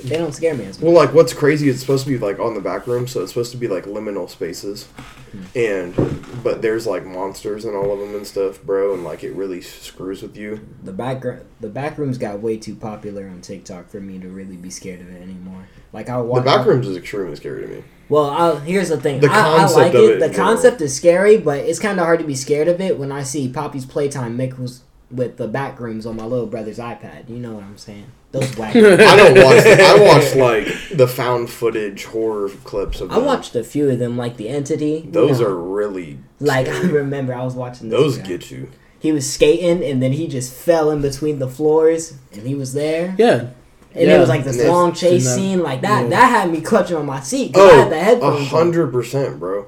They 0.05 0.16
don't 0.16 0.32
scare 0.32 0.55
me 0.55 0.64
as 0.64 0.78
much. 0.78 0.84
Well, 0.84 0.94
like 0.94 1.14
what's 1.14 1.32
crazy? 1.32 1.68
It's 1.68 1.80
supposed 1.80 2.05
to 2.05 2.10
be 2.10 2.18
like 2.18 2.40
on 2.40 2.55
the 2.55 2.60
back 2.60 2.86
room, 2.89 3.06
so 3.06 3.22
it's 3.22 3.30
supposed 3.30 3.52
to 3.52 3.56
be 3.56 3.68
like 3.68 3.84
liminal 3.84 4.28
spaces, 4.28 4.89
hmm. 5.30 5.43
and 5.55 5.94
but 6.43 6.60
there's 6.60 6.86
like 6.89 7.05
monsters 7.05 7.64
and 7.64 7.76
all 7.76 7.93
of 7.93 8.01
them 8.01 8.14
and 8.14 8.26
stuff, 8.26 8.60
bro, 8.62 8.94
and 8.94 9.05
like 9.05 9.22
it 9.22 9.32
really 9.34 9.60
screws 9.60 10.20
with 10.22 10.36
you. 10.36 10.66
The 10.82 10.93
back 10.93 11.22
the 11.60 11.68
back 11.68 11.98
rooms 11.98 12.18
got 12.18 12.40
way 12.40 12.56
too 12.56 12.74
popular 12.74 13.28
on 13.28 13.43
TikTok 13.43 13.90
for 13.90 14.01
me 14.01 14.18
to 14.18 14.28
really 14.28 14.56
be 14.56 14.70
scared 14.70 15.01
of 15.01 15.09
it 15.09 15.22
anymore. 15.22 15.68
Like 15.93 16.09
I 16.09 16.16
The 16.16 16.24
watch 16.24 16.44
back 16.44 16.66
rooms 16.66 16.89
is 16.89 16.97
extremely 16.97 17.36
scary 17.36 17.62
to 17.62 17.68
me. 17.68 17.84
Well, 18.09 18.28
i 18.28 18.59
here's 18.60 18.89
the 18.89 19.01
thing. 19.01 19.20
The 19.20 19.30
I, 19.30 19.55
I 19.55 19.59
concept 19.59 19.78
like 19.78 19.94
it. 19.94 20.10
it 20.10 20.20
The 20.20 20.34
concept 20.34 20.80
is 20.80 20.97
scary, 20.97 21.36
but 21.39 21.60
it's 21.60 21.78
kind 21.78 22.01
of 22.01 22.05
hard 22.05 22.18
to 22.18 22.26
be 22.26 22.34
scared 22.34 22.66
of 22.66 22.80
it 22.80 22.98
when 22.98 23.12
I 23.12 23.22
see 23.22 23.48
Poppy's 23.48 23.86
Playtime 23.86 24.36
mix 24.36 24.82
with 25.12 25.36
the 25.36 25.47
back 25.48 25.78
rooms 25.78 26.06
on 26.06 26.16
my 26.16 26.24
little 26.24 26.47
brother's 26.47 26.78
iPad. 26.78 27.28
You 27.28 27.36
know 27.36 27.52
what 27.55 27.64
I'm 27.64 27.78
saying? 27.78 28.06
Those 28.32 28.56
whack. 28.56 28.74
I 28.74 28.80
don't 28.80 29.34
watch. 29.44 29.66
I 29.66 29.98
watch 30.01 30.34
like 30.34 30.97
the 30.97 31.06
found 31.06 31.51
footage 31.51 32.05
horror 32.06 32.48
clips 32.64 33.01
of. 33.01 33.10
I 33.10 33.16
them. 33.16 33.26
watched 33.26 33.55
a 33.55 33.62
few 33.62 33.90
of 33.90 33.98
them, 33.98 34.16
like 34.16 34.36
the 34.39 34.48
Entity. 34.48 35.02
you 35.05 35.10
Those 35.10 35.40
know. 35.40 35.47
are 35.48 35.55
really 35.55 36.18
like 36.40 36.68
I 36.68 36.80
remember 36.80 37.34
I 37.34 37.44
was 37.44 37.55
watching 37.55 37.89
this 37.90 38.01
those 38.01 38.18
guy. 38.18 38.24
get 38.26 38.51
you. 38.51 38.70
He 38.98 39.10
was 39.12 39.30
skating 39.30 39.82
and 39.84 40.01
then 40.02 40.12
he 40.12 40.28
just 40.28 40.52
fell 40.55 40.90
in 40.90 41.02
between 41.02 41.40
the 41.40 41.48
floors 41.48 42.14
and 42.32 42.47
he 42.47 42.55
was 42.55 42.72
there. 42.72 43.14
Yeah. 43.18 43.48
And 43.94 44.09
Yeah. 44.09 44.16
it 44.16 44.20
was 44.20 44.28
like 44.30 44.44
this 44.44 44.64
long 44.64 44.94
chase 44.94 45.24
that. 45.24 45.34
scene 45.34 45.60
like 45.62 45.80
that. 45.82 46.05
Yeah. 46.05 46.09
That 46.10 46.30
had 46.30 46.51
me 46.52 46.60
clutching 46.62 46.97
on 46.97 47.05
my 47.05 47.20
seat. 47.20 47.52
'cause 47.52 47.62
I 47.70 47.74
oh, 47.74 47.78
had 47.82 47.90
the 47.90 47.97
Oh, 47.97 47.98
a 47.98 48.02
headphones. 48.05 48.48
hundred 48.48 48.93
percent, 48.93 49.39
bro. 49.40 49.66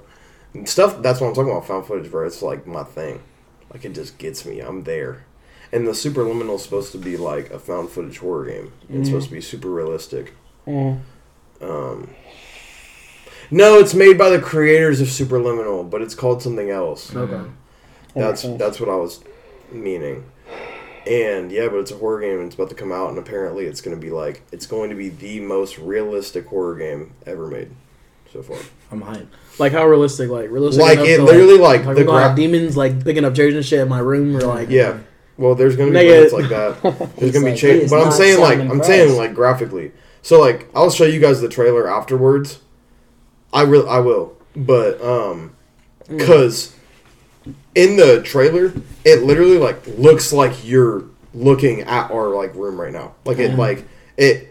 Stuff. 0.65 1.03
That's 1.03 1.21
what 1.21 1.27
I'm 1.29 1.35
talking 1.35 1.51
about. 1.51 1.67
Found 1.67 1.85
footage, 1.85 2.11
bro. 2.11 2.25
It's 2.27 2.41
like 2.41 2.65
my 2.67 2.85
thing. 2.85 3.21
Like 3.73 3.85
it 3.85 3.93
just 3.93 4.17
gets 4.19 4.47
me. 4.47 4.61
I'm 4.61 4.85
there. 4.85 5.25
And 5.73 5.87
the 5.87 5.93
Superliminal 5.93 6.57
is 6.57 6.63
supposed 6.63 6.93
to 6.93 6.99
be 6.99 7.17
like 7.17 7.51
a 7.51 7.59
found 7.59 7.91
footage 7.91 8.19
horror 8.19 8.47
game. 8.47 8.73
It's 8.89 9.09
supposed 9.09 9.29
to 9.29 9.35
be 9.35 9.41
super 9.41 9.69
realistic. 9.71 10.33
Mm. 10.67 11.01
Um, 11.61 12.11
no, 13.51 13.79
it's 13.79 13.95
made 13.95 14.17
by 14.19 14.31
the 14.31 14.41
creators 14.41 15.01
of 15.01 15.09
Superliminal, 15.09 15.89
but 15.89 16.03
it's 16.03 16.15
called 16.15 16.43
something 16.43 16.71
else. 16.71 17.15
Okay. 17.15 17.51
That's 18.15 18.43
sense. 18.43 18.59
that's 18.59 18.81
what 18.81 18.89
I 18.89 18.97
was 18.97 19.23
meaning. 19.73 20.31
And 21.07 21.53
yeah, 21.53 21.69
but 21.69 21.79
it's 21.81 21.91
a 21.91 21.97
horror 21.97 22.21
game 22.21 22.39
and 22.39 22.47
it's 22.47 22.55
about 22.55 22.71
to 22.71 22.75
come 22.75 22.91
out 22.93 23.11
and 23.11 23.19
apparently 23.19 23.67
it's 23.67 23.81
going 23.81 23.95
to 23.97 24.01
be 24.01 24.11
like 24.11 24.43
it's 24.53 24.67
going 24.67 24.89
to 24.91 24.97
be 24.97 25.11
the 25.11 25.41
most 25.41 25.79
realistic 25.79 26.47
horror 26.47 26.77
game 26.77 27.13
ever 27.27 27.47
made 27.49 27.71
so 28.33 28.43
far. 28.43 28.57
I'm 28.91 29.03
hyped. 29.03 29.27
Like 29.59 29.73
how 29.73 29.87
realistic? 29.87 30.31
Like 30.31 30.51
realistic? 30.51 30.83
Like 30.83 30.99
it 31.01 31.21
literally 31.21 31.59
like, 31.59 31.85
Like, 31.85 31.97
the 31.97 32.03
we're 32.03 32.07
gonna 32.07 32.23
have 32.23 32.37
gra- 32.37 32.45
demons 32.45 32.77
like 32.77 33.05
picking 33.05 33.25
up 33.25 33.35
chairs 33.35 33.55
and 33.55 33.65
shit 33.65 33.81
in 33.81 33.89
my 33.89 33.99
room, 33.99 34.37
or 34.37 34.43
like 34.43 34.71
Yeah. 34.71 34.99
Well, 35.37 35.55
there's 35.55 35.77
going 35.77 35.93
to 35.93 35.99
be 35.99 36.05
Nigga. 36.05 36.11
limits 36.11 36.33
like 36.33 36.49
that. 36.51 36.83
There's 37.17 37.33
going 37.33 37.33
to 37.33 37.39
be 37.41 37.45
like, 37.47 37.55
he 37.55 37.57
change, 37.61 37.83
is 37.85 37.91
but 37.91 37.97
I'm 38.01 38.05
not 38.05 38.13
saying 38.15 38.41
like 38.41 38.59
sounding 38.59 38.71
I'm 38.71 38.83
saying 38.85 39.01
impressed. 39.11 39.19
like 39.19 39.35
graphically. 39.35 39.93
So 40.23 40.41
like 40.41 40.69
I'll 40.75 40.91
show 40.91 41.05
you 41.05 41.19
guys 41.21 41.41
the 41.41 41.49
trailer 41.49 41.89
afterwards. 41.89 42.61
I 43.53 43.65
will 43.65 43.89
I 43.89 43.99
will. 43.99 44.37
But 44.57 45.01
um 45.03 45.51
Mm. 46.09 46.21
cuz 46.21 46.75
in 47.75 47.97
the 47.97 48.21
trailer 48.23 48.73
it 49.05 49.23
literally 49.23 49.57
like 49.59 49.85
looks 49.99 50.33
like 50.35 50.53
you're 50.67 51.05
looking 51.33 51.81
at 51.81 52.11
our 52.11 52.29
like 52.29 52.55
room 52.55 52.79
right 52.81 52.93
now. 52.93 53.15
Like 53.25 53.39
it 53.39 53.57
like 53.57 53.85
it 54.17 54.49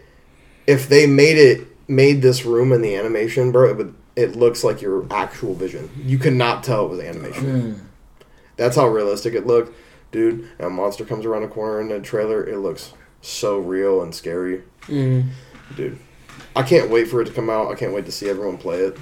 if 0.66 0.88
they 0.88 1.06
made 1.06 1.38
it 1.38 1.66
made 1.88 2.22
this 2.22 2.44
room 2.44 2.72
in 2.72 2.82
the 2.82 2.94
animation, 2.96 3.52
bro, 3.52 3.70
it 3.70 3.76
would 3.76 3.94
it 4.16 4.36
looks 4.36 4.62
like 4.64 4.82
your 4.82 5.06
actual 5.10 5.54
vision. 5.54 5.88
You 6.04 6.18
could 6.18 6.34
not 6.34 6.62
tell 6.64 6.86
it 6.86 6.90
was 6.90 7.00
animation. 7.00 7.88
That's 8.56 8.76
how 8.76 8.86
realistic 8.88 9.34
it 9.34 9.46
looked, 9.46 9.74
dude. 10.14 10.48
And 10.58 10.68
a 10.68 10.70
monster 10.70 11.04
comes 11.04 11.26
around 11.26 11.42
the 11.42 11.48
corner 11.48 11.80
in 11.80 11.88
the 11.88 12.00
trailer. 12.00 12.46
It 12.48 12.58
looks 12.58 12.92
so 13.20 13.58
real 13.58 14.00
and 14.02 14.14
scary, 14.14 14.62
Mm. 14.86 15.24
dude. 15.76 15.98
I 16.56 16.62
can't 16.62 16.88
wait 16.88 17.08
for 17.08 17.20
it 17.20 17.24
to 17.26 17.32
come 17.32 17.50
out. 17.50 17.70
I 17.70 17.74
can't 17.74 17.92
wait 17.92 18.06
to 18.06 18.12
see 18.12 18.28
everyone 18.30 18.56
play 18.58 18.78
it. 18.78 18.96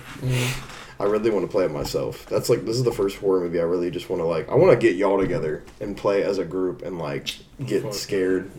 I 0.99 1.05
really 1.05 1.31
want 1.31 1.45
to 1.45 1.51
play 1.51 1.65
it 1.65 1.71
myself. 1.73 2.25
That's 2.27 2.49
like 2.49 2.65
this 2.65 2.77
is 2.77 2.85
the 2.85 2.93
first 2.93 3.17
horror 3.19 3.41
movie 3.41 3.59
I 3.61 3.65
really 3.65 3.91
just 3.91 4.09
want 4.09 4.23
to 4.23 4.27
like. 4.27 4.49
I 4.49 4.55
want 4.55 4.73
to 4.73 4.79
get 4.87 4.97
y'all 4.97 5.19
together 5.19 5.65
and 5.81 5.97
play 5.97 6.23
as 6.23 6.39
a 6.39 6.45
group 6.45 6.83
and 6.83 6.99
like 6.99 7.35
get 7.67 7.83
Fuck. 7.83 7.95
scared. 7.95 8.51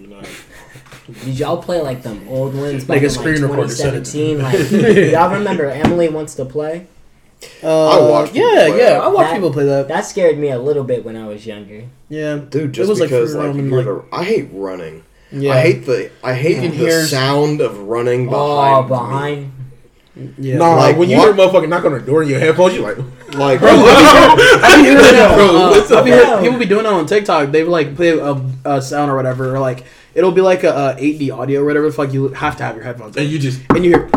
Did 1.25 1.39
y'all 1.39 1.61
play 1.61 1.81
like 1.81 2.03
them 2.03 2.25
old 2.29 2.53
ones 2.55 2.87
Like 2.89 2.99
back 2.99 3.01
a 3.01 3.05
in 3.05 3.09
screen 3.11 3.41
like 3.41 3.49
recorder 3.51 3.69
set 3.73 3.93
it. 3.93 4.05
2017? 4.05 4.41
Like, 4.41 5.11
y'all 5.13 5.33
remember 5.33 5.65
Emily 5.69 6.09
wants 6.09 6.35
to 6.35 6.45
play? 6.45 6.87
Uh, 7.63 7.87
I 7.89 8.09
watch 8.09 8.33
people 8.33 8.47
Yeah, 8.49 8.67
play 8.67 8.77
yeah. 8.79 8.89
that. 8.91 9.01
I 9.01 9.07
watch 9.07 9.27
That- 9.27 9.33
people 9.35 9.51
play 9.51 9.65
that. 9.65 9.87
That 9.87 10.01
scared 10.05 10.37
me 10.37 10.49
a 10.49 10.59
little 10.59 10.83
bit 10.83 11.03
when 11.05 11.15
I 11.15 11.27
was 11.27 11.45
younger. 11.45 11.83
Yeah, 12.09 12.39
Dude, 12.49 12.73
just 12.73 12.89
was, 12.89 12.99
like, 12.99 13.09
because 13.09 13.33
for 13.33 13.39
like, 13.39 13.47
Roman, 13.55 13.69
like- 13.71 14.03
I 14.11 14.23
hate 14.23 14.49
running. 14.53 15.03
yeah. 15.31 15.53
I 15.53 15.59
hate 15.61 15.85
the 15.85 16.11
I 16.23 16.33
hate 16.33 16.57
You 16.63 16.69
the 16.69 16.75
hear- 16.75 17.05
sound 17.05 17.61
of 17.61 17.79
running 17.79 18.29
Oh, 18.31 18.83
behind. 18.83 18.85
me. 18.85 18.89
behind. 18.89 19.51
Yeah. 20.37 20.57
nah, 20.57 20.75
Like, 20.75 20.95
when 20.97 21.09
you 21.09 21.17
what? 21.17 21.35
hear 21.35 21.45
a 21.45 21.47
motherfucker 21.49 21.67
knock 21.67 21.85
on 21.85 21.93
the 21.93 21.99
door 21.99 22.21
in 22.21 22.29
your 22.29 22.39
headphones, 22.39 22.75
you 22.75 22.81
like, 22.81 22.97
Like, 23.33 23.59
I 23.63 24.75
be 24.77 24.83
hearing 24.83 24.97
that, 25.01 25.35
Bro, 25.35 25.69
what's 25.71 25.89
up? 25.91 26.05
be 26.05 26.11
people 26.43 26.59
be 26.59 26.65
doing 26.65 26.83
that 26.83 26.93
on 26.93 27.07
TikTok. 27.07 27.51
They 27.51 27.63
like 27.63 27.95
play 27.95 28.09
a, 28.09 28.33
a 28.65 28.79
sound 28.79 29.09
or 29.09 29.15
whatever, 29.15 29.55
or 29.55 29.59
like 29.59 29.85
it'll 30.13 30.31
be 30.31 30.41
like 30.41 30.63
a, 30.63 30.69
a 30.69 31.01
8D 31.01 31.35
audio 31.35 31.61
or 31.61 31.65
whatever. 31.65 31.87
the 31.87 31.93
fuck 31.93 32.13
you 32.13 32.27
have 32.29 32.55
to 32.57 32.63
have 32.63 32.75
your 32.75 32.83
headphones, 32.85 33.17
and 33.17 33.27
you 33.27 33.39
just. 33.39 33.59
and 33.71 33.83
you 33.83 33.91
hear, 33.91 34.09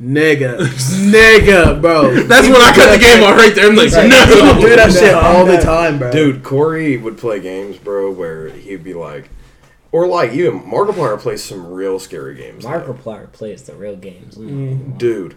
nigga, 0.00 0.58
nigga, 0.58 1.80
bro. 1.80 2.14
That's 2.26 2.46
when 2.46 2.56
I 2.60 2.72
cut 2.74 2.92
the 2.92 2.98
game 2.98 3.22
off 3.22 3.36
right 3.36 3.54
there. 3.54 3.68
I'm 3.68 3.76
like, 3.76 3.88
People 3.90 4.08
no. 4.08 4.60
do 4.60 4.76
that 4.76 4.92
shit 4.92 5.12
No, 5.12 5.20
all 5.22 5.44
the 5.46 5.58
time, 5.58 5.98
bro. 5.98 6.10
Dude, 6.12 6.42
Corey 6.42 6.96
would 6.96 7.18
play 7.18 7.40
games, 7.40 7.76
bro, 7.78 8.10
where 8.12 8.48
he'd 8.50 8.84
be 8.84 8.94
like, 8.94 9.28
or 9.92 10.06
like 10.06 10.32
even 10.32 10.60
Markiplier 10.60 11.18
plays 11.18 11.42
some 11.42 11.66
real 11.72 11.98
scary 11.98 12.34
games. 12.34 12.64
now. 12.64 12.80
Markiplier 12.80 13.30
plays 13.32 13.62
the 13.62 13.74
real 13.74 13.96
games. 13.96 14.36
Mm. 14.36 14.98
dude, 14.98 15.36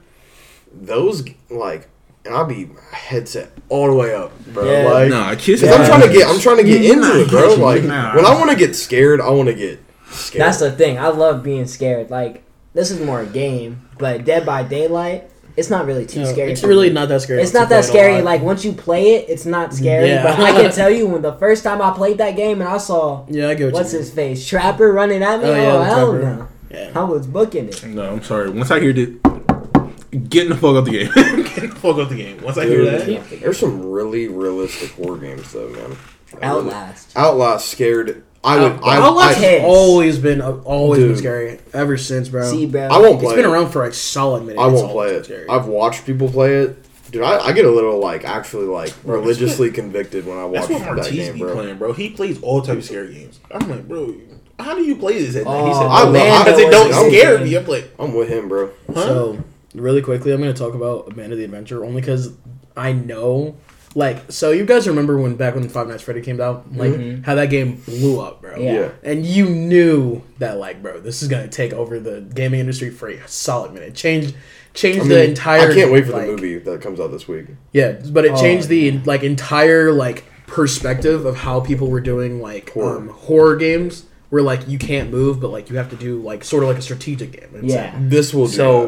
those 0.73 1.23
like, 1.49 1.88
and 2.26 2.34
I'll 2.36 2.45
be 2.45 2.69
headset 2.91 3.52
all 3.69 3.88
the 3.88 3.94
way 3.94 4.14
up, 4.14 4.31
bro. 4.48 4.69
Yeah. 4.69 4.90
Like, 4.90 5.10
Nah, 5.10 5.36
kiss 5.36 5.61
'cause 5.61 5.69
me. 5.69 5.76
I'm 5.76 5.86
trying 5.86 6.02
to 6.07 6.14
get, 6.14 6.27
I'm 6.27 6.40
trying 6.40 6.57
to 6.57 6.64
get 6.64 6.84
into 6.84 7.07
Nah, 7.07 7.15
it, 7.15 7.30
bro. 7.30 7.53
Like, 7.56 7.84
Nah. 7.84 8.15
when 8.15 8.26
I 8.26 8.34
want 8.38 8.49
to 8.52 8.56
get 8.57 8.76
scared, 8.76 9.22
I 9.22 9.30
want 9.30 9.48
to 9.48 9.56
get 9.56 9.80
scared. 10.11 10.41
That's 10.45 10.60
the 10.60 10.72
thing. 10.72 10.99
I 10.99 11.07
love 11.07 11.44
being 11.44 11.65
scared. 11.65 12.10
Like 12.11 12.44
this 12.73 12.91
is 12.91 12.99
more 12.99 13.22
a 13.22 13.26
game, 13.26 13.81
but 14.00 14.26
Dead 14.26 14.46
by 14.46 14.64
Daylight, 14.64 15.30
it's 15.58 15.70
not 15.70 15.86
really 15.86 16.06
too 16.06 16.22
No, 16.22 16.32
scary. 16.32 16.52
It's 16.54 16.64
really 16.64 16.88
me. 16.88 16.94
not 16.96 17.10
that 17.10 17.22
scary. 17.22 17.42
It's 17.44 17.54
not 17.54 17.70
that 17.70 17.84
scary. 17.86 18.22
Like 18.22 18.42
once 18.42 18.64
you 18.66 18.72
play 18.74 19.16
it, 19.16 19.30
it's 19.30 19.46
not 19.46 19.74
scary. 19.74 20.08
Yeah. 20.08 20.24
But 20.24 20.40
I 20.40 20.52
can 20.54 20.72
tell 20.80 20.90
you, 20.90 21.06
when 21.08 21.22
the 21.22 21.34
first 21.34 21.64
time 21.64 21.82
I 21.82 21.92
played 21.92 22.18
that 22.20 22.36
game 22.36 22.62
and 22.62 22.70
I 22.70 22.78
saw 22.78 23.26
yeah, 23.30 23.50
I 23.50 23.54
get 23.56 23.66
what 23.66 23.74
what's 23.74 23.92
you 23.94 24.00
his 24.00 24.10
face 24.12 24.48
Trapper 24.48 24.92
running 24.94 25.22
at 25.22 25.40
me, 25.42 25.46
Oh, 25.50 25.52
oh, 25.52 25.56
yeah, 25.56 25.78
the 25.78 25.84
hell 25.86 26.12
Trapper. 26.20 26.36
no, 26.36 26.48
Yeah. 26.72 26.92
I 26.96 27.04
was 27.04 27.28
booking 27.28 27.68
it. 27.68 27.84
No, 27.86 28.10
I'm 28.14 28.24
sorry. 28.24 28.50
Once 28.50 28.72
I 28.72 28.80
hear 28.80 28.94
that, 28.94 30.30
getting 30.30 30.50
the 30.50 30.56
fuck 30.56 30.76
out 30.78 30.86
the 30.86 30.92
game. 30.92 31.12
getting 31.16 31.70
the 31.72 31.76
fuck 31.76 31.98
out 31.98 32.10
the 32.10 32.16
game. 32.16 32.42
Once 32.42 32.58
I 32.58 32.66
hear 32.66 32.86
that, 32.86 33.30
There's 33.42 33.60
some 33.60 33.92
really 33.92 34.28
realistic 34.28 34.92
horror 34.92 35.18
games, 35.18 35.52
though, 35.52 35.68
man. 35.70 35.98
I 36.42 36.48
really- 36.48 36.68
Outlast. 36.70 37.18
Outlast 37.18 37.68
scared. 37.70 38.24
I 38.44 38.57
would. 38.57 38.72
Out- 38.74 38.84
I, 38.84 38.98
Outlast 38.98 39.38
I, 39.38 39.41
hit. 39.41 39.61
has 39.61 39.70
always 39.70 40.18
been 40.20 40.41
uh, 40.41 40.52
always 40.64 41.03
been 41.03 41.18
scary 41.18 41.60
ever 41.74 41.98
since, 41.98 42.30
bro. 42.30 42.49
See, 42.49 42.66
bro. 42.66 42.88
I 42.88 42.98
won't 42.99 43.20
play. 43.20 43.34
It's 43.34 43.41
been 43.41 43.45
it. 43.52 43.53
around 43.53 43.70
for 43.72 43.86
a 43.86 43.94
solid 43.94 44.44
minute. 44.45 44.60
I 44.61 44.68
won't 44.68 44.91
play 44.91 45.07
always 45.10 45.11
it. 45.22 45.26
scary. 45.26 45.49
I've 45.49 45.68
watched 45.68 46.06
people 46.06 46.30
play 46.30 46.56
it. 46.56 46.86
Dude, 47.11 47.24
I, 47.24 47.40
I 47.40 47.52
get 47.53 47.66
a 47.66 47.72
little 47.72 47.99
like 47.99 48.24
actually 48.24 48.68
like 48.68 48.94
religiously 49.03 49.72
convicted 49.72 50.26
when 50.28 50.38
I 50.38 50.45
watch 50.45 50.68
that's 50.68 50.70
what 50.70 50.80
that 50.80 50.95
Martise 50.95 51.11
game, 51.16 51.34
be 51.34 51.40
bro. 51.41 51.53
playing, 51.53 51.78
bro. 51.80 51.94
He 51.94 52.11
plays 52.11 52.41
all 52.44 52.61
type 52.61 52.78
of 52.78 52.86
scary 52.86 53.14
games. 53.14 53.40
I'm 53.52 53.68
like, 53.70 53.88
bro, 53.88 54.16
how 54.60 54.76
do 54.76 54.84
you 54.84 54.95
play 54.95 55.18
this 55.22 55.36
at 55.36 55.45
night? 55.45 55.66
he 55.66 55.72
Oh, 55.72 55.74
said, 55.74 55.88
I 55.88 56.03
love- 56.03 56.14
man, 56.14 56.45
because 56.45 56.60
I- 56.60 56.64
it 56.68 56.72
don't 56.72 56.94
I'm- 56.94 57.10
scare 57.10 57.40
me. 57.40 57.56
I'm 57.57 57.66
like, 57.66 57.91
I'm 57.98 58.14
with 58.14 58.30
him, 58.30 58.48
bro. 58.48 58.72
huh? 58.94 58.94
So, 59.03 59.44
really 59.74 60.02
quickly, 60.03 60.32
I'm 60.34 60.40
going 60.41 60.53
to 60.53 60.57
talk 60.60 60.76
about 60.76 61.11
Amanda 61.11 61.36
the 61.36 61.44
Adventure 61.45 61.84
only 61.84 61.99
because 62.02 62.32
I 62.78 62.91
know, 62.94 63.56
like, 63.95 64.32
so 64.32 64.52
you 64.52 64.66
guys 64.66 64.88
remember 64.88 65.18
when 65.18 65.36
back 65.36 65.56
when 65.56 65.68
Five 65.70 65.88
Nights 65.88 66.03
Freddy 66.03 66.22
came 66.22 66.40
out, 66.40 66.66
like 66.76 66.91
Mhm. 66.91 67.26
how 67.26 67.36
that 67.36 67.49
game 67.49 67.82
blew 67.86 68.20
up, 68.20 68.41
bro. 68.41 68.56
Yeah. 68.57 68.74
Yeah. 68.74 68.90
And 69.03 69.26
you 69.26 69.45
knew 69.49 70.22
that, 70.38 70.57
like, 70.57 70.82
bro, 70.84 70.99
this 70.99 71.22
is 71.24 71.28
going 71.28 71.44
to 71.44 71.49
take 71.49 71.74
over 71.74 71.99
the 71.99 72.22
gaming 72.34 72.60
industry 72.60 72.90
for 72.90 73.10
a 73.10 73.18
solid 73.28 73.74
minute. 73.74 73.95
Change, 73.95 74.34
change 74.74 75.02
I 75.02 75.07
the 75.07 75.24
entire. 75.28 75.72
I 75.72 75.74
can't 75.74 75.91
wait 75.91 76.06
for 76.06 76.11
like- 76.14 76.28
the 76.28 76.32
movie 76.34 76.57
that 76.60 76.82
comes 76.82 76.99
out 76.99 77.11
this 77.11 77.28
week. 77.28 77.45
Yeah, 77.74 77.94
but 78.11 78.26
it 78.26 78.32
Oh, 78.34 78.41
changed 78.41 78.68
the 78.70 78.78
yeah. 78.78 78.99
like 79.06 79.24
entire 79.24 79.91
like 79.91 80.24
perspective 80.45 81.26
of 81.26 81.38
how 81.38 81.60
people 81.60 81.88
were 81.90 82.02
doing 82.02 82.41
like 82.41 82.72
Horror. 82.72 82.98
um, 82.98 83.07
horror 83.10 83.56
games. 83.56 84.03
Where 84.30 84.44
like 84.44 84.68
you 84.70 84.78
can't 84.78 85.10
move, 85.10 85.40
but 85.40 85.48
like 85.49 85.72
you 85.72 85.78
have 85.78 85.90
to 85.90 85.95
do 85.95 86.22
like 86.22 86.44
sort 86.44 86.61
of 86.61 86.70
like 86.70 86.78
a 86.78 86.84
strategic 86.84 87.32
game. 87.32 87.49
It's 87.64 87.74
Yeah. 87.74 87.91
like- 87.95 88.10
This 88.11 88.32
will 88.32 88.45
do 88.45 88.53
So, 88.53 88.88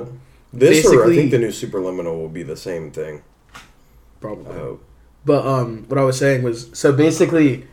that. 0.53 0.59
This 0.59 0.85
or 0.85 1.05
I 1.11 1.15
think 1.15 1.31
the 1.31 1.39
new 1.39 1.47
Superliminal 1.47 2.15
will 2.15 2.29
be 2.29 2.43
the 2.43 2.55
same 2.55 2.91
thing. 2.91 3.21
probably. 4.19 4.77
But 5.23 5.45
um, 5.45 5.85
what 5.87 5.99
I 5.99 6.03
was 6.03 6.17
saying 6.17 6.43
was 6.43 6.69
so 6.73 6.91
basically, 6.91 7.67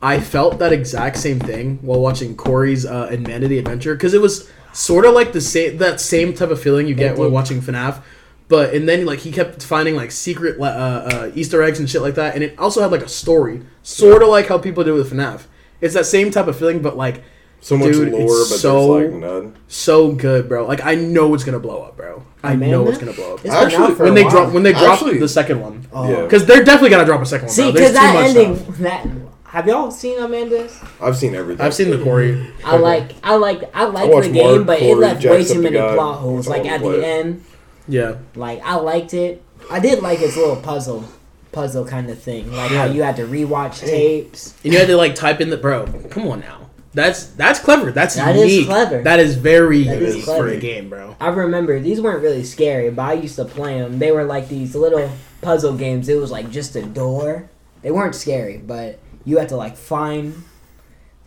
I 0.00 0.20
felt 0.20 0.58
that 0.58 0.72
exact 0.72 1.16
same 1.16 1.40
thing 1.40 1.78
while 1.82 2.00
watching 2.00 2.36
Corey's 2.36 2.86
uh, 2.86 3.08
Amanda 3.10 3.48
the 3.48 3.58
Adventure 3.58 3.94
because 3.94 4.14
it 4.14 4.20
was 4.20 4.50
sort 4.72 5.04
of 5.04 5.14
like 5.14 5.32
the 5.32 5.40
same 5.40 5.78
that 5.78 6.00
same 6.00 6.32
type 6.34 6.50
of 6.50 6.60
feeling 6.60 6.86
you 6.86 6.94
get 6.94 7.16
when 7.16 7.32
watching 7.32 7.60
FNAF, 7.60 8.02
But 8.48 8.74
and 8.74 8.88
then 8.88 9.04
like 9.04 9.20
he 9.20 9.32
kept 9.32 9.62
finding 9.64 9.96
like 9.96 10.10
secret 10.10 10.60
uh, 10.60 10.64
uh, 10.64 11.30
Easter 11.34 11.62
eggs 11.62 11.78
and 11.78 11.88
shit 11.88 12.02
like 12.02 12.14
that, 12.14 12.34
and 12.34 12.44
it 12.44 12.58
also 12.58 12.82
had 12.82 12.92
like 12.92 13.02
a 13.02 13.08
story, 13.08 13.62
sort 13.82 14.22
of 14.22 14.28
like 14.28 14.48
how 14.48 14.58
people 14.58 14.84
do 14.84 14.94
with 14.94 15.12
FNAF. 15.12 15.44
It's 15.80 15.94
that 15.94 16.06
same 16.06 16.30
type 16.30 16.46
of 16.46 16.56
feeling, 16.56 16.82
but 16.82 16.96
like 16.96 17.22
So 17.64 17.78
much 17.78 17.92
Dude, 17.92 18.12
lore, 18.12 18.22
it's 18.24 18.50
but 18.50 18.58
so- 18.58 18.98
there's 18.98 19.12
like 19.12 19.20
none. 19.22 19.56
so 19.68 20.12
good, 20.12 20.48
bro. 20.48 20.66
Like 20.66 20.84
I 20.84 20.96
know 20.96 21.32
it's 21.34 21.44
gonna 21.44 21.58
blow 21.60 21.82
up, 21.82 21.96
bro. 21.96 22.22
I 22.42 22.52
Amanda? 22.54 22.76
know 22.76 22.88
it's 22.88 22.98
gonna 22.98 23.12
blow 23.12 23.34
up. 23.34 23.44
It's 23.44 23.54
Actually, 23.54 23.70
been 23.78 23.90
out 23.92 23.96
for 23.96 24.02
when 24.02 24.12
a 24.12 24.14
they 24.16 24.22
while. 24.24 24.30
drop 24.32 24.52
when 24.52 24.62
they 24.64 24.72
drop 24.72 24.92
Actually- 24.94 25.18
the 25.18 25.28
second 25.28 25.60
one, 25.60 25.86
Oh. 25.92 26.10
Yeah. 26.10 26.22
because 26.22 26.44
they're 26.44 26.64
definitely 26.64 26.90
gonna 26.90 27.04
drop 27.06 27.22
a 27.22 27.26
second 27.26 27.46
one. 27.46 27.54
See, 27.54 27.70
because 27.72 27.92
that 27.92 28.14
much 28.14 28.24
ending, 28.36 28.56
stuff. 28.56 28.76
that 28.78 29.06
have 29.44 29.66
y'all 29.68 29.90
seen 29.92 30.18
Amanda's? 30.18 30.76
I've 31.00 31.16
seen 31.16 31.34
everything. 31.36 31.64
I've 31.64 31.72
seen 31.74 31.90
the 31.90 32.02
Corey. 32.02 32.50
I 32.64 32.76
like, 32.78 33.12
I 33.22 33.36
like, 33.36 33.70
I 33.76 33.84
like 33.84 34.10
watched 34.10 34.28
the 34.28 34.32
game, 34.34 34.54
Mark, 34.56 34.66
but 34.66 34.78
it 34.80 34.86
Corey, 34.86 34.94
left 35.00 35.24
way 35.24 35.44
too 35.44 35.54
Jacksepticeye. 35.54 35.62
many 35.62 35.76
plot 35.94 36.18
holes. 36.18 36.48
Like 36.48 36.64
at 36.66 36.80
we 36.80 36.96
the 36.96 37.06
end, 37.06 37.44
Yeah, 37.86 38.14
like 38.34 38.60
I 38.64 38.74
liked 38.76 39.14
it. 39.14 39.40
I 39.70 39.78
did 39.78 40.02
like 40.02 40.20
its 40.20 40.36
little 40.36 40.56
puzzle, 40.56 41.04
puzzle 41.52 41.84
kind 41.84 42.10
of 42.10 42.18
thing. 42.18 42.50
Like 42.50 42.72
how 42.72 42.86
you 42.86 43.02
had 43.04 43.14
to 43.16 43.26
rewatch 43.26 43.78
tapes. 43.86 44.54
and 44.64 44.72
you 44.72 44.78
had 44.80 44.88
to 44.88 44.96
like 44.96 45.14
type 45.14 45.40
in 45.40 45.50
the 45.50 45.56
bro. 45.58 45.86
Come 46.10 46.26
on 46.28 46.40
now, 46.40 46.61
that's 46.94 47.26
that's 47.26 47.58
clever. 47.58 47.90
That's 47.92 48.16
That 48.16 48.36
is 48.36 48.52
unique. 48.52 48.66
clever. 48.68 49.02
That 49.02 49.18
is 49.20 49.34
very 49.36 49.84
That 49.84 50.02
is 50.02 50.10
unique 50.14 50.24
for 50.26 50.32
clever. 50.36 50.48
a 50.48 50.56
game, 50.58 50.90
bro. 50.90 51.16
I 51.20 51.28
remember 51.28 51.78
these 51.80 52.00
weren't 52.00 52.22
really 52.22 52.44
scary, 52.44 52.90
but 52.90 53.02
I 53.02 53.12
used 53.14 53.36
to 53.36 53.44
play 53.44 53.78
them. 53.80 53.98
They 53.98 54.12
were 54.12 54.24
like 54.24 54.48
these 54.48 54.74
little 54.74 55.10
puzzle 55.40 55.74
games. 55.76 56.08
It 56.08 56.16
was 56.20 56.30
like 56.30 56.50
just 56.50 56.76
a 56.76 56.82
door. 56.82 57.48
They 57.82 57.90
weren't 57.90 58.14
scary, 58.14 58.58
but 58.58 58.98
you 59.24 59.38
had 59.38 59.48
to 59.50 59.56
like 59.56 59.76
find 59.76 60.44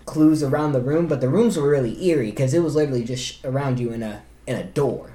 clues 0.06 0.44
around 0.44 0.74
the 0.74 0.82
room. 0.82 1.08
But 1.08 1.22
the 1.22 1.30
rooms 1.30 1.58
were 1.58 1.70
really 1.70 2.06
eerie 2.06 2.30
because 2.30 2.54
it 2.54 2.60
was 2.60 2.76
literally 2.76 3.04
just 3.04 3.44
around 3.44 3.80
you 3.80 3.92
in 3.92 4.04
a 4.04 4.22
in 4.48 4.56
a 4.56 4.64
door. 4.64 5.10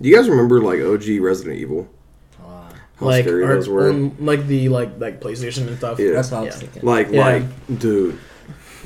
Do 0.00 0.08
you 0.08 0.14
guys 0.14 0.28
remember 0.28 0.60
like 0.60 0.80
OG 0.80 1.18
Resident 1.20 1.56
Evil? 1.58 1.88
Uh, 2.40 2.70
How 2.96 3.06
like 3.06 3.24
scary 3.24 3.42
or- 3.44 3.54
those 3.54 3.68
were. 3.68 3.88
on, 3.88 4.14
like 4.20 4.46
the 4.46 4.68
like 4.68 4.90
like 4.98 5.20
PlayStation 5.20 5.66
and 5.68 5.78
stuff. 5.78 5.98
Yeah. 5.98 6.12
that's 6.12 6.30
what 6.30 6.38
I 6.38 6.40
was 6.42 6.54
Yeah. 6.54 6.60
thinking. 6.60 6.82
Like, 6.82 7.08
Yeah. 7.10 7.20
like, 7.26 7.78
dude, 7.78 8.18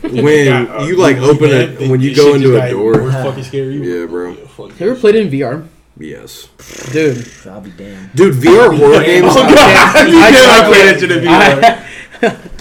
when 0.02 0.46
Yeah, 0.46 0.62
uh, 0.76 0.84
you 0.86 0.96
like 0.96 1.16
open 1.18 1.50
man, 1.50 1.76
it, 1.82 1.90
when 1.90 2.00
you 2.00 2.14
go 2.14 2.34
into 2.34 2.60
a 2.60 2.70
door, 2.70 2.94
more 2.98 3.12
fucking 3.12 3.44
scary. 3.44 3.76
Yeah, 3.76 4.06
bro. 4.06 4.34
fuck 4.34 4.78
You 4.78 4.90
ever 4.90 4.98
played 5.00 5.14
it 5.16 5.26
in 5.26 5.32
VR, 5.32 5.66
yes, 5.98 6.48
dude? 6.92 7.28
I'll 7.46 7.60
be 7.60 7.70
damned. 7.70 8.10
dude, 8.14 8.34
VR 8.34 8.76
horror 8.76 9.02
games. 9.04 9.26
Oh, 9.30 9.34
God. 9.34 9.56
I, 9.96 10.06
You 10.06 10.12
did 10.12 10.34
I 10.48 10.60
not 10.60 10.66
play 10.66 10.92
that 10.92 11.02
in 11.02 11.24
VR. 11.24 11.64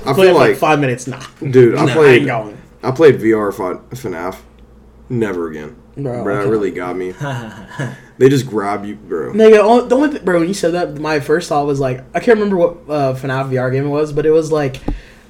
I, 0.06 0.10
I 0.10 0.14
played 0.14 0.28
feel 0.28 0.36
like 0.36 0.50
like, 0.50 0.58
five 0.58 0.80
minutes. 0.80 1.08
Nah, 1.08 1.22
dude, 1.50 1.76
I 1.76 1.86
Nah, 1.86 1.92
I 1.92 1.96
played, 1.96 2.18
ain't 2.20 2.28
going. 2.28 2.58
I 2.84 2.92
played 2.92 3.16
VR 3.20 3.54
for 3.54 3.78
FNAF. 3.96 4.38
Never 5.10 5.50
again, 5.50 5.76
Bro, 5.98 6.24
bro. 6.24 6.40
I 6.40 6.44
That 6.44 6.50
really 6.50 6.72
got 6.72 6.96
me. 6.96 7.14
They 8.20 8.30
just 8.30 8.46
grab 8.46 8.86
you, 8.86 8.96
bro. 8.96 9.34
Nigga, 9.34 9.58
only- 9.58 9.88
the 9.90 9.96
only 9.96 10.10
thing, 10.10 10.24
bro, 10.24 10.38
when 10.40 10.48
you 10.48 10.54
said 10.54 10.74
that, 10.74 11.00
my 11.00 11.20
first 11.20 11.50
thought 11.50 11.66
was 11.66 11.80
like, 11.80 12.02
I 12.16 12.20
can't 12.20 12.38
remember 12.40 12.58
what 12.58 12.72
uh, 12.88 13.14
FNAF 13.16 13.50
VR 13.50 13.72
game 13.72 13.86
it 13.86 13.90
was, 13.90 14.14
but 14.14 14.26
it 14.28 14.30
was 14.32 14.52
like, 14.52 14.80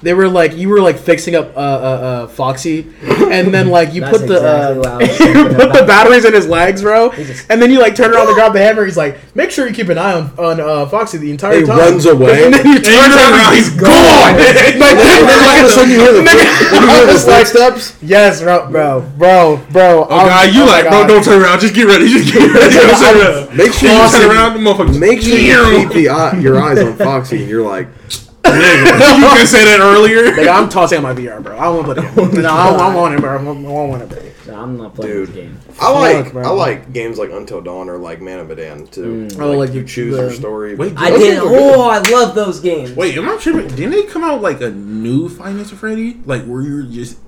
they 0.03 0.13
were 0.13 0.27
like, 0.27 0.55
you 0.55 0.69
were 0.69 0.81
like 0.81 0.97
fixing 0.99 1.35
up 1.35 1.55
uh, 1.55 1.59
uh, 1.59 1.63
uh, 1.63 2.27
Foxy, 2.27 2.87
and 3.31 3.53
then 3.53 3.69
like 3.69 3.93
you 3.93 4.01
That's 4.05 4.17
put 4.19 4.27
the 4.27 4.35
exactly 4.35 4.75
uh, 4.75 4.75
what 4.77 4.87
I 4.87 4.97
was 4.97 5.07
you 5.19 5.25
thinking 5.33 5.55
put 5.55 5.73
the 5.73 5.85
batteries 5.87 6.25
in 6.25 6.33
his 6.33 6.47
legs, 6.47 6.81
bro, 6.81 7.11
just- 7.13 7.49
and 7.49 7.61
then 7.61 7.71
you 7.71 7.79
like 7.79 7.95
turn 7.95 8.13
around 8.13 8.27
to 8.27 8.33
grab 8.33 8.53
the 8.53 8.59
hammer. 8.59 8.85
He's 8.85 8.97
like, 8.97 9.17
make 9.35 9.49
sure 9.49 9.67
you 9.67 9.73
keep 9.73 9.89
an 9.89 9.97
eye 9.97 10.13
on 10.13 10.31
on 10.37 10.59
uh, 10.59 10.85
Foxy 10.87 11.17
the 11.17 11.31
entire 11.31 11.59
He 11.61 11.65
time. 11.65 11.77
runs 11.79 12.05
away. 12.05 12.45
and 12.45 12.53
then 12.53 12.65
you 12.67 12.75
And 12.75 12.83
turn 12.85 12.93
you 12.93 13.15
around, 13.17 13.33
around, 13.33 13.53
he's 13.55 13.71
he's 13.71 13.79
gone. 13.81 13.89
gone. 13.89 14.37
Like, 14.37 14.75
And 14.75 14.81
then 14.81 15.39
all 15.49 15.59
of 15.59 15.65
a 15.65 15.69
sudden 15.69 15.89
you 15.91 15.99
hear 15.99 16.13
the, 16.13 16.19
Nigga, 16.21 16.81
you 16.81 16.87
hear 16.89 17.05
the 17.07 17.19
footsteps. 17.19 17.97
Yes, 18.03 18.41
bro, 18.41 18.69
bro, 18.69 19.01
bro, 19.17 19.57
bro. 19.71 20.03
Oh 20.05 20.07
god, 20.27 20.53
you 20.53 20.65
like, 20.65 20.87
bro, 20.89 21.07
don't 21.07 21.23
turn 21.23 21.41
around. 21.41 21.59
Just 21.61 21.73
get 21.73 21.85
ready. 21.87 22.07
Just 22.07 22.33
get 22.33 22.51
ready. 22.53 22.75
Don't 22.75 22.99
turn. 22.99 23.57
Make 23.57 23.71
sure 23.73 23.89
You 23.89 23.95
you 23.95 24.09
turn 24.11 24.21
turn 24.21 24.31
around, 24.31 24.53
the 24.53 24.59
motherfucker. 24.59 24.99
Make 24.99 25.21
sure 25.21 25.37
you 25.37 25.79
keep 25.87 25.93
the 25.93 26.09
eye, 26.09 26.37
your 26.39 26.59
eyes 26.61 26.79
on 26.79 26.93
Foxy, 26.97 27.39
and 27.41 27.49
you're 27.49 27.63
like, 27.65 27.87
you 28.45 28.51
can 28.51 29.47
say 29.47 29.63
that 29.65 29.79
earlier. 29.81 30.35
Like, 30.35 30.47
I'm 30.47 30.69
tossing 30.69 30.97
out 30.99 31.03
my 31.03 31.13
VR, 31.13 31.41
bro. 31.41 31.57
I 31.57 31.63
don't 31.65 31.85
want 31.87 31.97
to 31.99 32.03
play 32.11 32.25
the 32.25 32.31
game. 32.33 32.41
No, 32.43 32.49
I, 32.49 32.67
I 32.69 32.95
want 32.95 33.15
it, 33.15 33.21
bro. 33.21 33.37
I 33.37 33.41
want, 33.41 33.65
I 33.65 33.69
want 33.71 34.01
it, 34.03 34.09
bro. 34.09 34.53
No, 34.53 34.61
I'm 34.61 34.77
not 34.77 34.93
playing 34.95 35.13
Dude. 35.13 35.27
this 35.29 35.35
game. 35.35 35.59
I 35.79 35.91
like, 35.91 36.23
Fuck, 36.25 36.33
bro. 36.33 36.43
I 36.43 36.49
like 36.49 36.91
games 36.93 37.17
like 37.17 37.31
Until 37.31 37.61
Dawn 37.61 37.89
or 37.89 37.97
like 37.97 38.21
Man 38.21 38.39
of 38.39 38.49
Medan 38.49 38.87
too. 38.87 39.27
Mm. 39.31 39.39
Oh, 39.39 39.51
like 39.53 39.73
you 39.73 39.85
choose 39.85 40.15
the- 40.15 40.21
your 40.23 40.31
story. 40.33 40.75
Wait, 40.75 40.93
I 40.97 41.09
Those 41.11 41.19
did. 41.19 41.29
games 41.35 41.39
are 41.45 41.49
good. 41.49 41.75
Oh, 41.75 41.89
I 41.89 41.99
love 42.09 42.35
those 42.35 42.59
games. 42.59 42.91
Wait, 42.91 43.17
am 43.17 43.29
I 43.29 43.37
tripping? 43.37 43.67
Didn't 43.69 43.91
they 43.91 44.03
come 44.03 44.23
out 44.23 44.41
like 44.41 44.59
a 44.61 44.69
new 44.69 45.29
Five 45.29 45.55
Nights 45.55 45.71
at 45.71 45.77
Freddy? 45.77 46.15
Like 46.25 46.43
where 46.45 46.61
you're 46.61 46.83
just 46.83 47.19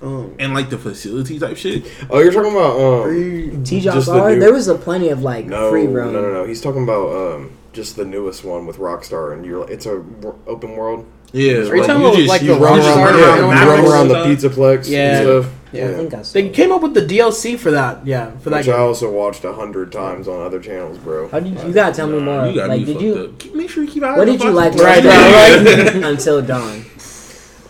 Oh. 0.00 0.30
in 0.38 0.54
like 0.54 0.70
the 0.70 0.78
facility 0.78 1.38
type 1.40 1.56
shit? 1.56 1.84
Oh, 2.10 2.20
you're 2.20 2.30
talking 2.32 2.52
about 2.52 2.78
um, 2.78 3.64
T. 3.64 3.80
just 3.80 4.06
the 4.06 4.36
There 4.38 4.52
was 4.52 4.68
a 4.68 4.76
plenty 4.76 5.08
of 5.08 5.22
like 5.22 5.46
no, 5.46 5.70
free 5.70 5.86
roam. 5.88 6.12
no, 6.12 6.20
no, 6.20 6.32
no. 6.34 6.44
He's 6.44 6.60
talking 6.60 6.84
about 6.84 7.08
um, 7.34 7.50
just 7.78 7.94
the 7.94 8.04
newest 8.04 8.42
one 8.44 8.66
with 8.66 8.76
Rockstar, 8.78 9.32
and 9.32 9.46
you're 9.46 9.60
like, 9.60 9.70
it's 9.70 9.86
a 9.86 10.04
open 10.48 10.72
world. 10.76 11.06
Yeah, 11.32 11.58
Are 11.58 11.76
you 11.76 11.84
talking 11.84 12.02
about, 12.04 12.18
like, 12.26 12.42
You 12.42 12.54
the 12.54 12.60
run 12.60 12.80
Rockstar 12.80 12.96
around, 12.96 13.14
Rockstar 13.14 13.20
yeah, 13.20 13.34
and 13.34 13.38
you 13.38 13.44
run 13.44 13.84
that 13.84 13.88
around 13.88 14.08
the 14.08 14.38
stuff? 14.38 14.56
Pizzaplex 14.56 14.88
Yeah. 14.88 14.98
and 15.18 15.26
stuff. 15.44 15.54
Yeah, 15.72 15.84
I 15.84 15.94
think 15.94 16.14
I. 16.14 16.22
They 16.22 16.48
came 16.48 16.72
up 16.72 16.82
with 16.82 16.94
the 16.94 17.02
DLC 17.02 17.56
for 17.58 17.70
that. 17.70 18.04
Yeah, 18.04 18.30
for 18.38 18.50
that 18.50 18.58
Which 18.58 18.68
I 18.68 18.78
also 18.78 19.12
watched 19.12 19.44
a 19.44 19.52
hundred 19.52 19.92
times 19.92 20.26
on 20.26 20.40
other 20.44 20.58
channels, 20.58 20.98
bro. 20.98 21.28
How 21.28 21.38
did 21.40 21.52
you, 21.60 21.68
you 21.68 21.72
gotta 21.72 21.94
tell 21.94 22.08
me 22.08 22.18
more? 22.18 22.46
You 22.48 22.66
like, 22.66 22.84
did 22.84 23.00
you? 23.00 23.14
up. 23.38 23.54
Make 23.54 23.70
sure 23.70 23.84
you 23.84 23.90
keep 23.90 24.02
eyes 24.02 24.16
What 24.18 24.24
did 24.24 24.42
you 24.42 24.50
like? 24.50 24.72
Foxy. 24.72 24.84
Right, 24.84 25.04
right, 25.04 25.64
right, 25.86 26.04
Until 26.12 26.42
dawn. 26.42 26.84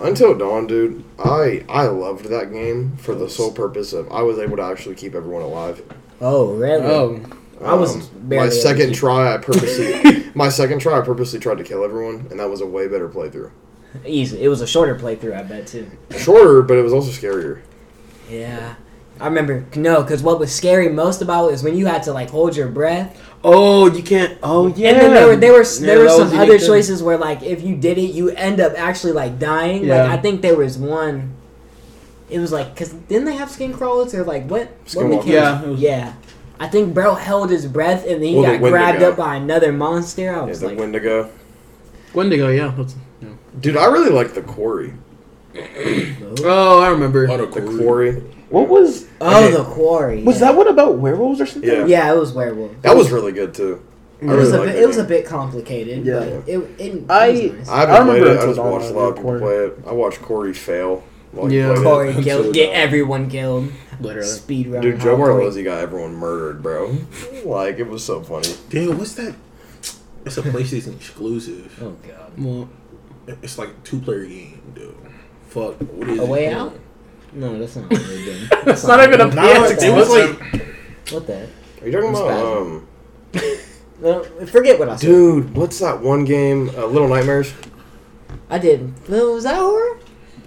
Until 0.01 0.39
Dawn, 0.39 0.69
dude, 0.69 1.03
I 1.19 1.65
I 1.69 1.89
loved 1.89 2.27
that 2.27 2.53
game 2.53 2.97
for 2.99 3.17
the 3.17 3.29
sole 3.29 3.51
purpose 3.51 3.93
of 3.93 4.11
I 4.13 4.23
was 4.23 4.39
able 4.39 4.57
to 4.59 4.63
actually 4.63 4.95
keep 4.95 5.17
everyone 5.17 5.43
alive. 5.43 5.83
Oh, 6.21 6.55
really? 6.55 6.85
Oh, 6.87 7.21
I 7.65 7.75
was 7.75 7.95
Um, 7.97 8.29
my 8.29 8.49
second 8.49 8.91
keep- 8.91 8.99
try. 8.99 9.35
I 9.35 9.39
purposely 9.39 10.27
my 10.35 10.49
second 10.49 10.79
try. 10.81 10.99
I 10.99 11.01
purposely 11.03 11.39
tried 11.41 11.59
to 11.59 11.65
kill 11.65 11.85
everyone, 11.85 12.27
and 12.31 12.39
that 12.41 12.49
was 12.49 12.61
a 12.61 12.67
way 12.67 12.87
better 12.89 13.09
playthrough. 13.09 13.51
Easy. 14.07 14.43
It 14.43 14.49
was 14.49 14.61
a 14.61 14.67
shorter 14.67 14.95
playthrough, 14.95 15.37
I 15.39 15.43
bet 15.43 15.67
too. 15.67 15.91
Shorter, 16.19 16.63
but 16.63 16.77
it 16.77 16.83
was 16.83 16.93
also 16.93 17.11
scarier. 17.11 17.61
Yeah. 18.31 18.75
I 19.21 19.25
remember 19.27 19.65
no, 19.75 20.03
because 20.03 20.23
what 20.23 20.39
was 20.39 20.55
scary 20.55 20.89
most 20.91 21.23
about 21.23 21.49
it 21.49 21.55
is 21.55 21.65
when 21.65 21.77
you 21.77 21.87
had 21.87 22.05
to 22.05 22.13
like 22.13 22.31
hold 22.31 22.55
your 22.55 22.69
breath, 22.69 23.21
oh, 23.43 23.93
you 23.93 24.03
can't. 24.03 24.39
Oh, 24.45 24.69
yeah. 24.69 24.91
and 24.91 25.01
then 25.01 25.15
there 25.15 25.27
were 25.27 25.37
there 25.37 25.53
were 25.53 25.65
Yeah, 25.65 25.87
there 25.87 25.99
were 26.01 26.09
some 26.09 26.39
other 26.39 26.59
too. 26.59 26.67
choices 26.67 27.03
where 27.03 27.17
like 27.19 27.43
if 27.43 27.63
you 27.63 27.75
did 27.75 27.99
it, 27.99 28.13
you 28.15 28.29
end 28.31 28.61
up 28.61 28.75
actually 28.77 29.13
like 29.15 29.41
dying. 29.41 29.85
Yeah. 29.85 30.05
Like 30.05 30.19
I 30.19 30.23
think 30.23 30.43
there 30.43 30.57
was 30.57 30.79
one. 30.79 31.35
It 32.31 32.39
was 32.39 32.53
like 32.53 32.75
because 32.75 32.91
didn't 32.93 33.25
they 33.25 33.35
have 33.35 33.51
skin 33.51 33.73
crawlers 33.73 34.15
or 34.15 34.23
like 34.23 34.45
what? 34.49 34.69
what 34.69 34.87
Skinwalkers. 34.87 35.09
mechanic- 35.09 35.27
Yeah, 35.33 35.63
it 35.63 35.69
was- 35.69 35.81
yeah. 35.81 36.13
I 36.61 36.67
think 36.69 36.93
bro 36.95 37.15
held 37.15 37.51
his 37.51 37.67
breath 37.67 38.03
and 38.05 38.15
then 38.23 38.29
he 38.31 38.35
Well, 38.35 38.43
got 38.45 38.61
Wendigo. 38.61 38.71
grabbed 38.71 39.03
up 39.03 39.17
by 39.17 39.37
another 39.37 39.73
monster. 39.73 40.31
I 40.31 40.35
Yeah, 40.37 40.43
was 40.45 40.61
the 40.61 40.69
like, 40.69 40.79
Wendigo. 40.79 41.31
Wendigo, 42.15 42.49
yeah. 42.49 42.73
Yeah. 43.23 43.29
Dude, 43.61 43.77
I 43.77 43.87
really 43.87 44.11
like 44.11 44.35
the 44.35 44.43
quarry. 44.43 44.95
Oh, 46.45 46.81
I 46.81 46.89
remember. 46.91 47.29
Oh, 47.31 47.37
the 47.37 47.47
The 47.47 47.61
quarry. 47.61 47.79
quarry. 48.13 48.13
What 48.51 48.69
was? 48.69 49.07
oh, 49.21 49.45
Okay. 49.47 49.57
the 49.57 49.65
quarry. 49.65 50.23
Was 50.23 50.37
yeah. 50.41 50.49
that 50.49 50.57
one 50.57 50.69
about 50.69 50.99
werewolves 50.99 51.41
or 51.41 51.47
something? 51.47 51.69
Yeah. 51.71 51.85
Yeah, 51.87 52.13
it 52.15 52.19
was 52.19 52.33
werewolves. 52.33 52.75
That 52.83 52.97
was 52.97 53.11
really 53.11 53.33
good 53.33 53.55
too. 53.55 53.81
I 54.21 54.25
It 54.25 54.29
really 54.29 54.41
was 54.41 54.53
a 54.53 54.61
bit, 54.63 54.75
it 54.77 54.87
was 54.87 54.97
a 54.99 55.05
bit 55.05 55.27
complicated, 55.27 56.05
Yeah. 56.05 56.19
but 56.19 56.29
it, 56.29 56.43
it, 56.49 56.71
it 56.79 57.05
I- 57.09 57.33
nice. 57.33 57.69
I 57.69 57.83
I 57.83 57.87
played 57.87 57.99
remember 58.01 58.31
it. 58.33 58.41
I 58.41 58.47
just 58.47 58.59
watched 58.61 58.91
a 58.91 58.93
lot 58.95 59.09
of 59.11 59.17
people 59.17 59.39
play 59.39 59.55
it. 59.57 59.79
I 59.87 59.93
watched 59.93 60.23
Corey 60.23 60.53
fail. 60.55 61.03
While 61.33 61.53
Yeah. 61.53 61.77
he 61.77 61.83
Corey 61.83 62.13
killed, 62.15 62.47
Until 62.47 62.53
get 62.53 62.73
everyone 62.73 63.29
killed. 63.31 63.69
Literally. 64.01 64.29
Speed 64.29 64.69
run. 64.69 64.83
Dude, 64.83 65.01
Joe 65.01 65.17
Corey- 65.17 65.45
Bartolozzi 65.45 65.65
got 65.65 65.79
everyone 65.79 66.15
murdered, 66.15 66.63
bro. 66.63 66.97
like 67.45 67.79
it 67.79 67.89
was 67.89 68.05
so 68.05 68.23
funny. 68.23 68.49
Damn, 68.71 68.99
what's 68.99 69.15
that? 69.15 69.35
It's 70.25 70.37
a 70.39 70.43
PlayStation 70.43 70.95
exclusive. 70.97 71.79
Oh 71.83 71.97
god. 72.07 72.33
Well, 72.37 72.69
It's 73.43 73.59
like 73.59 73.69
a 73.71 73.73
two 73.85 74.01
player 74.01 74.25
game, 74.27 74.61
dude. 74.75 74.95
Fuck. 75.49 75.77
What 75.81 76.09
is 76.09 76.19
A 76.19 76.23
it? 76.23 76.29
Way 76.29 76.53
Out? 76.53 76.79
No, 77.33 77.59
that's 77.59 77.77
not 77.77 77.91
really 77.91 78.25
good. 78.25 78.51
That's 78.65 78.85
not 78.87 79.07
even 79.07 79.21
a 79.21 79.27
No, 79.27 79.43
PS 79.43 79.83
it 79.83 79.95
was 79.95 80.09
exclusive. 80.09 80.41
like 80.41 80.63
What 81.13 81.27
the? 81.27 81.49
Are 81.83 81.87
you 81.87 81.93
talking 81.93 82.11
It's 82.11 82.19
about 82.21 82.57
um? 82.57 82.89
No, 84.01 84.23
forget 84.47 84.79
what 84.79 84.89
I 84.89 84.97
said. 84.97 85.07
Dude, 85.07 85.55
what's 85.57 85.79
that 85.81 86.01
one 86.01 86.25
game? 86.25 86.71
Uh, 86.77 86.87
Little 86.87 87.09
Nightmares. 87.09 87.53
I 88.49 88.59
did. 88.59 88.93
No, 89.09 89.33
was 89.33 89.45
that 89.45 89.57
horror? 89.57 89.99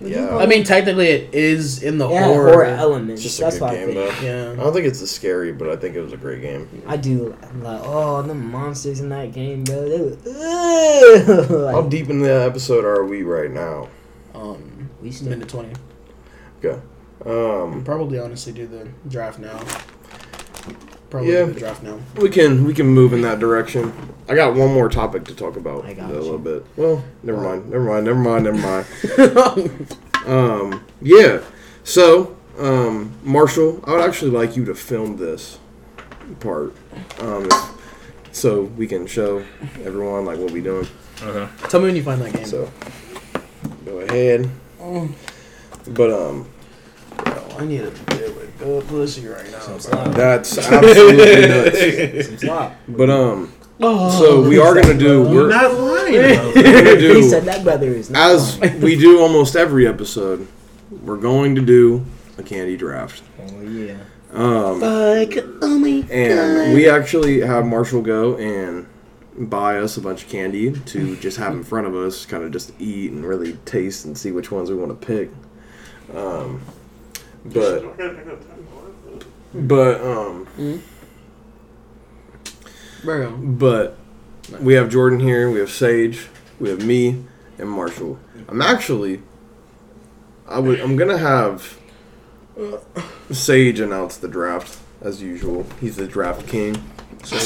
Would 0.02 0.12
you 0.12 0.18
Yeah. 0.18 0.38
I 0.38 0.46
mean, 0.46 0.64
technically, 0.64 1.08
it 1.08 1.34
is 1.34 1.84
in 1.84 1.98
the 1.98 2.10
yeah, 2.10 2.26
horror. 2.26 2.50
horror, 2.52 2.66
elements. 2.66 3.24
It's 3.24 3.38
just 3.38 3.40
a 3.40 3.44
that's 3.44 3.56
good 3.56 3.62
what 3.62 3.72
I 3.72 3.76
game 3.78 3.94
think. 3.94 4.20
though. 4.20 4.26
Yeah. 4.26 4.52
I 4.54 4.56
don't 4.64 4.74
think 4.74 4.88
it's 4.88 5.02
as 5.02 5.12
scary, 5.12 5.52
but 5.54 5.70
I 5.70 5.76
think 5.76 5.96
it 5.96 6.02
was 6.02 6.14
a 6.14 6.18
great 6.18 6.42
game. 6.42 6.68
I 6.88 6.98
do 6.98 7.36
like 7.60 7.82
oh 7.84 8.22
the 8.24 8.34
monsters 8.36 9.00
in 9.00 9.10
that 9.10 9.32
game, 9.32 9.64
bro. 9.64 9.88
They 9.88 10.02
were, 10.02 10.18
Ugh. 11.68 11.74
How 11.76 11.82
deep 11.84 12.10
in 12.10 12.20
the 12.20 12.34
episode 12.44 12.84
are 12.86 13.06
we 13.06 13.24
right 13.24 13.52
now? 13.52 13.88
Um, 14.34 14.90
we 15.02 15.12
still 15.12 15.30
minute 15.30 15.50
twenty. 15.50 15.74
Okay. 16.64 16.80
Um, 17.26 17.84
Probably 17.84 18.18
honestly 18.18 18.52
do 18.54 18.66
the 18.66 18.88
draft 19.08 19.38
now. 19.40 19.60
Probably 21.12 21.32
Yeah. 21.34 21.46
do 21.46 21.52
the 21.54 21.60
draft 21.60 21.84
now. 21.84 22.00
we 22.16 22.30
can 22.30 22.64
we 22.66 22.74
can 22.74 22.88
move 22.88 23.14
in 23.14 23.22
that 23.22 23.38
direction. 23.40 23.94
I 24.30 24.34
got 24.36 24.56
one 24.56 24.74
more 24.74 24.88
topic 24.90 25.26
to 25.26 25.36
talk 25.36 25.58
about 25.58 25.86
I 25.86 25.94
got 25.94 26.10
a 26.10 26.14
you. 26.14 26.20
little 26.22 26.38
bit. 26.40 26.66
Well, 26.78 27.04
never 27.22 27.40
mind, 27.42 27.70
never 27.70 27.84
mind, 27.84 28.06
never 28.06 28.18
mind, 28.18 28.44
never 28.46 29.34
mind. 29.34 29.98
um, 30.26 30.84
yeah. 31.02 31.42
So, 31.84 32.38
um, 32.58 33.12
Marshall, 33.24 33.84
I 33.86 33.92
would 33.92 34.02
actually 34.02 34.32
like 34.32 34.56
you 34.56 34.64
to 34.66 34.74
film 34.76 35.18
this 35.18 35.60
part. 36.40 36.74
Um, 37.20 37.50
so 38.32 38.64
we 38.64 38.88
can 38.88 39.06
show 39.06 39.44
everyone 39.84 40.24
like 40.26 40.40
what 40.40 40.52
we're 40.52 40.64
doing. 40.64 40.88
Uh-huh. 41.22 41.48
Tell 41.68 41.82
me 41.82 41.88
when 41.88 41.96
you 41.98 42.04
find 42.04 42.22
that 42.22 42.34
game. 42.34 42.46
So 42.46 42.72
go 43.86 44.00
ahead. 44.00 44.50
But 45.88 46.12
um, 46.12 46.48
Oh, 47.26 47.56
I 47.60 47.66
need 47.66 47.82
a 47.82 47.92
bit 47.92 48.10
with 48.10 48.21
good 48.64 48.88
pussy 48.88 49.28
right 49.28 49.50
now. 49.52 49.60
Some 49.60 49.80
slop. 49.80 50.14
that's 50.14 50.58
absolutely 50.58 51.48
nuts. 51.48 52.28
Some 52.28 52.38
slop. 52.38 52.76
But 52.88 53.10
um, 53.10 53.54
Oh, 53.84 54.20
so 54.20 54.48
we 54.48 54.60
are 54.60 54.80
gonna 54.80 54.98
do. 54.98 55.24
We're, 55.24 55.50
not 55.50 55.74
lying. 55.74 56.14
we're 56.14 56.84
gonna 56.84 56.90
He 56.96 57.02
do 57.02 57.24
said 57.24 57.46
that 57.46 57.64
brother 57.64 57.88
is 57.88 58.12
not 58.12 58.30
as 58.32 58.60
we 58.80 58.96
do 58.96 59.20
almost 59.20 59.56
every 59.56 59.88
episode. 59.88 60.48
We're 61.04 61.18
going 61.18 61.56
to 61.56 61.62
do 61.62 62.06
a 62.38 62.44
candy 62.44 62.78
draft. 62.78 63.24
Oh 63.40 63.62
yeah. 63.62 63.98
Um, 64.34 64.80
Fuck, 64.80 65.44
oh 65.62 65.80
my 65.80 66.06
and 66.10 66.74
we 66.74 66.88
actually 66.88 67.42
have 67.42 67.66
Marshall 67.66 68.02
go 68.02 68.38
and 68.38 68.88
buy 69.50 69.78
us 69.78 69.98
a 69.98 70.02
bunch 70.02 70.24
of 70.24 70.30
candy 70.30 70.72
to 70.72 71.18
just 71.18 71.38
have 71.38 71.54
in 71.54 71.64
front 71.64 71.88
of 71.88 71.96
us, 71.96 72.26
kind 72.26 72.44
of 72.44 72.52
just 72.52 72.72
eat 72.80 73.12
and 73.12 73.26
really 73.26 73.54
taste 73.66 74.06
and 74.06 74.18
see 74.18 74.32
which 74.32 74.52
ones 74.52 74.70
we 74.70 74.76
want 74.76 75.00
to 75.00 75.08
pick. 75.08 75.32
Um, 76.16 76.62
but 77.46 77.98
but 79.54 80.02
um 80.02 80.48
Bro. 83.04 83.32
but 83.38 83.98
we 84.60 84.74
have 84.76 84.90
Jordan 84.90 85.20
here, 85.20 85.50
we 85.50 85.60
have 85.60 85.72
Sage, 85.72 86.28
we 86.60 86.70
have 86.70 86.86
me, 86.86 87.24
and 87.58 87.70
Marshall. 87.70 88.20
I'm 88.48 88.62
actually 88.62 89.22
I 90.48 90.60
would 90.60 90.80
I'm 90.80 90.96
gonna 90.96 91.18
have 91.18 91.78
Sage 93.32 93.80
announce 93.80 94.18
the 94.18 94.28
draft 94.28 94.78
as 95.02 95.22
usual. 95.22 95.66
He's 95.80 95.96
the 95.96 96.08
draft 96.08 96.48
king. 96.48 96.76
So, 97.24 97.38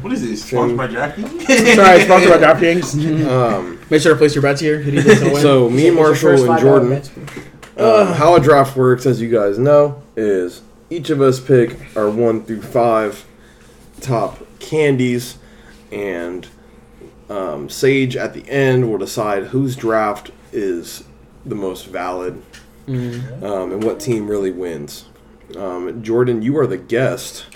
What 0.00 0.12
is 0.12 0.20
this? 0.22 0.44
Sponsored 0.44 0.76
by 0.76 0.86
Jackie? 0.86 1.22
Sorry, 1.74 2.00
sponsored 2.02 2.30
by 2.30 2.38
DraftKings. 2.38 3.26
Um, 3.56 3.78
Make 3.90 4.02
sure 4.02 4.12
to 4.12 4.18
place 4.18 4.34
your 4.34 4.42
bets 4.42 4.60
here. 4.60 4.80
Who 4.80 4.90
do 4.90 4.96
you 4.98 5.02
think's 5.02 5.20
gonna 5.20 5.32
win? 5.32 5.42
so 5.42 5.70
me, 5.70 5.90
What's 5.90 6.22
Marshall, 6.22 6.50
and 6.52 6.60
Jordan. 6.60 7.02
Uh, 7.76 8.12
how 8.14 8.36
a 8.36 8.40
draft 8.40 8.76
works, 8.76 9.06
as 9.06 9.20
you 9.22 9.30
guys 9.30 9.58
know, 9.58 10.02
is 10.14 10.60
each 10.94 11.10
of 11.10 11.20
us 11.20 11.40
pick 11.40 11.76
our 11.96 12.08
one 12.08 12.44
through 12.44 12.62
five 12.62 13.24
top 14.00 14.38
candies, 14.60 15.38
and 15.90 16.46
um, 17.28 17.68
Sage 17.68 18.16
at 18.16 18.32
the 18.34 18.48
end 18.48 18.88
will 18.90 18.98
decide 18.98 19.44
whose 19.46 19.74
draft 19.76 20.30
is 20.52 21.04
the 21.44 21.54
most 21.54 21.86
valid 21.86 22.40
um, 22.86 23.72
and 23.72 23.82
what 23.82 23.98
team 23.98 24.28
really 24.28 24.50
wins. 24.50 25.06
Um, 25.56 26.02
Jordan, 26.02 26.42
you 26.42 26.56
are 26.58 26.66
the 26.66 26.76
guest. 26.76 27.46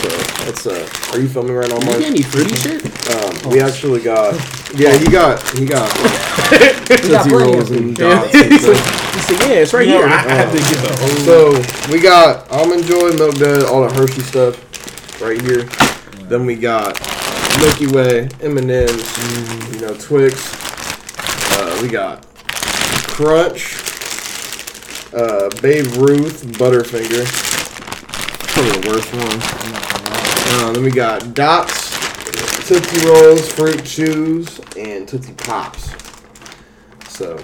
So 0.00 0.08
that's 0.44 0.66
uh, 0.66 0.88
are 1.12 1.20
you 1.20 1.28
filming 1.28 1.54
right 1.54 1.68
now, 1.68 1.78
You 1.78 1.84
Mark? 1.86 1.98
get 1.98 2.10
any 2.10 2.22
fruity 2.22 2.54
shit? 2.56 3.10
Um, 3.14 3.50
we 3.50 3.60
actually 3.60 4.00
got, 4.00 4.32
yeah, 4.74 4.96
he 4.96 5.06
got, 5.08 5.46
he 5.50 5.66
got 5.66 5.90
Tootsie 5.90 7.06
plenty 7.08 7.14
of 7.14 7.32
Rolls 7.32 7.70
and 7.70 7.98
Yeah. 7.98 8.22
dots. 8.22 8.34
and 8.34 8.99
stuff. 9.34 9.38
He 9.38 9.44
said, 9.44 9.54
yeah, 9.54 9.62
it's 9.62 9.72
right 9.74 9.86
Yeah, 9.86 9.98
here. 9.98 10.06
I, 10.06 10.14
I 10.14 10.34
had 10.34 10.52
to 10.52 10.58
get 10.58 10.82
the 10.82 10.96
whole. 11.00 11.24
So 11.24 11.92
we 11.92 12.00
got 12.00 12.50
almond 12.50 12.84
joy, 12.84 13.12
milk 13.12 13.36
dud, 13.36 13.64
all 13.64 13.86
the 13.86 13.94
Hershey 13.94 14.22
stuff 14.22 15.20
right 15.20 15.40
here. 15.40 15.64
Then 16.28 16.46
we 16.46 16.56
got 16.56 16.98
Milky 17.58 17.86
Way, 17.88 18.28
M 18.40 18.56
and 18.58 18.70
M's, 18.70 19.74
you 19.74 19.80
know 19.80 19.94
Twix. 19.94 20.54
Uh, 21.52 21.78
we 21.82 21.88
got 21.88 22.26
Crunch, 23.08 23.74
uh, 25.12 25.50
Babe 25.60 25.86
Ruth, 25.96 26.44
Butterfinger. 26.58 27.26
Probably 28.52 28.80
the 28.80 28.88
worst 28.88 29.12
one. 29.12 29.40
Uh, 30.52 30.72
then 30.72 30.82
we 30.82 30.90
got 30.90 31.34
Dots, 31.34 31.90
Tootsie 32.68 33.06
Rolls, 33.06 33.50
Fruit 33.52 33.84
Chews, 33.84 34.60
and 34.76 35.06
Tootsie 35.08 35.34
Pops. 35.34 35.90
So. 37.08 37.38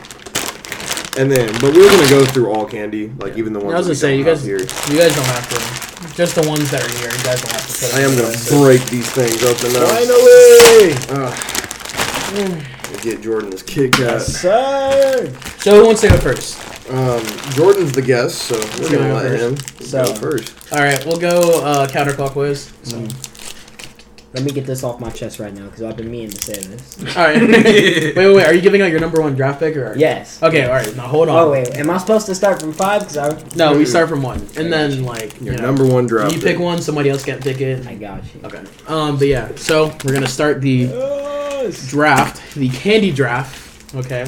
And 1.19 1.31
then, 1.33 1.51
but 1.61 1.73
we're 1.75 1.89
gonna 1.91 2.09
go 2.11 2.25
through 2.27 2.51
all 2.53 2.67
candy, 2.67 3.09
like 3.21 3.37
even 3.39 3.53
the 3.55 3.59
ones. 3.61 3.75
I 3.75 3.79
was 3.79 3.87
that 3.87 3.91
gonna 3.91 3.91
we 3.91 3.95
say 3.97 4.11
don't 4.11 4.19
you 4.19 4.25
guys, 4.25 4.39
have 4.41 4.47
here. 4.47 4.95
you 4.95 4.99
guys 5.01 5.15
don't 5.17 5.27
have 5.27 5.49
to. 5.49 6.15
Just 6.15 6.35
the 6.35 6.47
ones 6.49 6.71
that 6.71 6.83
are 6.85 6.99
here. 6.99 7.11
You 7.11 7.25
guys 7.25 7.41
don't 7.43 7.53
have 7.53 7.67
to. 7.67 7.73
Put 7.87 7.95
I 7.95 8.01
am 8.03 8.11
gonna 8.17 8.29
in 8.29 8.33
the 8.33 8.61
break 8.63 8.85
these 8.91 9.11
things 9.11 9.43
open 9.43 9.73
now. 9.73 9.87
Finally. 9.87 10.95
Ugh. 11.25 13.03
Get 13.03 13.21
Jordan 13.23 13.51
this 13.51 13.63
Kit 13.63 13.93
Kat. 13.93 14.21
Sir. 14.23 15.33
So 15.59 15.77
who 15.81 15.87
wants 15.87 16.01
to 16.03 16.09
go 16.09 16.17
first? 16.19 16.59
Um, 16.91 17.23
Jordan's 17.53 17.93
the 17.93 18.03
guest, 18.03 18.43
so 18.43 18.57
we're 18.81 18.91
Yeah, 18.91 18.99
gonna 18.99 19.09
go 19.09 19.15
let 19.15 19.41
him 19.41 19.57
So- 19.81 20.05
go 20.05 20.15
first. 20.15 20.53
All 20.73 20.79
right, 20.81 21.05
we'll 21.07 21.19
go 21.19 21.61
uh, 21.65 21.87
counterclockwise. 21.89 22.71
So. 22.83 22.99
Let 24.37 24.45
me 24.45 24.51
get 24.53 24.67
this 24.67 24.85
off 24.85 25.01
my 25.01 25.09
chest 25.09 25.39
right 25.39 25.55
now 25.55 25.65
because 25.65 25.83
I've 25.83 25.97
been 25.97 26.11
meaning 26.11 26.29
to 26.29 26.43
say 26.43 26.61
this. 26.61 27.17
All 27.17 27.25
right. 27.25 27.41
wait, 27.41 28.15
wait, 28.15 28.35
wait. 28.35 28.47
Are 28.47 28.53
you 28.53 28.61
giving 28.61 28.83
out 28.83 28.91
your 28.91 29.01
number 29.01 29.19
one 29.19 29.35
draft 29.35 29.61
pick 29.61 29.75
or? 29.79 29.95
Yes. 29.97 30.43
Okay. 30.43 30.67
All 30.67 30.73
right. 30.73 30.95
Now 30.95 31.07
hold 31.07 31.31
on. 31.31 31.39
Oh 31.39 31.51
wait, 31.53 31.75
am 31.75 31.89
I 31.89 31.97
supposed 31.97 32.27
to 32.27 32.35
start 32.35 32.61
from 32.61 32.75
five? 32.75 33.01
Because 33.01 33.17
I, 33.17 33.57
No, 33.57 33.75
we 33.75 33.87
start 33.87 34.11
from 34.11 34.23
one, 34.23 34.47
and 34.59 34.71
then 34.71 35.05
like 35.05 35.41
Your 35.41 35.55
you 35.55 35.59
know, 35.59 35.65
number 35.65 35.87
one 35.87 36.07
draft. 36.07 36.35
You 36.35 36.41
pick 36.43 36.59
one, 36.59 36.83
somebody 36.83 37.09
else 37.09 37.25
can't 37.25 37.43
pick 37.43 37.63
it. 37.63 37.87
I 37.87 37.95
got 37.95 38.23
you. 38.35 38.43
Okay. 38.45 38.63
Um, 38.89 39.17
but 39.17 39.29
yeah, 39.29 39.55
so 39.57 39.87
we're 40.05 40.13
gonna 40.13 40.29
start 40.29 40.61
the 40.61 40.87
draft, 41.89 42.55
the 42.55 42.69
candy 42.69 43.13
draft. 43.13 43.95
Okay, 43.95 44.27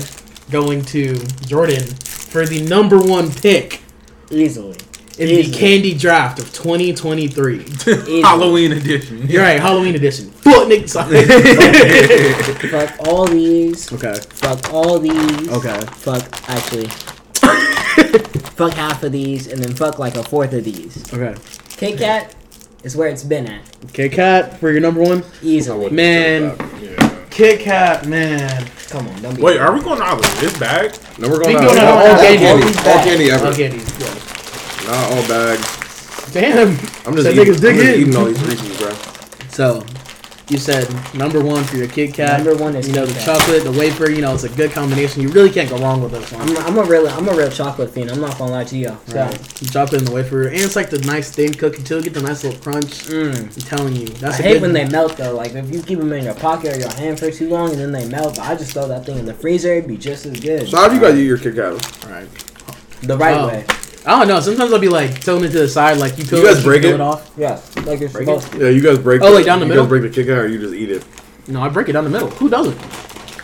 going 0.51 0.87
to 0.87 1.17
Jordan 1.47 1.85
for 1.85 2.47
the 2.47 2.63
number 2.63 2.99
one 2.99 3.31
pick 3.31 3.83
Easily. 4.31 4.77
In 5.19 5.29
Easily. 5.29 5.43
the 5.43 5.59
candy 5.59 5.95
draft 5.95 6.39
of 6.39 6.53
2023. 6.53 8.23
Halloween 8.23 8.73
edition. 8.73 9.27
You're 9.29 9.43
right, 9.43 9.59
Halloween 9.61 9.95
edition. 9.95 10.31
Fuck 10.31 10.69
Nick. 10.69 10.89
Sorry. 10.89 11.25
Fuck 12.71 12.97
all 13.09 13.27
these. 13.27 13.93
okay. 13.93 14.15
Fuck 14.31 14.73
all 14.73 14.99
these. 14.99 15.49
Okay. 15.51 15.81
Fuck 15.93 16.49
actually. 16.49 16.87
fuck 18.57 18.73
half 18.75 19.03
of 19.03 19.13
these 19.13 19.47
and 19.47 19.63
then 19.63 19.75
fuck 19.75 19.99
like 19.99 20.17
a 20.17 20.23
fourth 20.23 20.53
of 20.53 20.65
these. 20.65 21.13
Okay. 21.13 21.35
Kit 21.71 21.99
Kat 21.99 22.35
is 22.85 22.97
where 22.97 23.09
it's 23.09 23.25
been 23.25 23.47
at. 23.47 23.63
Kit 23.93 24.13
Kat 24.13 24.59
for 24.59 24.71
your 24.71 24.81
number 24.81 25.01
one. 25.03 25.25
Easily. 25.43 25.91
Man, 25.91 26.57
Yeah. 26.81 27.25
Kit 27.31 27.61
Kat, 27.61 28.07
man. 28.07 28.67
Come 28.89 29.07
on, 29.09 29.23
don't 29.23 29.35
be. 29.37 29.43
Wait, 29.43 29.59
are 29.59 29.73
we 29.73 29.81
going 29.83 30.01
out 30.01 30.19
of 30.25 30.41
this 30.41 30.57
bag? 30.59 30.93
No, 31.19 31.29
we're 31.29 31.39
going 31.43 31.57
can 31.57 31.65
out. 31.67 31.75
go 31.75 31.81
all, 31.81 31.89
out 31.89 32.07
all, 32.07 32.13
all 32.15 32.21
candy, 32.21 32.39
candy. 32.39 32.89
all 32.89 33.05
candy 33.05 33.31
ever. 33.31 33.47
All 33.47 33.53
candy. 33.53 33.79
Yeah. 33.99 34.15
Not 34.89 35.13
all 35.13 35.29
bags. 35.29 36.33
Damn. 36.33 36.69
I'm 37.07 37.15
just, 37.15 37.25
That 37.25 37.33
eating, 37.37 37.45
nigga's 37.55 37.65
I'm 37.65 37.77
just 37.77 37.99
eating 37.99 38.17
all 38.17 38.25
these 38.25 38.43
Reese's, 38.43 38.79
bro. 38.79 38.91
So, 39.51 39.85
you 40.49 40.57
said 40.57 40.89
number 41.15 41.43
one 41.45 41.63
for 41.65 41.77
your 41.77 41.89
Kit 41.89 42.15
Kat. 42.15 42.43
Number 42.43 42.57
one 42.63 42.75
is 42.75 42.89
you 42.89 42.95
know 42.95 43.05
Kit 43.07 43.17
the 43.17 43.21
Kat. 43.21 43.39
chocolate, 43.39 43.65
the 43.65 43.73
wafer. 43.73 44.11
You 44.11 44.23
know 44.23 44.33
it's 44.33 44.45
a 44.45 44.49
good 44.49 44.71
combination. 44.73 45.21
You 45.21 45.29
really 45.29 45.51
can't 45.51 45.69
go 45.69 45.77
wrong 45.79 46.01
with 46.03 46.13
this 46.13 46.33
one. 46.33 46.41
I'm, 46.49 46.57
I'm 46.59 46.79
a 46.79 46.85
real 46.85 47.07
I'm 47.09 47.29
a 47.29 47.35
real 47.35 47.51
chocolate 47.51 47.91
fiend. 47.91 48.11
I'm 48.11 48.21
not 48.23 48.39
gonna 48.39 48.53
lie 48.53 48.65
to 48.65 48.77
you. 48.79 48.97
So, 49.09 49.25
Right. 49.27 49.39
The 49.39 49.67
chocolate 49.67 50.01
and 50.01 50.09
the 50.09 50.15
wafer, 50.15 50.47
and 50.49 50.57
it's 50.57 50.75
like 50.77 50.89
the 50.89 51.01
nice 51.01 51.31
thin 51.31 51.53
cookie 51.53 51.83
too. 51.83 52.01
Get 52.03 52.15
the 52.15 52.23
nice 52.23 52.45
little 52.45 52.59
crunch. 52.61 53.05
mm. 53.09 53.39
I'm 53.39 53.49
telling 53.63 53.95
you, 53.95 54.07
I 54.07 54.11
that's 54.19 54.39
a 54.39 54.43
hate 54.43 54.53
good 54.55 54.63
when 54.63 54.73
they 54.73 54.89
melt 54.89 55.19
though. 55.19 55.35
Like 55.35 55.53
if 55.55 55.71
you 55.71 55.83
keep 55.83 55.99
them 55.99 56.13
in 56.15 56.25
your 56.25 56.35
pocket 56.35 56.77
or 56.77 56.79
your 56.81 56.93
hand 56.95 57.19
for 57.21 57.31
too 57.31 57.51
long 57.51 57.71
and 57.73 57.79
then 57.79 57.93
they 57.93 58.07
melt. 58.09 58.37
But 58.37 58.47
I 58.47 58.55
just 58.55 58.73
throw 58.73 58.89
that 58.89 59.05
thing 59.05 59.19
in 59.19 59.27
the 59.27 59.35
freezer. 59.35 59.75
It'd 59.75 59.87
be 59.89 59.99
just 59.99 60.25
as 60.25 60.41
good. 60.41 60.67
So 60.69 60.79
how 60.79 60.89
do 60.89 60.95
you 60.95 61.01
guys 61.01 61.15
eat 61.17 61.25
your 61.25 61.37
Kit 61.39 61.57
Kat? 61.57 62.05
All 62.07 62.11
right. 62.11 62.29
The 63.03 63.17
right 63.19 63.37
Oh. 63.37 63.49
way. 63.49 63.67
I 64.09 64.19
don't 64.19 64.27
know. 64.27 64.41
Sometimes 64.41 64.73
I'll 64.73 64.79
be 64.79 64.89
like 64.89 65.21
tilting 65.21 65.51
it 65.51 65.53
to 65.53 65.59
the 65.59 65.69
side, 65.69 65.99
like 65.99 66.17
you 66.17 66.25
peel, 66.25 66.39
You 66.39 66.47
guys 66.47 66.61
it, 66.61 66.65
break 66.65 66.81
peel 66.83 66.93
it? 66.93 66.95
it 66.95 67.01
off. 67.03 67.31
Yeah, 67.37 67.61
like 67.85 68.01
you're 68.01 68.09
Break 68.09 68.27
supposed 68.27 68.51
to. 68.53 68.59
Yeah, 68.59 68.71
you 68.71 68.81
guys 68.81 68.99
break. 68.99 69.21
Oh, 69.21 69.31
like 69.33 69.45
down 69.45 69.59
the 69.61 69.67
you 69.67 69.69
middle? 69.69 69.85
guys 69.85 69.89
break 69.91 70.03
the 70.03 70.09
Kit 70.09 70.27
Kat, 70.27 70.39
or 70.39 70.47
you 70.49 70.59
just 70.59 70.73
eat 70.73 70.91
it? 70.91 71.05
No, 71.47 71.61
I 71.61 71.69
break 71.69 71.89
it 71.91 71.93
down 71.93 72.05
the 72.05 72.11
middle. 72.11 72.31
Who 72.31 72.49
doesn't? 72.49 72.79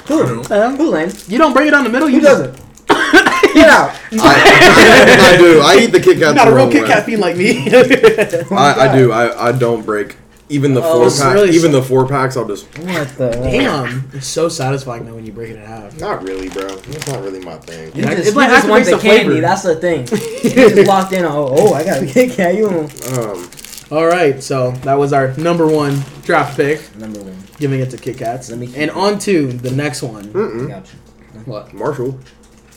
Who? 0.09 0.41
Uh, 0.43 0.75
Who, 0.77 0.91
Lane? 0.91 1.13
you 1.29 1.37
don't 1.39 1.53
break 1.53 1.69
it 1.69 1.73
down 1.73 1.85
the 1.85 1.91
middle. 1.91 2.09
You 2.09 2.21
Who 2.21 2.27
just, 2.27 2.55
doesn't? 2.55 3.55
Get 3.55 3.69
out. 3.69 3.91
I, 4.13 5.35
I 5.35 5.37
do. 5.39 5.61
I 5.61 5.77
eat 5.83 5.87
the 5.93 6.01
Kit 6.01 6.19
Kat. 6.19 6.19
You're 6.19 6.35
not 6.35 6.45
the 6.47 6.51
a 6.51 6.55
real 6.55 6.65
wrong 6.65 6.73
Kit. 6.73 6.87
Kat 6.87 7.05
fiend 7.05 7.21
like 7.21 7.37
me. 7.37 7.69
I, 7.71 8.89
I 8.89 8.97
do. 8.97 9.13
I, 9.13 9.49
I 9.49 9.53
don't 9.53 9.85
break. 9.85 10.17
Even 10.51 10.75
the 10.75 10.83
Oh, 10.85 10.93
four 11.01 11.05
packs, 11.09 11.35
really 11.35 11.51
even 11.57 11.73
the 11.73 11.83
four 11.83 12.07
packs, 12.07 12.37
I'll 12.37 12.47
just. 12.47 12.67
What 12.79 13.09
the? 13.17 13.31
Damn, 13.43 14.11
it's 14.13 14.27
so 14.27 14.49
satisfying 14.51 15.07
though 15.07 15.15
when 15.15 15.25
you 15.25 15.33
break 15.33 15.51
it 15.51 15.57
in 15.57 15.65
half. 15.65 15.99
Not 15.99 16.23
really, 16.23 16.51
bro. 16.51 16.67
It's 16.67 17.07
not 17.07 17.23
really 17.23 17.41
my 17.41 17.57
thing. 17.57 17.95
You 17.97 18.03
Yeah, 18.03 18.15
just, 18.15 18.29
it 18.29 18.31
you 18.33 18.37
like 18.37 18.51
just 18.51 18.69
want 18.69 18.83
activates 18.85 18.91
the 18.91 18.97
the 18.97 19.03
candy. 19.03 19.25
flavor. 19.25 19.41
That's 19.41 19.63
the 19.63 19.77
thing. 19.77 20.01
you 20.45 20.51
just 20.77 20.87
walked 20.89 21.13
in. 21.15 21.25
Oh, 21.25 21.49
oh, 21.51 21.73
I 21.75 21.83
got 21.83 22.03
a 22.03 22.07
Kit 22.07 22.33
Kat. 22.33 22.55
You 22.57 22.69
Um, 22.69 23.49
All 23.91 24.07
right, 24.07 24.43
so 24.43 24.73
that 24.83 24.95
was 24.95 25.13
our 25.15 25.35
number 25.39 25.67
one 25.67 25.99
draft 26.25 26.57
pick, 26.57 26.95
number 26.97 27.21
one? 27.23 27.37
giving 27.59 27.81
it 27.81 27.91
to 27.91 27.97
Kit 27.97 28.19
Kats. 28.19 28.51
Let 28.51 28.59
me 28.59 28.67
And 28.67 28.91
it. 28.91 28.97
on 28.97 29.19
to 29.21 29.51
the 29.51 29.71
next 29.71 30.03
one. 30.03 30.27
mm-mm. 30.33 30.87
What? 31.47 31.73
Marshall. 31.73 32.19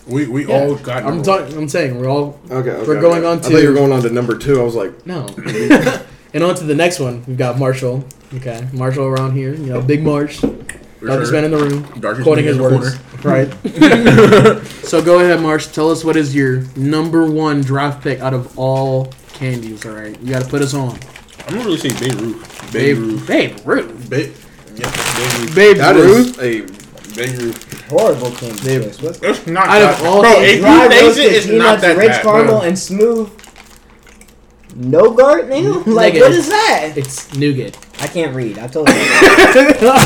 We 0.08 0.26
we 0.28 0.48
Yeah. 0.48 0.56
all 0.56 0.76
got. 0.76 1.04
I'm 1.04 1.22
talking. 1.22 1.58
I'm 1.58 1.68
saying 1.68 2.00
we're 2.00 2.08
all 2.10 2.40
Okay, 2.50 2.70
okay. 2.70 2.88
We're 2.88 3.02
going 3.02 3.26
okay. 3.26 3.28
on 3.28 3.38
I 3.40 3.42
thought 3.42 3.62
you 3.62 3.68
were 3.68 3.74
going 3.76 3.92
on 3.92 4.02
to 4.04 4.10
number 4.10 4.38
two. 4.38 4.62
I 4.62 4.64
was 4.64 4.74
like, 4.76 5.06
no. 5.06 5.28
and 6.34 6.44
on 6.44 6.56
to 6.56 6.64
the 6.64 6.76
next 6.76 7.00
one. 7.00 7.24
We've 7.28 7.38
got 7.38 7.58
Marshall. 7.60 8.04
Okay, 8.36 8.68
Marshall 8.74 9.06
around 9.06 9.34
here. 9.36 9.54
You 9.54 9.68
know, 9.74 9.82
Big 9.82 10.04
Marsh, 10.04 10.44
one. 10.44 10.66
darkest 11.04 11.32
man 11.32 11.46
in 11.46 11.52
the 11.52 11.58
room, 11.58 11.84
Darkest 12.00 12.24
quoting 12.24 12.46
his 12.46 12.60
words. 12.60 12.98
Right. 13.24 13.50
so 14.84 15.02
go 15.02 15.20
ahead, 15.20 15.42
Marsh. 15.42 15.68
Tell 15.68 15.90
us 15.90 16.04
what 16.04 16.16
is 16.16 16.36
your 16.36 16.64
number 16.76 17.30
one 17.30 17.62
draft 17.62 18.04
pick 18.04 18.20
out 18.20 18.34
of 18.34 18.58
all 18.60 19.14
candies. 19.34 19.86
All 19.86 19.94
right, 19.94 20.20
you 20.22 20.32
got 20.34 20.44
to 20.44 20.50
put 20.50 20.62
us 20.62 20.74
on. 20.74 20.98
I'm 21.48 21.54
gonna 21.56 21.66
really 21.66 21.78
say 21.78 21.90
Beirut. 22.00 22.38
Babe, 22.74 22.98
Beirut. 22.98 23.28
Babe 23.28 23.58
Ruth. 23.66 24.10
Ba- 24.10 24.30
yeah, 24.76 24.92
Beirut. 25.18 25.56
Babe 25.56 25.78
That 25.78 25.96
Ruth. 25.96 26.38
is 26.38 26.40
a 26.40 26.62
Beirut. 27.16 27.64
Horrible 27.90 28.32
candy 28.32 28.62
Babe. 28.64 28.82
twist. 28.84 29.02
What's 29.02 29.20
It's 29.24 29.48
not 29.48 29.68
Out 29.70 29.82
of 29.82 29.98
that. 30.00 30.06
all 30.06 30.22
bro, 30.22 30.34
things, 30.34 30.54
if 30.56 30.60
dry 30.60 30.84
you 30.84 30.90
taste 30.90 31.02
roasted 31.04 31.26
it, 31.26 31.32
it's 31.34 31.46
not 31.48 31.54
peanuts, 31.54 31.82
that 31.84 31.98
rich 31.98 32.08
bad. 32.10 32.22
caramel, 32.24 32.60
bro. 32.60 32.62
and 32.68 32.78
smooth. 32.78 33.30
No 34.78 35.12
gart 35.12 35.50
nail? 35.50 35.80
Like 35.88 36.14
Negative. 36.14 36.22
what 36.22 36.32
is 36.34 36.50
that? 36.50 36.94
It's 36.96 37.34
nougat. 37.36 37.76
I 38.00 38.06
can't 38.08 38.36
read. 38.36 38.60
I 38.60 38.68
told 38.68 38.88
you. 38.90 38.96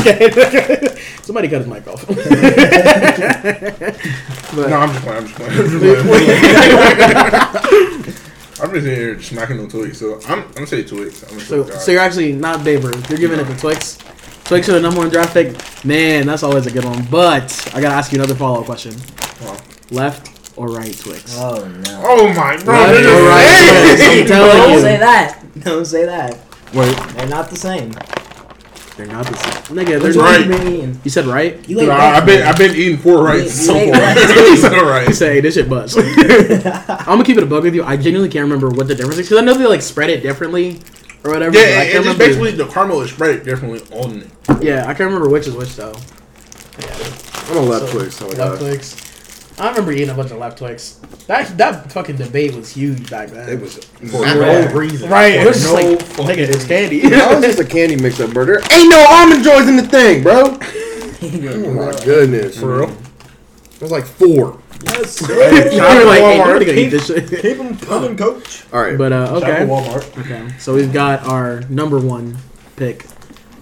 okay. 0.00 0.96
Somebody 1.22 1.48
cut 1.48 1.58
his 1.58 1.66
mic 1.66 1.86
off. 1.86 2.06
but, 2.08 2.16
No, 4.70 4.76
I'm 4.78 4.90
just 4.92 5.04
playing. 5.04 5.18
I'm 5.18 5.26
just 5.26 5.36
playing. 5.36 5.52
I'm 5.52 5.68
just 5.68 5.76
playing. 7.66 8.14
I'm 8.62 8.72
just 8.72 8.86
in 8.86 8.94
here 8.94 9.20
smacking 9.20 9.60
on 9.60 9.68
Twix, 9.68 9.98
so 9.98 10.20
I'm, 10.26 10.40
I'm 10.44 10.52
gonna 10.52 10.66
say 10.66 10.84
Twix. 10.84 11.22
I'm 11.24 11.30
gonna 11.30 11.40
so, 11.42 11.64
say 11.64 11.78
so 11.78 11.92
you're 11.92 12.00
actually 12.00 12.32
not 12.32 12.64
Babe 12.64 12.84
Ruth. 12.84 13.10
You're 13.10 13.18
giving 13.18 13.40
it 13.40 13.44
to 13.44 13.56
Twix. 13.58 13.98
Twix 14.44 14.70
are 14.70 14.72
the 14.72 14.80
number 14.80 15.00
one 15.00 15.10
draft 15.10 15.34
pick. 15.34 15.54
Man, 15.84 16.26
that's 16.26 16.42
always 16.42 16.64
a 16.66 16.70
good 16.70 16.84
one. 16.84 17.04
But 17.10 17.70
I 17.74 17.80
gotta 17.82 17.94
ask 17.94 18.10
you 18.10 18.18
another 18.18 18.34
follow 18.34 18.60
up 18.60 18.66
question. 18.66 18.94
Wow. 19.42 19.58
Left 19.90 20.31
or 20.56 20.68
right 20.68 20.96
Twix? 20.98 21.36
Oh 21.38 21.66
no. 21.66 22.02
Oh 22.04 22.28
my 22.34 22.56
bro, 22.62 22.74
Left 22.74 22.92
they're 22.92 23.02
the 23.02 23.28
right 23.28 23.46
same. 23.48 23.86
Twix? 23.86 24.02
I'm 24.22 24.26
telling 24.26 24.56
Don't 24.56 24.72
you. 24.72 24.80
say 24.80 24.96
that. 24.98 25.44
Don't 25.60 25.84
say 25.84 26.04
that. 26.06 26.38
Wait, 26.74 26.96
They're 27.16 27.28
not 27.28 27.50
the 27.50 27.56
same. 27.56 27.92
They're 28.96 29.06
not 29.06 29.24
the 29.26 29.34
same. 29.36 29.76
Nigga, 29.76 30.00
they're 30.00 30.12
right. 30.12 30.48
one 30.48 30.62
you 30.62 30.78
been? 30.80 31.00
You 31.04 31.10
said 31.10 31.24
right? 31.26 31.66
You 31.68 31.80
ate 31.80 31.88
Nah, 31.88 31.94
I've 31.96 32.26
been 32.26 32.42
I've 32.46 32.58
been 32.58 32.74
eating 32.74 32.98
four 32.98 33.24
rights 33.24 33.56
You- 33.58 33.64
so 33.66 33.74
you 33.76 33.80
ate 33.80 33.90
far. 33.92 34.00
breakfast. 34.14 34.62
so 34.62 34.74
You 34.74 34.82
right. 34.88 35.14
say 35.14 35.40
this 35.40 35.54
shit 35.54 35.68
buzz. 35.70 35.96
I'm 35.96 37.04
gonna 37.06 37.24
keep 37.24 37.36
it 37.38 37.42
a 37.42 37.46
bug 37.46 37.62
with 37.64 37.74
you. 37.74 37.84
I 37.84 37.96
genuinely 37.96 38.28
can't 38.30 38.44
remember 38.44 38.68
what 38.68 38.88
the 38.88 38.94
difference 38.94 39.18
is 39.18 39.28
because 39.28 39.42
I 39.42 39.44
know 39.46 39.54
they 39.54 39.66
like 39.66 39.80
spread 39.82 40.10
it 40.10 40.22
differently 40.22 40.78
or 41.24 41.30
whatever. 41.32 41.56
Yeah, 41.56 41.64
but 41.64 41.68
I 41.78 41.82
it, 41.84 41.84
can't 41.84 41.86
it's 41.86 41.92
just 41.94 41.96
remember. 42.18 42.24
basically 42.26 42.50
the 42.52 42.66
caramel 42.66 43.00
is 43.00 43.10
spread 43.10 43.44
differently 43.44 43.80
on 43.98 44.18
it. 44.20 44.62
yeah, 44.64 44.82
I 44.82 44.92
can't 44.94 45.00
remember 45.10 45.28
which 45.30 45.46
is 45.46 45.54
which 45.54 45.74
though. 45.76 45.94
I'm 47.48 47.56
a 47.56 47.60
left 47.60 47.86
So, 47.88 47.98
Twix. 47.98 48.20
Oh 48.22 48.24
my 48.28 48.34
left 48.34 48.38
God. 48.38 48.58
Twix. 48.60 49.11
I 49.58 49.68
remember 49.68 49.92
eating 49.92 50.08
a 50.10 50.14
bunch 50.14 50.30
of 50.30 50.38
left 50.38 50.58
Twix. 50.58 50.94
That 51.26 51.56
that 51.58 51.92
fucking 51.92 52.16
debate 52.16 52.54
was 52.54 52.70
huge 52.72 53.10
back 53.10 53.28
then. 53.28 53.48
It 53.48 53.60
was 53.60 53.76
For 53.84 54.24
no 54.24 54.72
reason. 54.72 55.10
right. 55.10 55.34
It 55.34 55.42
For 55.42 55.48
was 55.48 55.62
just 55.62 55.74
no 55.74 55.90
like, 55.90 56.02
fucking 56.02 56.26
nigga, 56.26 56.48
it's 56.54 56.66
candy. 56.66 57.00
That 57.08 57.34
was 57.34 57.44
just 57.56 57.58
a 57.60 57.64
candy 57.64 57.96
mix 57.96 58.18
up 58.20 58.32
burger. 58.32 58.60
Ain't 58.72 58.90
no 58.90 59.04
almond 59.08 59.44
joys 59.44 59.68
in 59.68 59.76
the 59.76 59.82
thing, 59.86 60.22
bro. 60.22 60.58
Oh 61.24 61.72
my 61.74 62.04
goodness. 62.04 62.58
For 62.58 62.78
real? 62.80 62.90
It 62.90 63.80
was 63.80 63.92
like 63.92 64.04
four. 64.04 64.58
Yes, 64.84 65.20
you 65.20 65.26
sir. 65.28 65.36
were 65.36 66.04
like, 66.04 66.18
hey, 66.18 66.38
Walmart. 66.40 66.46
nobody 66.48 66.64
gonna 66.64 66.78
eat 66.80 66.88
this 66.88 67.06
shit. 67.06 67.28
Keep 67.42 67.58
them 67.58 67.78
coming, 67.78 68.16
coach. 68.16 68.64
All 68.72 68.80
right. 68.82 68.98
But 68.98 69.12
uh, 69.12 69.36
okay. 69.36 69.64
Walmart. 69.64 70.18
Okay, 70.18 70.48
so 70.58 70.74
we've 70.74 70.92
got 70.92 71.24
our 71.28 71.60
number 71.68 72.00
one 72.00 72.36
pick 72.74 73.06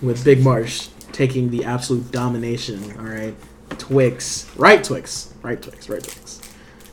with 0.00 0.24
Big 0.24 0.42
Marsh 0.42 0.88
taking 1.12 1.50
the 1.50 1.66
absolute 1.66 2.10
domination. 2.10 2.82
All 2.98 3.04
right, 3.04 3.34
Twix, 3.78 4.50
right 4.56 4.82
Twix, 4.82 5.32
right 5.42 5.60
Twix, 5.60 5.88
right 5.88 6.02
Twix, 6.02 6.40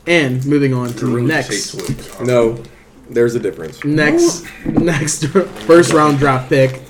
and 0.06 0.44
moving 0.46 0.72
on 0.74 0.88
to 0.94 1.06
Really 1.06 1.26
next, 1.26 2.20
no, 2.20 2.62
there's 3.10 3.34
a 3.34 3.40
difference. 3.40 3.82
next, 3.84 4.44
next 4.66 5.26
first 5.26 5.92
round 5.92 6.18
draft 6.18 6.48
pick, 6.48 6.80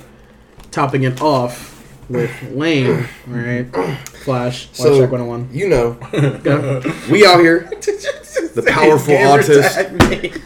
topping 0.71 1.03
it 1.03 1.21
off 1.21 1.67
with 2.09 2.31
Lane. 2.51 3.07
All 3.27 3.33
right, 3.33 3.63
Flash, 3.71 4.65
Flash 4.67 4.69
So- 4.73 4.97
Shark 4.99 5.11
101. 5.11 5.49
You 5.51 5.69
know, 5.69 5.97
we 7.11 7.25
out 7.25 7.39
here, 7.39 7.69
the 7.79 8.63
powerful 8.67 9.13
Gamer 9.13 9.41
autist. 9.43 9.75
tag. 9.99 10.41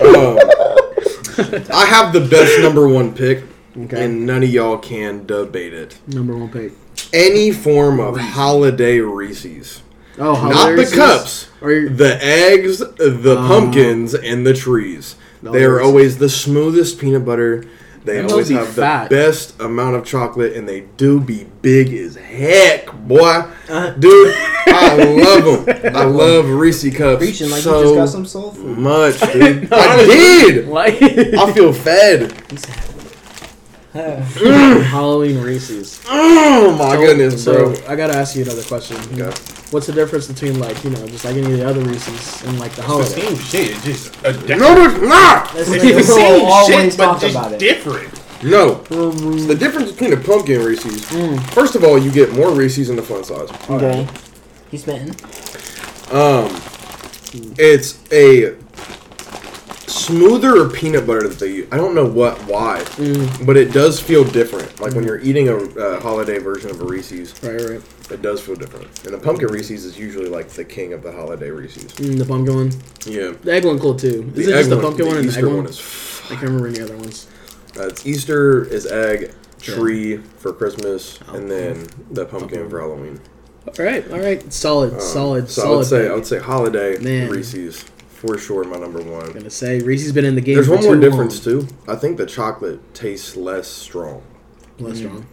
Um, 0.00 0.38
I 1.72 1.86
have 1.86 2.12
the 2.12 2.20
best 2.20 2.60
number 2.60 2.86
one 2.88 3.14
pick, 3.14 3.44
Okay, 3.76 4.04
and 4.04 4.26
none 4.26 4.42
of 4.42 4.50
y'all 4.50 4.76
can 4.78 5.24
debate 5.26 5.72
it. 5.72 5.98
number 6.08 6.36
one 6.36 6.50
pick. 6.50 6.72
Any 7.12 7.50
form 7.52 8.00
of 8.00 8.16
holiday 8.18 8.98
Reese's, 9.00 9.82
Oh, 10.18 10.32
not 10.48 10.76
the 10.76 10.86
cups, 10.86 11.48
Or 11.60 11.72
you- 11.72 11.88
the 11.88 12.22
eggs, 12.24 12.78
the 12.78 13.36
Oh. 13.38 13.46
pumpkins, 13.48 14.14
and 14.14 14.46
the 14.46 14.54
trees. 14.54 15.16
No, 15.42 15.52
they 15.52 15.64
are 15.64 15.80
always 15.80 16.18
the 16.18 16.28
smoothest 16.28 16.98
peanut 16.98 17.24
butter. 17.24 17.64
They 18.04 18.18
And 18.18 18.30
always 18.30 18.48
be 18.48 18.54
have 18.54 18.68
fat. 18.68 19.10
the 19.10 19.14
best 19.16 19.54
amount 19.60 19.94
of 19.96 20.04
chocolate, 20.04 20.54
and 20.54 20.68
they 20.68 20.84
do 20.96 21.20
be 21.20 21.46
big 21.62 21.94
as 21.94 22.16
heck, 22.16 22.92
boy. 23.06 23.44
Uh, 23.70 23.90
Dude, 23.90 24.34
I 24.66 24.96
love 25.22 25.66
them. 25.66 25.96
I 25.96 26.04
love 26.04 26.48
Reese 26.48 26.94
cups 26.96 27.18
preaching 27.24 27.50
like 27.50 27.62
so 27.62 27.78
you 27.78 27.84
just 27.84 27.96
got 27.96 28.08
some 28.08 28.26
soul 28.26 28.50
food. 28.50 28.76
much, 28.78 29.20
dude. 29.32 29.68
I 29.72 29.96
did. 30.04 30.68
like 30.78 31.00
I 31.00 31.52
feel 31.52 31.72
fed. 31.72 32.32
Halloween 33.94 35.40
Reese's. 35.42 36.00
Oh 36.08 36.74
my 36.78 36.92
So- 36.94 37.00
goodness, 37.00 37.44
bro. 37.44 37.74
So 37.74 37.86
I 37.86 37.96
gotta 37.96 38.14
ask 38.16 38.34
you 38.36 38.42
another 38.42 38.62
question. 38.62 38.96
Okay. 39.20 39.36
What's 39.70 39.86
the 39.86 39.92
difference 39.92 40.26
between 40.28 40.58
like 40.60 40.82
you 40.84 40.90
know 40.90 41.06
just 41.08 41.24
like 41.24 41.36
any 41.36 41.52
of 41.52 41.58
the 41.58 41.66
other 41.68 41.80
Reese's 41.82 42.42
and 42.46 42.58
like 42.58 42.72
the 42.72 42.82
The 42.82 42.86
holiday? 42.86 43.08
same 43.20 43.36
shit. 43.36 43.70
It's 43.70 43.84
just 43.84 44.16
a 44.24 44.32
different. 44.32 44.60
No, 44.60 44.84
it's 44.84 45.00
not. 45.02 45.52
That's 45.54 45.68
It's 45.68 45.84
what 45.84 45.94
the 45.94 46.02
same 46.02 46.42
will 46.46 46.66
shit, 46.66 46.96
but 46.96 47.04
talk 47.04 47.20
just 47.20 47.34
about 47.36 47.52
it. 47.52 47.58
different. 47.58 48.18
No. 48.42 48.74
The 49.46 49.54
difference 49.54 49.92
between 49.92 50.12
a 50.14 50.16
pumpkin 50.16 50.62
Reese's. 50.64 51.04
First 51.52 51.74
of 51.74 51.84
all, 51.84 51.96
you 51.98 52.10
get 52.10 52.32
more 52.32 52.50
Reese's 52.50 52.90
in 52.90 52.96
the 52.96 53.02
fun 53.02 53.24
size. 53.24 53.48
Okay. 53.70 54.06
He's 54.70 54.82
spitting. 54.82 55.10
Um, 56.10 56.48
it's 57.58 57.98
a 58.10 58.54
smoother 60.06 60.68
peanut 60.68 61.06
butter 61.06 61.28
that 61.28 61.38
they 61.38 61.48
use. 61.48 61.68
I 61.72 61.76
don't 61.76 61.94
know 61.94 62.04
what 62.06 62.38
why, 62.46 62.80
Mm. 62.96 63.46
but 63.46 63.56
it 63.56 63.72
does 63.72 64.00
feel 64.00 64.24
different. 64.24 64.80
Like 64.80 64.94
when 64.94 65.04
you're 65.04 65.20
eating 65.20 65.48
a 65.48 65.56
uh, 65.56 66.00
holiday 66.00 66.38
version 66.38 66.70
of 66.70 66.80
a 66.80 66.84
Reese's, 66.84 67.34
Right, 67.42 67.60
right. 67.70 67.80
it 68.10 68.22
does 68.22 68.40
feel 68.40 68.54
different. 68.56 68.86
And 69.04 69.14
the 69.14 69.18
pumpkin 69.18 69.48
Reese's 69.48 69.84
is 69.84 69.98
usually 69.98 70.28
like 70.28 70.48
the 70.48 70.64
king 70.64 70.92
of 70.92 71.02
the 71.02 71.12
holiday 71.12 71.50
Reese's. 71.50 71.92
Mm, 71.92 72.18
the 72.18 72.24
pumpkin 72.24 72.54
one. 72.54 72.72
Yeah. 73.06 73.32
The 73.42 73.52
egg 73.52 73.64
one 73.64 73.78
cool 73.78 73.94
too. 73.94 74.30
Is 74.34 74.48
it 74.48 74.52
egg 74.52 74.58
just 74.60 74.70
the 74.70 74.76
one- 74.76 74.84
pumpkin 74.84 75.06
one 75.06 75.16
and 75.16 75.24
the 75.24 75.28
Easter 75.30 75.48
egg 75.48 75.54
one? 75.54 75.66
is. 75.66 75.82
I 76.26 76.28
can't 76.34 76.42
remember 76.42 76.68
any 76.68 76.80
other 76.80 76.96
ones. 76.96 77.26
Uh, 77.78 77.84
it's 77.86 78.04
Easter 78.06 78.64
is 78.64 78.86
egg, 78.86 79.32
tree 79.60 80.18
for 80.38 80.52
Christmas, 80.52 81.18
and 81.32 81.50
then 81.50 81.86
the 82.10 82.24
pumpkin 82.26 82.68
for 82.68 82.80
Halloween. 82.80 83.20
All 83.66 83.84
right, 83.84 84.10
all 84.10 84.18
right. 84.18 84.52
Solid, 84.52 84.94
Um, 84.94 85.00
solid, 85.00 85.48
so 85.48 85.62
solid. 85.62 85.72
I 85.72 85.76
would 85.76 85.86
say. 85.86 86.08
I 86.08 86.14
would 86.14 86.26
say 86.26 86.38
holiday 86.38 86.98
Man. 86.98 87.30
Reese's 87.30 87.84
for 88.26 88.38
sure 88.38 88.62
my 88.64 88.76
number 88.78 89.02
one. 89.02 89.32
gonna 89.32 89.50
say 89.50 89.80
Reese's 89.80 90.12
been 90.12 90.24
in 90.24 90.36
the 90.36 90.40
game. 90.40 90.54
There's 90.54 90.68
for 90.68 90.76
one 90.76 90.84
more 90.84 90.94
too 90.94 91.00
difference 91.00 91.44
long. 91.44 91.66
too. 91.66 91.74
I 91.88 91.96
think 91.96 92.16
the 92.18 92.26
chocolate 92.26 92.94
tastes 92.94 93.36
less 93.36 93.66
strong. 93.66 94.22
Less 94.78 94.98
strong. 94.98 95.26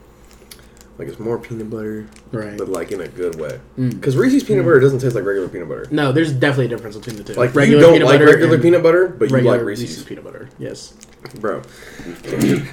Like 0.97 1.07
it's 1.07 1.19
more 1.19 1.37
peanut 1.37 1.69
butter, 1.69 2.07
Right. 2.31 2.57
but 2.57 2.67
like 2.67 2.91
in 2.91 2.99
a 2.99 3.07
good 3.07 3.39
way. 3.39 3.59
Mm. 3.77 3.91
Because 3.91 4.17
Reese's 4.17 4.43
peanut 4.43 4.65
butter 4.65 4.79
doesn't 4.81 4.99
taste 4.99 5.13
like 5.15 5.23
regular 5.23 5.47
peanut 5.47 5.69
butter. 5.69 5.85
No, 5.91 6.11
there's 6.11 6.33
definitely 6.33 6.65
a 6.65 6.69
difference 6.69 6.97
between 6.97 7.15
the 7.15 7.23
two. 7.23 7.33
Like 7.35 7.53
regular 7.55 7.79
you 7.79 7.85
don't 7.85 7.93
peanut 7.93 8.07
like 8.07 8.19
butter 8.19 8.31
regular 8.31 8.57
peanut 8.57 8.83
butter, 8.83 9.07
but 9.07 9.29
you 9.29 9.37
like 9.41 9.61
Reese's, 9.61 10.03
peanut 10.03 10.23
butter. 10.25 10.49
Yes. 10.57 10.93
bro. 11.39 11.61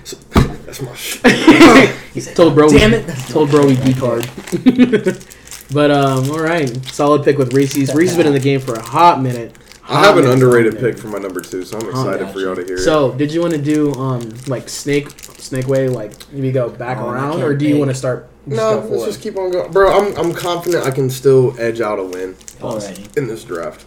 So- 0.05 0.16
that's 0.64 0.80
my 0.82 0.94
shit. 0.94 2.34
Told 2.34 2.55
bro. 2.55 2.68
Damn 2.70 2.94
it. 2.94 3.06
Told 3.28 3.51
bro 3.51 3.66
we 3.66 3.76
D 3.76 3.93
card. 3.94 4.28
but 5.72 5.90
um, 5.90 6.30
all 6.30 6.40
right, 6.40 6.68
solid 6.86 7.22
pick 7.22 7.36
with 7.38 7.52
Reese's. 7.52 7.94
Reese's 7.94 8.16
been 8.16 8.26
in 8.26 8.32
the 8.32 8.40
game 8.40 8.60
for 8.60 8.74
a 8.74 8.82
hot 8.82 9.20
minute. 9.22 9.55
I 9.88 10.04
have 10.04 10.18
an 10.18 10.26
underrated 10.26 10.74
hot 10.74 10.80
pick 10.82 10.98
for 10.98 11.08
my 11.08 11.18
number 11.18 11.40
two, 11.40 11.64
so 11.64 11.78
I'm 11.78 11.86
Oh, 11.86 11.90
excited 11.90 12.28
for 12.32 12.40
y'all 12.40 12.56
to 12.56 12.64
hear 12.64 12.74
it. 12.76 12.80
So, 12.80 13.12
did 13.12 13.32
you 13.32 13.40
want 13.40 13.52
to 13.54 13.62
do 13.62 13.92
um 13.94 14.28
like 14.46 14.68
snake 14.68 15.10
snake 15.38 15.68
way 15.68 15.88
like 15.88 16.12
we 16.32 16.50
go 16.52 16.68
back 16.68 16.98
Oh, 16.98 17.08
I 17.08 17.12
around, 17.14 17.32
can't 17.32 17.42
or 17.44 17.56
do 17.56 17.64
you 17.66 17.72
think. 17.74 17.78
want 17.80 17.90
to 17.92 17.94
start? 17.96 18.28
Just 18.48 18.56
no, 18.56 18.74
let's 18.76 18.88
forward? 18.88 19.06
just 19.06 19.20
keep 19.22 19.36
on 19.36 19.50
going, 19.52 19.70
bro. 19.72 19.90
I'm 19.92 20.16
I'm 20.16 20.34
confident 20.34 20.84
I 20.84 20.90
can 20.90 21.08
still 21.10 21.54
edge 21.60 21.80
out 21.80 21.98
a 21.98 22.04
win 22.04 22.36
Already. 22.62 23.06
in 23.16 23.26
this 23.28 23.44
draft. 23.44 23.84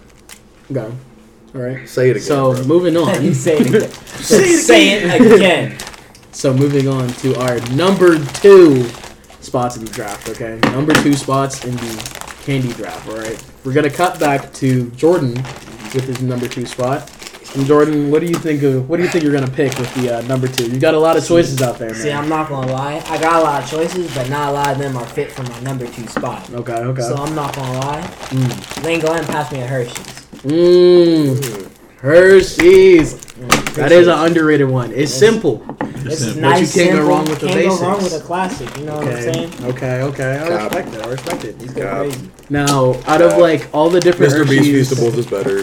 go. 0.72 0.94
All 1.56 1.62
right. 1.62 1.88
Say 1.90 2.10
it 2.10 2.18
again. 2.18 2.22
So 2.28 2.54
bro. 2.54 2.64
moving 2.66 2.96
on. 3.04 3.22
He's 3.22 3.40
saying 3.42 3.74
it. 3.74 3.92
Say 3.94 4.90
it 5.04 5.34
again. 5.36 5.78
So 6.32 6.54
moving 6.54 6.88
on 6.88 7.10
to 7.10 7.36
our 7.42 7.60
number 7.72 8.24
two 8.36 8.84
spots 9.42 9.76
in 9.76 9.84
the 9.84 9.92
draft. 9.92 10.30
Okay, 10.30 10.60
number 10.72 10.94
two 11.02 11.14
spots 11.14 11.66
in 11.66 11.76
the 11.76 12.34
candy 12.44 12.72
draft. 12.74 13.08
All 13.10 13.18
right, 13.18 13.44
we're 13.66 13.74
gonna 13.74 13.90
cut 13.90 14.20
back 14.20 14.54
to 14.56 14.90
Jordan 14.92 15.36
with 15.94 16.06
his 16.06 16.22
number 16.22 16.48
two 16.48 16.66
spot. 16.66 17.10
And 17.56 17.66
Jordan, 17.66 18.12
what 18.12 18.22
do 18.22 18.28
you 18.28 18.36
think 18.36 18.62
of? 18.62 18.88
What 18.88 18.98
do 18.98 19.04
you 19.04 19.10
think 19.10 19.24
you're 19.24 19.34
gonna 19.34 19.50
pick 19.50 19.76
with 19.80 19.92
the 19.96 20.18
uh, 20.18 20.22
number 20.24 20.48
two? 20.48 20.70
You 20.70 20.80
got 20.80 20.94
a 20.94 21.00
lot 21.00 21.18
of 21.18 21.26
choices 21.26 21.60
out 21.64 21.80
there, 21.80 21.90
man. 21.90 22.00
See, 22.00 22.12
I'm 22.12 22.30
not 22.30 22.48
gonna 22.48 22.72
lie. 22.72 23.02
I 23.08 23.20
got 23.20 23.42
a 23.42 23.44
lot 23.44 23.64
of 23.64 23.70
choices, 23.70 24.14
but 24.14 24.30
not 24.30 24.50
a 24.50 24.52
lot 24.52 24.72
of 24.72 24.78
them 24.78 24.96
are 24.96 25.06
fit 25.08 25.32
for 25.32 25.42
my 25.44 25.60
number 25.62 25.88
two 25.88 26.06
spot. 26.08 26.48
okay, 26.54 26.74
okay. 26.74 27.02
So 27.02 27.16
I'm 27.16 27.34
not 27.34 27.56
gonna 27.56 27.80
lie. 27.80 28.02
Mm. 28.02 28.84
Lane, 28.84 29.00
go 29.00 29.08
ahead 29.08 29.22
and 29.22 29.30
pass 29.30 29.52
me 29.52 29.62
a 29.62 29.68
Hershey's. 29.68 29.98
Mmm. 30.44 31.72
Hershey's. 31.98 33.16
Mm, 33.16 33.69
That 33.80 33.92
is 33.92 34.08
an 34.08 34.18
underrated 34.20 34.70
one. 34.70 34.92
It's 34.92 35.14
simple. 35.14 35.64
It's 35.82 36.20
simple. 36.20 36.42
nice. 36.42 36.74
But 36.74 36.80
you 36.80 36.86
can't 36.86 37.00
go 37.00 37.08
wrong 37.08 37.26
with 37.26 37.40
the 37.40 37.48
can't 37.48 37.68
go 37.68 37.78
wrong 37.82 38.04
with 38.04 38.14
a 38.14 38.20
classic. 38.20 38.78
You 38.78 38.86
know 38.86 38.98
what 38.98 39.08
I'm 39.08 39.34
saying? 39.34 39.54
Okay. 39.64 40.02
Okay. 40.04 40.36
I 40.36 40.48
Cap. 40.48 40.72
respect 40.72 40.96
it. 40.96 41.06
I 41.06 41.10
respect 41.10 41.44
it. 41.46 41.60
These 41.60 41.74
go 41.74 41.90
crazy. 41.90 42.30
Now, 42.50 42.94
out 43.06 43.22
of 43.22 43.38
like 43.38 43.70
all 43.74 43.90
the 43.90 44.00
different 44.00 44.34
Mr. 44.34 44.50
Beast 44.50 44.92
Hershey's, 44.92 44.92
Feastables 44.92 45.18
is 45.18 45.28
better. 45.28 45.60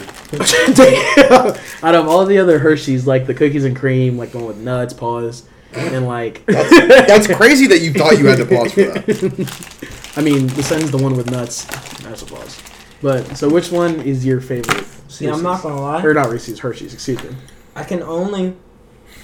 Out 1.87 1.95
of 1.95 2.09
all 2.09 2.25
the 2.25 2.39
other 2.39 2.59
Hershey's, 2.59 3.07
like 3.07 3.27
the 3.27 3.35
cookies 3.35 3.65
and 3.65 3.77
cream, 3.77 4.17
like 4.17 4.31
the 4.31 4.39
one 4.39 4.47
with 4.47 4.59
nuts, 4.59 4.95
pause, 4.95 5.49
and 5.75 6.07
like, 6.07 6.45
That's 6.47 7.27
crazy 7.27 7.67
that 7.67 7.81
you 7.81 7.93
thought 7.93 8.19
you 8.19 8.27
had 8.27 8.39
to 8.39 8.47
pause 8.47 8.73
for 8.73 8.83
that. 8.83 10.13
I 10.17 10.23
mean, 10.23 10.47
the 10.49 10.63
sun's 10.63 10.91
the 10.91 10.99
one 10.99 11.17
with 11.17 11.31
nuts. 11.31 11.65
That's 12.03 12.23
a 12.23 12.27
pause. 12.27 12.63
But 13.03 13.37
so, 13.37 13.49
which 13.49 13.71
one 13.71 14.01
is 14.01 14.25
your 14.25 14.41
favorite? 14.41 14.87
See, 15.09 15.27
I'm 15.27 15.43
not 15.43 15.63
gonna 15.63 15.81
lie. 15.81 16.03
Or 16.03 16.15
not 16.15 16.31
Reese's, 16.31 16.59
Hershey's. 16.61 16.95
Excuse 16.95 17.23
me. 17.23 17.31
I 17.77 17.85
can 17.85 18.03
only, 18.03 18.57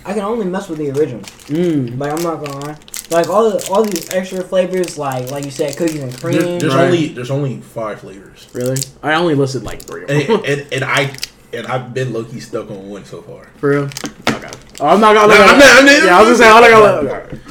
I 0.04 0.12
can 0.12 0.22
only 0.22 0.46
mess 0.46 0.68
with 0.68 0.78
the 0.78 0.90
original. 0.90 1.22
Mm. 1.22 1.98
Like 1.98 2.12
I'm 2.12 2.22
not 2.22 2.44
gonna 2.44 2.66
lie. 2.66 2.76
Like 3.10 3.28
all 3.28 3.50
the, 3.50 3.68
all 3.70 3.82
these 3.82 4.08
extra 4.10 4.42
flavors, 4.42 4.96
like 4.96 5.30
like 5.30 5.44
you 5.44 5.50
said, 5.50 5.76
cookies 5.76 6.00
and 6.02 6.16
cream. 6.20 6.38
There- 6.40 6.58
there's 6.60 6.74
Right. 6.74 6.84
only 6.84 7.08
there's 7.08 7.30
only 7.30 7.60
five 7.60 8.00
flavors, 8.00 8.48
Really? 8.52 8.76
I 9.02 9.14
only 9.14 9.34
listed 9.34 9.64
like 9.64 9.82
three 9.82 10.04
of 10.04 10.10
and, 10.10 10.28
them. 10.28 10.42
and, 10.46 10.72
and 10.72 10.84
I 10.84 11.14
and 11.52 11.66
I've 11.66 11.92
been 11.92 12.12
low 12.12 12.24
key 12.24 12.40
stuck 12.40 12.70
on 12.70 12.88
one 12.88 13.04
so 13.04 13.20
far. 13.22 13.46
For 13.56 13.70
real? 13.70 13.82
Okay. 13.84 14.50
Oh, 14.80 14.86
I'm 14.86 15.00
not 15.00 15.14
gonna. 15.14 15.28
No, 15.28 15.34
I'm 15.42 15.58
not- 15.58 15.78
I'm 15.80 15.86
not- 15.86 16.04
yeah, 16.04 16.16
I 16.18 16.22
was 16.22 16.28
gonna 16.28 16.38
say 16.38 16.48
I'm 16.48 16.60
not 16.62 16.70
gonna. 16.70 17.02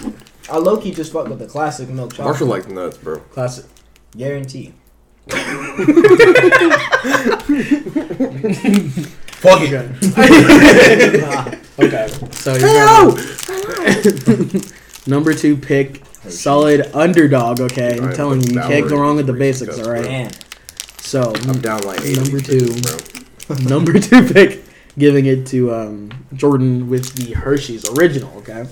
Look. 0.06 0.14
I 0.50 0.58
low 0.58 0.78
key 0.78 0.92
just 0.92 1.12
fuck 1.14 1.28
with 1.28 1.40
the 1.40 1.48
classic 1.48 1.90
milk 1.90 2.12
chocolate. 2.14 2.26
Marshall 2.28 2.48
likes 2.48 2.68
nuts, 2.68 2.98
bro. 2.98 3.20
Classic. 3.20 3.66
Guarantee. 4.18 4.74
Fuck 9.42 9.60
it. 9.62 9.68
Okay. 11.80 12.08
So 12.32 12.54
you 12.56 12.62
Number 15.08 15.34
two 15.34 15.58
pick, 15.58 16.04
solid 16.30 16.92
underdog. 16.94 17.60
Okay, 17.60 17.98
I'm 18.00 18.14
telling 18.14 18.42
you, 18.42 18.54
you 18.54 18.60
can't 18.62 18.88
go 18.88 18.98
wrong 19.00 19.16
with 19.16 19.26
the 19.26 19.34
basics. 19.34 19.80
All 19.80 19.92
right. 19.92 20.06
Man, 20.06 20.32
So 21.00 21.34
I'm 21.48 21.60
down 21.60 21.82
like 21.82 22.02
eight. 22.02 22.18
Number 22.18 22.40
two. 22.40 22.72
bro. 22.82 23.00
number 23.58 23.98
two 24.00 24.28
pick, 24.32 24.64
giving 25.00 25.26
it 25.26 25.48
to 25.48 25.74
um, 25.74 26.12
Jordan 26.36 26.88
with 26.88 27.16
the 27.16 27.34
Hershey's 27.34 27.90
original. 27.90 28.32
Okay, 28.38 28.68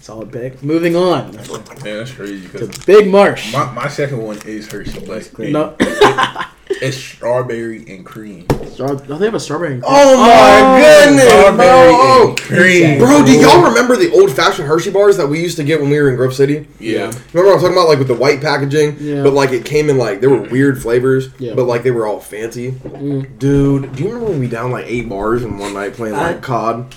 solid 0.00 0.32
pick. 0.32 0.62
Moving 0.62 0.96
on 0.96 1.32
Man, 1.32 1.98
that's 1.98 2.12
crazy 2.12 2.48
to 2.56 2.70
Big 2.86 3.10
Marsh. 3.10 3.52
my, 3.52 3.70
my 3.72 3.88
second 3.88 4.22
one 4.22 4.38
is 4.46 4.66
Hershey, 4.68 5.04
but. 5.06 5.38
No, 5.40 5.76
it's 6.68 6.96
strawberry 6.96 7.84
and 7.88 8.04
cream. 8.04 8.46
Star- 8.66 8.96
don't 8.96 9.18
they 9.18 9.24
have 9.26 9.34
a 9.34 9.40
strawberry? 9.40 9.74
and 9.74 9.82
cream? 9.82 9.94
Oh 9.96 10.16
my 10.16 10.80
goodness, 10.80 11.28
Strawberry 11.28 11.92
bro! 11.92 12.28
and 12.28 12.38
cream. 12.40 12.98
Bro, 12.98 13.24
do 13.24 13.32
y'all 13.40 13.62
remember 13.62 13.96
the 13.96 14.10
old 14.12 14.30
fashioned 14.30 14.68
Hershey 14.68 14.90
bars 14.90 15.16
that 15.16 15.26
we 15.28 15.40
used 15.40 15.56
to 15.56 15.64
get 15.64 15.80
when 15.80 15.90
we 15.90 15.98
were 16.00 16.10
in 16.10 16.16
Grove 16.16 16.34
City? 16.34 16.66
Yeah. 16.78 17.04
Remember 17.32 17.50
what 17.50 17.54
I'm 17.54 17.60
talking 17.60 17.72
about, 17.76 17.88
like 17.88 17.98
with 17.98 18.08
the 18.08 18.14
white 18.14 18.40
packaging, 18.40 18.96
Yeah. 19.00 19.22
but 19.22 19.32
like 19.32 19.50
it 19.52 19.64
came 19.64 19.88
in 19.88 19.96
like 19.96 20.20
there 20.20 20.30
were 20.30 20.42
weird 20.42 20.80
flavors, 20.82 21.28
Yeah. 21.38 21.54
but 21.54 21.64
like 21.64 21.82
they 21.82 21.90
were 21.92 22.06
all 22.06 22.20
fancy. 22.20 22.72
Mm. 22.72 23.38
Dude, 23.38 23.94
do 23.94 24.02
you 24.02 24.08
remember 24.10 24.30
when 24.30 24.40
we 24.40 24.48
down 24.48 24.70
like 24.70 24.86
eight 24.86 25.08
bars 25.08 25.42
in 25.44 25.56
one 25.58 25.72
night 25.74 25.94
playing 25.94 26.14
like 26.16 26.36
I- 26.36 26.40
COD? 26.40 26.94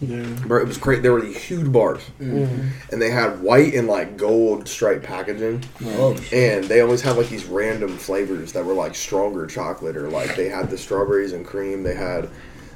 Yeah. 0.00 0.22
Bro, 0.46 0.62
it 0.62 0.68
was 0.68 0.78
great. 0.78 1.02
There 1.02 1.12
were 1.12 1.20
these 1.20 1.36
huge 1.36 1.72
bars, 1.72 2.02
Mm. 2.20 2.70
and 2.92 3.02
they 3.02 3.10
had 3.10 3.40
white 3.42 3.74
and 3.74 3.88
like 3.88 4.16
gold 4.16 4.68
striped 4.68 5.02
packaging, 5.04 5.64
oh 5.84 6.16
and 6.32 6.64
they 6.64 6.80
always 6.80 7.00
had 7.02 7.16
like 7.16 7.28
these 7.28 7.46
random 7.46 7.96
flavors 7.98 8.52
that 8.52 8.64
were 8.64 8.74
like 8.74 8.94
stronger 8.94 9.44
chocolate, 9.46 9.96
or 9.96 10.08
like 10.08 10.36
they 10.36 10.48
had 10.48 10.70
the 10.70 10.78
strawberries 10.78 11.32
and 11.32 11.44
cream. 11.44 11.82
They 11.82 11.94
had, 11.96 12.28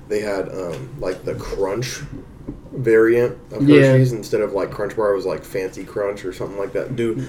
they 0.08 0.18
had 0.20 0.48
um 0.48 0.88
like 0.98 1.24
the 1.24 1.34
crunch 1.36 2.00
variant 2.72 3.38
of 3.52 3.68
Yeah. 3.68 3.94
Instead 3.94 4.40
of 4.40 4.52
like 4.52 4.70
Crunch 4.72 4.96
Bar 4.96 5.12
it 5.12 5.16
was 5.16 5.26
like 5.26 5.44
Fancy 5.44 5.84
Crunch 5.84 6.24
or 6.24 6.32
something 6.32 6.58
like 6.58 6.72
that, 6.72 6.96
dude. 6.96 7.26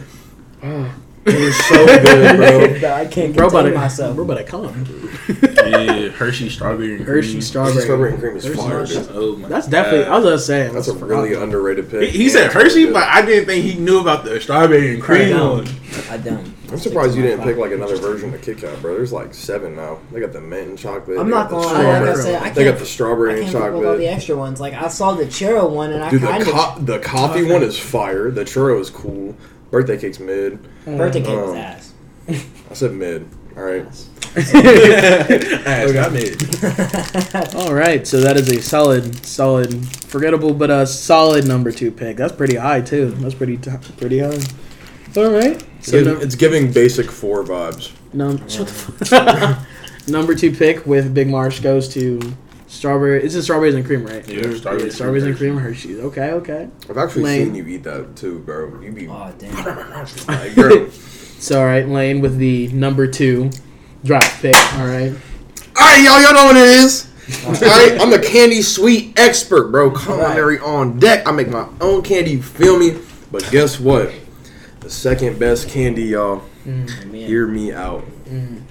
It 1.26 1.40
was 1.40 1.56
so 1.66 1.86
good, 1.86 2.82
bro. 2.82 2.92
I 2.96 3.06
can't 3.06 3.34
Bro, 3.36 3.48
about 3.48 3.60
contain 3.60 3.74
to, 3.74 3.80
myself. 3.80 4.16
bro, 4.16 4.26
about 4.26 4.38
to 4.40 4.44
come. 4.44 5.10
Yeah, 5.56 6.10
Hershey 6.10 6.50
strawberry 6.50 6.98
and 6.98 7.06
Hershey 7.06 7.32
cream. 7.32 7.42
strawberry. 7.42 7.82
Strawberry 7.84 8.12
and 8.12 8.20
cream 8.20 8.36
is 8.36 8.44
Hershey 8.44 8.58
fire, 8.58 8.86
Oh 9.12 9.38
my 9.38 9.48
That's 9.48 9.68
definitely. 9.68 10.06
I 10.06 10.16
was 10.18 10.26
gonna 10.26 10.38
say. 10.38 10.68
That's 10.70 10.90
a 10.90 10.94
really 10.96 11.32
about 11.34 11.44
underrated 11.44 11.90
pick. 11.90 12.10
He, 12.10 12.24
he 12.24 12.30
said 12.30 12.52
Hershey, 12.52 12.88
but 12.92 13.04
I 13.04 13.26
didn't 13.26 13.46
think 13.46 13.64
he 13.64 13.76
knew 13.80 14.00
about 14.02 14.26
the 14.26 14.40
strawberry 14.42 14.96
and 14.96 15.04
I 15.04 15.06
cream 15.06 15.30
don't. 15.30 15.66
one. 15.66 15.68
I 16.10 16.18
don't. 16.18 16.54
I'm 16.70 16.78
surprised 16.80 17.16
you 17.16 17.22
didn't 17.22 17.44
pick 17.46 17.56
like 17.56 17.72
another 17.72 17.96
version 17.98 18.34
of 18.34 18.42
Kit 18.42 18.58
Kat, 18.58 18.82
bro. 18.82 18.96
There's 18.96 19.14
like 19.14 19.34
seven 19.34 19.76
now. 19.78 20.00
They 20.12 20.20
got 20.20 20.34
the 20.34 20.42
mint 20.42 20.68
and 20.70 20.78
chocolate. 20.78 21.20
I'm 21.20 21.30
not 21.30 21.50
gonna 21.50 21.66
lie. 21.68 22.00
Like 22.02 22.10
I 22.10 22.14
said, 22.16 22.42
I 22.44 22.50
They 22.50 22.64
got 22.66 22.72
can't. 22.72 22.80
the 22.80 22.86
strawberry 22.86 23.34
and 23.42 23.44
can't 23.50 23.64
fuck 23.64 23.74
with 23.74 23.86
all 23.88 23.96
the 23.98 24.08
extra 24.08 24.36
ones. 24.36 24.60
Like 24.60 24.74
I 24.74 24.90
saw 24.90 25.14
the 25.14 25.26
churro 25.26 25.70
one, 25.70 25.94
and 25.94 26.04
I 26.04 26.10
Dude, 26.10 26.22
the, 26.24 26.28
kind 26.28 26.42
of 26.44 26.50
co- 26.50 26.80
the 26.80 27.00
coffee 27.00 27.44
one 27.44 27.64
is 27.64 27.80
fire. 27.80 28.30
The 28.32 28.44
churro 28.44 28.80
is 28.82 28.90
cool. 28.90 29.36
Birthday 29.74 29.98
cake's 29.98 30.20
mid. 30.20 30.60
birthday 30.86 31.22
cake 31.22 31.36
was 31.36 31.50
Um, 31.50 31.58
ass. 31.58 31.94
I 32.30 32.74
said 32.76 32.92
mid. 32.94 33.28
All 33.58 33.64
right. 33.64 33.84
Ass, 33.88 34.12
I 35.66 36.10
made. 36.10 37.56
All 37.56 37.74
right, 37.74 38.06
so 38.06 38.20
that 38.22 38.38
is 38.38 38.50
a 38.50 38.62
solid, 38.62 39.26
solid, 39.26 39.88
forgettable, 40.06 40.54
but 40.54 40.70
a 40.70 40.86
solid 40.86 41.48
number 41.48 41.72
two 41.72 41.90
pick. 41.92 42.18
That's 42.18 42.34
pretty 42.36 42.56
high 42.58 42.82
too. 42.82 43.10
That's 43.18 43.34
pretty, 43.34 43.58
t- 43.58 43.72
pretty 43.98 44.20
high. 44.20 44.40
All 45.18 45.32
right. 45.32 45.60
So 45.82 45.98
It's, 45.98 46.08
num- 46.08 46.22
it's 46.22 46.36
giving 46.36 46.72
basic 46.72 47.10
four 47.10 47.44
vibes. 47.44 47.92
num- 48.14 48.48
shut 48.48 48.68
the 48.68 49.06
fuck. 49.06 50.08
number 50.08 50.36
two 50.36 50.52
pick 50.56 50.86
with 50.86 51.16
Big 51.16 51.28
Marsh 51.30 51.60
goes 51.62 51.90
to 51.96 52.20
strawberry. 52.74 53.24
It's 53.24 53.34
just 53.34 53.46
strawberries 53.46 53.76
and 53.76 53.86
cream, 53.86 54.06
right? 54.06 54.28
Yeah, 54.28 54.54
strawberries 54.56 54.84
and 54.84 54.94
strawberries 54.94 55.24
and 55.24 55.38
cream. 55.38 55.54
cream 55.54 55.64
Hershey's. 55.64 56.00
Okay, 56.00 56.32
okay. 56.32 56.70
I've 56.90 56.98
actually 56.98 57.24
Lame. 57.24 57.46
seen 57.48 57.56
you 57.56 57.68
eat 57.68 57.84
that 57.84 58.16
too, 58.16 58.40
bro. 58.40 58.82
You 58.82 58.92
be 58.92 59.08
Oh 59.08 59.34
damn. 59.38 60.08
like. 60.28 60.92
So 61.44 61.60
all 61.60 61.66
right, 61.66 61.86
Lane 61.86 62.22
with 62.22 62.38
the 62.38 62.70
number 62.70 63.06
two 63.06 63.52
draft 64.06 64.42
pick. 64.42 64.56
All 64.76 64.88
right. 64.88 65.12
All 65.12 65.88
right, 65.88 66.02
y'all, 66.02 66.22
y'all 66.22 66.34
know 66.34 66.46
what 66.46 66.56
it 66.56 66.70
is. 66.70 67.12
All 67.46 67.52
right, 67.52 67.98
I'm 68.00 68.14
a 68.14 68.22
candy 68.22 68.62
sweet 68.62 69.20
expert, 69.20 69.70
bro. 69.70 69.92
Culinary 69.92 70.60
on 70.60 71.00
deck. 71.00 71.28
I 71.28 71.32
make 71.32 71.50
my 71.50 71.68
own 71.82 72.02
candy. 72.02 72.32
You 72.32 72.44
feel 72.44 72.80
me? 72.80 72.98
But 73.30 73.50
guess 73.52 73.78
what? 73.78 74.14
The 74.80 74.90
second 74.90 75.38
best 75.38 75.68
candy, 75.68 76.04
y'all. 76.04 76.44
Man. 76.64 76.88
Hear 77.14 77.46
me 77.46 77.74
out. 77.74 78.06
Mm. 78.26 78.62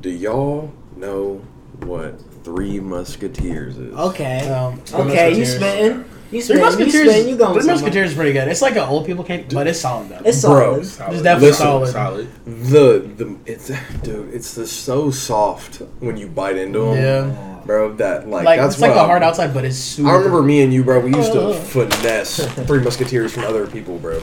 Do 0.00 0.10
y'all 0.10 0.72
know 0.96 1.42
what 1.80 2.18
Three 2.48 2.80
Musketeers 2.80 3.76
is? 3.78 3.94
Okay. 3.94 4.48
Um, 4.48 4.80
Okay, 4.94 5.30
you 5.32 5.38
Musketeers. 5.40 5.54
spitting. 5.56 6.04
You 6.30 6.40
spitting. 6.42 6.56
You 6.60 6.64
Musketeers. 6.66 6.92
spitting. 7.10 7.28
You 7.28 7.36
going 7.36 7.58
Three. 7.60 7.66
Musketeers 7.70 8.10
is 8.10 8.16
pretty 8.16 8.32
good. 8.32 8.48
It's 8.48 8.62
like 8.62 8.72
an 8.76 8.88
old 8.88 9.06
people 9.06 9.24
candy, 9.24 9.54
but 9.54 9.66
it's 9.66 9.80
solid 9.80 10.08
though. 10.08 10.20
It's 10.24 10.42
Bro. 10.42 10.82
solid. 10.82 10.86
Solid. 10.86 11.22
definitely 11.22 11.48
Listen, 11.48 11.64
solid. 11.66 11.92
Solid. 11.92 12.28
The 12.46 13.08
the 13.16 13.36
it's 13.46 13.70
dude, 14.02 14.34
it's 14.34 14.54
the 14.54 14.66
so 14.66 15.10
soft 15.10 15.82
when 16.00 16.16
you 16.16 16.26
bite 16.28 16.56
into 16.56 16.80
them, 16.80 16.96
yeah. 16.96 17.62
bro. 17.66 17.92
That 17.94 18.28
like, 18.28 18.44
Like 18.44 18.60
that's 18.60 18.74
it's 18.74 18.80
like 18.82 18.90
what 18.94 19.02
the 19.02 19.06
hard 19.06 19.22
outside, 19.22 19.52
but 19.54 19.64
it's 19.64 19.76
super. 19.76 20.08
I 20.10 20.14
remember 20.16 20.42
me 20.42 20.62
and 20.62 20.72
you, 20.72 20.84
bro. 20.84 21.00
We 21.00 21.14
used 21.14 21.32
to 21.32 21.40
Oh. 21.40 21.52
finesse 21.54 22.44
Three 22.66 22.80
Musketeers 22.80 23.32
from 23.32 23.44
other 23.44 23.66
people, 23.66 23.98
bro. 23.98 24.20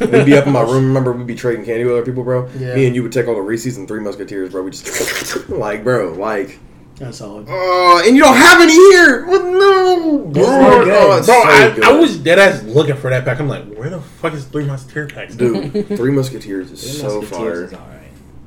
We'd 0.00 0.24
be 0.24 0.36
up 0.36 0.46
in 0.46 0.52
my 0.52 0.60
room. 0.62 0.86
Remember, 0.86 1.12
we'd 1.12 1.26
be 1.26 1.34
trading 1.34 1.64
candy 1.64 1.82
with 1.84 1.92
other 1.94 2.04
people, 2.04 2.22
bro. 2.22 2.48
Yeah. 2.58 2.74
Me 2.76 2.86
and 2.86 2.94
you 2.94 3.02
would 3.02 3.12
take 3.12 3.26
all 3.26 3.34
the 3.34 3.40
Reese's 3.40 3.76
and 3.76 3.88
Three 3.88 3.98
Musketeers, 4.00 4.50
bro. 4.52 4.62
We 4.62 4.70
just 4.70 5.48
like, 5.48 5.82
bro, 5.82 6.12
like, 6.12 6.60
That's 6.98 7.18
solid. 7.18 7.46
oh, 7.48 8.02
and 8.04 8.16
you 8.16 8.22
don't 8.22 8.34
have 8.36 8.60
any 8.60 8.72
here. 8.72 9.24
What? 9.26 9.44
No, 9.44 10.18
bro. 10.18 10.42
not. 10.42 10.60
Oh, 10.60 10.84
Bro, 10.84 11.22
so 11.22 11.32
I. 11.32 11.78
I 11.84 11.92
was 11.92 12.16
dead 12.18 12.38
ass 12.40 12.62
looking 12.64 12.96
for 12.96 13.08
that 13.10 13.24
pack. 13.24 13.38
I'm 13.38 13.48
like, 13.48 13.72
where 13.74 13.88
the 13.88 14.00
fuck 14.00 14.32
is 14.34 14.44
Three 14.46 14.64
Musketeer 14.64 15.06
packs? 15.06 15.36
dude. 15.36 15.86
Three 15.96 16.10
Musketeers 16.10 16.72
is 16.72 16.82
Three 16.82 16.90
so 17.00 17.20
Musketeers 17.20 17.72
fire. 17.72 18.00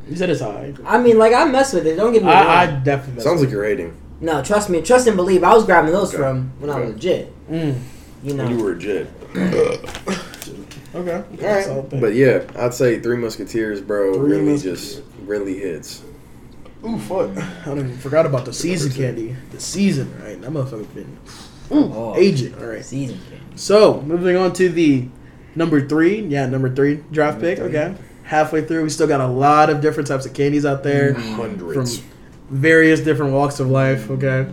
is. 0.05 0.11
You 0.11 0.17
said 0.17 0.29
it's 0.29 0.41
high. 0.41 0.73
I 0.85 0.97
mean, 1.01 1.17
like 1.17 1.33
I 1.33 1.45
mess 1.45 1.71
with 1.73 1.87
it. 1.87 1.95
Don't 1.95 2.11
get 2.11 2.23
me 2.23 2.29
wrong. 2.29 2.45
I, 2.45 2.63
I 2.63 2.65
definitely. 2.67 3.23
Sounds 3.23 3.41
like 3.41 3.49
you're 3.51 3.63
hating. 3.63 3.95
no, 4.19 4.43
trust 4.43 4.69
me. 4.69 4.81
Trust 4.81 5.07
and 5.07 5.15
believe. 5.15 5.43
I 5.45 5.53
was 5.53 5.63
grabbing 5.63 5.93
those 5.93 6.09
Okay. 6.13 6.17
from 6.21 6.51
when 6.59 6.69
I 6.69 6.75
was 6.79 6.83
Okay. 6.89 6.93
legit. 6.93 7.49
Mm. 7.49 7.79
You 8.23 8.33
know. 8.33 8.49
You 8.49 8.57
were 8.63 8.71
a 8.73 8.77
jit. 8.77 9.07
Okay. 10.93 11.15
All 11.15 11.61
Solid 11.63 11.81
right, 11.83 11.89
pick. 11.89 12.01
but 12.01 12.13
yeah, 12.15 12.43
I'd 12.57 12.73
say 12.73 12.99
Three 12.99 13.15
Musketeers, 13.15 13.79
bro, 13.79 14.13
Three 14.15 14.31
really 14.31 14.51
Musketeers. 14.51 14.95
just 14.95 15.03
really 15.25 15.57
hits. 15.57 16.03
Ooh, 16.83 16.97
fuck. 16.99 17.29
I 17.37 17.65
don't 17.65 17.79
even 17.79 17.97
forgot 17.97 18.25
about 18.25 18.45
the 18.45 18.53
season 18.53 18.91
candy. 18.91 19.35
The 19.51 19.59
season, 19.59 20.11
right? 20.21 20.39
That 20.41 20.51
motherfucker's 20.51 20.87
been 20.87 21.17
Oh, 21.69 22.15
aging. 22.17 22.55
All 22.55 22.65
right. 22.65 22.83
Season 22.83 23.19
candy. 23.29 23.45
So 23.55 24.01
moving 24.01 24.35
on 24.35 24.51
to 24.53 24.67
the 24.69 25.07
number 25.55 25.87
three. 25.87 26.21
Yeah, 26.21 26.45
number 26.47 26.73
three 26.73 27.03
draft 27.11 27.39
pick. 27.39 27.59
Okay. 27.59 27.95
Halfway 28.23 28.63
through, 28.65 28.83
we 28.83 28.89
still 28.89 29.07
got 29.07 29.19
a 29.21 29.27
lot 29.27 29.69
of 29.69 29.81
different 29.81 30.07
types 30.07 30.25
of 30.25 30.33
candies 30.33 30.65
out 30.65 30.83
there 30.83 31.13
Hundreds. 31.13 31.99
from 31.99 32.07
various 32.49 32.99
different 33.01 33.33
walks 33.33 33.59
of 33.59 33.69
life. 33.69 34.09
Okay. 34.09 34.49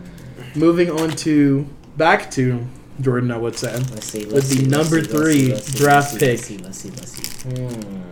Moving 0.55 0.91
on 0.91 1.11
to 1.11 1.67
back 1.97 2.31
to 2.33 2.67
Jordan, 3.01 3.31
I 3.31 3.37
would 3.37 3.57
say. 3.57 3.73
Let's 3.77 4.07
see. 4.07 4.25
With 4.25 4.35
Let's 4.35 4.49
the 4.49 4.57
see, 4.57 4.65
let's 4.67 4.71
number 4.91 5.05
see, 5.05 5.13
let's 5.13 5.13
three 5.13 5.45
see, 5.47 5.53
let's 5.53 5.67
see, 5.67 5.79
draft 5.79 6.13
let's 6.21 6.43
see, 6.45 6.57
pick. 6.57 6.65
Let's 6.65 6.79
see. 6.79 6.91
Let's 6.91 7.13
see. 7.13 7.23
Let's 7.23 7.43
see. 7.43 7.63
Hmm. 7.65 8.03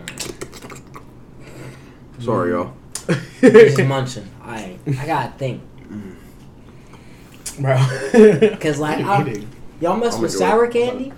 Sorry, 2.19 2.51
y'all. 2.51 2.73
Just 3.41 3.77
munching. 3.85 4.27
I 4.43 4.77
I 4.99 5.05
gotta 5.05 5.31
think. 5.37 5.61
bro. 7.59 7.77
Cause 8.59 8.79
like 8.79 8.99
I, 9.05 9.21
Eating. 9.21 9.49
y'all 9.79 9.97
mess 9.97 10.15
I'm 10.15 10.21
with 10.21 10.31
gonna 10.37 10.51
do 10.51 10.51
sour 10.51 10.67
candy. 10.67 11.13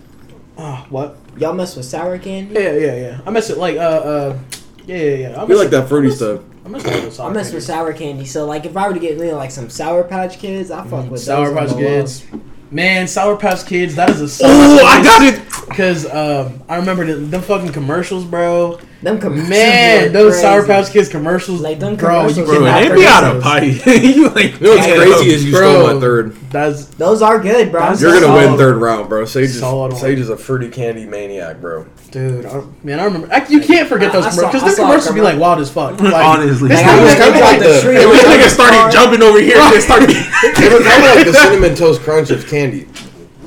Ah, 0.58 0.86
what? 0.90 1.18
Y'all 1.38 1.54
mess 1.54 1.76
with 1.76 1.86
sour 1.86 2.18
candy. 2.18 2.54
Yeah, 2.56 2.74
yeah, 2.74 2.96
yeah. 2.96 3.22
I 3.26 3.30
mess 3.30 3.50
with 3.50 3.58
like 3.58 3.78
uh 3.78 3.80
uh. 3.80 4.40
Yeah, 4.86 4.98
yeah, 4.98 5.16
yeah. 5.30 5.42
I 5.42 5.44
We 5.44 5.50
mess 5.50 5.60
like 5.60 5.70
that 5.72 5.88
fruity 5.88 6.10
stuff. 6.12 6.42
I 6.66 6.70
mess 6.70 6.84
with 6.84 6.94
those 7.04 7.20
I 7.20 7.30
mess 7.32 7.54
with 7.54 7.64
sour 7.64 7.94
candy. 7.94 8.26
So 8.26 8.46
like, 8.46 8.66
if 8.66 8.76
I 8.76 8.88
were 8.88 8.94
to 8.94 9.00
get 9.00 9.18
me 9.20 9.32
like 9.34 9.52
some 9.52 9.70
Sour 9.70 10.04
Patch 10.04 10.38
Kids, 10.40 10.72
I 10.72 10.84
fuck 10.86 11.10
with 11.10 11.22
Mm, 11.22 11.26
Sour 11.26 11.54
Patch 11.54 11.70
the 11.70 11.76
low. 11.76 11.80
Kids. 11.82 12.26
Man, 12.72 13.08
Sour 13.08 13.38
Patch 13.38 13.66
Kids, 13.66 13.96
that 13.96 14.10
is 14.10 14.42
a 14.42 14.46
Oh, 14.46 14.86
I 14.86 15.04
got 15.04 15.24
it. 15.24 15.42
Because 15.70 16.06
um, 16.12 16.62
I 16.68 16.78
remember 16.78 17.06
the, 17.06 17.16
them 17.16 17.42
fucking 17.42 17.72
commercials, 17.72 18.26
bro. 18.26 18.80
Them 19.02 19.18
commercials 19.18 19.50
Man, 19.50 20.12
those 20.12 20.34
crazy. 20.34 20.42
Sour 20.42 20.66
Patch 20.66 20.92
Kids 20.92 21.08
commercials, 21.08 21.62
Like, 21.62 21.80
them 21.80 21.96
bro. 21.96 22.28
You 22.28 22.34
commercials 22.34 22.50
Bro, 22.50 22.60
were 22.60 22.66
cannot 22.66 22.82
they 22.82 22.90
not 22.90 22.96
be 22.98 23.06
out 23.06 23.24
of 23.24 23.34
those. 23.36 23.44
pipe. 23.44 24.04
you 24.04 24.30
like, 24.30 24.60
You 24.60 24.68
know 24.68 24.76
what's 24.76 24.88
crazy 24.88 25.30
is 25.34 25.46
you 25.46 25.52
bro. 25.54 25.72
stole 25.84 25.94
my 25.94 26.00
third. 26.02 26.36
That's 26.52 26.86
Those 26.86 27.22
are 27.22 27.40
good, 27.40 27.72
bro. 27.72 27.80
That's 27.80 28.02
You're 28.02 28.12
gonna 28.12 28.26
Solid. 28.26 28.50
win 28.50 28.58
third 28.58 28.76
round, 28.76 29.08
bro. 29.08 29.24
Sage 29.24 29.46
is 29.46 29.60
Solid. 29.62 29.96
Sage 29.96 30.20
is 30.20 30.30
a 30.30 30.36
fruity 30.36 30.68
candy 30.70 31.06
maniac, 31.06 31.62
bro. 31.62 31.86
dude, 32.12 32.46
I, 32.46 32.62
man. 32.84 33.00
I 33.00 33.06
remember. 33.06 33.30
I, 33.34 33.48
you 33.48 33.62
can't 33.62 33.88
forget 33.88 34.10
I- 34.10 34.20
those 34.20 34.26
commercials 34.36 34.52
because 34.52 34.64
I 34.64 34.68
them 34.68 34.76
saw 34.76 34.84
a 34.84 34.86
commercials 34.88 35.16
be 35.16 35.22
like 35.22 35.40
wild 35.40 35.60
as 35.60 35.72
fuck. 35.72 35.98
Like, 36.02 36.14
Honestly. 36.26 36.68
this 36.68 36.82
Like, 36.82 36.86
thing 36.86 36.90
I 36.90 37.02
was 37.02 37.10
was 37.10 37.24
kinda 37.24 37.40
like 37.40 37.60
the- 37.60 37.82
tree. 37.82 37.94
Hey, 37.96 38.06
with 38.06 38.22
this 38.22 38.54
started 38.54 38.92
jumping 38.92 39.22
over 39.24 39.40
here 39.40 39.56
and 39.60 39.82
started. 39.82 40.10
It 40.12 40.74
was 40.74 40.86
kind 40.86 41.04
of 41.06 41.16
like 41.16 41.26
the 41.26 41.34
cinnamon 41.34 41.74
toast 41.76 42.02
crunch 42.02 42.32
of 42.32 42.46
candy. 42.48 42.86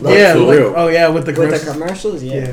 yeah, 0.00 0.32
like, 0.32 0.58
oh 0.60 0.88
yeah, 0.88 1.08
with 1.08 1.26
the 1.26 1.32
with 1.32 1.50
the 1.50 1.72
commercials. 1.72 2.20
commercials. 2.20 2.22
Yeah. 2.22 2.34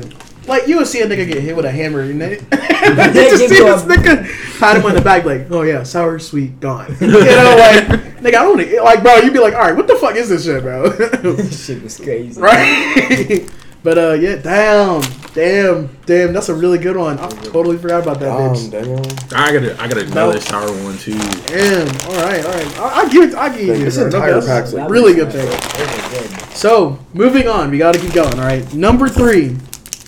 Like 0.50 0.66
you 0.66 0.76
would 0.78 0.86
see 0.86 1.00
a 1.00 1.06
nigga 1.06 1.26
get 1.26 1.38
hit 1.42 1.56
with 1.56 1.64
a 1.64 1.70
hammer 1.70 2.00
and 2.00 2.20
then 2.20 2.30
They 2.50 3.30
just 3.30 3.38
give 3.42 3.50
see 3.50 3.56
you 3.56 3.64
this 3.64 3.82
nigga 3.84 4.58
pat 4.58 4.76
him 4.76 4.84
on 4.84 4.94
the 4.94 5.00
back 5.00 5.24
like, 5.24 5.50
oh 5.50 5.62
yeah, 5.62 5.82
sour 5.84 6.18
sweet 6.18 6.60
gone. 6.60 6.94
you 7.00 7.06
know, 7.06 7.56
like 7.58 7.84
nigga, 8.20 8.26
I 8.26 8.30
don't 8.44 8.58
wanna, 8.58 8.82
like 8.82 9.02
bro, 9.02 9.16
you'd 9.16 9.32
be 9.32 9.38
like, 9.38 9.54
all 9.54 9.60
right, 9.60 9.76
what 9.76 9.86
the 9.86 9.94
fuck 9.96 10.16
is 10.16 10.28
this 10.28 10.44
shit, 10.44 10.62
bro? 10.62 10.88
This 10.90 11.64
shit 11.66 11.82
was 11.82 11.96
crazy. 11.98 12.40
right? 12.40 13.48
but 13.82 13.96
uh, 13.96 14.12
yeah, 14.14 14.36
damn, 14.36 15.00
damn, 15.34 15.88
damn, 16.04 16.32
that's 16.34 16.48
a 16.50 16.54
really 16.54 16.78
good 16.78 16.96
one. 16.96 17.18
I 17.18 17.28
totally 17.28 17.78
forgot 17.78 18.02
about 18.02 18.18
that 18.20 18.28
bitch. 18.30 18.70
Daniel. 18.70 19.00
I 19.34 19.52
got 19.52 19.62
a, 19.62 19.80
I 19.82 19.88
got 19.88 19.98
another 19.98 20.32
Nope. 20.34 20.42
sour 20.42 20.70
one 20.84 20.98
too. 20.98 21.12
Damn, 21.46 21.86
all 22.10 22.22
right, 22.24 22.44
all 22.44 22.52
right. 22.52 22.78
I, 22.80 23.02
I 23.02 23.08
give 23.08 23.30
it, 23.30 23.34
I 23.36 23.48
give 23.56 23.78
you 23.78 23.84
This 23.84 23.96
bro. 23.96 24.06
entire 24.06 24.34
That's 24.34 24.46
pack's 24.46 24.72
a 24.72 24.76
like- 24.76 24.90
really 24.90 25.14
good 25.14 25.30
pick. 25.30 25.44
It 25.48 26.12
was 26.12 26.28
good. 26.28 26.56
So 26.56 26.98
moving 27.14 27.46
on, 27.48 27.70
we 27.70 27.78
got 27.78 27.94
to 27.94 28.00
keep 28.00 28.12
going. 28.12 28.34
All 28.38 28.44
right, 28.44 28.70
number 28.74 29.08
three, 29.08 29.56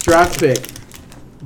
draft 0.03 0.39
pick, 0.41 0.59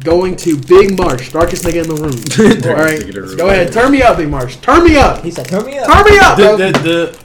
going 0.00 0.36
to 0.36 0.56
Big 0.56 0.96
Marsh, 0.98 1.32
darkest 1.32 1.64
nigga 1.64 1.82
in 1.84 1.88
the 1.88 1.94
room. 1.94 2.68
All 2.76 2.82
right, 2.84 3.02
let's 3.14 3.34
go 3.34 3.48
ahead, 3.48 3.72
turn 3.72 3.92
me 3.92 4.02
up, 4.02 4.16
Big 4.16 4.28
Marsh, 4.28 4.56
turn 4.56 4.84
me 4.84 4.96
up, 4.96 5.22
He 5.22 5.30
said, 5.30 5.46
"Turn 5.46 5.64
me 5.66 5.78
up." 5.78 5.86
turn 5.86 6.04
me 6.04 6.18
up. 6.18 6.36
The, 6.36 6.42
bro. 6.42 6.56
the, 6.56 6.72
the, 6.72 7.18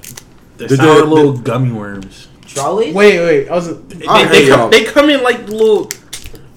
the, 0.58 0.68
The- 0.68 0.76
sour 0.78 0.99
the- 0.99 1.06
little 1.06 1.34
gummy 1.38 1.72
worms. 1.72 2.28
Trollis. 2.45 2.94
Wait, 2.94 3.18
wait, 3.20 3.48
I 3.49 3.53
was. 3.56 3.82
They, 3.88 4.06
I 4.06 4.26
they, 4.26 4.48
come, 4.49 4.72
they 4.72 4.84
come 4.84 5.10
in 5.10 5.24
like 5.24 5.48
little. 5.48 5.90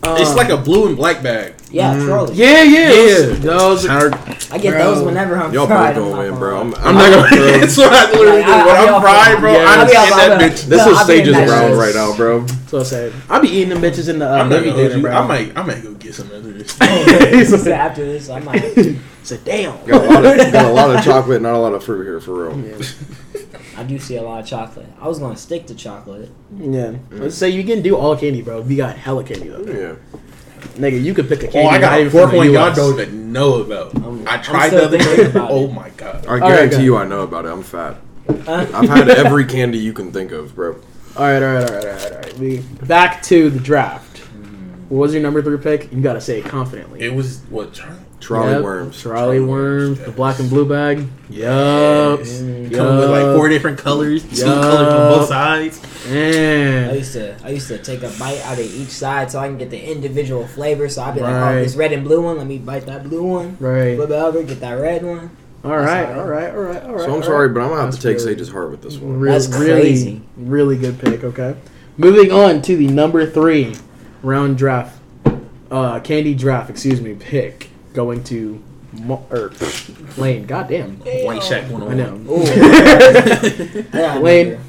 Uh, 0.03 0.17
it's 0.19 0.35
like 0.35 0.49
a 0.49 0.57
blue 0.57 0.89
and 0.89 0.97
black 0.97 1.23
bag. 1.23 1.55
Yeah, 1.75 2.05
Trollis. 2.05 2.37
yeah, 2.37 2.63
yeah, 2.63 2.79
Yeah. 2.93 3.17
those, 3.27 3.41
those 3.43 3.83
Sour, 3.87 4.11
I 4.53 4.59
get 4.59 4.71
Bro. 4.75 4.79
those 4.95 5.05
whenever 5.05 5.37
I'm 5.37 5.53
Y'all 5.53 5.67
fried. 5.67 5.97
both 5.97 6.15
I'm 6.15 6.27
gonna 6.29 6.39
bro. 6.39 6.59
gonna 6.65 6.77
I'm, 6.77 6.87
I'm 6.87 6.95
not 6.95 7.11
gonna. 7.11 7.29
bro. 7.29 7.59
That's 7.59 7.77
what 7.77 7.93
I 7.93 8.11
literally 8.13 8.41
Like, 8.43 8.47
do. 8.47 8.53
I- 8.53 8.67
When 8.67 8.77
I'll 8.77 8.95
I'm 8.95 9.01
be 9.01 9.07
fried, 9.07 9.41
bro, 9.41 9.53
yeah. 9.53 9.59
I 9.59 9.63
I'll 9.65 9.77
just 9.81 9.87
be 9.87 9.93
get 9.93 10.13
off- 10.13 10.19
that 10.19 10.31
I'll 10.33 10.39
be- 10.39 10.45
bitch. 10.45 10.65
This 10.67 10.81
I'll 10.81 10.93
is 10.93 10.99
be 10.99 11.05
Sage's 11.05 11.37
in 11.37 11.49
round 11.49 11.77
right 11.79 11.95
now, 11.95 12.17
bro. 12.17 12.47
so 12.69 12.83
sad. 12.85 13.13
I 13.29 13.41
be 13.41 13.49
eating 13.49 13.69
them 13.71 13.83
bitches 13.83 14.09
in 14.09 14.19
the 14.21 14.29
uh, 14.31 14.35
I'm 14.37 14.49
not 14.49 14.61
movie 14.63 14.71
gonna 14.71 14.73
hold 14.73 14.77
theater, 14.77 14.97
you. 14.97 15.03
bro. 15.03 15.13
I 15.13 15.27
might, 15.27 15.57
I 15.59 15.63
might 15.63 15.83
go 15.83 15.95
get 15.95 16.15
some 16.15 16.27
after 16.27 16.53
this. 16.53 16.79
He 17.65 17.73
after 17.73 18.05
this, 18.05 18.29
I 18.31 18.39
might. 18.39 18.97
Said, 19.25 19.45
damn. 19.45 19.85
Got 19.87 20.05
a 20.05 20.09
lot 20.09 20.25
of 20.27 20.53
got 20.53 20.65
a 20.67 20.73
lot 20.73 20.95
of 20.97 21.05
chocolate, 21.05 21.43
not 21.43 21.55
a 21.55 21.59
lot 21.59 21.73
of 21.75 21.83
fruit 21.83 22.05
here 22.05 22.21
for 22.21 22.51
real. 22.51 22.81
I 23.77 23.83
do 23.83 23.99
see 23.99 24.17
a 24.17 24.23
lot 24.23 24.41
of 24.41 24.47
chocolate. 24.47 24.87
I 25.01 25.09
was 25.09 25.19
gonna 25.19 25.37
stick 25.37 25.67
to 25.67 25.75
chocolate. 25.75 26.31
Yeah, 26.57 26.93
let's 27.11 27.35
say 27.35 27.49
you 27.51 27.65
can 27.65 27.83
do 27.83 27.97
all 27.97 28.17
candy, 28.17 28.43
bro. 28.43 28.61
We 28.61 28.77
got 28.77 28.97
hella 28.97 29.25
candy 29.25 29.49
though. 29.49 29.65
Yeah. 29.65 30.21
Nigga, 30.77 31.03
you 31.03 31.15
could 31.15 31.29
pick 31.29 31.43
a 31.43 31.49
Oh, 31.49 31.53
candy. 31.53 31.69
I 31.77 31.81
got 31.81 32.01
even 32.01 32.11
four 32.13 32.23
from 32.29 32.31
point 32.39 32.53
y'all 32.53 32.73
don't 32.75 32.99
even 33.01 33.33
know 33.33 33.61
about. 33.63 33.95
I'm- 33.97 34.25
I 34.27 34.39
tried 34.39 34.69
still 34.69 34.89
the 34.89 34.97
other 34.99 34.99
thinking 34.99 35.33
day. 35.33 35.47
Oh 35.51 35.69
my 35.69 35.91
god. 35.91 36.27
I 36.27 36.39
guarantee 36.39 36.77
go. 36.79 36.83
you, 36.83 36.97
I 36.97 37.05
know 37.07 37.21
about 37.23 37.45
it. 37.45 37.49
I'm 37.53 37.63
fat. 37.63 37.97
Uh, 38.29 38.67
I've 38.73 38.89
had 38.89 39.09
every 39.25 39.45
candy 39.45 39.79
you 39.79 39.93
can 39.93 40.11
think 40.13 40.33
of, 40.33 40.55
bro. 40.55 40.77
All 41.17 41.23
right, 41.25 41.43
all 41.43 41.55
right, 41.55 41.71
all 41.71 41.77
right, 41.77 41.85
all 41.87 41.93
right, 41.93 42.13
all 42.13 42.19
right. 42.21 42.39
We 42.39 42.59
back 42.87 43.23
to 43.25 43.51
the 43.51 43.61
draft. 43.61 44.19
What 44.89 44.99
was 44.99 45.13
your 45.15 45.23
number 45.23 45.43
three 45.43 45.59
pick? 45.59 45.93
You 45.93 46.01
gotta 46.01 46.21
say 46.21 46.39
it 46.41 46.45
confidently. 46.47 47.01
It 47.01 47.15
was 47.15 47.41
what 47.51 47.73
Charlie. 47.73 47.97
Trolli 48.25 48.53
Yep, 48.53 48.63
worms. 48.63 49.03
Trolli 49.03 49.47
worms. 49.47 50.01
The 50.01 50.11
black 50.11 50.39
and 50.39 50.49
blue 50.49 50.65
bag. 50.65 51.07
Yup. 51.29 52.21
Yes. 52.21 52.39
Come 52.41 52.97
with 52.99 53.11
like 53.11 53.37
four 53.37 53.51
different 53.51 53.79
colors, 53.79 54.23
two 54.23 54.47
Yup. 54.47 54.63
colors 54.63 54.89
on 54.95 55.19
both 55.19 55.29
sides. 55.29 55.81
I 56.09 56.93
used 56.95 57.13
to 57.13 57.37
I 57.45 57.51
used 57.51 57.69
to 57.69 57.77
take 57.79 58.03
a 58.03 58.09
bite 58.19 58.41
out 58.45 58.59
of 58.59 58.65
each 58.65 58.89
side 58.89 59.31
so 59.31 59.39
I 59.41 59.49
can 59.49 59.59
get 59.59 59.69
the 59.69 59.91
individual 59.93 60.47
flavor. 60.47 60.89
So 60.89 61.03
I'd 61.03 61.15
be 61.15 61.21
like, 61.21 61.35
oh, 61.35 61.55
this 61.57 61.77
red 61.77 61.93
and 61.93 62.03
blue 62.03 62.23
one. 62.23 62.39
Let 62.39 62.47
me 62.47 62.59
bite 62.59 62.87
that 62.87 63.05
blue 63.05 63.25
one. 63.25 63.59
Right. 63.61 63.95
Flip 63.97 64.09
it 64.11 64.13
over, 64.15 64.43
get 64.43 64.61
that 64.61 64.73
red 64.75 65.05
one. 65.05 65.31
All 65.63 65.71
right, 65.79 66.15
all 66.15 66.25
right, 66.27 66.51
all 66.51 66.61
right, 66.61 66.83
all 66.83 66.93
right. 66.93 67.01
So 67.07 67.15
I'm 67.15 67.23
sorry, 67.23 67.47
right. 67.47 67.55
but 67.55 67.61
I'm 67.63 67.69
gonna 67.71 67.81
have 67.83 67.91
That's 67.93 68.03
to 68.03 68.09
take 68.09 68.19
really- 68.19 68.33
Sage's 68.35 68.51
heart 68.51 68.71
with 68.71 68.83
this 68.83 68.99
one. 68.99 69.23
That's 69.23 69.49
really, 69.49 69.81
crazy. 69.81 70.23
really 70.37 70.77
good 70.77 70.99
pick. 70.99 71.25
Okay, 71.25 71.57
moving 71.97 72.31
on 72.33 72.61
to 72.63 72.77
the 72.77 72.87
number 72.87 73.25
three 73.25 73.75
round 74.23 74.59
draft, 74.59 74.99
uh, 75.71 76.01
candy 76.01 76.35
draft. 76.35 76.69
Excuse 76.69 77.01
me, 77.01 77.15
pick 77.15 77.71
going 77.95 78.23
to 78.25 78.63
Mo- 78.93 79.27
or 79.31 79.51
Lane. 80.19 80.45
Goddamn, 80.47 80.97
White 80.99 81.43
Shack 81.43 81.71
one 81.71 81.83
I 81.85 81.95
know. 81.95 82.13
one. 82.17 82.27
Ooh. 82.29 83.85
Yeah, 83.95 84.19
Wayne, 84.19 84.61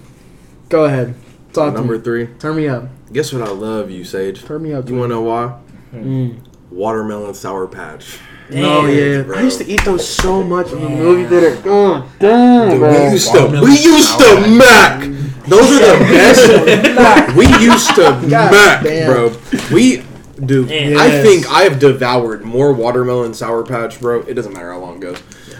go 0.69 0.85
ahead. 0.85 1.14
Talk 1.53 1.73
to 1.73 1.80
Number 1.80 1.97
me. 1.97 2.03
three. 2.03 2.27
Turn 2.39 2.56
me 2.56 2.68
up. 2.68 2.85
Guess 3.11 3.34
what? 3.34 3.41
I 3.43 3.52
love 3.52 3.91
you, 3.91 4.03
Sage. 4.03 4.43
Turn 4.43 4.64
me 4.64 4.73
up. 4.73 4.89
You 4.89 4.95
wanna 4.95 5.10
know 5.15 5.22
why? 5.22 5.60
Mm. 5.93 6.38
Watermelon 6.72 7.34
sour 7.34 7.68
patch. 7.68 8.18
Oh 8.53 8.85
yeah, 8.88 9.22
bro. 9.23 9.38
I 9.38 9.41
used 9.41 9.60
to 9.60 9.65
eat 9.68 9.84
those 9.85 10.07
so 10.07 10.43
much 10.43 10.72
in 10.72 10.81
the 10.81 10.89
movie 10.89 11.26
theater. 11.27 11.56
God 11.61 12.07
damn, 12.19 12.69
Dude, 12.72 12.80
bro. 12.80 12.91
we 13.06 13.11
used 13.11 13.31
to 13.31 13.39
Watermelon 13.39 13.64
we 13.69 13.72
used 13.80 14.18
to 14.19 14.26
sour 14.26 14.47
mac. 14.47 14.99
Those 15.47 15.72
are 15.72 15.80
the 15.80 15.99
best. 16.95 17.35
we 17.35 17.45
used 17.64 17.89
to 17.95 18.02
God 18.30 18.52
mac, 18.52 18.84
damn. 18.84 19.11
bro. 19.11 19.31
We 19.72 20.03
dude. 20.43 20.69
I 20.71 20.73
Yes. 20.73 21.25
think 21.25 21.51
I 21.51 21.63
have 21.63 21.79
devoured 21.79 22.43
more 22.43 22.73
watermelon 22.73 23.33
sour 23.33 23.63
patch, 23.63 23.99
bro. 23.99 24.21
It 24.21 24.33
doesn't 24.33 24.53
matter 24.53 24.71
how 24.71 24.79
long 24.79 24.95
it 24.95 25.01
goes. 25.01 25.17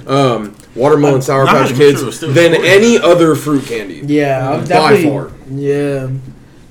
Um, 0.08 0.56
watermelon 0.76 1.22
sour 1.22 1.46
patch 1.46 1.74
kids 1.76 2.00
sure 2.18 2.30
than 2.30 2.54
short. 2.54 2.66
any 2.68 3.00
other 3.00 3.36
fruit 3.36 3.66
candy. 3.66 4.02
Yeah, 4.06 4.50
I'm 4.52 4.62
By 4.62 4.66
definitely. 4.68 5.10
far. 5.10 5.32
Yeah, 5.50 6.08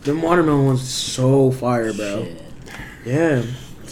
them 0.05 0.23
watermelon 0.23 0.67
ones 0.67 0.83
so 0.83 1.51
fire, 1.51 1.93
bro. 1.93 2.25
Shit. 2.25 2.43
Yeah, 3.07 3.43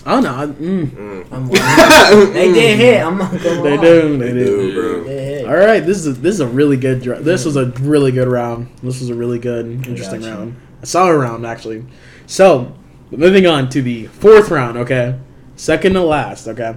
I 0.06 0.12
don't 0.20 0.22
know. 0.24 0.34
I, 0.34 0.46
mm, 0.46 1.26
I'm 1.32 1.48
they 2.32 2.52
did 2.52 2.78
hit. 2.78 3.02
I'm 3.04 3.18
not 3.18 3.30
gonna 3.32 3.62
they 3.62 3.76
lie. 3.76 3.82
do, 3.82 4.18
they 4.18 4.32
do. 4.32 4.44
Dude, 4.44 4.74
bro. 4.74 5.04
They. 5.04 5.44
All 5.44 5.56
right, 5.56 5.80
this 5.84 5.98
is 5.98 6.06
a, 6.06 6.12
this 6.12 6.34
is 6.34 6.40
a 6.40 6.46
really 6.46 6.76
good. 6.76 7.02
dra- 7.02 7.20
This 7.20 7.44
was 7.44 7.56
a 7.56 7.66
really 7.80 8.12
good 8.12 8.28
round. 8.28 8.68
This 8.82 9.00
was 9.00 9.10
a 9.10 9.14
really 9.14 9.38
good, 9.38 9.66
interesting 9.66 10.20
Gotcha. 10.20 10.34
round. 10.36 10.56
A 10.82 10.86
solid 10.86 11.16
round, 11.18 11.44
actually. 11.46 11.84
So, 12.26 12.72
moving 13.18 13.46
on 13.46 13.68
to 13.70 13.82
the 13.82 14.06
fourth 14.06 14.50
round. 14.50 14.76
Okay, 14.78 15.18
second 15.56 15.94
to 15.94 16.02
last. 16.02 16.46
Okay, 16.48 16.76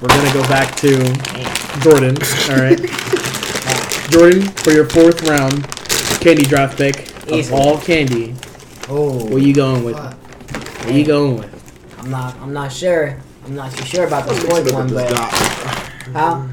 we're 0.00 0.08
gonna 0.08 0.32
go 0.32 0.42
back 0.42 0.74
to 0.76 0.90
Jordan. 1.80 2.16
All 2.50 2.56
right, 2.56 2.78
Jordan 4.10 4.42
for 4.42 4.70
your 4.72 4.88
fourth 4.88 5.22
round 5.28 5.66
candy 6.20 6.42
draft 6.44 6.76
pick 6.78 7.08
of 7.24 7.30
Easy. 7.32 7.54
all 7.54 7.78
candy. 7.80 8.34
Oh, 8.88 9.24
What 9.26 9.42
you 9.42 9.54
going 9.54 9.82
with? 9.84 9.96
fuck. 9.96 10.14
What 10.84 10.94
you 10.94 11.04
going 11.06 11.36
with? 11.38 11.98
I'm 11.98 12.10
not. 12.10 12.36
I'm 12.36 12.52
not 12.52 12.70
sure. 12.72 13.18
I'm 13.46 13.54
not 13.54 13.72
too 13.72 13.84
sure 13.84 14.06
about 14.06 14.26
the 14.28 14.34
fourth 14.34 14.72
one, 14.72 14.88
but 14.92 15.12
how 16.12 16.48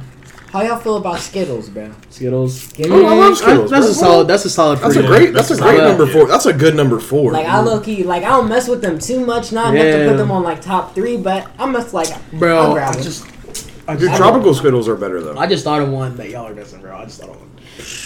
how 0.51 0.61
y'all 0.61 0.77
feel 0.79 0.97
about 0.97 1.19
Skittles, 1.19 1.69
bro? 1.69 1.91
Skittles. 2.09 2.61
Skittles. 2.61 3.03
I 3.03 3.13
love 3.15 3.37
Skittles, 3.37 3.71
That's 3.71 3.85
bro. 3.85 3.91
a 3.91 3.93
solid. 3.95 4.27
That's 4.27 4.45
a 4.45 4.49
solid. 4.49 4.79
That's 4.79 4.95
a 4.97 5.03
great. 5.03 5.33
That's 5.33 5.51
a 5.51 5.57
great 5.57 5.77
solid. 5.77 5.87
number 5.97 6.07
four. 6.07 6.27
That's 6.27 6.45
a 6.45 6.53
good 6.53 6.75
number 6.75 6.99
four. 6.99 7.31
Like 7.31 7.45
I 7.47 7.59
low 7.61 7.79
key, 7.79 8.03
like 8.03 8.23
I 8.23 8.29
don't 8.29 8.49
mess 8.49 8.67
with 8.67 8.81
them 8.81 8.99
too 8.99 9.25
much. 9.25 9.51
Not 9.51 9.73
enough 9.75 9.99
to 9.99 10.09
put 10.09 10.17
them 10.17 10.29
on 10.31 10.43
like 10.43 10.61
top 10.61 10.93
three, 10.93 11.15
but 11.17 11.49
I'm 11.57 11.71
just 11.73 11.93
like, 11.93 12.09
I'll 12.11 12.39
bro. 12.39 12.73
grab 12.73 12.95
I 12.97 13.01
just, 13.01 13.25
I 13.87 13.93
Your 13.93 14.09
just, 14.09 14.17
tropical 14.17 14.53
Skittles 14.53 14.87
are 14.89 14.95
better 14.95 15.21
though. 15.21 15.37
I 15.37 15.47
just 15.47 15.63
thought 15.63 15.81
of 15.81 15.89
one 15.89 16.15
that 16.17 16.29
y'all 16.29 16.47
are 16.47 16.53
missing, 16.53 16.81
bro. 16.81 16.97
I 16.97 17.05
just 17.05 17.21
thought 17.21 17.29
of 17.29 17.39
one. 17.39 17.47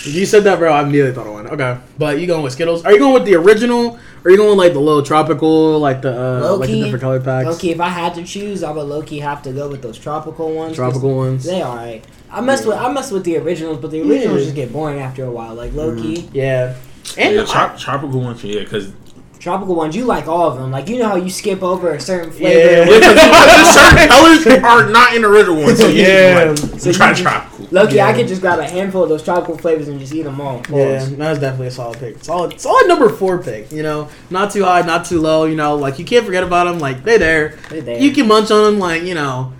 You 0.04 0.26
said 0.28 0.44
that, 0.44 0.60
bro. 0.60 0.72
I 0.72 0.84
immediately 0.84 1.14
thought 1.14 1.26
of 1.28 1.34
one. 1.34 1.48
Okay, 1.48 1.78
but 1.98 2.20
you 2.20 2.28
going 2.28 2.44
with 2.44 2.54
Skittles? 2.54 2.86
Are 2.86 2.92
you 2.94 3.00
going 3.00 3.14
with 3.14 3.26
the 3.26 3.36
original? 3.36 3.98
Or 4.24 4.30
are 4.30 4.32
you 4.32 4.38
going 4.38 4.50
with 4.50 4.58
like 4.58 4.74
the 4.74 4.80
little 4.80 5.04
tropical, 5.04 5.78
like 5.80 6.02
the 6.02 6.12
uh, 6.12 6.40
Low 6.42 6.56
like 6.56 6.68
the 6.70 6.74
key, 6.76 6.84
different 6.84 7.02
color 7.02 7.20
packs? 7.20 7.46
low 7.48 7.58
key. 7.58 7.72
If 7.72 7.80
I 7.80 7.90
had 7.90 8.14
to 8.16 8.24
choose, 8.24 8.64
I 8.64 8.72
would 8.72 8.84
low 8.84 9.02
key 9.04 9.20
have 9.20 9.42
to 9.44 9.52
go 9.52 9.68
with 9.70 9.82
those 9.82 9.98
tropical 10.00 10.54
ones. 10.54 10.76
Tropical 10.76 11.16
ones. 11.16 11.44
They 11.44 11.64
alright. 11.64 12.06
I 12.38 12.42
mess 12.42 12.66
with 12.66 12.78
I 12.78 12.92
mess 12.92 13.12
with 13.12 13.24
the 13.24 13.38
originals, 13.38 13.78
but 13.80 13.92
the 13.92 14.02
originals 14.02 14.40
Yeah. 14.40 14.44
just 14.46 14.56
get 14.56 14.74
boring 14.74 15.00
after 15.00 15.24
a 15.24 15.32
while. 15.32 15.56
Like 15.56 15.74
low 15.74 15.96
key. 15.96 16.18
Mm-hmm. 16.18 16.36
Yeah, 16.36 16.76
and 17.18 17.36
yeah, 17.36 17.42
I- 17.42 17.46
trop- 17.46 17.78
tropical 17.78 18.20
ones, 18.22 18.44
yeah, 18.44 18.60
because 18.60 18.92
tropical 19.40 19.76
ones. 19.76 19.96
You 19.96 20.06
like 20.06 20.28
all 20.28 20.50
of 20.52 20.58
them. 20.58 20.72
Like 20.72 20.90
you 20.90 20.98
know 21.00 21.08
how 21.08 21.16
you 21.18 21.30
skip 21.30 21.62
over 21.64 21.92
a 21.94 22.00
certain 22.00 22.30
Yeah. 22.38 22.86
flavor. 22.86 23.00
There's 23.00 23.70
certain 23.74 24.08
colors 24.10 24.48
are 24.64 24.90
not 24.90 25.16
in 25.16 25.22
the 25.22 25.30
original 25.30 25.62
one, 25.64 25.76
so 25.76 25.88
Yeah. 25.88 26.44
yeah. 26.46 26.50
Like, 26.50 26.58
So 26.58 26.78
so 26.78 26.92
try 26.92 27.10
you- 27.12 27.16
tropical. 27.24 27.68
Lucky, 27.72 28.00
I 28.00 28.14
could 28.14 28.28
just 28.28 28.42
grab 28.42 28.60
a 28.60 28.68
handful 28.68 29.04
of 29.04 29.10
those 29.10 29.24
tropical 29.24 29.58
flavors 29.58 29.88
and 29.88 30.00
just 30.00 30.14
eat 30.14 30.22
them 30.24 30.40
all. 30.40 30.62
Yeah, 30.70 31.04
that 31.04 31.30
was 31.32 31.40
definitely 31.40 31.68
a 31.68 31.72
solid 31.72 31.98
pick. 32.00 32.24
Solid, 32.24 32.60
solid 32.60 32.88
number 32.88 33.10
four 33.10 33.38
pick. 33.40 33.72
You 33.72 33.82
know, 33.84 34.08
not 34.30 34.52
too 34.52 34.64
high, 34.64 34.82
not 34.82 35.06
too 35.06 35.20
low. 35.22 35.46
You 35.46 35.56
know, 35.56 35.76
like 35.76 35.98
you 36.00 36.06
can't 36.06 36.26
forget 36.26 36.44
about 36.44 36.66
them. 36.66 36.80
Like 36.80 37.04
they 37.04 37.18
there. 37.18 37.58
They're 37.70 37.82
there. 37.82 38.00
You 38.00 38.12
can 38.12 38.28
munch 38.28 38.52
on 38.52 38.64
them. 38.66 38.80
Like 38.80 39.04
you 39.04 39.16
know. 39.16 39.54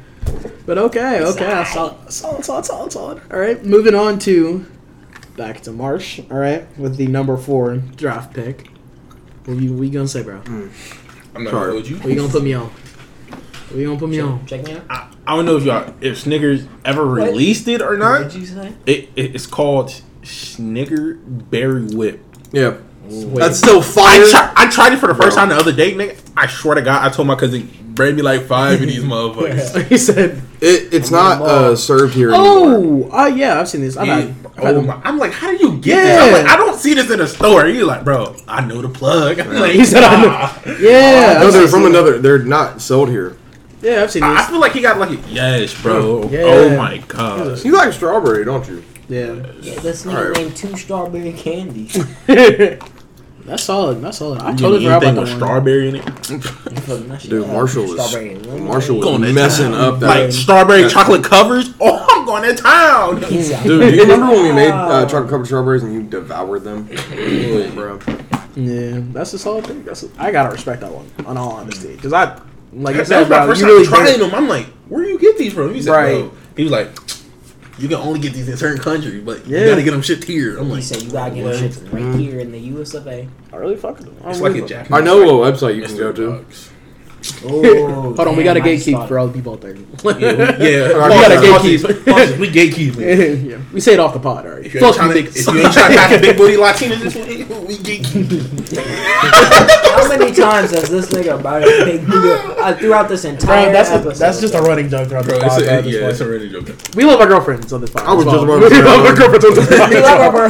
But 0.66 0.78
okay, 0.80 1.22
okay, 1.24 1.64
Solid. 1.66 2.12
solid, 2.12 2.12
solid, 2.12 2.46
solid, 2.46 2.66
solid, 2.66 2.92
solid. 2.92 3.22
All 3.32 3.40
right, 3.40 3.64
moving 3.64 3.94
on 3.94 4.18
to 4.20 4.66
back 5.38 5.62
to 5.62 5.72
Marsh. 5.72 6.20
All 6.32 6.38
right, 6.38 6.66
with 6.80 6.98
the 6.98 7.08
number 7.08 7.38
four 7.38 7.78
draft 7.78 8.34
pick. 8.34 8.68
What 9.46 9.58
you, 9.58 9.74
what 9.74 9.84
you 9.84 9.90
gonna 9.94 10.08
say, 10.08 10.24
bro? 10.24 10.38
Hmm. 10.40 10.68
I'm 11.36 11.44
not 11.44 11.52
Sorry. 11.52 11.66
gonna 11.68 11.72
hold 11.74 11.88
you. 11.88 11.98
What 11.98 12.10
you 12.10 12.16
gonna 12.16 12.32
put 12.32 12.44
me 12.44 12.54
on? 12.54 12.68
What 12.70 13.78
you 13.80 13.86
gonna 13.88 14.00
put 14.00 14.10
me 14.10 14.20
on? 14.22 14.46
Check 14.48 14.64
me 14.66 14.74
out. 14.74 14.84
I, 14.90 15.12
I 15.28 15.36
don't 15.36 15.46
know 15.46 15.58
if 15.58 15.64
y'all 15.66 15.94
if 16.02 16.18
Snickers 16.20 16.66
ever 16.84 17.06
What? 17.08 17.16
released 17.30 17.68
it 17.68 17.82
or 17.82 17.96
not. 17.98 18.12
What 18.12 18.22
not. 18.24 18.32
did 18.32 18.40
you 18.42 18.46
say? 18.48 18.74
It, 18.88 19.10
it 19.16 19.36
it's 19.36 19.46
called 19.46 20.02
Snicker 20.24 21.16
Berry 21.16 21.84
Whip. 21.84 22.24
Yeah, 22.52 22.78
Wait. 23.08 23.36
that's 23.40 23.58
still 23.58 23.80
I, 23.80 23.84
fire. 23.84 24.28
try, 24.28 24.54
I 24.56 24.70
tried 24.70 24.94
it 24.94 24.98
for 25.00 25.08
the 25.08 25.16
first 25.16 25.36
Bro. 25.36 25.46
time 25.46 25.50
the 25.50 25.56
other 25.58 25.72
day, 25.74 25.94
nigga. 25.94 26.18
I 26.36 26.48
swear 26.48 26.76
to 26.76 26.82
God, 26.82 27.04
I 27.06 27.10
told 27.14 27.28
my 27.28 27.36
cousin, 27.36 27.70
bring 27.94 28.16
me 28.16 28.22
like 28.22 28.44
five 28.46 28.82
of 28.82 28.88
these 28.88 29.04
motherfuckers. 29.04 29.86
he 29.88 29.98
said, 29.98 30.42
It, 30.62 30.94
it's 30.94 31.12
not 31.12 31.42
uh, 31.42 31.76
served 31.76 32.14
here 32.14 32.30
anymore. 32.34 32.50
"Oh, 32.50 33.10
oh 33.12 33.26
yeah, 33.28 33.60
I've 33.60 33.70
seen 33.70 33.82
this. 33.82 33.96
I've 33.98 34.08
Yeah. 34.08 34.16
had, 34.22 34.28
I've 34.58 34.64
had 34.64 34.66
Oh 34.66 34.74
them. 34.74 34.88
my, 34.88 35.02
I'm 35.04 35.18
like, 35.18 35.32
how 35.32 35.52
do 35.52 35.58
you 35.58 35.78
get 35.78 35.96
this? 36.04 36.22
I'm 36.22 36.44
like, 36.44 36.52
I 36.52 36.58
don't 36.58 36.78
see 36.78 36.94
this 36.94 37.10
in 37.12 37.22
a 37.22 37.28
store. 37.28 37.66
He's 37.66 37.84
like, 37.84 38.04
bro, 38.04 38.36
I 38.48 38.66
know 38.66 38.82
the 38.82 38.90
plug. 38.90 39.40
I'm 39.42 39.54
like, 39.54 39.74
He 39.74 39.86
said, 39.86 40.04
I 40.04 40.22
know. 40.22 40.30
"Ah." 40.32 40.62
Yeah, 40.80 41.40
No, 41.42 41.52
they're 41.52 41.68
from 41.68 41.82
this. 41.84 41.90
another. 41.92 42.20
They're 42.20 42.40
not 42.44 42.82
sold 42.82 43.10
here. 43.10 43.38
Yeah, 43.82 44.02
I've 44.02 44.12
seen 44.12 44.24
I 44.24 44.38
I 44.40 44.44
feel 44.50 44.60
like 44.60 44.72
he 44.72 44.82
got 44.82 44.98
lucky. 45.00 45.20
Yes, 45.30 45.80
bro. 45.80 46.28
Yeah. 46.30 46.42
Oh 46.46 46.76
my 46.76 46.98
god. 47.08 47.64
You 47.64 47.74
like 47.74 47.94
strawberry, 47.94 48.44
don't 48.44 48.68
you? 48.68 48.84
Yeah, 49.08 49.34
Yeah, 49.62 49.76
this 49.82 50.04
nigga 50.06 50.16
Alright. 50.18 50.38
named 50.38 50.56
two 50.58 50.76
strawberry 50.76 51.34
candies. 51.34 51.96
That's 53.46 53.64
solid. 53.64 54.02
That's 54.02 54.18
solid. 54.18 54.42
I 54.42 54.52
You 54.52 54.58
totally 54.58 54.80
get 54.82 54.94
forgot 55.00 55.04
about 55.04 55.22
with 55.22 55.30
that 55.30 55.32
one. 55.32 55.40
strawberry 55.40 55.90
in 55.90 55.96
it? 55.96 56.06
Dude, 57.30 57.48
Marshall 57.48 57.84
was 57.84 57.92
Strawberry 58.10 58.34
and 58.34 58.46
lemonade. 58.46 58.68
Marshall 58.68 58.96
was 58.98 59.06
Going 59.06 59.22
to 59.22 59.34
messing 59.34 59.72
town. 59.72 59.94
up 59.94 60.00
that. 60.00 60.08
Like 60.08 60.32
strawberry 60.32 60.82
that- 60.84 60.92
chocolate 60.92 61.24
covers. 61.24 61.70
Oh, 61.80 62.06
I'm 62.10 62.26
going 62.26 62.44
to 62.44 62.62
town. 62.62 63.22
He's. 63.30 63.50
Dude, 63.64 63.82
do 63.82 63.96
you 63.96 64.02
remember 64.02 64.28
when 64.28 64.44
we 64.44 64.52
made 64.52 64.72
uh, 64.72 65.06
chocolate 65.06 65.30
covered 65.30 65.46
strawberries 65.46 65.84
and 65.84 65.94
you 65.94 66.04
devoured 66.04 66.64
them, 66.64 66.86
bro? 67.76 68.00
Yeah, 68.56 69.00
that's 69.12 69.34
a 69.34 69.40
solid 69.40 69.66
thing. 69.68 69.84
That's 69.84 70.04
a, 70.04 70.10
I 70.18 70.32
gotta 70.32 70.50
respect 70.50 70.82
that 70.82 70.92
one. 70.92 71.10
On 71.26 71.36
all 71.38 71.52
honesty, 71.52 71.94
because 71.96 72.14
I, 72.14 72.40
like 72.72 72.96
you 72.96 73.02
That 73.02 73.08
said, 73.08 73.20
was 73.22 73.30
my 73.30 73.38
bro, 73.40 73.48
first 73.48 73.62
you 73.62 73.68
time 73.68 73.74
really 73.76 73.86
trying 73.88 74.06
did- 74.06 74.22
them. 74.22 74.34
I'm 74.36 74.48
like, 74.48 74.66
where 74.88 75.04
do 75.04 75.10
you 75.10 75.20
get 75.20 75.38
these 75.38 75.52
from? 75.54 75.74
He 75.74 75.82
said, 75.82 75.92
Right. 75.92 76.20
bro. 76.22 76.32
He 76.56 76.64
was 76.64 76.72
like, 76.72 76.88
you 77.78 77.88
can 77.88 77.98
only 77.98 78.20
get 78.20 78.34
these 78.34 78.48
in 78.48 78.58
certain 78.58 78.82
countries, 78.82 79.22
but 79.24 79.46
Yeah. 79.48 79.60
you 79.62 79.70
gotta 79.70 79.84
get 79.84 79.92
them 79.92 80.02
shipped 80.02 80.24
here. 80.24 80.58
I'm 80.58 80.70
like, 80.70 80.80
He 80.80 80.86
said 80.86 81.02
you 81.04 81.12
gotta 81.12 81.34
get 81.36 81.44
what? 81.46 81.56
them 81.60 81.72
shipped 81.72 81.94
right 81.94 82.16
here 82.16 82.40
in 82.40 82.52
the 82.52 82.60
US 82.60 82.94
of 82.94 83.08
A. 83.08 83.28
I 83.52 83.56
really 83.56 83.76
fuck 83.76 83.98
with 83.98 84.06
them. 84.08 84.16
It's 84.30 84.40
really 84.40 84.62
like 84.62 84.64
a 84.64 84.68
Japanese. 84.68 85.02
I 85.02 85.04
know 85.04 85.38
what 85.38 85.54
website 85.54 85.76
you 85.76 85.84
can 85.84 85.98
go 85.98 86.12
to. 86.12 86.28
Dogs. 86.34 86.70
Oh, 87.44 88.14
Hold 88.16 88.20
on, 88.20 88.36
we 88.36 88.44
got 88.44 88.58
a 88.58 88.60
damn, 88.60 88.70
I 88.70 88.76
gatekeep 88.76 89.08
for 89.08 89.18
all 89.20 89.28
the 89.28 89.34
people 89.34 89.54
out 89.54 89.62
there. 89.62 89.76
Yeah, 89.76 89.84
we- 90.04 90.12
yeah. 90.22 90.88
We 90.88 90.94
gotta 90.94 91.36
Pauses, 91.48 91.84
gatekeep. 91.84 92.38
We 92.40 92.48
gatekeep. 92.50 92.96
yeah, 93.52 93.58
we 93.74 93.80
say 93.82 93.94
it 93.94 94.00
off 94.00 94.14
the 94.14 94.20
pod, 94.20 94.46
alright. 94.46 94.66
If 94.66 94.74
you 94.74 94.80
ain't 94.86 94.96
Fuck 94.96 95.06
you, 95.06 95.12
trying 95.14 95.24
to, 95.24 95.30
niggas. 95.32 95.38
if 95.38 95.48
you 95.56 95.62
ain't 95.62 95.74
trying 95.74 95.92
to 95.92 95.98
pass 95.98 96.22
big 96.22 96.38
booty 96.38 96.56
Latinas 96.58 97.00
this 97.00 97.16
way, 97.16 97.44
we 97.66 97.78
gatekeep. 97.78 98.76
How 99.96 100.08
many 100.10 100.32
times 100.34 100.72
has 100.72 100.90
this 100.90 101.10
nigga 101.12 101.40
about 101.40 101.64
a 101.64 101.66
big 101.86 102.02
nigga 102.02 102.58
uh, 102.60 102.74
throughout 102.76 103.08
this 103.10 103.24
entire 103.26 103.66
Bro, 103.66 103.74
that's 103.74 103.90
a, 103.90 103.94
episode? 103.94 104.16
that's 104.20 104.40
just 104.42 104.54
a 104.54 104.62
running 104.62 104.90
joke 104.90 105.08
throughout 105.08 105.26
Bro, 105.26 105.40
the 105.40 105.46
it's 105.46 105.56
pod. 105.56 105.64
a, 105.64 105.90
yeah, 105.90 106.10
it's 106.10 106.20
a 106.20 106.28
really 106.28 106.50
joke. 106.50 106.68
we 106.96 107.04
love 107.06 107.20
our 107.22 107.28
girlfriends 107.28 107.72
on 107.74 107.82
this 107.82 107.90
pod. 107.90 108.04
I 108.06 108.14
was 108.14 108.26
just 108.26 108.36
well. 108.46 108.58
about 108.58 108.70
to 108.70 108.76
we 108.76 108.82
love 108.82 109.06
our 109.06 109.16
girlfriends 109.16 109.46
on 109.46 109.56
this 109.56 109.70
pod. 109.70 109.90
We 109.90 110.00
love 110.02 110.36
our 110.36 110.50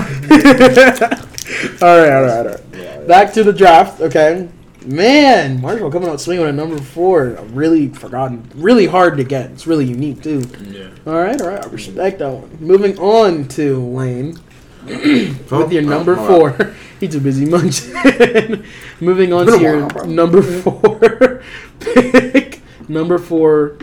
all 1.82 1.98
right, 1.98 2.12
all 2.12 2.22
right, 2.24 2.38
all 2.38 2.46
right. 2.46 3.08
Back 3.08 3.34
to 3.34 3.44
the 3.44 3.54
draft, 3.54 4.02
okay. 4.02 4.50
Man, 4.86 5.62
Marshall 5.62 5.92
coming 5.92 6.10
out 6.10 6.22
swinging 6.22 6.46
at 6.46 6.54
number 6.54 6.78
four. 6.78 7.30
Really 7.52 7.88
forgotten. 7.90 8.50
Really 8.56 8.86
hard 8.86 9.18
to 9.18 9.24
get. 9.24 9.52
It's 9.52 9.66
really 9.66 9.86
unique 9.86 10.22
too. 10.22 10.44
Yeah. 10.64 10.90
All 11.08 11.14
right, 11.14 11.40
all 11.42 11.50
right. 11.50 11.64
I 11.66 11.68
respect 11.70 12.20
that 12.20 12.30
one. 12.32 12.58
Moving 12.60 12.98
on 13.00 13.48
to 13.50 13.84
Lane 13.84 14.38
with 14.86 15.72
your 15.72 15.84
Oh, 15.84 15.86
number 15.86 16.16
my 16.16 16.28
four. 16.28 16.76
He's 17.00 17.12
too 17.12 17.20
busy 17.20 17.46
munching. 17.46 17.94
Moving 19.02 19.34
on 19.34 19.48
to 19.48 19.60
your 19.60 19.88
while, 19.88 20.06
number 20.06 20.42
four 20.42 21.42
pick. 21.80 22.62
Number 22.88 23.18
four 23.18 23.78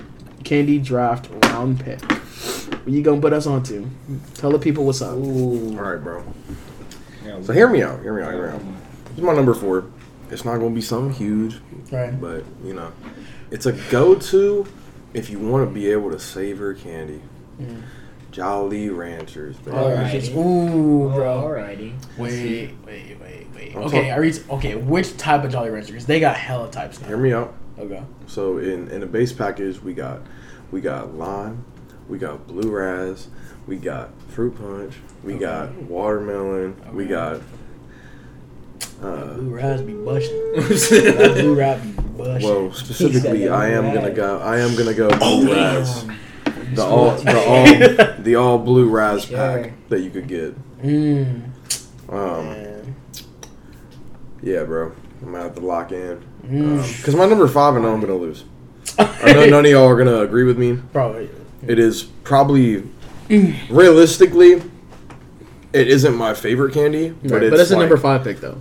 candy 0.45 0.79
draft 0.79 1.29
round 1.47 1.81
pick. 1.81 2.01
What 2.03 2.89
you 2.89 3.03
gonna 3.03 3.21
put 3.21 3.33
us 3.33 3.47
on 3.47 3.63
to? 3.65 3.89
Tell 4.35 4.51
the 4.51 4.59
people 4.59 4.85
what's 4.85 5.03
up. 5.03 5.15
All 5.15 5.75
right, 5.75 6.03
bro. 6.03 6.25
So 7.43 7.53
hear 7.53 7.69
me 7.69 7.83
out. 7.83 8.01
Hear 8.03 8.15
me 8.15 8.23
out. 8.23 8.33
Hear 8.33 8.47
me 8.49 8.55
out. 8.55 8.61
This 9.09 9.19
is 9.19 9.23
my 9.25 9.35
number 9.35 9.55
four. 9.55 9.85
It's 10.33 10.45
not 10.45 10.59
gonna 10.59 10.71
be 10.75 10.81
something 10.81 11.13
huge, 11.13 11.61
Right. 11.93 12.19
but 12.21 12.45
you 12.65 12.73
know, 12.75 12.91
it's 13.51 13.67
a 13.67 13.73
go-to 13.91 14.67
if 15.15 15.29
you 15.31 15.39
want 15.39 15.69
to 15.69 15.73
be 15.73 15.91
able 15.93 16.11
to 16.11 16.19
savor 16.19 16.73
candy. 16.75 17.21
Jolly 18.31 18.89
Ranchers, 18.89 19.57
man. 19.67 19.75
Alright. 19.75 20.31
Ooh, 20.31 21.11
bro. 21.15 21.43
Alrighty. 21.45 21.93
Wait, 22.17 22.75
wait, 22.87 23.19
wait, 23.21 23.47
wait. 23.55 23.77
I'm 23.77 23.83
Okay, 23.83 24.09
talk- 24.09 24.19
are 24.19 24.25
you 24.25 24.33
okay? 24.53 24.75
Which 24.75 25.17
type 25.19 25.45
of 25.45 25.53
Jolly 25.53 25.69
Rancher? 25.69 25.89
Because 25.93 26.07
they 26.07 26.19
got 26.19 26.37
hella 26.37 26.71
types 26.71 26.99
now. 27.01 27.09
Hear 27.09 27.19
me 27.19 27.35
out. 27.35 27.53
Okay. 27.79 28.03
So 28.27 28.57
in 28.57 28.89
in 28.89 29.01
the 29.01 29.07
base 29.07 29.33
package, 29.35 29.83
we 29.83 29.93
got 29.93 30.23
we 30.71 30.81
got 30.81 31.15
lime, 31.15 31.65
we 32.09 32.17
got 32.19 32.47
blue 32.47 32.71
raz, 32.71 33.29
we 33.67 33.77
got 33.77 34.09
fruit 34.29 34.57
punch, 34.57 34.95
we 35.23 35.35
got 35.35 35.75
watermelon, 35.83 36.75
we 36.95 37.05
got 37.05 37.41
uh, 39.03 39.35
Blue 39.35 39.51
Raz 39.55 39.83
be 39.83 39.93
busting. 39.95 40.53
Blue 40.55 41.55
Raz 41.55 41.81
be 41.83 41.93
busting. 42.17 42.43
well 42.49 42.73
specifically 42.73 43.49
I 43.49 43.69
am 43.71 43.85
blue 43.91 43.95
gonna 43.95 44.11
go 44.15 44.39
I 44.41 44.59
am 44.59 44.77
gonna 44.77 44.95
go 44.95 45.09
blue 45.09 45.19
Oh, 45.21 45.53
raz. 45.55 46.07
The 46.75 46.85
all 46.85 47.11
the 47.17 47.45
all 47.47 47.65
the 48.23 48.37
all 48.37 48.59
blue 48.59 48.89
raz 48.89 49.25
Sure. 49.27 49.37
pack 49.37 49.73
that 49.89 50.01
you 50.01 50.11
could 50.11 50.27
get. 50.29 50.55
Mmm. 50.83 51.43
Um, 52.09 52.45
Man. 52.47 52.97
yeah, 54.43 54.65
bro. 54.65 54.93
I'm 55.23 55.33
gonna 55.33 55.43
have 55.45 55.55
to 55.57 55.61
lock 55.61 55.93
in. 55.93 56.23
Mm. 56.47 56.97
Because 56.99 57.15
my 57.15 57.27
number 57.27 57.47
five, 57.49 57.75
I 57.75 57.81
know 57.81 57.93
I'm 57.95 58.01
gonna 58.01 58.17
lose. 58.17 58.45
I 58.99 59.33
know 59.33 59.47
none 59.51 59.65
of 59.65 59.71
y'all 59.71 59.87
are 59.89 59.97
gonna 59.97 60.21
agree 60.21 60.45
with 60.45 60.59
me. 60.59 60.73
Bro, 60.73 61.29
It 61.67 61.79
is 61.79 62.03
probably 62.03 62.85
realistically, 63.71 64.63
it 65.73 65.89
isn't 65.89 66.15
my 66.15 66.35
favorite 66.35 66.75
candy, 66.75 67.11
but 67.11 67.31
but, 67.31 67.43
it's, 67.43 67.51
but 67.53 67.61
it's 67.61 67.71
a 67.71 67.77
number 67.79 67.97
five 67.97 68.25
pick 68.25 68.41
though. 68.41 68.61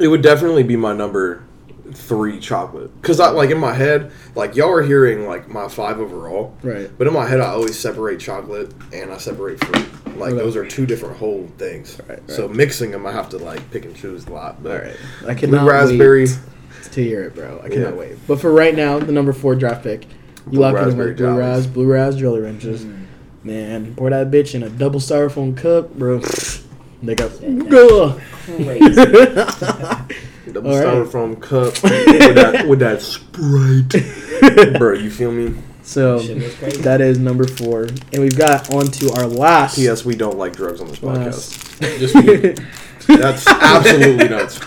It 0.00 0.08
would 0.08 0.22
definitely 0.22 0.62
be 0.62 0.76
my 0.76 0.92
number 0.94 1.44
three 1.92 2.38
chocolate 2.38 2.90
because 3.02 3.18
I 3.20 3.30
like 3.30 3.50
in 3.50 3.58
my 3.58 3.74
head, 3.74 4.12
like 4.36 4.54
y'all 4.56 4.70
are 4.70 4.82
hearing 4.82 5.26
like 5.26 5.48
my 5.48 5.66
five 5.68 5.98
overall, 5.98 6.56
Right. 6.62 6.88
but 6.96 7.06
in 7.08 7.12
my 7.12 7.26
head 7.26 7.40
I 7.40 7.48
always 7.50 7.76
separate 7.78 8.20
chocolate 8.20 8.72
and 8.92 9.10
I 9.12 9.18
separate 9.18 9.62
fruit. 9.64 10.16
Like 10.16 10.34
those 10.34 10.54
are 10.56 10.64
two 10.64 10.86
different 10.86 11.16
whole 11.16 11.48
things. 11.58 11.98
Right, 12.08 12.20
So 12.30 12.46
mixing 12.48 12.92
them, 12.92 13.06
I 13.06 13.12
have 13.12 13.28
to 13.30 13.38
like 13.38 13.68
pick 13.72 13.84
and 13.84 13.96
choose 13.96 14.26
a 14.26 14.32
lot. 14.32 14.62
But 14.62 14.72
All 14.72 14.86
right. 14.86 14.96
I 15.22 15.24
blue 15.26 15.34
cannot 15.34 15.66
raspberry, 15.68 16.26
wait 16.26 16.38
to 16.92 17.02
hear 17.02 17.24
it, 17.24 17.34
bro. 17.34 17.60
I 17.64 17.68
cannot 17.68 17.94
Yeah. 17.94 17.98
wait. 17.98 18.26
But 18.28 18.40
for 18.40 18.52
right 18.52 18.74
now, 18.74 18.98
the 19.00 19.12
number 19.12 19.32
four 19.32 19.54
draft 19.56 19.82
pick, 19.82 20.04
you 20.04 20.52
Blue 20.52 20.60
lock 20.60 20.76
in 20.76 20.84
raspberry 20.84 21.08
with 21.08 21.16
Blue 21.18 21.26
jollies. 21.26 21.38
Raz, 21.40 21.66
Blue 21.66 21.86
Raz 21.86 22.16
Jolly 22.16 22.40
Ranchers. 22.40 22.84
Mm. 22.84 22.96
Man, 23.42 23.94
pour 23.96 24.10
that 24.10 24.30
bitch 24.30 24.54
in 24.54 24.62
a 24.62 24.68
double 24.70 25.00
styrofoam 25.00 25.56
cup, 25.56 25.94
bro. 25.94 26.20
They 27.02 27.14
got. 27.14 27.30
Ugh. 27.42 28.20
Crazy. 28.44 28.94
double 30.52 30.72
All 30.72 30.78
right. 30.78 30.86
styrofoam 30.86 31.40
cup 31.40 31.80
with 31.82 32.34
that 32.34 32.66
with 32.68 32.78
that 32.80 33.00
sprite, 33.02 33.94
bro. 34.78 34.94
You 34.94 35.10
feel 35.10 35.30
me? 35.32 35.54
so 35.82 36.20
Shit 36.20 36.36
was 36.36 36.54
crazy. 36.56 36.82
that 36.82 37.00
is 37.00 37.18
number 37.18 37.46
four, 37.46 37.84
and 37.84 38.20
we've 38.22 38.36
got 38.36 38.72
on 38.74 38.86
to 38.86 39.12
our 39.14 39.26
last. 39.26 39.78
Yes, 39.78 40.04
We 40.04 40.14
don't 40.16 40.36
like 40.38 40.54
drugs 40.54 40.80
on 40.80 40.88
this 40.88 40.98
podcast. 40.98 41.78
Just 41.98 43.06
That's 43.06 43.46
absolutely 43.46 44.28
nuts. 44.28 44.60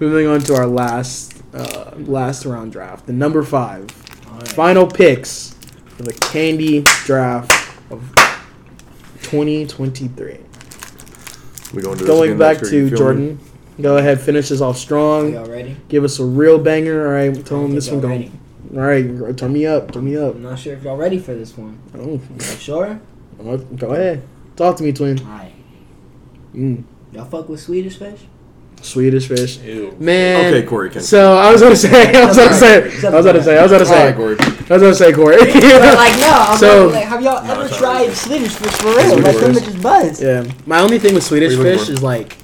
Moving 0.00 0.26
on 0.26 0.40
to 0.40 0.54
our 0.54 0.66
last 0.66 1.40
uh, 1.54 1.92
last 1.96 2.44
round 2.44 2.72
draft, 2.72 3.06
the 3.06 3.12
number 3.12 3.42
five 3.42 3.86
Alright. 4.28 4.48
final 4.48 4.86
picks 4.86 5.54
for 5.86 6.02
the 6.02 6.12
candy 6.12 6.82
draft 7.04 7.52
of 7.90 8.00
2023. 9.22 10.38
We 11.72 11.82
gonna 11.82 12.04
Going 12.04 12.30
again 12.30 12.38
back 12.38 12.56
next 12.58 12.72
year, 12.72 12.82
you 12.84 12.90
to 12.90 12.96
feel 12.96 13.14
me? 13.14 13.26
Jordan. 13.26 13.40
Go 13.80 13.96
ahead, 13.96 14.20
finish 14.20 14.48
this 14.48 14.60
off 14.60 14.76
Are 14.76 14.78
strong. 14.78 15.32
y'all 15.32 15.46
ready? 15.46 15.76
Give 15.88 16.04
us 16.04 16.18
a 16.18 16.24
real 16.24 16.58
banger. 16.58 17.06
All 17.06 17.12
right, 17.12 17.46
tell 17.46 17.60
I 17.60 17.64
him 17.64 17.74
this 17.74 17.90
one 17.90 18.00
going. 18.00 18.40
All 18.74 18.80
right, 18.80 19.36
turn 19.36 19.52
me 19.52 19.66
up, 19.66 19.92
turn 19.92 20.04
me 20.04 20.16
up. 20.16 20.34
I'm 20.34 20.42
not 20.42 20.58
sure 20.58 20.74
if 20.74 20.82
y'all 20.82 20.96
ready 20.96 21.18
for 21.18 21.34
this 21.34 21.56
one. 21.56 21.78
Oh, 21.94 22.20
sure? 22.58 23.00
oh, 23.42 23.56
go 23.56 23.90
ahead, 23.92 24.22
talk 24.56 24.76
to 24.76 24.82
me, 24.82 24.92
twin. 24.92 25.18
Alright. 25.20 25.52
Mm. 26.54 26.84
Y'all 27.12 27.24
fuck 27.24 27.48
with 27.48 27.60
Swedish 27.60 27.96
fish? 27.96 28.20
Swedish 28.82 29.28
fish. 29.28 29.58
Ew. 29.58 29.94
Man. 29.98 30.46
Okay, 30.54 30.66
Corey 30.66 30.90
can. 30.90 31.02
So 31.02 31.36
I 31.36 31.52
was 31.52 31.60
gonna 31.60 31.76
say, 31.76 32.14
I 32.14 32.24
was 32.26 32.36
gonna 32.36 32.54
say, 32.54 33.06
I 33.06 33.14
was 33.14 33.26
gonna 33.26 33.42
say, 33.42 33.58
I 33.58 33.62
was 33.62 33.70
gonna 33.72 33.84
say, 33.86 34.12
Corey. 34.14 34.36
I 34.40 34.72
was 34.74 34.82
gonna 34.82 34.94
say, 34.94 35.12
Corey. 35.12 35.36
But 35.36 35.46
like, 35.54 36.16
no, 36.18 36.32
I'm 36.32 36.58
So- 36.58 36.88
like, 36.88 37.04
have 37.04 37.22
y'all 37.22 37.44
No, 37.44 37.60
ever 37.62 37.74
tried. 37.74 38.12
Swedish 38.12 38.54
fish 38.54 38.72
for 38.72 38.88
real? 38.96 39.16
Like, 39.20 39.36
them 39.36 39.54
Swedish. 39.54 39.62
bitches 39.74 39.82
buzz. 39.82 40.22
yeah. 40.22 40.44
My 40.66 40.80
only 40.80 40.98
thing 40.98 41.14
with 41.14 41.24
Swedish 41.24 41.56
What 41.56 41.66
are 41.66 41.72
you 41.72 41.78
fish 41.78 41.88
is 41.90 42.02
like 42.02 42.36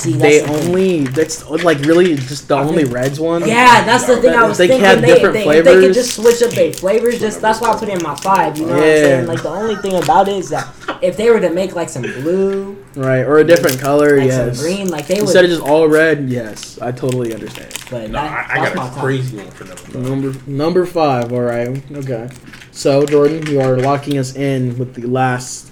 See, 0.00 0.12
they 0.14 0.40
that's 0.40 0.50
the 0.50 0.58
thing. 0.58 0.68
only 0.68 1.04
that's 1.04 1.48
like 1.48 1.78
really 1.80 2.14
just 2.16 2.48
the 2.48 2.56
only 2.56 2.84
Reds 2.84 3.20
one. 3.20 3.46
Yeah, 3.46 3.84
that's 3.84 4.06
the 4.06 4.20
thing 4.20 4.34
I 4.34 4.46
was 4.48 4.58
They 4.58 4.68
thinking. 4.68 4.84
have 4.86 5.00
they, 5.00 5.06
different 5.06 5.34
they, 5.34 5.40
if 5.40 5.46
they 5.46 5.72
flavors. 5.72 5.84
could 5.86 5.94
just 5.94 6.16
switch 6.16 6.42
up 6.42 6.50
their 6.52 6.72
flavors, 6.72 7.20
just 7.20 7.40
that's 7.40 7.60
why 7.60 7.70
I 7.70 7.78
put 7.78 7.88
it 7.88 7.96
in 7.98 8.02
my 8.02 8.14
five. 8.16 8.56
You 8.58 8.66
know 8.66 8.72
what 8.74 8.82
I'm 8.82 8.88
saying? 8.88 9.26
Like 9.26 9.42
the 9.42 9.48
only 9.50 9.76
thing 9.76 10.02
about 10.02 10.28
it 10.28 10.36
is 10.36 10.48
that 10.50 10.72
if 11.02 11.16
they 11.16 11.30
were 11.30 11.40
to 11.40 11.50
make 11.50 11.74
like 11.74 11.88
some 11.88 12.02
blue, 12.02 12.76
Right, 12.96 13.20
or 13.20 13.38
a 13.38 13.44
different 13.44 13.78
color. 13.78 14.16
like 14.18 14.26
yes. 14.26 14.56
some 14.58 14.66
green, 14.66 14.88
like 14.88 15.06
they 15.06 15.14
would. 15.14 15.22
Instead 15.22 15.44
of 15.44 15.50
just 15.50 15.62
all 15.62 15.86
red. 15.88 16.28
Yes, 16.28 16.78
I 16.80 16.90
totally 16.92 17.32
understand. 17.34 17.72
but 17.90 18.10
No, 18.10 18.20
that, 18.20 18.50
I, 18.50 18.60
I 18.60 18.64
that's 18.64 18.76
my 18.76 18.88
got 18.88 18.96
a 18.96 19.00
crazy 19.00 19.36
one 19.36 19.50
for 19.52 19.64
them. 19.64 20.02
Number 20.02 20.50
number 20.50 20.86
five. 20.86 21.32
All 21.32 21.40
right. 21.40 21.68
Okay. 21.92 22.28
So 22.72 23.04
Jordan, 23.06 23.46
you 23.46 23.60
are 23.60 23.76
locking 23.76 24.18
us 24.18 24.34
in 24.34 24.78
with 24.78 24.94
the 24.94 25.06
last 25.06 25.70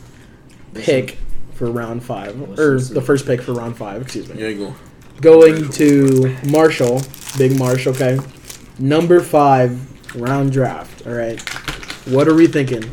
pick 0.74 1.18
for 1.58 1.70
round 1.70 2.02
five, 2.04 2.40
or 2.58 2.78
the 2.78 3.02
first 3.02 3.26
pick 3.26 3.42
for 3.42 3.52
round 3.52 3.76
five. 3.76 4.00
Excuse 4.00 4.28
me. 4.32 4.40
Yeah, 4.40 4.52
go. 4.52 4.74
Going 5.20 5.68
to 5.70 6.36
Marshall, 6.48 7.02
Big 7.36 7.58
Marsh. 7.58 7.86
Okay. 7.88 8.18
Number 8.78 9.20
five 9.20 10.14
round 10.14 10.52
draft. 10.52 11.06
All 11.06 11.12
right. 11.12 11.40
What 12.06 12.28
are 12.28 12.34
we 12.34 12.46
thinking? 12.46 12.84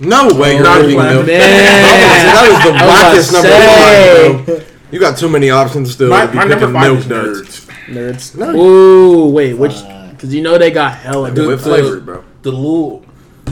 No 0.00 0.34
way, 0.34 0.54
you're 0.54 0.64
not 0.64 0.80
picking 0.80 0.96
playing. 0.96 1.14
milk. 1.14 1.26
Man. 1.28 1.38
that 1.38 2.48
is 2.50 2.64
the 2.64 2.74
I 2.74 2.84
blackest 2.84 3.32
number 3.32 3.48
to 3.48 4.34
one, 4.34 4.44
bro. 4.44 4.66
You 4.90 5.00
got 5.00 5.16
too 5.16 5.28
many 5.28 5.50
options 5.50 5.92
still 5.92 6.10
My, 6.10 6.26
my 6.32 6.44
number 6.44 6.72
five 6.72 6.82
milk 6.92 6.98
is 6.98 7.06
duds. 7.06 7.40
nerds. 7.40 7.86
Nerds. 7.86 8.36
No. 8.36 8.56
Ooh, 8.56 9.30
wait, 9.30 9.54
which? 9.54 9.74
Because 10.10 10.34
you 10.34 10.42
know 10.42 10.58
they 10.58 10.72
got 10.72 10.96
hella. 10.96 11.30
Dude, 11.32 11.46
What 11.46 11.60
flavor, 11.60 12.00
bro? 12.00 12.24
The 12.42 12.50
little. 12.50 13.04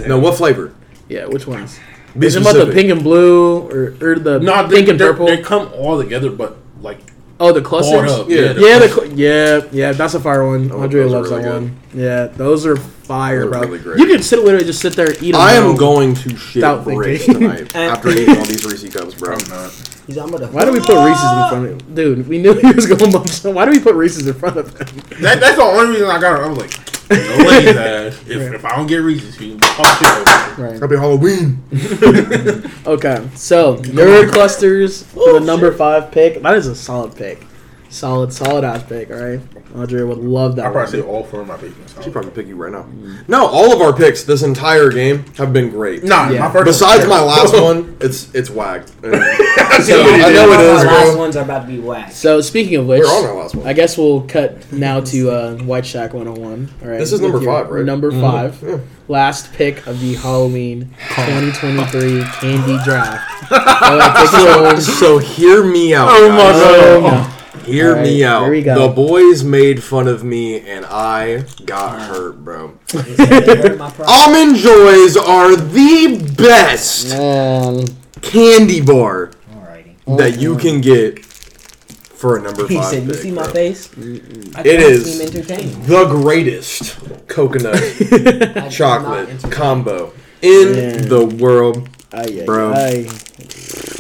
No, 0.07 0.19
what 0.19 0.37
flavor? 0.37 0.75
Yeah, 1.09 1.27
which 1.27 1.47
ones? 1.47 1.79
Be 2.19 2.27
Is 2.27 2.37
it 2.37 2.43
about 2.43 2.55
the 2.67 2.73
pink 2.73 2.91
and 2.91 3.03
blue 3.03 3.61
or, 3.69 3.95
or 4.01 4.19
the 4.19 4.39
No, 4.41 4.67
they, 4.67 4.77
pink 4.77 4.89
and 4.89 4.99
purple? 4.99 5.27
They 5.27 5.41
come 5.43 5.71
all 5.75 6.01
together, 6.03 6.31
but 6.31 6.57
like 6.81 6.99
oh, 7.41 7.53
the 7.53 7.61
bought 7.61 7.69
clusters. 7.69 8.11
up. 8.13 8.29
Yeah. 8.29 8.53
Yeah, 8.57 8.79
the 8.79 8.89
cl- 8.89 9.13
yeah, 9.13 9.61
yeah. 9.73 9.93
That's 9.93 10.15
a 10.15 10.21
fire 10.21 10.47
one. 10.47 10.71
Oh, 10.71 10.83
Andrea 10.83 11.07
loves 11.07 11.31
really 11.31 11.43
that 11.43 11.49
good. 11.49 11.63
one. 11.63 11.77
Yeah, 11.95 12.27
those 12.27 12.67
are 12.67 12.77
fire, 12.77 13.41
Those 13.41 13.47
are 13.47 13.51
bro. 13.51 13.61
really 13.63 13.79
great. 13.79 13.99
You 13.99 14.07
can 14.07 14.23
sit 14.23 14.41
literally 14.41 14.65
just 14.67 14.81
sit 14.81 14.95
there 14.95 15.09
and 15.11 15.23
eat. 15.23 15.35
I 15.35 15.55
am 15.55 15.75
going 15.77 16.15
to 16.17 16.37
shit 16.37 16.57
Without 16.57 16.85
bricks 16.85 17.25
thinking. 17.27 17.49
tonight 17.49 17.75
after 17.77 18.11
eating 18.11 18.37
all 18.37 18.45
these 18.45 18.65
Reese 18.65 18.93
cups, 18.93 19.15
bro. 19.15 19.35
I'm 19.35 19.49
not. 19.49 19.71
He's 20.07 20.19
I'm 20.19 20.31
gonna- 20.31 20.49
Why 20.49 20.65
do 20.65 20.73
we 20.73 20.81
put 20.81 20.97
Reese's 21.07 21.23
in 21.23 21.49
front 21.49 21.65
of 21.67 21.71
him? 21.81 21.95
Dude, 21.95 22.29
we 22.29 22.39
knew 22.39 22.55
he 22.55 22.73
was 22.73 22.87
going 22.87 22.99
to 22.99 23.19
munch. 23.19 23.43
Why 23.45 23.65
do 23.65 23.71
we 23.71 23.81
put 23.81 23.95
Reese's 23.95 24.27
in 24.27 24.35
front 24.35 24.57
of 24.59 24.69
him? 24.77 24.99
That, 25.23 25.41
that's 25.41 25.57
the 25.57 25.63
only 25.63 25.93
reason 25.93 26.09
I 26.09 26.21
got 26.21 26.41
it. 26.41 26.45
I 26.45 26.49
was 26.49 26.59
like, 26.59 26.92
no 27.19 27.45
way, 27.47 27.69
ass. 28.07 28.21
If, 28.27 28.29
Right. 28.41 28.55
if 28.55 28.65
I 28.65 28.77
don't 28.77 28.87
get 28.87 28.97
Reese's, 28.99 29.41
you 29.41 29.53
can 29.53 29.61
pop 29.61 29.99
shit 29.99 30.09
over. 30.09 30.63
Right. 30.71 30.81
Happy 30.81 30.97
Halloween. 30.97 31.63
Okay, 32.85 33.27
so 33.37 33.77
nerd 33.79 34.33
clusters 34.33 35.05
for 35.05 35.35
the 35.35 35.41
number 35.41 35.71
five 35.73 36.11
pick. 36.11 36.43
That 36.43 36.57
is 36.57 36.67
a 36.67 36.75
solid 36.75 37.15
pick. 37.15 37.47
Solid, 37.93 38.33
solid 38.33 38.65
ass 38.65 38.83
pick. 38.85 39.11
All 39.11 39.19
right, 39.19 39.39
Andrea 39.75 40.07
would 40.07 40.17
love 40.19 40.57
that. 40.57 40.65
I 40.67 40.71
probably 40.73 41.01
one. 41.01 41.09
say 41.09 41.13
all 41.15 41.25
four 41.25 41.43
of 41.43 41.47
my 41.47 41.59
picks. 41.59 42.03
She 42.03 42.09
probably 42.11 42.31
pick 42.31 42.47
you 42.47 42.57
right 42.57 42.73
now. 42.73 42.87
No, 43.29 43.47
all 43.47 43.71
of 43.73 43.83
our 43.83 43.93
picks 43.93 44.25
this 44.25 44.43
entire 44.43 44.89
game 44.91 45.27
have 45.37 45.53
been 45.53 45.69
great. 45.69 46.03
Nah, 46.03 46.31
Yeah. 46.31 46.41
my 46.47 46.53
first. 46.53 46.65
Besides 46.65 47.07
my 47.07 47.21
last 47.23 47.53
one, 47.63 47.97
it's 48.01 48.35
it's 48.35 48.49
whacked. 48.49 48.93
And 49.03 49.15
So, 49.83 50.01
I 50.03 50.33
know 50.33 50.53
it 50.53 50.61
is, 50.61 50.81
Our 50.81 50.85
last 50.87 51.07
bro. 51.13 51.17
ones 51.19 51.37
are 51.37 51.45
about 51.45 51.61
to 51.63 51.67
be 51.67 51.79
whack. 51.81 52.13
So 52.13 52.41
speaking 52.41 52.77
of 52.77 52.87
which, 52.87 53.03
We're 53.03 53.09
on 53.09 53.25
our 53.27 53.35
last 53.43 53.55
one. 53.57 53.67
I 53.67 53.73
guess 53.73 53.99
we'll 53.99 54.23
cut 54.23 54.71
now 54.73 55.01
to 55.01 55.31
uh, 55.31 55.57
White 55.59 55.85
Shack 55.87 56.13
101. 56.15 56.69
All 56.83 56.89
right. 56.89 56.99
This 56.99 57.13
is 57.13 57.21
with 57.21 57.31
number 57.33 57.45
your 57.45 57.53
five, 57.63 57.71
right? 57.71 57.85
Number 57.85 58.11
Mm-hmm. 58.11 58.21
five. 58.21 58.63
Yeah. 58.63 58.79
Last 59.09 59.53
pick 59.53 59.87
of 59.87 60.01
the 60.01 60.15
Halloween 60.15 60.95
2023 61.15 62.23
candy 62.41 62.79
draft. 62.85 63.53
All 63.53 63.59
right, 63.99 64.31
take 64.31 64.41
it 64.41 64.49
home. 64.55 64.81
So 64.81 65.19
hear 65.19 65.65
me 65.65 65.95
out. 65.95 66.09
Oh 66.11 66.29
my 66.31 66.37
guys. 66.39 66.63
Oh, 66.63 67.01
no. 67.01 67.32
Hear 67.65 67.91
All 67.91 67.95
right, 67.97 68.03
me 68.03 68.25
out. 68.25 68.43
here 68.45 68.51
we 68.53 68.63
go. 68.63 68.89
The 68.89 68.95
boys 68.95 69.45
made 69.45 69.83
fun 69.85 70.09
of 70.09 70.25
me 70.25 70.61
and 70.61 70.87
I 70.87 71.45
got 71.67 72.01
hurt, 72.01 72.43
bro. 72.43 72.79
They 72.89 73.03
said 73.15 73.41
they 73.45 73.57
hurt 73.57 73.79
my 73.79 73.91
pride. 73.91 74.09
Almond 74.09 74.57
Joys 74.57 75.17
are 75.19 75.55
the 75.57 76.33
best 76.37 77.11
Man. 77.11 77.85
candy 78.23 78.81
bar 78.81 79.33
Alrighty. 79.55 80.17
that 80.19 80.39
you 80.41 80.57
can 80.57 80.81
get 80.81 81.23
for 81.25 82.39
a 82.39 82.41
number 82.43 82.67
He 82.67 82.77
five. 82.77 82.85
said, 82.87 83.03
"You 83.05 83.11
pick, 83.11 83.21
see 83.21 83.31
my 83.33 83.43
bro. 83.43 83.53
face? 83.53 83.91
I 83.99 84.01
It 84.01 84.53
can't 84.55 84.67
is. 84.67 85.13
seem 85.19 85.27
entertaining. 85.29 85.83
The 85.83 86.05
greatest 86.07 86.99
coconut 87.29 87.77
chocolate 88.71 89.29
combo 89.51 90.13
in 90.41 90.73
Man. 90.73 91.09
the 91.09 91.27
world. 91.27 91.89
Ay, 92.15 92.41
ay, 92.41 92.45
Bro. 92.47 92.73
ay. 92.75 93.09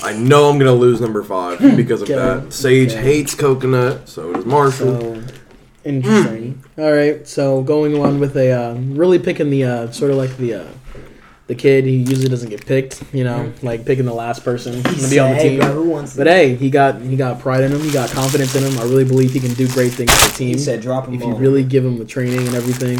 I 0.03 0.13
know 0.13 0.49
I'm 0.51 0.59
gonna 0.59 0.73
lose 0.75 1.01
number 1.01 1.23
five 1.23 1.61
because 1.77 2.03
of 2.03 2.11
Okay. 2.11 2.19
that. 2.19 2.53
Sage 2.53 2.93
Okay. 2.93 3.03
hates 3.03 3.35
coconut, 3.35 4.09
so 4.09 4.33
does 4.33 4.45
Marshall. 4.45 5.01
So 5.01 5.23
interesting. 5.85 6.63
All 6.79 6.93
right. 6.93 7.27
So 7.27 7.63
going 7.63 7.95
on 8.01 8.19
with 8.21 8.37
a 8.37 8.51
uh, 8.53 8.75
really 8.75 9.19
picking 9.19 9.51
the 9.51 9.65
uh, 9.65 9.91
sort 9.93 10.11
of 10.11 10.17
like 10.17 10.37
the 10.39 10.55
uh, 10.55 10.65
the 11.49 11.55
kid 11.55 11.85
he 11.85 11.97
usually 11.97 12.29
doesn't 12.29 12.49
get 12.51 12.65
picked. 12.67 13.03
You 13.13 13.25
know, 13.25 13.53
like 13.63 13.85
picking 13.85 14.05
the 14.05 14.15
last 14.15 14.45
person 14.45 14.83
to 14.83 14.89
be 15.11 15.19
on 15.19 15.31
the 15.31 15.37
said, 15.37 15.37
hey, 15.37 15.49
team. 15.51 15.61
bro, 15.61 15.73
who 15.73 15.89
wants 15.91 16.17
But 16.17 16.27
hey, 16.27 16.55
he 16.57 16.71
got 16.71 17.01
he 17.01 17.17
got 17.17 17.39
pride 17.41 17.63
in 17.65 17.73
him. 17.73 17.81
He 17.81 17.91
got 17.93 18.11
confidence 18.11 18.55
in 18.55 18.65
him. 18.65 18.79
I 18.79 18.83
really 18.85 19.05
believe 19.05 19.33
he 19.33 19.41
can 19.41 19.55
do 19.55 19.69
great 19.69 19.93
things 19.93 20.13
for 20.15 20.31
the 20.31 20.37
team 20.37 20.49
He 20.49 20.59
said, 20.59 20.81
drop 20.81 21.07
him 21.07 21.15
if 21.15 21.21
you 21.23 21.35
really 21.35 21.63
give 21.65 21.85
him 21.85 21.99
the 21.99 22.05
training 22.05 22.47
and 22.47 22.55
everything. 22.57 22.97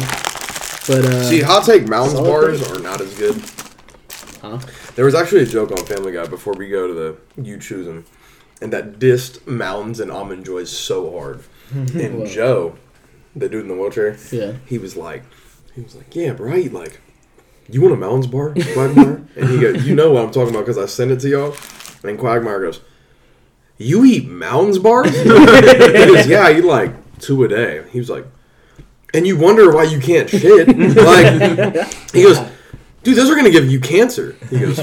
But 0.85 1.05
uh, 1.05 1.23
See, 1.23 1.41
hot 1.41 1.63
take 1.65 1.87
Mounds 1.87 2.13
solid 2.13 2.27
bars 2.29 2.71
are 2.71 2.79
not 2.79 2.99
as 3.01 3.13
good. 3.15 3.41
Huh? 4.41 4.59
There 4.95 5.05
was 5.05 5.15
actually 5.15 5.41
a 5.43 5.45
joke 5.45 5.71
on 5.71 5.77
Family 5.85 6.11
Guy 6.11 6.25
before 6.27 6.53
we 6.53 6.69
go 6.69 6.87
to 6.87 6.93
the 6.93 7.41
you 7.41 7.57
choose 7.59 7.87
'em, 7.87 8.05
and 8.61 8.71
that 8.73 8.99
dissed 8.99 9.45
Mounds 9.47 9.99
and 9.99 10.11
almond 10.11 10.45
joys 10.45 10.69
so 10.69 11.11
hard. 11.17 11.39
and 11.73 12.19
What? 12.19 12.29
Joe, 12.29 12.75
the 13.35 13.49
dude 13.49 13.63
in 13.63 13.67
the 13.69 13.73
wheelchair, 13.75 14.17
yeah, 14.31 14.53
he 14.65 14.77
was 14.77 14.95
like, 14.95 15.23
he 15.75 15.81
was 15.81 15.95
like, 15.95 16.15
yeah, 16.15 16.35
right, 16.37 16.71
like, 16.71 16.99
you 17.69 17.81
want 17.81 17.93
a 17.93 17.97
Mounds 17.97 18.27
bar, 18.27 18.53
Quagmire? 18.73 19.23
and 19.35 19.49
he 19.49 19.59
goes, 19.59 19.83
you 19.87 19.95
know 19.95 20.11
what 20.11 20.25
I'm 20.25 20.31
talking 20.31 20.49
about 20.53 20.65
because 20.65 20.77
I 20.77 20.85
sent 20.85 21.09
it 21.11 21.19
to 21.21 21.29
y'all. 21.29 21.55
And 22.03 22.19
Quagmire 22.19 22.59
goes, 22.61 22.81
you 23.77 24.05
eat 24.05 24.27
Mounds 24.27 24.77
bars? 24.77 25.09
he 25.17 25.23
goes, 25.27 26.27
yeah, 26.27 26.41
I 26.47 26.53
eat 26.57 26.63
like 26.65 26.91
two 27.19 27.43
a 27.43 27.47
day. 27.47 27.83
He 27.91 27.97
was 27.97 28.09
like, 28.09 28.25
and 29.15 29.25
you 29.25 29.37
wonder 29.37 29.73
why 29.73 29.83
you 29.83 29.99
can't 29.99 30.29
shit. 30.29 30.67
like, 30.67 31.87
he 32.13 32.23
goes, 32.23 32.37
dude, 33.03 33.15
those 33.17 33.29
are 33.29 33.35
gonna 33.35 33.51
give 33.51 33.69
you 33.69 33.79
cancer. 33.79 34.35
He 34.49 34.59
goes, 34.59 34.81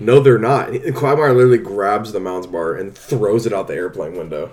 no, 0.00 0.20
they're 0.20 0.38
not. 0.38 0.70
And 0.70 0.94
Quagmire 0.94 1.32
literally 1.32 1.58
grabs 1.58 2.12
the 2.12 2.20
Mounds 2.20 2.46
bar 2.46 2.74
and 2.76 2.96
throws 2.96 3.46
it 3.46 3.52
out 3.52 3.68
the 3.68 3.74
airplane 3.74 4.16
window. 4.16 4.50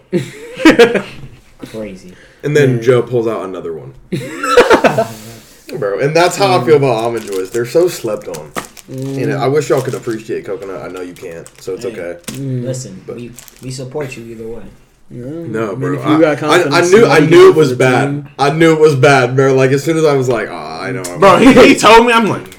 Crazy. 1.65 2.14
And 2.43 2.55
then 2.55 2.76
Yeah. 2.77 2.81
Joe 2.81 3.01
pulls 3.01 3.27
out 3.27 3.43
another 3.45 3.73
one. 3.73 3.93
Bro, 5.80 5.99
and 5.99 6.15
that's 6.15 6.35
how 6.35 6.60
I 6.60 6.64
feel 6.65 6.76
about 6.77 6.91
almond 7.03 7.26
joys. 7.26 7.49
They're 7.51 7.65
so 7.65 7.88
slept 7.88 8.27
on. 8.27 8.51
You 8.89 9.27
know, 9.27 9.38
I 9.38 9.47
wish 9.47 9.69
y'all 9.69 9.81
could 9.81 9.95
appreciate 9.95 10.45
coconut. 10.45 10.81
I 10.84 10.89
know 10.89 11.01
you 11.01 11.14
can't, 11.14 11.47
so 11.61 11.73
it's 11.73 11.84
Hey. 11.84 11.93
okay. 11.99 12.19
Listen, 12.38 13.01
we, 13.07 13.31
we 13.61 13.72
support 13.72 14.15
you 14.18 14.26
either 14.26 14.47
way. 14.47 14.64
Yeah. 15.10 15.23
No, 15.26 15.68
I 15.68 15.72
mean, 15.72 15.80
bro. 15.80 15.93
if 15.93 16.05
you 16.07 16.19
got 16.19 16.43
I, 16.43 16.64
I, 16.64 16.80
I 16.80 16.81
knew 16.81 17.05
I 17.05 17.19
what 17.22 17.30
knew 17.30 17.38
you 17.38 17.49
it 17.51 17.55
was 17.55 17.69
for 17.69 17.76
the 17.76 17.80
bad. 17.80 18.05
team- 18.07 18.30
I 18.38 18.49
knew 18.51 18.73
it 18.73 18.80
was 18.80 18.95
bad, 18.95 19.35
bro. 19.35 19.53
Like 19.55 19.72
as 19.72 19.84
soon 19.84 19.97
as 19.97 20.05
I 20.05 20.15
was 20.15 20.27
like, 20.27 20.49
ah, 20.51 20.81
I 20.81 20.91
know. 20.91 21.01
I'm 21.03 21.19
Bro, 21.19 21.38
he, 21.38 21.53
he 21.53 21.76
told 21.76 22.05
me, 22.05 22.11
I'm 22.14 22.27
like, 22.27 22.53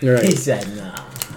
You're 0.00 0.20
He 0.22 0.32
said, 0.32 0.66
no. 0.76 0.94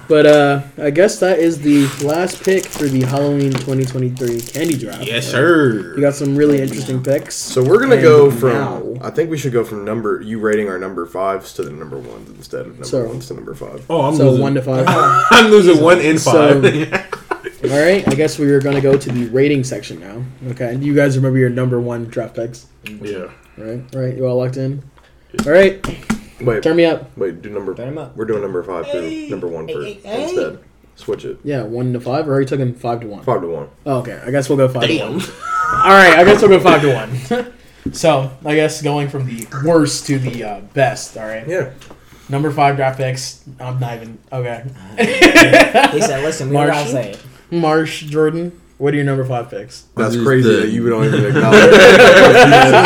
But 0.10 0.26
uh, 0.26 0.62
I 0.78 0.90
guess 0.90 1.20
that 1.20 1.40
is 1.40 1.60
the 1.62 1.88
last 2.06 2.44
pick 2.44 2.66
for 2.66 2.84
the 2.84 3.02
Halloween 3.02 3.52
2023 3.54 4.42
candy 4.42 4.78
draft. 4.78 5.06
yes, 5.06 5.26
Right? 5.28 5.32
sir. 5.32 5.94
You 5.96 6.02
got 6.02 6.14
some 6.14 6.36
really 6.36 6.62
interesting 6.62 7.02
picks. 7.02 7.36
So 7.36 7.64
we're 7.64 7.80
gonna 7.80 7.96
And 7.96 8.04
go 8.04 8.30
from. 8.30 8.50
now- 8.54 8.94
I 9.02 9.10
think 9.10 9.30
we 9.32 9.38
should 9.38 9.54
go 9.54 9.64
from 9.64 9.86
number 9.86 10.22
you 10.22 10.40
rating 10.40 10.68
our 10.70 10.78
number 10.78 11.06
fives 11.06 11.54
to 11.54 11.64
the 11.64 11.72
number 11.72 11.98
ones 11.98 12.30
instead 12.38 12.62
of 12.62 12.68
number 12.74 12.86
So- 12.86 13.06
ones 13.06 13.28
to 13.30 13.34
number 13.34 13.54
five. 13.56 13.86
Oh, 13.90 14.02
I'm 14.02 14.16
so 14.16 14.26
losing. 14.30 14.42
one 14.42 14.54
to 14.56 14.62
five. 14.62 14.86
I'm 14.88 15.50
losing 15.52 15.82
one 15.82 16.00
in 16.02 16.18
So- 16.20 16.62
five. 16.62 17.10
All 17.64 17.70
right, 17.80 18.06
I 18.06 18.14
guess 18.16 18.38
we 18.38 18.52
are 18.52 18.60
going 18.60 18.76
to 18.76 18.82
go 18.82 18.98
to 18.98 19.10
the 19.10 19.28
rating 19.30 19.64
section 19.64 20.02
now. 20.02 20.22
Okay, 20.52 20.76
do 20.76 20.86
you 20.86 20.94
guys 20.94 21.16
remember 21.16 21.40
your 21.40 21.50
number 21.50 21.80
one 21.80 22.06
draft 22.06 22.36
picks? 22.36 22.66
yeah. 22.86 23.30
Right, 23.58 23.82
all 23.96 24.02
right, 24.02 24.18
you 24.18 24.26
all 24.28 24.36
locked 24.38 24.58
in. 24.58 24.84
All 25.46 25.52
right, 25.52 25.80
Wait, 26.44 26.64
turn 26.64 26.76
me 26.76 26.86
up. 26.86 27.16
wait. 27.18 27.42
Do 27.42 27.50
number. 27.50 27.74
Turn 27.74 27.88
'em 27.90 27.98
up. 27.98 28.16
We're 28.16 28.26
doing 28.26 28.42
number 28.42 28.64
five 28.64 28.86
Hey, 28.86 29.26
to 29.26 29.30
number 29.32 29.48
one 29.48 29.68
hey, 29.68 29.74
first 29.74 29.88
hey, 29.88 30.00
hey. 30.04 30.24
instead. 30.24 30.60
Switch 30.96 31.26
it. 31.26 31.40
Yeah, 31.44 31.64
one 31.64 31.92
to 31.94 32.00
five, 32.00 32.28
or 32.30 32.36
are 32.36 32.40
you 32.42 32.46
taking 32.48 32.74
five 32.74 33.02
to 33.02 33.08
one? 33.08 33.24
Five 33.24 33.42
to 33.42 33.48
one. 33.48 33.68
Oh, 33.86 33.98
okay, 34.00 34.22
I 34.26 34.30
guess 34.32 34.48
we'll 34.50 34.58
go 34.60 34.68
five. 34.68 34.84
To 34.84 34.88
Damn. 34.88 35.14
one. 35.14 35.22
All 35.74 35.90
right, 35.90 36.18
I 36.20 36.24
guess 36.24 36.42
we'll 36.42 36.52
go 36.52 36.60
five 36.60 36.82
to 36.82 36.94
one. 36.94 37.54
so 37.94 38.30
I 38.46 38.56
guess 38.56 38.82
going 38.82 39.10
from 39.10 39.26
the 39.26 39.48
worst 39.66 40.06
to 40.08 40.20
the 40.20 40.44
uh, 40.44 40.60
best. 40.74 41.18
All 41.18 41.26
right, 41.26 41.48
Yeah. 41.48 41.72
number 42.30 42.52
five 42.52 42.76
draft 42.76 42.98
picks. 43.00 43.44
I'm 43.60 43.80
not 43.80 43.96
even 43.96 44.20
okay. 44.32 44.64
He 45.94 46.02
said, 46.02 46.24
listen, 46.24 46.50
we 46.50 46.54
Marsh. 46.56 46.70
gotta 46.70 46.90
say 46.92 47.12
it. 47.12 47.24
Marsh 47.52 48.04
Jordan. 48.04 48.60
What 48.78 48.94
are 48.94 48.98
your 48.98 49.06
number 49.06 49.24
five 49.26 49.50
picks? 49.50 49.84
That's 49.96 50.10
This 50.10 50.18
is 50.18 50.24
crazy 50.28 50.50
the- 50.50 50.56
that 50.62 50.70
you 50.70 50.88
don't 50.90 51.06
even 51.06 51.26
acknowledge. 51.26 51.62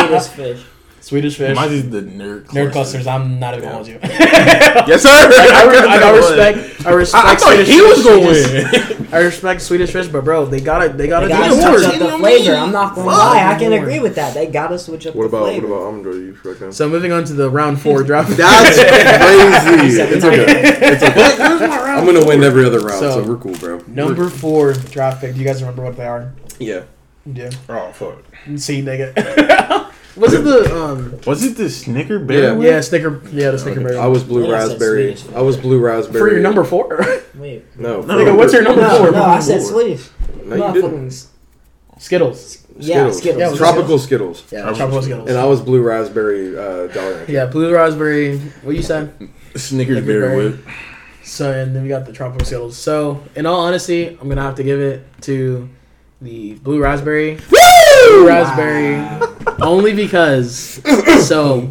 Sweetest 0.08 0.32
fish. 0.32 0.64
Swedish 1.08 1.38
fish. 1.38 1.56
Mine 1.56 1.72
is 1.72 1.88
the 1.88 2.02
nerd. 2.02 2.44
Nerd 2.48 2.70
clusters. 2.70 3.06
I'm 3.06 3.40
not 3.40 3.54
even 3.54 3.64
gonna 3.64 3.74
hold 3.76 3.88
you. 3.88 3.98
Yes, 4.88 5.02
sir. 5.02 5.08
I, 5.10 5.64
re- 5.66 5.78
I, 5.78 5.98
I 6.02 6.16
respect. 6.16 6.86
I 6.86 6.90
respect. 6.92 7.24
I, 7.24 7.32
I 7.32 7.34
thought 7.36 7.52
Swedish 7.54 7.68
he 7.68 7.80
was 7.80 8.02
going 8.04 8.22
to 8.22 8.98
win. 9.00 9.08
I 9.12 9.18
respect 9.20 9.62
Swedish 9.62 9.90
fish, 9.90 10.06
but 10.08 10.22
bro, 10.22 10.44
they 10.44 10.60
gotta, 10.60 10.90
they 10.90 11.08
gotta 11.08 11.26
They 11.28 11.32
gotta 11.32 11.56
more. 11.56 11.78
switch 11.78 11.88
up 11.94 11.98
the 11.98 12.18
flavor. 12.18 12.54
I'm 12.54 12.72
not 12.72 12.94
gonna 12.94 13.06
lie. 13.08 13.42
I 13.54 13.58
can 13.58 13.70
More. 13.70 13.80
agree 13.80 14.00
with 14.00 14.14
that. 14.16 14.34
They 14.34 14.46
gotta 14.48 14.78
switch 14.78 15.06
up 15.06 15.14
What 15.14 15.22
the 15.22 15.28
about 15.28 15.40
what 15.42 15.50
flavor. 15.52 15.66
about 15.66 15.88
I'm 15.88 15.96
enjoying 15.98 16.26
you 16.26 16.38
right? 16.44 16.74
So 16.74 16.88
moving 16.90 17.12
on 17.12 17.24
to 17.24 17.32
the 17.32 17.48
round 17.48 17.80
four 17.80 18.02
draft. 18.02 18.28
That's 18.36 18.76
crazy. 18.76 20.02
It's 20.02 20.24
okay. 20.24 20.44
It's 20.92 21.02
okay. 21.02 21.66
I'm 21.66 22.04
gonna 22.04 22.26
win 22.26 22.44
every 22.44 22.64
other 22.66 22.80
round, 22.80 23.00
so, 23.00 23.22
So- 23.22 23.24
we're 23.28 23.38
cool, 23.38 23.54
bro. 23.54 23.82
Number 23.86 24.28
four 24.28 24.74
draft 24.74 25.22
pick. 25.22 25.32
Do 25.32 25.40
you 25.40 25.46
guys 25.46 25.62
remember 25.62 25.84
what 25.84 25.96
they 25.96 26.06
are? 26.06 26.32
Yeah. 26.58 26.82
Yeah. 27.26 27.50
Oh 27.68 27.92
fuck! 27.92 28.18
See, 28.56 28.82
nigga. 28.82 29.87
Was 30.18 30.32
it 30.34 30.42
the 30.44 30.76
um? 30.76 31.20
Was 31.26 31.44
it 31.44 31.56
the 31.56 31.70
Snicker 31.70 32.18
Bear? 32.18 32.42
Yeah. 32.42 32.52
one? 32.52 32.62
Yeah, 32.66 32.80
Snicker. 32.80 33.22
Yeah, 33.32 33.50
the 33.52 33.58
Snicker 33.58 33.80
berry. 33.80 33.96
I 33.96 34.06
was 34.06 34.24
blue 34.24 34.46
Yeah, 34.46 34.52
raspberry. 34.54 35.16
I 35.34 35.40
was 35.42 35.56
blue 35.56 35.78
raspberry. 35.78 36.20
for 36.20 36.28
your 36.30 36.40
number 36.40 36.64
four. 36.64 36.98
Wait. 37.36 37.64
No. 37.78 38.00
No. 38.02 38.14
Nigga, 38.16 38.36
what's 38.36 38.52
your 38.52 38.62
number 38.62 38.82
No, 38.82 38.98
four? 38.98 39.10
no, 39.12 39.22
I 39.22 39.40
said 39.40 39.62
Swedish. 39.62 40.08
No, 40.44 40.56
No, 40.56 40.66
you 40.68 40.72
didn't. 40.74 41.10
fucking 41.10 41.12
Skittles. 41.98 42.64
Yeah, 42.80 43.10
Skittles. 43.10 43.40
Yeah, 43.40 43.56
Tropical 43.56 43.98
Skittles. 43.98 44.44
Yeah, 44.52 44.60
Tropical 44.62 44.76
tropical 44.76 45.02
Skittles. 45.02 45.28
And 45.30 45.38
I 45.38 45.44
was 45.44 45.60
blue 45.60 45.82
raspberry 45.82 46.56
uh, 46.56 46.86
dollar. 46.88 47.24
yeah, 47.28 47.46
blue 47.46 47.72
raspberry. 47.74 48.38
What 48.62 48.76
you 48.76 48.82
said? 48.82 49.12
Snickers 49.56 49.98
Snicker 49.98 50.02
Berry. 50.02 50.36
Whip. 50.50 50.60
So 51.24 51.52
and 51.52 51.74
then 51.74 51.82
we 51.82 51.88
got 51.88 52.06
the 52.06 52.12
tropical 52.12 52.46
Skittles. 52.46 52.76
So 52.76 53.22
in 53.34 53.46
all 53.46 53.60
honesty, 53.60 54.06
I'm 54.08 54.28
gonna 54.28 54.42
have 54.42 54.54
to 54.56 54.62
give 54.64 54.80
it 54.80 55.04
to 55.22 55.68
the 56.22 56.54
blue 56.54 56.80
raspberry. 56.82 57.38
Blue 57.50 58.26
raspberry. 58.26 58.94
Wow. 58.94 59.27
Only 59.60 59.92
because 59.94 60.52
so 61.26 61.62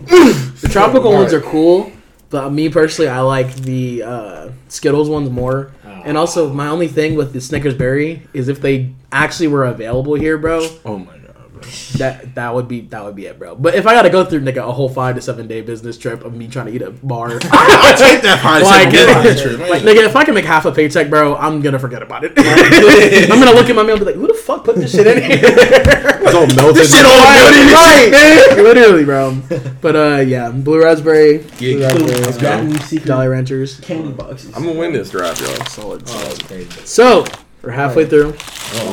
the 0.61 0.69
tropical 0.72 1.14
ones 1.14 1.34
are 1.34 1.41
cool, 1.41 1.91
but 2.30 2.51
me 2.51 2.69
personally, 2.69 3.09
I 3.09 3.22
like 3.22 3.53
the 3.55 4.03
uh, 4.03 4.49
Skittles 4.68 5.09
ones 5.09 5.30
more. 5.30 5.72
And 5.84 6.18
also, 6.18 6.53
my 6.53 6.68
only 6.69 6.88
thing 6.88 7.15
with 7.15 7.34
the 7.34 7.41
Snickers 7.41 7.73
berry 7.73 8.22
is 8.34 8.47
if 8.47 8.61
they 8.61 8.93
actually 9.11 9.47
were 9.47 9.65
available 9.65 10.15
here, 10.15 10.38
bro, 10.38 10.65
Oh 10.85 10.99
my 10.99 11.16
bro. 11.62 11.70
that 11.98 12.36
that 12.36 12.54
would 12.54 12.68
be 12.68 12.82
that 12.82 13.04
would 13.04 13.16
be 13.16 13.26
it, 13.26 13.38
bro. 13.40 13.56
But 13.56 13.76
if 13.76 13.86
I 13.88 13.94
gotta 13.94 14.10
go 14.10 14.24
through 14.26 14.42
nigga 14.42 14.68
a 14.68 14.72
whole 14.72 14.90
five 14.90 15.16
to 15.16 15.22
seven 15.22 15.48
day 15.48 15.62
business 15.62 15.98
trip 15.98 16.24
of 16.24 16.34
me 16.34 16.48
trying 16.48 16.68
to 16.68 16.72
eat 16.74 16.82
a 16.82 16.92
bar, 16.92 17.28
I'll 17.52 17.98
take 17.98 18.22
that 18.22 18.40
five 18.42 18.64
Like, 18.64 18.92
second 18.92 19.26
like, 19.26 19.38
trip. 19.42 19.70
like, 19.70 19.82
nigga, 19.84 20.06
if 20.06 20.16
I 20.16 20.24
can 20.26 20.34
make 20.34 20.46
half 20.46 20.66
a 20.66 20.72
paycheck, 20.72 21.10
bro, 21.10 21.36
I'm 21.36 21.62
gonna 21.62 21.80
forget 21.80 22.02
about 22.02 22.24
it. 22.24 22.34
I'm 23.32 23.40
gonna 23.40 23.52
look 23.58 23.70
at 23.70 23.76
my 23.76 23.84
mail 23.84 23.96
and 23.96 24.00
be 24.00 24.06
like, 24.06 24.16
who 24.16 24.28
the 24.28 24.34
fuck 24.34 24.64
put 24.64 24.76
this 24.76 24.92
shit 24.92 25.08
in 25.08 25.22
here? 25.24 25.40
It's 25.42 26.34
all 26.36 26.48
melted. 26.56 26.76
This 26.84 26.96
shit 26.96 27.06
all 27.06 27.12
right, 27.12 28.48
right. 28.56 28.58
literally, 28.64 29.06
bro. 29.06 29.38
But 29.82 29.96
uh, 29.96 30.24
yeah, 30.26 30.50
blue 30.52 30.84
raspberry, 30.84 31.38
blue 31.58 31.80
Yeah, 31.80 31.88
raspberry, 31.88 32.22
let's 32.22 32.38
uh, 32.44 32.64
go. 32.64 32.74
secret 32.80 33.08
Jolly 33.08 33.28
Ranchers. 33.28 33.80
candy 33.82 34.12
boxes. 34.12 34.56
I'm 34.56 34.66
gonna 34.66 34.78
win 34.80 34.94
this 34.94 35.10
draft, 35.12 35.42
y'all. 35.42 35.66
Solid, 35.68 36.04
Oh, 36.08 36.36
that's. 36.50 36.90
So 36.90 37.26
we're 37.62 37.72
halfway 37.72 38.06
through. 38.06 38.36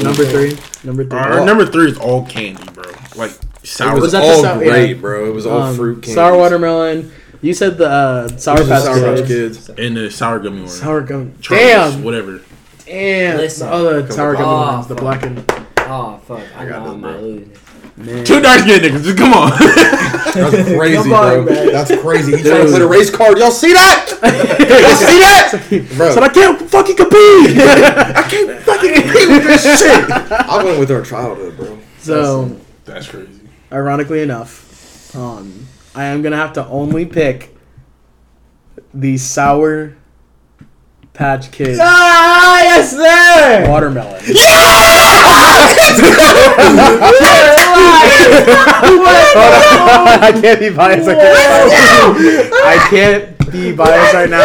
Number 0.02 0.24
three, 0.24 0.56
number 0.84 1.04
three. 1.04 1.18
Our 1.18 1.44
number 1.44 1.66
three 1.66 1.90
is 1.90 1.98
all 1.98 2.24
candy, 2.26 2.62
bro. 2.72 2.84
Like 3.16 3.32
It 3.32 3.66
sour. 3.68 3.94
was, 3.94 4.12
Was 4.12 4.14
all 4.14 4.42
sour- 4.42 4.58
great, 4.58 4.96
yeah. 4.96 5.00
bro. 5.00 5.26
It 5.26 5.34
was 5.34 5.46
all 5.46 5.62
Um, 5.62 5.76
fruit 5.76 5.96
candy. 6.02 6.14
sour 6.14 6.36
watermelon. 6.38 7.10
You 7.42 7.52
said 7.52 7.76
the 7.76 7.88
uh, 7.88 8.28
sour 8.38 8.58
Sour, 8.58 8.66
patch 8.66 8.82
sour 8.84 9.16
kids. 9.16 9.28
Kids. 9.66 9.68
and 9.70 9.96
the 9.96 10.10
sour 10.10 10.38
gummy 10.38 10.60
one. 10.60 10.68
Sour 10.68 11.00
gum. 11.02 11.34
Charles, 11.40 11.94
Damn. 11.94 12.02
Whatever. 12.04 12.40
Damn. 12.86 13.36
Listen. 13.38 13.68
Oh, 13.70 14.00
the 14.02 14.12
sour 14.12 14.32
gummy 14.34 14.44
Oh, 14.46 14.72
ones, 14.76 14.86
the 14.86 14.94
fuck. 14.94 15.02
black 15.02 15.22
and 15.24 15.44
Oh 15.86 16.18
fuck! 16.26 16.40
I, 16.56 16.64
got 16.66 16.84
know 16.86 16.92
I 16.92 16.96
might 16.96 17.12
bro. 17.12 17.20
lose. 17.20 17.48
Man. 17.96 18.24
Two 18.24 18.40
dark 18.40 18.60
skinned 18.60 18.82
niggas. 18.82 19.02
Just 19.04 19.18
come 19.18 19.32
on. 19.34 19.50
That's 20.34 20.68
crazy, 20.74 20.96
on, 20.98 21.04
bro. 21.06 21.44
man. 21.44 21.66
That's 21.72 21.94
crazy. 22.00 22.36
He 22.36 22.42
trying 22.42 22.64
to 22.64 22.70
play 22.70 22.78
the 22.80 22.86
race 22.88 23.10
card. 23.10 23.38
Y'all 23.38 23.50
see 23.50 23.72
that? 23.72 24.08
Y'all 24.22 25.70
see 25.70 25.80
that? 25.80 25.96
Bro, 25.96 26.14
So 26.14 26.22
I 26.22 26.28
can't 26.28 26.60
fucking 26.70 26.96
compete. 26.96 27.14
I 27.58 28.26
can't 28.28 28.60
fucking 28.62 28.94
compete 28.94 29.28
with 29.28 29.44
this 29.44 29.62
shit. 29.80 30.10
I 30.10 30.62
went 30.64 30.78
with 30.80 30.90
our 30.90 31.02
childhood, 31.02 31.56
bro. 31.56 31.78
so, 31.98 32.56
That's 32.84 33.08
crazy. 33.08 33.48
ironically 33.72 34.22
enough, 34.22 35.14
um, 35.16 35.66
I 35.94 36.04
am 36.06 36.22
gonna 36.22 36.36
have 36.36 36.54
to 36.54 36.66
only 36.66 37.06
pick 37.06 37.56
the 38.92 39.16
sour 39.18 39.96
patch 41.14 41.50
kids 41.52 41.78
Ah, 41.80 42.60
yes, 42.62 42.90
sir. 42.90 43.70
watermelon. 43.70 44.20
I 49.36 50.38
can't 50.40 50.60
be 50.60 50.70
biased. 50.70 51.08
I 51.08 51.14
can't, 51.14 52.18
be 52.18 52.24
biased. 52.26 52.52
I 52.52 52.86
can't 52.90 53.33
be 53.54 53.72
biased 53.72 54.14
right 54.14 54.28
now. 54.30 54.40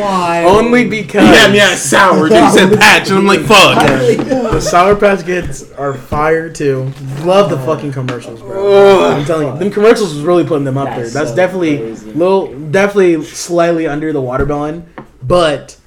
Why? 0.00 0.44
Only 0.46 0.88
because 0.88 1.28
Yeah, 1.28 1.50
me 1.52 1.60
at 1.60 1.76
sour. 1.76 2.28
Dude, 2.28 2.38
you 2.38 2.50
said 2.50 2.78
patch, 2.78 3.08
and 3.08 3.18
I'm 3.18 3.26
like, 3.26 3.40
fuck. 3.40 3.78
the 3.86 4.60
Sour 4.60 4.96
Patch 4.96 5.24
Kids 5.24 5.70
are 5.72 5.94
fire 5.94 6.50
too. 6.52 6.92
Love 7.20 7.50
the 7.50 7.58
fucking 7.58 7.92
commercials, 7.92 8.40
bro. 8.40 9.04
I'm 9.12 9.24
telling 9.24 9.48
you, 9.52 9.58
them 9.58 9.70
commercials 9.70 10.14
was 10.14 10.22
really 10.24 10.44
putting 10.44 10.64
them 10.64 10.76
up 10.78 10.88
there. 10.88 11.00
That's 11.08 11.14
That's 11.14 11.30
so 11.30 11.36
definitely 11.36 11.78
crazy. 11.78 12.12
little, 12.12 12.58
definitely 12.70 13.24
slightly 13.24 13.86
under 13.86 14.12
the 14.12 14.20
watermelon, 14.20 14.92
but 15.22 15.78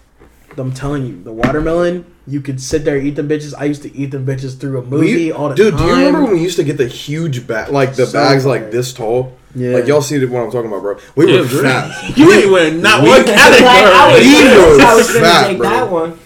I'm 0.58 0.72
telling 0.74 1.06
you, 1.06 1.22
the 1.24 1.34
watermelon. 1.34 2.06
You 2.28 2.42
could 2.42 2.60
sit 2.60 2.84
there 2.86 2.98
eat 2.98 3.12
them 3.16 3.30
bitches. 3.30 3.54
I 3.58 3.66
used 3.66 3.84
to 3.84 3.96
eat 3.96 4.08
them 4.12 4.26
bitches 4.26 4.58
through 4.60 4.80
a 4.80 4.82
movie 4.84 5.16
We- 5.28 5.32
all 5.32 5.50
the 5.50 5.56
dude, 5.56 5.74
time. 5.74 5.82
do 5.84 5.88
you 5.88 5.96
remember 5.98 6.24
when 6.24 6.34
we 6.34 6.42
used 6.42 6.58
to 6.58 6.64
get 6.64 6.78
the 6.78 6.88
huge 6.88 7.46
bag, 7.46 7.70
like 7.72 7.96
the 7.96 8.08
So 8.08 8.14
bags 8.14 8.44
fire. 8.44 8.52
like 8.54 8.72
this 8.72 8.94
tall? 8.94 9.34
Yeah. 9.54 9.76
Like 9.76 9.88
y'all 9.88 10.02
see 10.02 10.18
what 10.26 10.42
I'm 10.44 10.52
talking 10.52 10.70
about, 10.72 10.82
bro? 10.82 10.98
We 11.16 11.32
Yeah, 11.32 11.42
were 11.42 11.48
bro. 11.48 11.62
fat. 11.62 11.92
You 12.18 12.34
ain't 12.34 12.52
wearing 12.52 12.82
not 12.82 13.04
We- 13.04 13.10
one 13.10 13.26
Like, 13.26 13.30
I 13.30 13.50
was, 13.50 13.60
category. 13.60 14.24
He 14.26 14.38
I 14.84 14.96
was 14.96 14.98
was 15.08 15.14
gonna 15.16 15.26
fat, 15.26 15.48
take 15.48 15.58
bro. 15.60 15.70
that 15.70 15.92
one. 15.92 16.20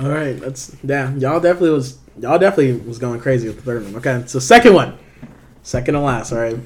All 0.00 0.08
right, 0.08 0.40
that's 0.40 0.76
yeah. 0.84 1.12
Y'all 1.16 1.40
definitely 1.40 1.70
was 1.70 1.98
y'all 2.20 2.38
definitely 2.38 2.74
was 2.88 2.98
going 2.98 3.18
crazy 3.20 3.48
with 3.48 3.56
the 3.56 3.62
third 3.62 3.84
one. 3.84 3.96
Okay, 3.96 4.22
so 4.26 4.38
second 4.38 4.72
one, 4.74 4.94
second 5.64 5.94
to 5.94 6.00
last. 6.00 6.32
All 6.32 6.38
right, 6.38 6.56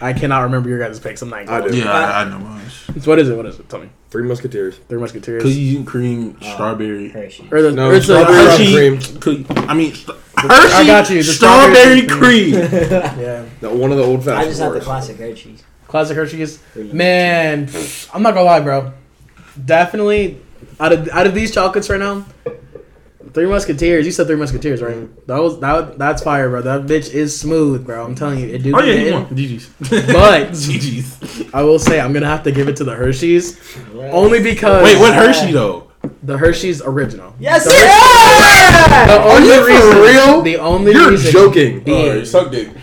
I 0.00 0.12
cannot 0.12 0.40
remember 0.42 0.68
your 0.68 0.78
guys' 0.78 0.98
picks. 0.98 1.20
I'm 1.22 1.28
not. 1.30 1.48
I 1.48 1.66
do. 1.68 1.76
Yeah, 1.76 1.90
I, 1.92 2.22
I 2.22 2.28
know 2.28 2.38
mine. 2.38 2.70
So 3.00 3.10
what 3.10 3.18
is 3.18 3.28
it? 3.28 3.36
What 3.36 3.46
is 3.46 3.58
it? 3.58 3.68
Tell 3.68 3.80
me. 3.80 3.90
Three 4.10 4.24
Musketeers. 4.24 4.78
Three 4.88 4.98
Musketeers. 4.98 5.42
Cookies 5.42 5.76
and 5.76 5.86
cream, 5.86 6.36
oh. 6.42 6.52
strawberry. 6.54 7.10
Hershey. 7.10 7.48
Or 7.52 7.62
the, 7.62 7.70
No, 7.72 7.90
or 7.90 7.94
it's 7.94 8.06
the 8.06 8.24
strawberry 8.24 8.46
Hershey. 8.46 8.74
cream. 9.20 9.20
Cookie, 9.20 9.60
I 9.68 9.74
mean, 9.74 9.94
st- 9.94 10.18
Hershey. 10.36 10.74
I 10.74 10.86
got 10.86 11.10
you, 11.10 11.22
the 11.22 11.32
strawberry, 11.32 12.02
strawberry 12.02 12.06
cream. 12.06 12.54
Yeah, 13.20 13.44
No, 13.62 13.74
one 13.74 13.92
of 13.92 13.98
the 13.98 14.04
old 14.04 14.26
I 14.28 14.44
just 14.44 14.60
have 14.60 14.72
the 14.72 14.80
classic 14.80 15.18
Hershey's. 15.18 15.62
classic 15.86 16.16
Hershey's. 16.16 16.60
Man, 16.74 17.68
I'm 18.12 18.22
not 18.22 18.34
gonna 18.34 18.44
lie, 18.46 18.60
bro. 18.60 18.92
Definitely, 19.64 20.40
out 20.80 20.92
of 20.92 21.08
out 21.10 21.26
of 21.26 21.34
these 21.34 21.52
chocolates 21.52 21.88
right 21.90 22.00
now, 22.00 22.24
Three 23.32 23.46
Musketeers. 23.46 24.04
You 24.06 24.12
said 24.12 24.26
Three 24.26 24.36
Musketeers, 24.36 24.82
right? 24.82 25.26
That 25.26 25.38
was 25.40 25.58
that. 25.60 25.98
That's 25.98 26.22
fire, 26.22 26.48
bro. 26.50 26.62
That 26.62 26.82
bitch 26.86 27.10
is 27.12 27.38
smooth, 27.38 27.84
bro. 27.86 28.04
I'm 28.04 28.14
telling 28.14 28.38
you, 28.40 28.48
it 28.48 28.62
do. 28.62 28.72
Oh 28.76 28.80
yeah, 28.80 28.94
get 28.94 28.98
he 29.02 29.08
in. 29.08 29.14
won. 29.14 29.26
GG's. 29.26 29.68
But 29.78 30.50
GG's. 30.50 31.54
I 31.54 31.62
will 31.62 31.78
say 31.78 32.00
I'm 32.00 32.12
gonna 32.12 32.26
have 32.26 32.42
to 32.44 32.52
give 32.52 32.68
it 32.68 32.76
to 32.76 32.84
the 32.84 32.94
Hershey's, 32.94 33.58
only 33.94 34.42
because 34.42 34.82
Wait, 34.84 34.98
what 34.98 35.14
Hershey 35.14 35.52
though? 35.52 35.86
the 36.22 36.36
Hershey's 36.38 36.80
original. 36.82 37.34
Yes, 37.38 37.64
The 37.64 37.70
sir. 37.70 37.76
The 39.06 39.20
Are 39.20 39.36
only 39.36 39.48
you 39.48 39.82
for 39.82 40.00
real? 40.02 40.42
The 40.42 40.56
only 40.56 40.92
you're 40.92 41.10
reason 41.10 41.30
joking. 41.32 41.80
being, 41.80 42.24
suck 42.24 42.50
dick. 42.50 42.68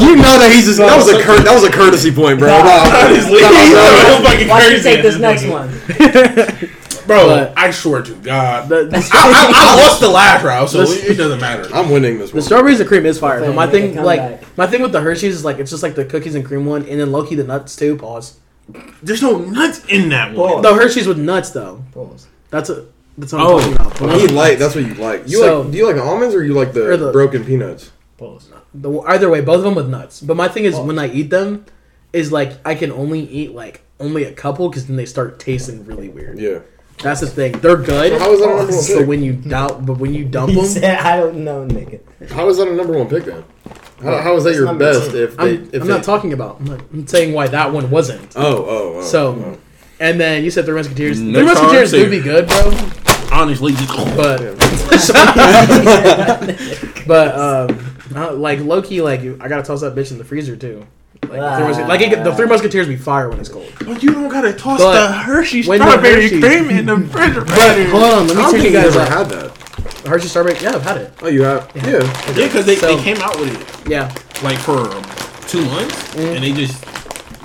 You 0.00 0.16
know 0.16 0.38
that 0.38 0.50
he's 0.52 0.66
just, 0.66 0.78
that 0.78 0.96
was 0.96 1.08
a 1.08 1.22
cur- 1.22 1.40
that 1.42 1.54
was 1.54 1.62
a 1.64 1.70
courtesy 1.70 2.10
point, 2.10 2.38
bro. 2.40 2.48
Watch 4.48 4.70
you 4.70 4.80
take 4.82 5.02
this 5.02 5.18
next 5.18 5.46
one. 5.46 5.68
Bro, 7.06 7.26
But- 7.26 7.52
I 7.56 7.70
swear 7.70 8.02
to 8.02 8.14
God. 8.14 8.68
the, 8.68 8.84
the, 8.86 8.96
I, 8.96 9.00
I, 9.12 9.52
I 9.54 9.82
lost 9.82 10.00
the 10.00 10.08
last 10.08 10.42
round, 10.44 10.68
so 10.70 10.84
The- 10.84 10.92
it, 10.92 11.10
it 11.12 11.14
doesn't 11.14 11.40
matter. 11.40 11.68
I'm 11.74 11.90
winning 11.90 12.18
this 12.18 12.30
one. 12.32 12.36
the 12.36 12.42
strawberries 12.42 12.80
and 12.80 12.88
cream 12.88 13.06
is 13.06 13.18
fire. 13.18 13.40
But 13.40 13.54
my 13.54 13.66
thing, 13.66 13.94
like 13.96 14.20
comeback. 14.20 14.56
my 14.58 14.66
thing 14.66 14.82
with 14.82 14.92
the 14.92 15.00
Hershey's 15.00 15.34
is 15.34 15.44
like 15.44 15.58
it's 15.58 15.70
just 15.70 15.82
like 15.82 15.94
the 15.94 16.04
cookies 16.04 16.34
and 16.34 16.44
cream 16.44 16.64
one, 16.66 16.82
and 16.86 17.00
then 17.00 17.12
Loki 17.12 17.34
the 17.34 17.44
nuts 17.44 17.76
too. 17.76 17.96
Pause. 17.96 18.38
There's 19.02 19.20
no 19.22 19.38
nuts 19.38 19.84
in 19.86 20.08
that 20.10 20.34
one. 20.34 20.48
Pause. 20.54 20.62
The 20.62 20.74
Hershey's 20.74 21.06
with 21.06 21.18
nuts 21.18 21.50
though. 21.50 21.84
Pause. 21.92 22.26
That's 22.50 22.70
a 22.70 22.86
that's 23.18 23.32
what 23.32 23.40
I'm 23.42 23.46
Oh. 23.46 23.58
talking 23.60 23.74
about. 23.74 23.94
The 23.98 24.18
You 24.22 24.28
like 24.28 24.58
that's 24.58 24.74
what 24.74 24.84
you 24.86 24.94
like. 24.94 25.22
You 25.28 25.38
So- 25.38 25.60
like 25.62 25.70
do 25.72 25.78
you 25.78 25.86
like 25.92 26.02
almonds 26.02 26.34
or 26.34 26.42
you 26.42 26.54
like 26.54 26.72
the, 26.72 26.90
Or 26.92 26.96
the- 26.96 27.12
broken 27.12 27.44
peanuts? 27.44 27.90
Pause. 28.16 28.48
The, 28.74 29.00
either 29.02 29.28
way, 29.30 29.40
both 29.40 29.58
of 29.58 29.64
them 29.64 29.74
with 29.76 29.88
nuts. 29.88 30.20
But 30.20 30.36
my 30.36 30.48
thing 30.48 30.64
is 30.64 30.74
when 30.76 30.98
I 30.98 31.08
eat 31.08 31.30
them, 31.30 31.64
is 32.12 32.30
like 32.32 32.52
I 32.64 32.74
can 32.74 32.90
only 32.92 33.20
eat 33.20 33.52
like 33.54 33.82
only 34.00 34.24
a 34.24 34.32
couple 34.32 34.68
because 34.68 34.86
then 34.86 34.96
they 34.96 35.04
start 35.06 35.38
tasting 35.38 35.84
really 35.84 36.08
weird. 36.08 36.38
Yeah. 36.38 36.58
That's 37.02 37.20
the 37.20 37.26
thing. 37.26 37.52
They're 37.58 37.76
good. 37.76 38.12
So 38.12 38.18
how 38.18 38.32
is 38.32 38.40
that 38.40 38.48
a 38.48 38.56
number 38.56 38.72
one 38.72 38.82
So 38.82 38.98
pick? 38.98 39.08
when 39.08 39.22
you 39.22 39.32
doubt, 39.32 39.84
but 39.84 39.98
when 39.98 40.14
you 40.14 40.24
dump 40.24 40.50
He 40.50 40.56
them, 40.56 40.64
said, 40.64 40.98
"I 41.00 41.18
don't 41.18 41.44
know, 41.44 41.66
nigga." 41.66 42.00
How 42.30 42.48
is 42.48 42.56
that 42.58 42.68
a 42.68 42.74
number 42.74 42.96
one 42.96 43.08
pick 43.08 43.24
then? 43.24 43.44
How, 44.02 44.20
how 44.20 44.36
is 44.36 44.44
that 44.44 44.54
your 44.54 44.66
number 44.66 44.92
best 44.92 45.10
two. 45.10 45.24
if 45.24 45.36
they, 45.36 45.56
I'm, 45.56 45.62
if 45.72 45.74
I'm 45.74 45.80
they, 45.80 45.88
not 45.94 46.04
talking 46.04 46.32
about. 46.32 46.60
I'm, 46.60 46.66
not, 46.66 46.80
I'm 46.92 47.06
saying 47.06 47.32
why 47.32 47.48
that 47.48 47.72
one 47.72 47.90
wasn't. 47.90 48.34
Oh, 48.36 48.64
oh, 48.64 48.94
oh. 48.96 49.02
So, 49.02 49.34
oh. 49.34 49.58
and 50.00 50.20
then 50.20 50.44
you 50.44 50.50
said 50.50 50.66
the 50.66 50.72
Musketeers. 50.72 51.18
the 51.18 51.24
Next 51.24 51.54
Musketeers 51.54 51.92
time, 51.92 52.00
do 52.00 52.10
be 52.10 52.20
good, 52.20 52.46
bro. 52.46 52.72
honestly, 53.32 53.72
just 53.72 53.88
but 54.16 54.40
but 57.06 57.34
um, 57.34 58.40
like 58.40 58.60
low 58.60 58.82
key, 58.82 59.02
like 59.02 59.20
I 59.20 59.48
gotta 59.48 59.62
toss 59.62 59.82
that 59.82 59.94
bitch 59.94 60.10
in 60.10 60.18
the 60.18 60.24
freezer 60.24 60.56
too. 60.56 60.86
Like, 61.30 61.40
the 61.40 61.56
three 61.56 61.66
Muske- 61.84 61.88
like 61.88 62.00
it, 62.00 62.24
the 62.24 62.34
three 62.34 62.46
musketeers 62.46 62.88
be 62.88 62.96
fire 62.96 63.28
when 63.28 63.40
it's 63.40 63.48
cold. 63.48 63.70
But 63.84 64.02
you 64.02 64.12
don't 64.12 64.28
gotta 64.28 64.52
toss 64.52 64.80
But 64.80 65.06
the 65.06 65.12
Hershey 65.12 65.64
when 65.66 65.78
the 65.78 65.86
strawberry 65.90 66.22
Hershey- 66.22 66.40
cream 66.40 66.70
in 66.70 66.86
the 66.86 66.96
refrigerator. 66.96 67.44
But 67.44 67.88
hold 67.90 68.02
on, 68.04 68.26
let 68.28 68.36
I 68.36 68.38
me 68.38 68.42
don't 68.42 68.42
turn 68.42 68.50
think 68.60 68.62
you 68.64 68.70
you 68.70 68.72
guys 68.72 68.96
ever 68.96 69.00
up. 69.00 69.08
had 69.08 69.28
that. 69.30 69.58
Hershey 70.06 70.28
Strawberry, 70.28 70.58
yeah, 70.60 70.74
I've 70.74 70.82
had 70.82 70.96
it. 70.98 71.12
Oh, 71.22 71.28
you 71.28 71.42
have? 71.42 71.70
Yeah. 71.74 71.82
yeah, 72.36 72.46
because 72.46 72.66
they, 72.66 72.76
So- 72.76 72.94
they 72.94 73.02
came 73.02 73.16
out 73.18 73.38
with 73.40 73.50
it 73.84 73.88
Yeah, 73.90 74.12
like 74.42 74.58
for 74.58 74.84
two 75.48 75.64
months, 75.66 75.94
mm-hmm. 76.14 76.20
and 76.36 76.44
they 76.44 76.52
just 76.52 76.84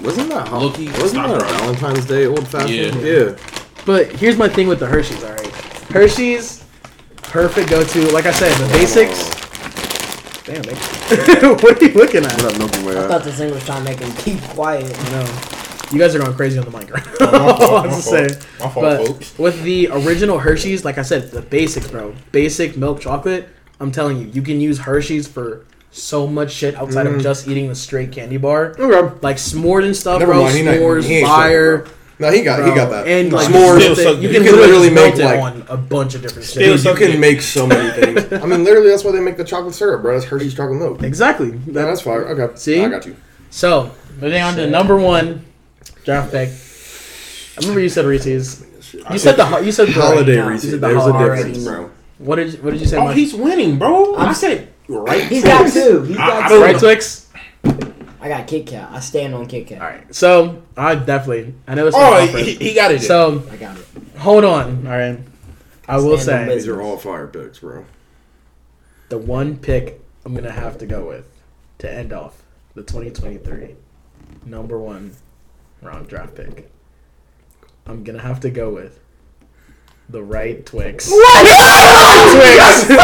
Wasn't 0.02 0.30
that 0.30 0.48
hot? 0.48 0.62
Low-key, 0.62 0.88
Wasn't 0.88 1.10
stop 1.12 1.28
that 1.30 1.42
a 1.42 1.46
right. 1.46 1.62
Valentine's 1.62 2.06
Day 2.06 2.26
old 2.26 2.48
fashioned? 2.48 3.02
Yeah. 3.02 3.12
Yeah. 3.30 3.38
but 3.86 4.08
here's 4.12 4.38
my 4.38 4.48
thing 4.50 4.68
with 4.68 4.80
the 4.80 4.88
Hershey's. 4.88 5.24
All 5.24 5.32
right, 5.32 5.48
Hershey's, 5.92 6.64
perfect 7.22 7.70
go 7.70 7.84
to. 7.84 8.12
Like 8.12 8.26
I 8.26 8.32
said, 8.32 8.54
the 8.58 8.68
basics. 8.74 9.30
Damn, 10.50 10.64
nigga. 10.64 11.64
what 11.64 11.80
are 11.80 11.86
you 11.86 11.94
looking 11.94 12.26
at? 12.26 12.34
What 12.42 12.46
up, 12.46 12.58
Milky 12.58 12.84
Way? 12.84 12.98
I 12.98 13.08
thought 13.08 13.24
this 13.24 13.38
thing 13.38 13.54
was 13.54 13.64
trying 13.66 13.86
to 13.86 13.92
make 13.92 14.00
him 14.00 14.12
keep 14.14 14.42
quiet. 14.50 14.92
No, 15.12 15.20
you 15.92 16.00
guys 16.00 16.16
are 16.16 16.20
going 16.20 16.34
crazy 16.34 16.58
on 16.58 16.66
the 16.66 16.72
mic. 16.76 16.92
right 16.92 17.08
oh, 17.20 17.32
my 17.32 17.58
fault. 17.60 17.72
I'm 17.86 17.90
my 17.92 17.96
just 17.96 18.10
saying. 18.10 18.30
My 18.60 18.68
fault, 18.68 18.74
But 18.84 19.06
folks. 19.06 19.38
with 19.38 19.62
the 19.62 19.90
original 19.92 20.40
Hershey's, 20.40 20.84
like 20.84 20.98
I 20.98 21.04
said, 21.04 21.30
the 21.30 21.44
basics, 21.44 21.88
bro. 21.90 22.16
Basic 22.32 22.76
milk 22.76 23.00
chocolate. 23.00 23.48
I'm 23.80 23.92
telling 23.92 24.18
you, 24.18 24.26
you 24.26 24.42
can 24.42 24.60
use 24.60 24.80
Hershey's 24.80 25.28
for 25.28 25.68
so 25.92 26.26
much 26.26 26.52
shit 26.52 26.74
outside 26.74 27.06
of 27.06 27.14
mm. 27.14 27.22
just 27.22 27.48
eating 27.48 27.68
the 27.70 27.76
straight 27.76 28.12
candy 28.12 28.38
bar. 28.38 28.76
Okay. 28.80 29.18
Like 29.22 29.38
s'mores 29.38 29.86
and 29.86 29.96
stuff, 29.96 30.20
Never 30.20 30.32
bro. 30.34 30.44
mind, 30.46 30.56
he 30.58 30.64
not- 30.64 30.76
S'mores, 30.78 31.04
he 31.04 31.18
ain't 31.18 31.28
fire. 31.28 31.86
sucking, 31.86 31.99
No, 32.20 32.30
he 32.32 32.42
got 32.44 32.58
bro. 32.58 32.70
he 32.70 32.76
got 32.76 32.90
that. 32.90 33.08
And 33.08 33.32
like 33.32 33.48
s'mores. 33.48 33.82
you, 33.88 33.96
Still 33.96 34.14
can, 34.16 34.22
you 34.24 34.30
can 34.30 34.44
you 34.44 34.50
can 34.52 34.60
literally 34.60 34.90
literally 34.90 35.12
make, 35.12 35.16
it 35.16 35.24
like- 35.26 35.40
on 35.40 35.64
a 35.70 35.78
bunch 35.78 36.16
of 36.16 36.22
different 36.22 36.46
Still 36.48 36.78
shit. 36.78 36.86
You 37.02 37.08
can 37.12 37.20
make 37.20 37.42
so 37.42 37.66
many 37.66 37.90
things. 38.16 38.34
I 38.34 38.46
mean, 38.46 38.64
literally, 38.66 38.90
that's 38.90 39.04
why 39.06 39.12
they 39.14 39.22
make 39.22 39.38
the 39.38 39.44
chocolate 39.46 39.74
syrup, 39.74 40.02
bro. 40.02 40.14
That's 40.20 40.26
Hershey's 40.30 40.54
chocolate 40.54 40.80
milk. 40.80 41.02
Exactly. 41.04 41.52
Yeah, 41.66 41.86
that's 41.86 42.02
fire. 42.02 42.26
Okay. 42.28 42.56
See? 42.58 42.84
I 42.84 42.90
got 42.90 43.06
you. 43.06 43.16
So 43.52 43.92
moving 44.20 44.42
on 44.42 44.56
to 44.58 44.68
number 44.70 44.98
one 44.98 45.46
draft 46.04 46.32
pick. 46.32 46.50
I 46.50 47.62
remember 47.62 47.80
you 47.80 47.90
said 47.90 48.06
Reese's. 48.06 48.66
You 49.12 49.18
said 49.18 49.36
the 49.38 49.46
ho- 49.46 49.60
you 49.60 49.72
said 49.72 49.88
the 49.88 49.94
Holiday 49.94 50.36
now. 50.36 50.50
Reese's. 50.50 50.72
These 50.72 50.74
are 50.74 50.78
the 50.78 50.88
There's 50.88 51.06
a 51.06 51.44
difference, 51.46 51.64
bro. 51.64 51.92
What 52.18 52.36
did 52.36 52.54
you, 52.54 52.60
what 52.62 52.72
did 52.72 52.82
you 52.82 52.88
say? 52.88 52.98
Oh, 52.98 53.06
Mike? 53.06 53.16
he's 53.18 53.34
winning, 53.34 53.78
bro. 53.80 54.16
I 54.18 54.34
said 54.34 54.68
right. 54.90 55.24
He's 55.24 55.44
got 55.44 55.72
two. 55.72 56.04
He's 56.04 56.18
I- 56.18 56.28
got 56.28 56.44
I 56.44 56.48
two. 56.50 56.54
don't 56.56 56.64
right 56.64 56.74
know. 56.74 56.80
Twix. 56.80 57.30
I 58.22 58.28
got 58.28 58.48
Kit 58.48 58.68
Kat. 58.68 58.90
I 58.92 59.00
stand 59.00 59.34
on 59.34 59.48
Kit 59.48 59.68
Kat. 59.68 59.82
All 59.82 59.88
right. 59.88 60.14
So 60.14 60.62
I 60.76 60.96
definitely 60.96 61.54
I 61.68 61.76
know 61.76 61.86
this. 61.86 61.96
Oh, 61.98 62.26
he, 62.28 62.56
he 62.56 62.74
got 62.74 62.92
it. 62.92 63.02
so 63.02 63.44
I 63.52 63.56
got 63.58 63.78
it. 63.78 63.86
hold 64.18 64.44
on. 64.44 64.86
All 64.86 64.94
right. 64.98 65.20
I 65.88 65.98
will 65.98 66.18
say 66.18 66.46
These 66.54 66.68
are 66.68 66.82
all 66.82 66.98
fire 66.98 67.28
picks, 67.28 67.60
bro. 67.60 67.86
the 69.10 69.18
one 69.18 69.58
pick 69.58 70.02
I'm 70.26 70.36
gonna 70.36 70.52
have 70.52 70.78
to 70.80 70.86
go 70.86 71.08
with 71.08 71.26
to 71.80 71.92
end 71.92 72.14
off 72.14 72.44
the 72.76 72.84
2023 72.84 73.76
number 74.46 74.78
one 74.78 75.16
round 75.82 76.08
draft 76.08 76.36
pick. 76.36 76.70
I'm 77.88 78.04
gonna 78.04 78.22
have 78.22 78.40
to 78.42 78.50
go 78.52 78.70
with 78.72 79.00
the 80.10 80.22
right 80.22 80.66
Twix. 80.66 81.10
What? 81.10 81.46
Twix. 82.36 82.84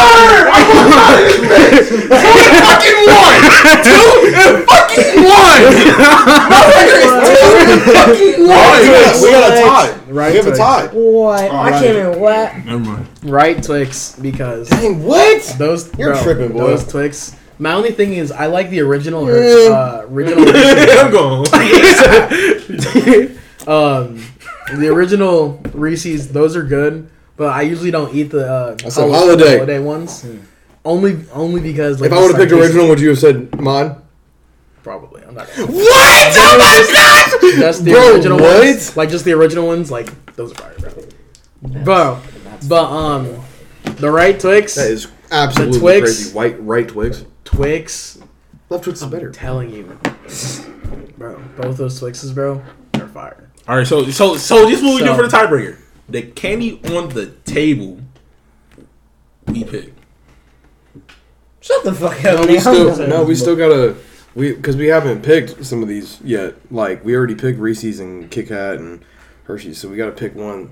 fucking 2.65 2.99
one! 3.05 3.41
Two 3.85 4.07
and 4.35 4.65
fucking 4.65 4.67
one! 4.67 4.84
Fucking 4.95 5.23
one! 5.23 5.61
We 9.21 9.31
got 9.31 9.51
a 9.51 9.61
tie. 9.61 9.99
Right 10.07 10.31
We 10.31 10.37
have 10.37 10.47
a 10.47 10.55
tie. 10.55 10.87
What? 10.87 11.51
I 11.51 11.71
can't 11.71 11.97
even 11.97 12.19
what? 12.19 12.55
Never 12.65 12.79
mind. 12.79 13.07
Right 13.23 13.61
Twix 13.61 14.15
because 14.19 14.69
Dang, 14.69 15.03
what? 15.03 15.43
those 15.57 15.93
You're 15.97 16.13
bro, 16.13 16.23
tripping, 16.23 16.51
boy. 16.53 16.67
Those 16.67 16.87
Twix. 16.87 17.35
My 17.57 17.73
only 17.73 17.91
thing 17.91 18.13
is 18.13 18.31
I 18.31 18.47
like 18.47 18.69
the 18.69 18.81
original 18.81 19.25
uh, 19.25 20.05
original 20.09 20.43
I'm 20.47 21.11
going. 21.11 21.45
um, 23.67 24.21
the 24.73 24.89
original 24.91 25.61
Reese's, 25.73 26.31
those 26.31 26.55
are 26.55 26.63
good, 26.63 27.09
but 27.37 27.47
I 27.53 27.61
usually 27.61 27.91
don't 27.91 28.13
eat 28.13 28.23
the 28.31 28.51
uh, 28.51 28.77
said 28.89 29.09
holiday. 29.09 29.79
ones. 29.79 30.25
Only, 30.83 31.23
only 31.31 31.61
because 31.61 31.99
like, 31.99 32.11
If 32.11 32.17
I 32.17 32.21
would 32.21 32.31
have 32.31 32.39
picked 32.39 32.51
original, 32.51 32.87
would 32.89 32.99
you 32.99 33.09
have 33.09 33.19
said 33.19 33.59
mod? 33.59 34.01
Probably. 35.35 35.63
I'm 35.63 35.67
not. 35.69 35.75
What? 35.75 36.37
Oh 36.37 36.57
my 36.59 36.87
god! 36.93 37.59
Just 37.59 37.83
the 37.85 37.91
Bro, 37.91 38.13
original 38.15 38.37
what? 38.39 38.63
ones, 38.65 38.97
like 38.97 39.09
just 39.09 39.25
the 39.25 39.33
original 39.33 39.67
ones, 39.67 39.91
like 39.91 40.33
those 40.35 40.51
are 40.51 40.55
fire, 40.55 40.75
bro. 40.79 41.83
Bro, 41.83 42.21
That's 42.45 42.67
but 42.67 42.85
um, 42.91 43.41
the 43.97 44.09
right 44.11 44.39
Twix, 44.39 44.75
That 44.75 44.91
is 44.91 45.07
absolutely 45.31 45.79
Twix. 45.79 46.01
crazy. 46.01 46.33
White, 46.35 46.61
right 46.63 46.87
Twix. 46.87 47.25
Twix. 47.43 48.19
Left 48.69 48.83
Twix 48.83 48.99
is 48.99 49.03
I'm 49.03 49.09
better. 49.11 49.31
telling 49.31 49.69
you, 49.71 49.97
bro. 51.17 51.39
Both 51.57 51.77
those 51.77 51.99
Twixes, 51.99 52.33
bro, 52.33 52.63
they're 52.93 53.07
fire. 53.07 53.49
All 53.67 53.77
right, 53.77 53.87
so 53.87 54.09
so 54.11 54.37
so 54.37 54.65
this 54.67 54.79
is 54.79 54.83
what 54.85 55.01
we 55.01 55.07
do 55.07 55.15
for 55.15 55.21
the 55.27 55.35
tiebreaker. 55.35 55.79
The 56.07 56.21
candy 56.23 56.79
on 56.95 57.09
the 57.09 57.27
table, 57.45 57.99
we 59.47 59.63
pick. 59.63 59.93
Shut 61.61 61.83
the 61.83 61.93
fuck 61.93 62.23
No, 62.23 62.43
up. 62.43 62.47
we 62.47 62.59
still 62.59 63.07
no, 63.07 63.23
we 63.23 63.33
still 63.35 63.55
gotta 63.55 63.95
we 64.35 64.53
because 64.53 64.75
we 64.75 64.87
haven't 64.87 65.23
picked 65.23 65.65
some 65.65 65.81
of 65.81 65.87
these 65.89 66.19
yet. 66.23 66.55
Like 66.71 67.03
we 67.03 67.15
already 67.15 67.35
picked 67.35 67.59
Reese's 67.59 67.99
and 67.99 68.29
Kit 68.29 68.47
Kat 68.49 68.75
and 68.77 69.03
Hershey's, 69.45 69.77
so 69.77 69.89
we 69.89 69.97
gotta 69.97 70.11
pick 70.11 70.35
one. 70.35 70.69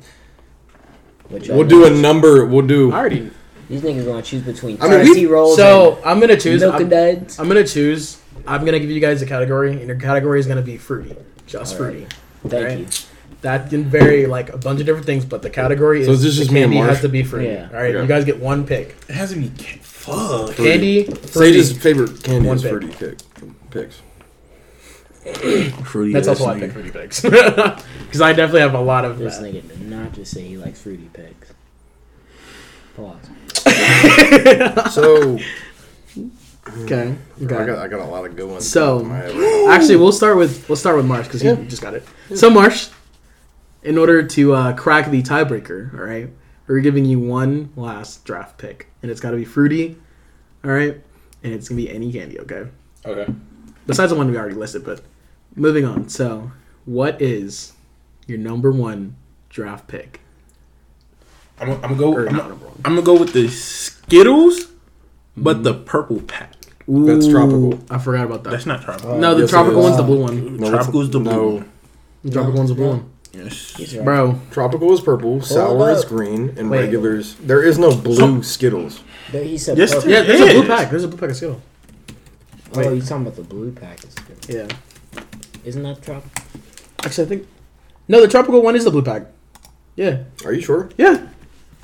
Which 1.29 1.47
We'll 1.49 1.67
do 1.67 1.85
a 1.85 1.89
number. 1.89 2.45
We'll 2.45 2.65
I 2.65 2.67
do. 2.67 2.91
already. 2.91 3.31
These 3.69 3.81
niggas 3.81 4.05
gonna 4.05 4.21
choose 4.21 4.43
between 4.43 4.77
I 4.81 4.87
mean, 4.89 5.09
we, 5.09 5.25
rolls. 5.25 5.55
So 5.55 5.99
I'm 6.05 6.19
gonna 6.19 6.35
choose. 6.37 6.61
and 6.61 6.71
Milk 6.71 6.75
I'm, 6.75 6.81
and 6.81 6.89
Duds. 7.21 7.39
I'm 7.39 7.47
gonna 7.47 7.65
choose. 7.65 8.19
I'm 8.45 8.65
gonna 8.65 8.79
give 8.79 8.89
you 8.91 8.99
guys 8.99 9.21
a 9.21 9.25
category, 9.25 9.71
and 9.71 9.87
your 9.87 9.95
category 9.97 10.39
is 10.39 10.45
gonna 10.47 10.61
be 10.61 10.77
fruity, 10.77 11.15
just 11.47 11.75
Alright. 11.75 11.93
fruity. 11.93 12.07
Thank 12.47 12.65
Right. 12.65 12.77
you. 12.79 12.87
That 13.41 13.69
can 13.69 13.85
vary 13.85 14.25
like 14.25 14.51
a 14.53 14.57
bunch 14.57 14.79
of 14.81 14.85
different 14.85 15.05
things, 15.05 15.23
but 15.25 15.41
the 15.41 15.49
category 15.49 16.03
So 16.05 16.11
is 16.11 16.19
is 16.19 16.23
this 16.23 16.35
the 16.35 16.41
just 16.43 16.51
me 16.51 16.63
and 16.63 16.71
candy 16.73 16.77
Marsh? 16.85 16.95
has 16.95 17.01
to 17.03 17.09
be 17.09 17.23
fruity. 17.23 17.47
Yeah. 17.47 17.67
All 17.73 17.77
right, 17.77 17.93
Okay. 17.95 18.01
you 18.01 18.07
guys 18.07 18.25
get 18.25 18.39
one 18.39 18.65
pick. 18.65 18.95
It 19.07 19.13
has 19.15 19.31
to 19.31 19.37
be 19.39 19.49
ca- 20.05 20.47
fuck. 20.47 20.55
Candy, 20.55 21.03
fruity. 21.05 21.27
Sage's 21.63 21.77
favorite 21.77 22.23
candy 22.23 22.47
One 22.47 22.57
is 22.57 22.63
pick. 22.63 22.71
fruity 22.71 22.87
pick 22.93 23.17
picks. 23.69 24.01
Fruity. 25.85 26.11
Picks. 26.13 26.27
That's 26.27 26.27
also 26.27 26.45
why 26.45 26.51
I 26.53 26.55
nigga. 26.57 26.59
pick 26.61 26.71
fruity 26.73 26.91
picks 26.91 27.21
because 27.21 28.21
I 28.21 28.33
definitely 28.33 28.59
have 28.61 28.73
a 28.73 28.79
lot 28.81 29.05
of. 29.05 29.17
This 29.17 29.37
that. 29.37 29.53
nigga 29.53 29.67
did 29.67 29.81
not 29.89 30.11
just 30.13 30.31
say 30.33 30.41
he 30.43 30.57
likes 30.57 30.81
fruity 30.81 31.09
picks. 31.13 31.53
Pause. 32.95 33.29
So 34.93 35.39
Okay. 36.83 37.15
I 37.41 37.43
Okay. 37.43 37.45
got 37.45 37.69
I 37.69 37.87
got 37.87 37.99
a 37.99 38.05
lot 38.05 38.25
of 38.25 38.35
good 38.35 38.49
ones. 38.49 38.69
So- 38.69 38.99
in 38.99 39.07
my 39.07 39.17
head 39.17 39.35
right 39.35 39.67
Actually, 39.69 39.95
we'll 39.97 40.11
start 40.11 40.37
with 40.37 40.67
we'll 40.69 40.75
start 40.75 40.95
with 40.97 41.05
Marsh 41.05 41.27
because 41.27 41.41
he 41.41 41.47
Yeah. 41.47 41.55
just 41.67 41.81
got 41.81 41.93
it. 41.93 42.03
So 42.35 42.49
Marsh, 42.49 42.89
in 43.81 43.97
order 43.97 44.23
to 44.23 44.53
uh, 44.53 44.73
crack 44.73 45.09
the 45.09 45.21
tiebreaker, 45.23 45.93
all 45.97 46.05
right, 46.05 46.29
we're 46.67 46.79
giving 46.79 47.05
you 47.05 47.19
one 47.19 47.71
last 47.75 48.25
draft 48.25 48.57
pick, 48.57 48.87
and 49.01 49.11
it's 49.11 49.19
got 49.19 49.31
to 49.31 49.37
be 49.37 49.45
fruity, 49.45 49.97
all 50.63 50.71
right, 50.71 51.01
and 51.43 51.53
it's 51.53 51.69
gonna 51.69 51.81
be 51.81 51.89
any 51.89 52.11
candy, 52.11 52.39
okay? 52.39 52.67
Okay. 53.05 53.33
Besides 53.85 54.11
the 54.11 54.17
one 54.17 54.31
we 54.31 54.37
already 54.37 54.55
listed, 54.55 54.85
but 54.85 55.01
moving 55.55 55.85
on. 55.85 56.07
So, 56.09 56.51
what 56.85 57.21
is 57.21 57.73
your 58.27 58.37
number 58.37 58.71
one 58.71 59.15
draft 59.49 59.87
pick? 59.87 60.21
I'm, 61.59 61.71
I'm 61.71 61.81
gonna 61.81 61.95
go. 61.95 62.13
Or 62.13 62.27
I'm, 62.27 62.35
not 62.35 62.49
number 62.49 62.65
one. 62.65 62.81
I'm 62.85 62.95
gonna 62.95 63.05
go 63.05 63.19
with 63.19 63.33
the 63.33 63.47
Skittles, 63.49 64.71
but 65.35 65.63
the 65.63 65.73
mm-hmm. 65.73 65.83
purple 65.83 66.21
pack. 66.21 66.53
That's 66.87 67.27
tropical. 67.27 67.79
I 67.89 67.97
forgot 67.97 68.25
about 68.25 68.43
that. 68.43 68.51
That's 68.51 68.65
not 68.65 68.81
tropical. 68.81 69.17
no, 69.17 69.35
the 69.35 69.41
yes, 69.41 69.49
tropical 69.49 69.81
one's 69.81 69.97
the 69.97 70.03
blue 70.03 70.21
one. 70.21 70.57
No, 70.57 70.69
tropical 70.69 71.01
is 71.01 71.09
the 71.09 71.19
blue. 71.19 71.31
no. 71.31 71.47
one. 71.47 71.71
The 72.23 72.31
tropical 72.31 72.57
one's 72.57 72.69
the 72.69 72.75
blue 72.75 72.89
one, 72.89 73.12
Yes. 73.33 73.77
Right. 73.95 74.05
bro. 74.05 74.39
Tropical 74.51 74.93
is 74.93 75.01
purple, 75.01 75.41
sour 75.41 75.89
is 75.89 76.05
green, 76.05 76.53
and 76.57 76.69
Wait. 76.69 76.81
regulars. 76.81 77.35
There 77.35 77.63
is 77.63 77.79
no 77.79 77.95
blue 77.95 78.43
Skittles. 78.43 79.01
There 79.31 79.43
he 79.43 79.57
said 79.57 79.77
Yes, 79.77 79.93
purple. 79.93 80.09
Yeah, 80.11 80.21
there's 80.21 80.41
a 80.41 80.53
blue 80.53 80.67
pack. 80.67 80.89
There's 80.91 81.03
a 81.03 81.07
blue 81.07 81.17
pack 81.17 81.29
of 81.31 81.35
Skittle. 81.37 81.61
Oh, 82.75 82.79
wait. 82.79 82.95
you 82.95 83.01
talking 83.01 83.23
about 83.23 83.35
the 83.35 83.43
blue 83.43 83.71
packets? 83.71 84.15
Yeah. 84.47 84.67
Isn't 85.65 85.83
that 85.83 86.01
tropical? 86.03 86.29
Actually, 87.03 87.25
I 87.25 87.27
think 87.29 87.47
no, 88.07 88.21
the 88.21 88.27
tropical 88.27 88.61
one 88.61 88.75
is 88.75 88.83
the 88.83 88.91
blue 88.91 89.01
pack. 89.03 89.23
Yeah, 89.95 90.23
Are 90.45 90.53
you 90.53 90.61
sure? 90.61 90.89
yeah, 90.97 91.27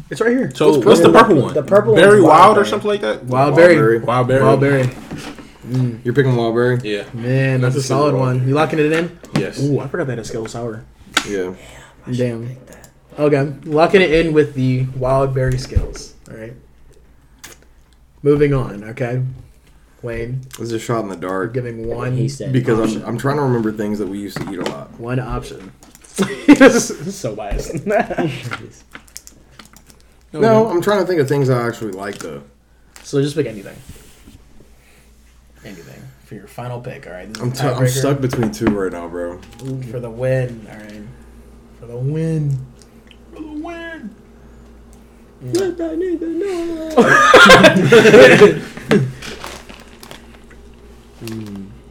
it's 0.09 0.19
right 0.21 0.31
here. 0.31 0.51
So 0.53 0.71
What's 0.71 0.85
what's 0.85 0.99
the 1.01 1.11
purple? 1.11 1.19
purple 1.35 1.41
one? 1.43 1.53
The 1.53 1.63
purple 1.63 1.95
Berry 1.95 2.21
one's 2.21 2.23
wild, 2.23 2.39
wild 2.39 2.51
or 2.57 2.61
berry. 2.61 2.69
something 2.69 2.88
like 2.89 3.01
that. 3.01 3.23
Wild 3.26 3.30
Wild 3.53 3.55
berry. 3.55 3.76
berry. 3.76 3.99
Wild 3.99 4.27
berry. 4.27 4.43
Wild 4.43 4.59
berry. 4.59 4.89
You're 6.03 6.15
picking 6.15 6.31
Wildberry? 6.31 6.84
Yeah. 6.84 7.03
Man, 7.13 7.61
that's 7.61 7.76
a 7.76 7.77
That's 7.77 7.85
a 7.85 7.88
solid 7.88 8.11
good 8.13 8.19
one. 8.19 8.47
You 8.47 8.55
locking 8.55 8.80
it 8.80 8.91
in? 8.91 9.19
Yes. 9.35 9.61
Ooh, 9.61 9.80
I 9.80 9.88
forgot 9.88 10.07
they 10.07 10.13
had 10.13 10.19
a 10.19 10.23
Skittle 10.26 10.47
sour. 10.47 10.84
Yeah. 11.27 11.55
Damn. 12.11 12.57
Okay, 13.17 13.53
locking 13.65 14.01
it 14.01 14.11
in 14.13 14.33
with 14.33 14.53
the 14.53 14.85
wild 14.95 15.33
berry 15.33 15.57
skills. 15.57 16.13
All 16.31 16.37
right. 16.37 16.53
Moving 18.23 18.53
on. 18.53 18.83
Okay, 18.83 19.23
Wayne, 20.01 20.41
This 20.51 20.59
is 20.59 20.71
a 20.73 20.79
shot 20.79 21.01
in 21.03 21.09
the 21.09 21.15
we're 21.15 21.21
dark 21.21 21.53
giving 21.53 21.87
one 21.87 22.15
He 22.15 22.29
said 22.29 22.53
because. 22.53 22.95
I'm, 22.95 23.03
I'm 23.05 23.17
trying 23.17 23.37
to 23.37 23.41
remember 23.43 23.71
things 23.71 23.99
that 23.99 24.07
we 24.07 24.19
used 24.19 24.37
to 24.37 24.51
eat 24.51 24.59
a 24.59 24.63
lot. 24.63 24.91
one 24.99 25.19
option. 25.19 25.71
This 26.47 26.89
is 26.91 27.17
so 27.17 27.35
biased. 27.35 27.75
No, 30.31 30.67
I'm 30.69 30.79
trying 30.81 30.99
to 30.99 31.07
think 31.07 31.19
of 31.19 31.27
things 31.27 31.49
I 31.49 31.67
actually 31.67 31.91
like 31.93 32.19
though. 32.19 32.43
So 33.01 33.19
just 33.19 33.35
pick 33.35 33.47
anything. 33.47 33.75
Anything 35.65 36.03
for 36.30 36.35
your 36.35 36.47
final 36.47 36.80
pick. 36.80 37.07
All 37.07 37.14
right. 37.14 37.27
I'm, 37.39 37.51
t- 37.51 37.64
I'm 37.64 37.88
stuck 37.88 38.22
between 38.22 38.51
two 38.51 38.68
right 38.68 38.91
now, 38.91 39.07
bro. 39.07 39.39
for 39.89 39.99
the 39.99 40.11
win. 40.11 40.68
All 40.69 40.77
right. 40.77 41.01
For 41.80 41.88
the 41.88 41.97
win. 41.97 42.56
For 43.34 43.41
the 43.41 43.47
win. 43.47 44.14
Let 45.41 45.76
that 45.80 45.97
nigga 45.97 46.30
know. 46.30 46.89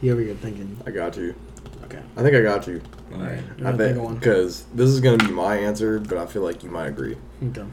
You 0.01 0.13
ever 0.13 0.23
good 0.23 0.39
thinking? 0.39 0.77
I 0.87 0.91
got 0.91 1.17
you. 1.17 1.35
Okay. 1.83 1.99
I 2.15 2.21
think 2.21 2.33
I 2.33 2.41
got 2.41 2.65
you. 2.65 2.81
All 3.11 3.19
right. 3.19 3.39
I 3.39 3.41
think 3.41 3.59
think 3.77 3.97
of 3.97 4.03
one. 4.03 4.15
because 4.15 4.63
this 4.73 4.89
is 4.89 5.01
gonna 5.01 5.17
be 5.17 5.31
my 5.31 5.57
answer, 5.57 5.99
but 5.99 6.17
I 6.17 6.25
feel 6.25 6.43
like 6.43 6.63
you 6.63 6.69
might 6.69 6.87
agree. 6.87 7.17
Okay. 7.43 7.65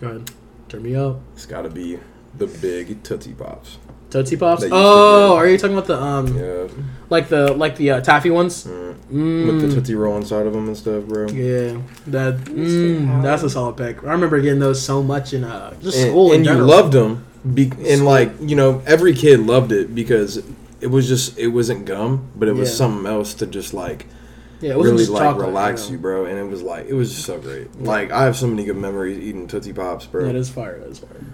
Go 0.00 0.08
ahead. 0.08 0.30
Turn 0.68 0.82
me 0.82 0.94
up. 0.94 1.20
It's 1.32 1.46
got 1.46 1.62
to 1.62 1.70
be 1.70 1.98
the 2.36 2.46
big 2.46 3.02
Tootsie 3.02 3.32
Pops. 3.32 3.78
Tootsie 4.10 4.36
Pops. 4.36 4.60
That 4.62 4.66
used 4.66 4.74
to 4.74 4.78
Oh, 4.84 5.30
be- 5.32 5.36
are 5.38 5.48
you 5.48 5.58
talking 5.58 5.76
about 5.76 5.86
the 5.86 6.00
um, 6.02 6.36
Yeah, 6.36 6.66
like 7.08 7.28
the 7.28 7.52
like 7.54 7.76
the 7.76 7.90
uh, 7.92 8.00
taffy 8.00 8.30
ones? 8.30 8.64
mm. 8.64 8.94
Mm. 9.12 9.46
with 9.46 9.60
the 9.68 9.74
Tootsie 9.74 9.94
Roll 9.96 10.16
inside 10.16 10.46
of 10.46 10.52
them 10.52 10.68
and 10.68 10.76
stuff, 10.76 11.02
bro. 11.04 11.28
Yeah, 11.28 11.78
that 12.08 12.36
mm, 12.44 13.22
that's 13.22 13.42
a 13.42 13.50
solid 13.50 13.76
pick. 13.76 14.04
I 14.04 14.12
remember 14.12 14.40
getting 14.40 14.60
those 14.60 14.80
so 14.80 15.02
much 15.02 15.32
in 15.32 15.42
uh 15.44 15.74
just 15.80 15.96
and, 15.98 16.10
school. 16.10 16.30
in 16.30 16.36
and 16.36 16.44
you 16.46 16.52
general. 16.52 16.68
loved 16.68 16.92
them, 16.92 17.24
be- 17.54 17.72
and 17.88 18.04
like 18.04 18.30
you 18.40 18.54
know, 18.54 18.82
every 18.86 19.14
kid 19.14 19.40
loved 19.40 19.72
it 19.72 19.94
because 19.94 20.42
it 20.80 20.86
was 20.88 21.08
just 21.08 21.36
it 21.38 21.48
wasn't 21.48 21.86
gum, 21.86 22.28
but 22.36 22.48
it 22.48 22.52
was 22.54 22.68
Yeah. 22.70 22.74
something 22.76 23.06
else 23.10 23.34
to 23.34 23.46
just 23.46 23.74
like 23.74 24.06
Yeah, 24.60 24.72
it 24.72 24.76
wasn't 24.78 24.92
really 24.92 25.04
just 25.06 25.10
like 25.12 25.22
chocolate, 25.24 25.46
relax 25.48 25.86
know. 25.86 25.92
you, 25.92 25.98
bro. 25.98 26.24
And 26.26 26.38
it 26.38 26.48
was 26.48 26.62
like 26.62 26.86
it 26.86 26.94
was 26.94 27.10
just 27.12 27.24
so 27.26 27.40
great. 27.40 27.82
Like 27.82 28.12
I 28.12 28.24
have 28.26 28.36
so 28.36 28.46
many 28.46 28.64
good 28.64 28.76
memories 28.76 29.18
eating 29.18 29.48
Tootsie 29.48 29.72
Pops, 29.72 30.06
bro. 30.06 30.24
That 30.26 30.36
is 30.36 30.48
fire. 30.48 30.78
That 30.78 30.88
is 30.90 31.00
fire. 31.00 31.24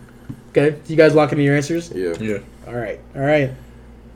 Okay, 0.57 0.79
you 0.87 0.97
guys 0.97 1.15
lock 1.15 1.33
into 1.33 1.45
your 1.45 1.55
answers. 1.55 1.93
yeah. 1.93 2.15
Yeah. 2.19 2.39
All 2.67 2.75
right, 2.75 2.99
all 3.15 3.21
right. 3.23 3.51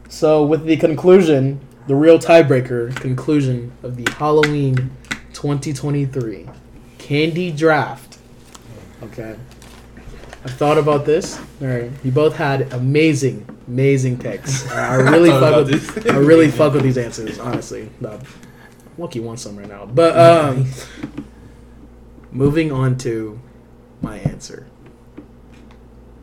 So 0.09 0.45
with 0.45 0.65
the 0.65 0.77
conclusion, 0.77 1.61
the 1.87 1.95
real 1.95 2.19
tiebreaker 2.19 2.95
conclusion 2.97 3.73
of 3.83 3.97
the 3.97 4.11
Halloween 4.13 4.91
2023 5.35 6.49
candy 6.99 7.51
draft. 7.53 8.19
Okay. 9.03 9.37
I've 10.43 10.53
thought 10.55 10.79
about 10.79 11.05
this. 11.05 11.39
All 11.61 11.67
right, 11.69 11.91
you 12.03 12.11
both 12.11 12.35
had 12.37 12.73
amazing, 12.73 13.47
amazing 13.69 14.17
picks. 14.19 14.71
I 14.73 14.95
really 14.95 15.29
fuck 15.29 15.67
with. 15.67 15.95
this. 15.95 16.07
I 16.07 16.17
really 16.17 16.51
fuck 16.51 16.73
with 16.73 16.83
these 16.83 16.97
answers, 16.97 17.39
honestly. 17.39 17.91
No, 18.01 18.19
Lucky 18.97 19.21
wants 19.21 19.43
some 19.43 19.57
right 19.59 19.69
now, 19.69 19.85
but 19.85 20.19
um, 20.19 20.67
moving 22.33 22.73
on 22.73 22.97
to 22.99 23.39
my 24.01 24.19
answer. 24.21 24.67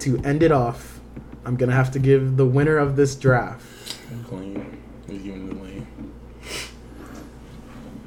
To 0.07 0.17
end 0.23 0.41
it 0.41 0.53
off, 0.53 1.01
I'm 1.43 1.57
gonna 1.57 1.73
have 1.73 1.91
to 1.91 1.99
give 1.99 2.37
the 2.37 2.45
winner 2.45 2.77
of 2.77 2.95
this 2.95 3.13
draft 3.13 3.61
Clean. 4.23 4.81
He's 5.05 5.21
giving 5.21 5.49
the 5.49 5.57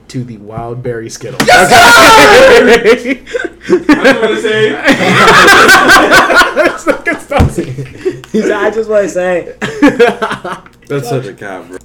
to 0.08 0.24
the 0.24 0.38
Wild 0.38 0.82
Berry 0.82 1.10
Skittles. 1.10 1.46
I 1.46 1.62
was 4.22 4.44
gonna 6.86 7.50
say. 7.50 7.64
He 8.32 8.40
said, 8.40 8.52
I 8.52 8.70
just 8.70 8.88
want 8.88 9.02
to 9.02 9.08
say. 9.10 9.56
That's 10.88 11.06
such 11.06 11.26
a 11.26 11.34
cap, 11.34 11.68
bro. 11.68 11.76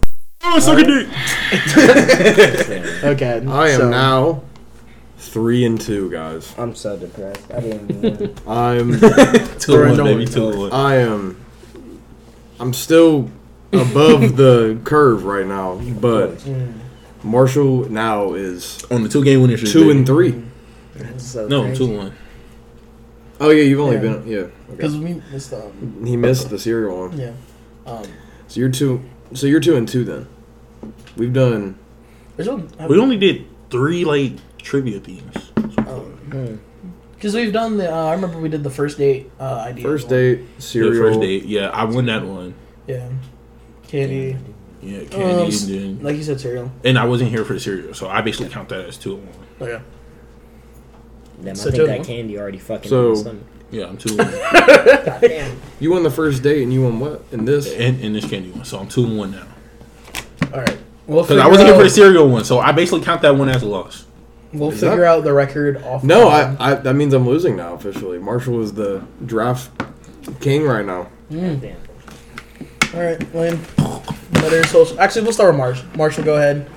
Oh, 0.43 0.59
suck 0.59 0.79
a 0.79 0.83
dick. 0.85 1.07
okay, 3.03 3.45
I 3.45 3.69
am 3.69 3.79
so- 3.79 3.89
now 3.89 4.43
three 5.27 5.65
and 5.65 5.79
two, 5.79 6.09
guys. 6.11 6.53
I'm 6.57 6.75
so 6.75 6.97
depressed. 6.97 7.51
I 7.51 7.59
didn't 7.59 7.91
even 7.91 8.17
win. 8.19 8.35
I'm 8.47 8.99
Two 9.59 9.75
Or 9.75 9.87
one, 9.87 9.97
baby. 9.97 10.23
one. 10.25 10.25
Two 10.33 10.57
one. 10.59 10.71
I 10.71 10.95
am 10.97 11.37
I'm 12.59 12.73
still 12.73 13.29
above 13.73 14.37
the 14.37 14.79
curve 14.83 15.25
right 15.25 15.45
now, 15.45 15.75
but 15.99 16.41
Marshall 17.23 17.89
now 17.89 18.33
is 18.33 18.83
On 18.91 19.03
the 19.03 19.09
two 19.09 19.23
game 19.23 19.41
winning 19.41 19.57
streak. 19.57 19.71
two 19.73 19.87
baby. 19.87 19.97
and 19.97 20.05
three. 20.07 20.43
So 21.17 21.47
No, 21.47 21.63
crazy. 21.63 21.77
two 21.85 21.97
one. 21.97 22.13
Oh 23.41 23.49
yeah, 23.49 23.63
you've 23.63 23.79
only 23.81 23.95
Yeah. 23.95 24.01
been 24.01 24.27
yeah. 24.27 24.37
Okay. 24.37 24.51
Because 24.77 24.97
we 24.97 25.21
missed 25.31 25.53
um 25.53 26.05
He 26.05 26.15
missed 26.15 26.49
the 26.49 26.57
serial 26.59 27.07
one. 27.07 27.17
yeah 27.17 27.33
um 27.85 28.03
So 28.47 28.59
you're 28.61 28.69
two. 28.69 29.01
So 29.33 29.47
you're 29.47 29.59
two 29.59 29.75
and 29.75 29.87
two 29.87 30.03
then. 30.05 30.27
We've 31.17 31.33
done 31.33 31.77
We 32.37 32.99
only 32.99 33.17
did 33.17 33.45
three 33.69 34.05
like 34.05 34.33
trivia 34.65 34.99
themes. 34.99 35.35
Oh 35.87 36.11
because 37.15 37.33
we've 37.33 37.53
done 37.53 37.77
the 37.77 37.89
uh, 37.91 38.05
I 38.07 38.13
remember 38.13 38.39
we 38.39 38.49
did 38.49 38.63
the 38.63 38.69
first 38.69 38.97
date 38.97 39.31
uh, 39.39 39.63
idea 39.67 39.83
first 39.83 40.07
one. 40.07 40.15
date 40.15 40.55
The 40.57 40.61
cereal. 40.61 40.93
first 41.03 41.21
date. 41.21 41.45
Yeah, 41.45 41.69
I 41.69 41.85
won 41.85 42.07
that 42.07 42.25
one. 42.25 42.53
yeah 42.87 43.07
candy 43.87 44.35
Yeah, 44.81 44.99
um, 44.99 45.07
candy 45.07 45.47
s- 45.47 45.63
and 45.67 45.73
then, 45.99 46.03
like 46.03 46.17
you 46.17 46.23
said 46.23 46.41
cereal 46.41 46.71
and 46.83 46.97
I 46.99 47.05
wasn't 47.05 47.29
here 47.29 47.45
for 47.45 47.53
the 47.53 47.59
cereal, 47.59 47.93
so 47.93 48.09
I 48.09 48.21
basically 48.21 48.49
count 48.49 48.67
that 48.69 48.85
as 48.85 48.97
two 48.97 49.15
and 49.15 49.25
one. 49.27 49.35
oh 49.61 49.67
yeah 49.67 49.79
Damn, 51.41 51.51
I 51.51 51.53
think 51.55 51.75
Joe- 51.75 51.85
that 51.87 52.03
candy 52.03 52.37
already 52.39 52.57
fucking 52.59 52.89
So- 52.89 53.13
in. 53.13 53.43
Yeah, 53.71 53.85
I'm 53.87 53.97
two 53.97 54.09
and 54.09 54.19
one. 54.19 54.31
God 55.05 55.21
damn. 55.21 55.59
You 55.79 55.91
won 55.91 56.03
the 56.03 56.11
first 56.11 56.43
date 56.43 56.63
and 56.63 56.71
you 56.73 56.83
won 56.83 56.99
what? 56.99 57.23
In 57.31 57.45
this? 57.45 57.73
and, 57.73 57.99
and 58.03 58.15
this 58.15 58.29
candy 58.29 58.51
one, 58.51 58.63
so 58.65 58.77
I'm 58.79 58.87
two 58.87 59.03
and 59.05 59.17
one 59.17 59.31
now. 59.31 59.47
all 60.53 60.59
right 60.61 60.77
we'll 61.07 61.23
Because 61.23 61.39
I 61.39 61.47
wasn't 61.47 61.67
here 61.69 61.77
for 61.77 61.83
the 61.83 61.89
cereal 61.89 62.27
one, 62.29 62.43
so 62.43 62.59
I 62.59 62.71
basically 62.73 63.01
count 63.01 63.21
that 63.21 63.35
one 63.35 63.47
as 63.49 63.63
a 63.63 63.67
loss. 63.67 64.05
We'll 64.53 64.71
Is 64.71 64.79
figure 64.79 64.97
that- 64.97 65.05
out 65.07 65.23
the 65.23 65.33
record 65.33 65.81
off 65.83 66.03
No, 66.03 66.27
I, 66.29 66.55
I. 66.59 66.73
That 66.75 66.95
means 66.95 67.13
I'm 67.13 67.25
losing 67.27 67.55
now 67.55 67.73
officially. 67.73 68.19
Marshall 68.19 68.61
is 68.61 68.73
the 68.73 69.03
draft 69.25 69.69
king 70.39 70.63
right 70.63 70.85
now. 70.85 71.07
Mm. 71.31 71.59
Damn. 71.61 71.77
all 72.95 73.01
right 73.03 73.35
Lynn 73.35 73.59
better 74.33 74.63
social 74.65 74.99
actually 74.99 75.23
we'll 75.23 75.33
start 75.33 75.49
with 75.49 75.57
Marsh 75.57 75.81
Marshall 75.95 76.23
go 76.23 76.35
ahead 76.35 76.67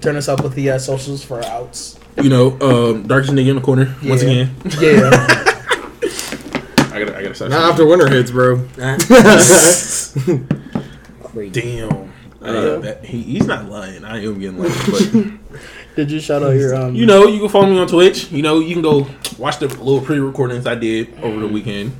turn 0.00 0.14
us 0.16 0.28
up 0.28 0.42
with 0.44 0.54
the 0.54 0.70
uh, 0.70 0.78
socials 0.78 1.24
for 1.24 1.42
our 1.42 1.50
outs 1.50 1.98
You 2.16 2.28
know, 2.28 2.52
um, 2.60 3.06
darkest 3.08 3.32
nigga 3.32 3.48
in 3.50 3.56
the 3.56 3.62
corner 3.62 3.94
once 4.04 4.22
again. 4.22 4.54
yeah 4.80 5.10
I 6.90 7.04
gotta, 7.04 7.16
I 7.16 7.22
gotta 7.22 7.34
start. 7.34 7.50
Not 7.52 7.70
after 7.72 7.86
winter 7.86 8.08
hits, 8.08 8.30
bro. 8.32 8.56
Damn. 11.52 12.12
Uh, 12.40 12.78
that, 12.78 13.04
he, 13.04 13.22
he's 13.22 13.46
not 13.46 13.66
lying. 13.68 14.04
I 14.04 14.22
am 14.24 14.38
getting 14.40 14.58
lying, 14.58 14.72
but 15.50 15.60
did 15.98 16.12
you 16.12 16.20
shout 16.20 16.44
out 16.44 16.50
your 16.50 16.76
um 16.76 16.94
you 16.94 17.06
know, 17.06 17.26
you 17.26 17.40
can 17.40 17.48
follow 17.48 17.66
me 17.66 17.76
on 17.76 17.88
Twitch. 17.88 18.30
You 18.30 18.40
know, 18.42 18.60
you 18.60 18.72
can 18.72 18.82
go 18.82 19.06
watch 19.36 19.58
the 19.58 19.66
little 19.66 20.00
pre-recordings 20.00 20.64
I 20.64 20.76
did 20.76 21.12
over 21.22 21.40
the 21.40 21.48
weekend. 21.48 21.92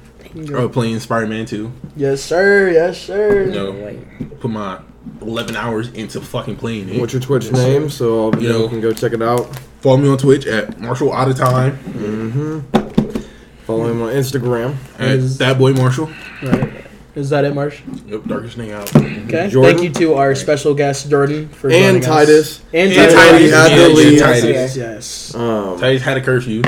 Uh, 0.55 0.69
playing 0.69 1.01
Spider-Man 1.01 1.47
2. 1.47 1.73
yes 1.97 2.23
sir 2.23 2.71
yes 2.71 3.01
sir 3.01 3.45
You 3.47 3.51
know, 3.53 3.99
put 4.39 4.51
my 4.53 4.79
11 5.21 5.57
hours 5.57 5.89
into 5.95 6.21
fucking 6.21 6.57
playing 6.57 6.89
it. 6.91 7.01
What's 7.01 7.13
your 7.13 7.23
Twitch 7.23 7.51
name 7.51 7.89
so 7.91 8.19
all 8.21 8.37
You 8.37 8.43
you 8.47 8.49
know. 8.53 8.69
can 8.69 8.81
go 8.81 8.93
check 8.93 9.13
it 9.15 9.23
out. 9.23 9.59
Follow 9.81 9.97
me 9.97 10.09
on 10.09 10.19
Twitch 10.19 10.47
at 10.47 10.79
Marshall 10.79 11.13
Out 11.13 11.29
of 11.29 11.37
Time 11.37 11.77
Mm-hmm. 11.79 13.19
Follow 13.65 13.91
him 13.91 14.01
on 14.03 14.13
Instagram. 14.13 14.77
at 14.99 15.11
Is- 15.11 15.39
that 15.39 15.59
boy 15.59 15.73
Marshall. 15.73 16.09
Right. 16.43 16.85
Is 17.19 17.31
that 17.31 17.45
it, 17.45 17.53
Marsh? 17.53 17.81
Yep, 18.07 18.25
darkest 18.27 18.57
nigga 18.57 18.75
out. 18.75 18.95
Okay. 19.27 19.49
Jordan? 19.51 19.77
Thank 19.77 19.83
you 19.83 19.91
to 20.07 20.15
our 20.15 20.37
special 20.37 20.73
guest 20.73 21.11
Jordan 21.11 21.49
for 21.49 21.69
And 21.69 22.01
joining 22.01 22.03
us. 22.03 22.07
Titus. 22.07 22.63
And 22.73 22.93
And 22.93 22.95
Titus. 22.95 23.15
Titus 23.15 23.51
had 23.53 23.69
to 23.69 23.75
Yeah, 23.81 23.87
leave. 23.89 24.21
Titus. 24.21 24.45
Yes. 24.45 24.77
yes. 24.77 25.35
Um, 25.35 25.81
Titus 25.81 26.03
had 26.03 26.17
a 26.17 26.21
curfew. 26.21 26.63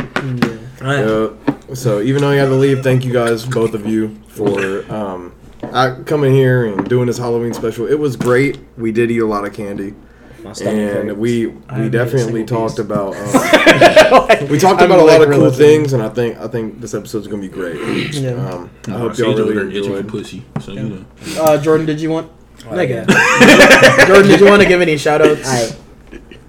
yeah. 0.82 1.31
So 1.74 2.01
even 2.01 2.22
though 2.22 2.32
you 2.32 2.40
had 2.40 2.47
to 2.47 2.55
leave, 2.56 2.82
thank 2.82 3.05
you 3.05 3.12
guys, 3.12 3.44
both 3.47 3.74
of 3.74 3.86
you, 3.86 4.16
for 4.27 4.85
um, 4.93 5.32
uh, 5.62 5.97
coming 6.05 6.35
here 6.35 6.66
and 6.66 6.89
doing 6.89 7.06
this 7.06 7.18
Halloween 7.18 7.55
special. 7.55 7.86
It 7.86 7.98
was 7.98 8.16
great. 8.16 8.59
We 8.77 8.90
did 8.90 9.09
eat 9.12 9.18
a 9.20 9.27
lot 9.27 9.44
of 9.44 9.52
candy, 9.52 9.90
My 9.90 9.94
stomach 9.94 10.10
and 10.45 11.09
hurts. 11.09 11.19
we 11.19 11.47
I 11.47 11.49
we 11.49 11.55
haven't 11.55 11.81
ate 11.81 11.87
a 11.87 11.91
definitely 11.91 12.45
talked 12.45 12.77
piece. 12.77 12.85
about 12.85 13.15
um, 13.17 14.49
we 14.49 14.59
talked 14.59 14.81
I'm 14.81 14.87
about 14.91 14.99
a 15.01 15.05
like 15.05 15.19
lot 15.19 15.23
of 15.23 15.29
cool 15.29 15.39
relenting. 15.39 15.59
things, 15.59 15.93
and 15.93 16.03
I 16.03 16.09
think 16.09 16.39
I 16.39 16.49
think 16.49 16.81
this 16.81 16.95
episode's 16.95 17.27
gonna 17.27 17.43
be 17.43 17.49
great. 17.49 17.79
Yeah. 18.21 18.31
Um, 18.33 18.71
I 18.89 18.93
hope 18.93 19.17
y'all 19.19 19.35
really 19.35 19.55
there 19.55 19.69
itching 19.69 19.85
enjoyed. 19.95 20.09
pussy. 20.09 20.45
So 20.61 20.73
you 20.73 20.83
know. 20.83 21.05
Uh, 21.39 21.59
Jordan, 21.59 21.87
did 21.87 22.01
you 22.01 22.11
want? 22.11 22.31
Nigga. 22.61 23.07
yeah. 23.09 24.05
Jordan, 24.07 24.29
did 24.29 24.41
you 24.41 24.47
want 24.47 24.61
to 24.62 24.69
give 24.69 24.81
any 24.81 24.97
shout 24.99 25.23
outs? 25.23 25.47
Alright. 25.49 25.77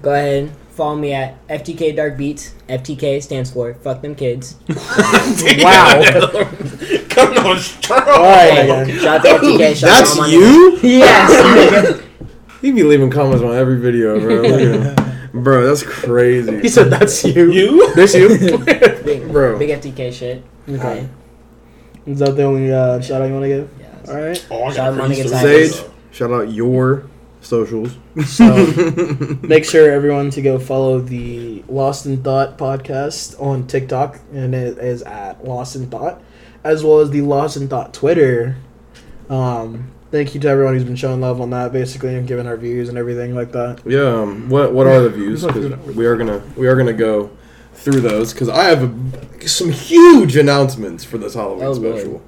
Go 0.01 0.11
ahead. 0.13 0.51
Follow 0.72 0.95
me 0.95 1.13
at 1.13 1.45
FTK 1.47 1.95
Dark 1.95 2.18
Beats. 2.18 2.53
FTK 2.68 3.22
stands 3.22 3.51
for 3.51 3.73
Fuck 3.76 4.01
Them 4.01 4.15
Kids. 4.15 4.55
Wow. 4.69 6.01
Coming 7.09 7.38
on 7.39 7.57
strong. 7.59 8.01
All 8.07 8.22
right, 8.23 8.59
again. 8.59 8.99
Shout 8.99 9.18
out 9.18 9.23
to 9.23 9.30
FTK. 9.47 9.76
Shout 9.76 9.89
out 9.89 9.97
That's 9.99 10.15
to 10.15 10.30
you? 10.31 10.80
Yes. 10.81 12.01
He 12.61 12.71
be 12.71 12.83
leaving 12.83 13.09
comments 13.09 13.43
on 13.43 13.55
every 13.55 13.79
video, 13.79 14.19
bro. 14.19 14.41
Look 14.41 14.61
at 14.61 14.97
him. 14.97 15.11
Bro, 15.43 15.65
that's 15.65 15.81
crazy. 15.81 16.59
He 16.59 16.67
said 16.67 16.89
that's 16.89 17.23
you. 17.23 17.51
You? 17.51 17.95
This 17.95 18.13
you? 18.13 18.27
nigga. 18.27 19.05
Big, 19.05 19.27
Bro. 19.31 19.57
Big 19.59 19.69
FTK 19.69 20.11
shit. 20.11 20.43
Okay. 20.67 21.07
Is 22.05 22.19
that 22.19 22.35
the 22.35 22.43
only 22.43 22.71
uh, 22.71 22.99
shout 22.99 23.21
out 23.21 23.27
you 23.27 23.33
want 23.33 23.43
to 23.43 23.47
give? 23.47 23.69
Yeah. 23.79 24.13
All 24.13 24.21
right. 24.21 24.47
Oh, 24.51 24.63
I 24.65 24.73
Shout 24.73 24.91
out 24.91 24.97
my 24.97 25.07
nigga. 25.07 25.29
Sage, 25.29 25.89
shout 26.11 26.31
out 26.31 26.51
your 26.51 27.05
socials. 27.39 27.97
So 28.25 28.67
make 29.41 29.63
sure 29.63 29.89
everyone 29.89 30.31
to 30.31 30.41
go 30.41 30.59
follow 30.59 30.99
the 30.99 31.63
Lost 31.69 32.05
in 32.05 32.21
Thought 32.21 32.57
podcast 32.57 33.41
on 33.41 33.67
TikTok, 33.67 34.19
and 34.33 34.53
it 34.53 34.77
is 34.79 35.01
at 35.03 35.45
Lost 35.45 35.77
in 35.77 35.89
Thought, 35.89 36.21
as 36.65 36.83
well 36.83 36.99
as 36.99 37.09
the 37.09 37.21
Lost 37.21 37.55
in 37.55 37.69
Thought 37.69 37.93
Twitter. 37.93 38.57
Um, 39.29 39.91
thank 40.11 40.33
you 40.35 40.39
to 40.41 40.47
everyone 40.49 40.73
who's 40.73 40.83
been 40.83 40.95
showing 40.95 41.21
love 41.21 41.41
on 41.41 41.49
that, 41.51 41.71
basically, 41.73 42.15
and 42.15 42.27
giving 42.27 42.47
our 42.47 42.57
views 42.57 42.89
and 42.89 42.97
everything 42.97 43.33
like 43.35 43.51
that. 43.53 43.79
Yeah. 43.85 44.01
Um, 44.21 44.49
what 44.49 44.73
What 44.73 44.88
are 44.88 45.01
the 45.01 45.09
views? 45.09 45.43
'Cause 45.45 45.71
we 45.95 46.05
are 46.05 46.15
gonna 46.17 46.41
we 46.55 46.67
are 46.67 46.75
gonna 46.75 46.93
go 46.93 47.29
through 47.73 48.01
those 48.01 48.31
because 48.33 48.49
I 48.49 48.65
have 48.65 48.83
a, 48.83 49.47
some 49.47 49.71
huge 49.71 50.35
announcements 50.35 51.03
for 51.03 51.17
this 51.17 51.33
Halloween 51.33 51.63
Oh, 51.65 51.73
special. 51.73 52.21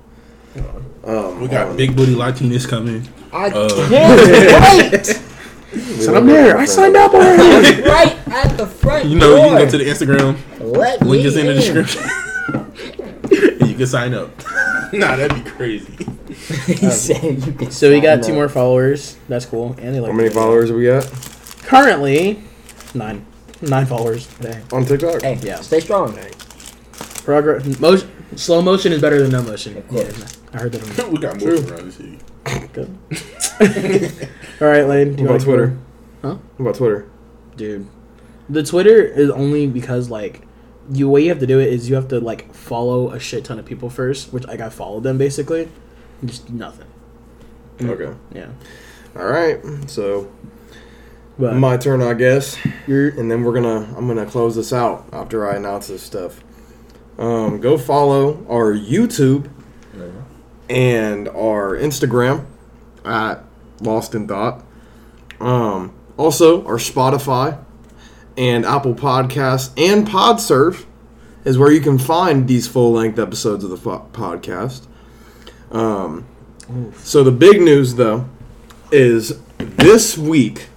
Um, 1.05 1.41
We 1.41 1.47
got 1.47 1.67
on- 1.69 1.77
big 1.77 1.95
booty 1.95 2.15
Latinas 2.15 2.67
coming. 2.67 3.07
I 3.31 3.47
Uh, 3.49 3.87
can't 3.89 4.91
wait. 4.93 5.19
So 5.99 6.15
I'm 6.15 6.27
there. 6.27 6.55
I 6.57 6.65
signed 6.65 6.95
up 6.95 7.13
already. 7.13 7.81
right 7.81 8.15
at 8.31 8.57
the 8.57 8.67
front 8.67 9.05
You 9.05 9.17
know, 9.17 9.35
you 9.35 9.41
can 9.41 9.57
go 9.57 9.69
to 9.69 9.77
the 9.77 9.85
Instagram. 9.85 10.37
Let 10.59 11.01
Link 11.01 11.23
me 11.23 11.27
is 11.27 11.35
in 11.35 11.47
the 11.47 11.53
description. 11.55 12.03
and 12.53 13.69
you 13.69 13.75
can 13.75 13.87
sign 13.87 14.13
up. 14.13 14.29
nah, 14.93 15.15
that'd 15.15 15.43
be 15.43 15.49
crazy. 15.49 16.07
he 16.65 16.87
uh, 16.87 16.89
said 16.89 17.45
you 17.45 17.53
can. 17.53 17.71
So 17.71 17.89
we 17.89 17.99
got 18.01 18.23
two 18.23 18.31
up. 18.31 18.35
more 18.35 18.49
followers. 18.49 19.17
That's 19.27 19.45
cool. 19.45 19.75
And 19.79 19.95
they 19.95 19.99
like 19.99 20.11
How 20.11 20.17
many 20.17 20.29
followers 20.29 20.71
are 20.71 20.77
we 20.77 20.85
got? 20.85 21.05
Currently, 21.63 22.41
nine. 22.93 23.25
Nine 23.61 23.85
followers. 23.85 24.27
Hey. 24.39 24.61
on 24.71 24.85
TikTok? 24.85 25.21
Hey, 25.21 25.39
Yeah. 25.41 25.61
stay 25.61 25.79
strong. 25.79 26.15
Man. 26.15 26.29
Progress. 27.23 27.79
Motion. 27.79 28.09
Slow 28.35 28.61
motion 28.61 28.91
is 28.91 29.01
better 29.01 29.21
than 29.21 29.31
no 29.31 29.41
motion. 29.43 29.77
Of 29.77 29.87
course. 29.87 30.37
I 30.53 30.57
heard 30.57 30.71
that. 30.73 31.03
On 31.03 31.11
we 31.13 31.19
got 31.19 31.39
more 31.39 31.49
around 31.53 31.85
the 31.85 31.91
city. 31.91 32.19
Good. 32.73 34.29
All 34.61 34.67
right, 34.67 34.87
Lane. 34.87 35.15
Do 35.15 35.23
What 35.23 35.29
about 35.29 35.29
want 35.29 35.43
Twitter? 35.43 35.77
Huh? 36.21 36.35
What 36.57 36.65
about 36.65 36.75
Twitter? 36.75 37.09
dude? 37.55 37.87
The 38.49 38.63
Twitter 38.63 39.01
is 39.03 39.29
only 39.29 39.67
because 39.67 40.09
like 40.09 40.41
you 40.91 41.07
way 41.09 41.21
you 41.23 41.29
have 41.29 41.39
to 41.39 41.47
do 41.47 41.59
it 41.59 41.71
is 41.71 41.87
you 41.89 41.95
have 41.95 42.07
to 42.09 42.19
like 42.19 42.53
follow 42.53 43.11
a 43.11 43.19
shit 43.19 43.45
ton 43.45 43.59
of 43.59 43.65
people 43.65 43.89
first, 43.89 44.33
which 44.33 44.45
like 44.45 44.59
I 44.59 44.69
followed 44.69 45.03
them 45.03 45.17
basically, 45.17 45.63
and 45.63 45.71
just 46.25 46.49
nothing. 46.49 46.87
Okay. 47.81 48.13
Yeah, 48.33 48.49
All 49.15 49.25
right. 49.25 49.59
So 49.89 50.31
but 51.39 51.55
my 51.55 51.77
turn, 51.77 52.01
I 52.01 52.13
guess. 52.13 52.57
you're 52.87 53.09
and 53.09 53.29
then 53.29 53.43
we're 53.43 53.53
gonna 53.53 53.93
I'm 53.97 54.07
gonna 54.07 54.25
close 54.25 54.55
this 54.55 54.71
out 54.71 55.05
after 55.11 55.49
I 55.49 55.55
announce 55.55 55.87
this 55.87 56.03
stuff. 56.03 56.43
Um, 57.17 57.59
go 57.61 57.77
follow 57.77 58.45
our 58.49 58.73
YouTube 58.73 59.49
and 60.69 61.27
our 61.29 61.75
Instagram 61.75 62.45
at 63.05 63.43
Lost 63.81 64.15
in 64.15 64.27
Thought. 64.27 64.63
Um, 65.39 65.93
also, 66.17 66.65
our 66.65 66.77
Spotify 66.77 67.63
and 68.37 68.65
Apple 68.65 68.95
Podcasts 68.95 69.71
and 69.77 70.07
PodSurf 70.07 70.85
is 71.43 71.57
where 71.57 71.71
you 71.71 71.81
can 71.81 71.97
find 71.99 72.47
these 72.47 72.67
full 72.67 72.93
length 72.93 73.19
episodes 73.19 73.63
of 73.63 73.69
the 73.69 73.77
fo- 73.77 74.07
podcast. 74.13 74.87
Um, 75.73 76.25
so 76.97 77.23
the 77.23 77.31
big 77.31 77.59
news 77.61 77.95
though 77.95 78.25
is 78.91 79.39
this 79.57 80.17
week 80.17 80.67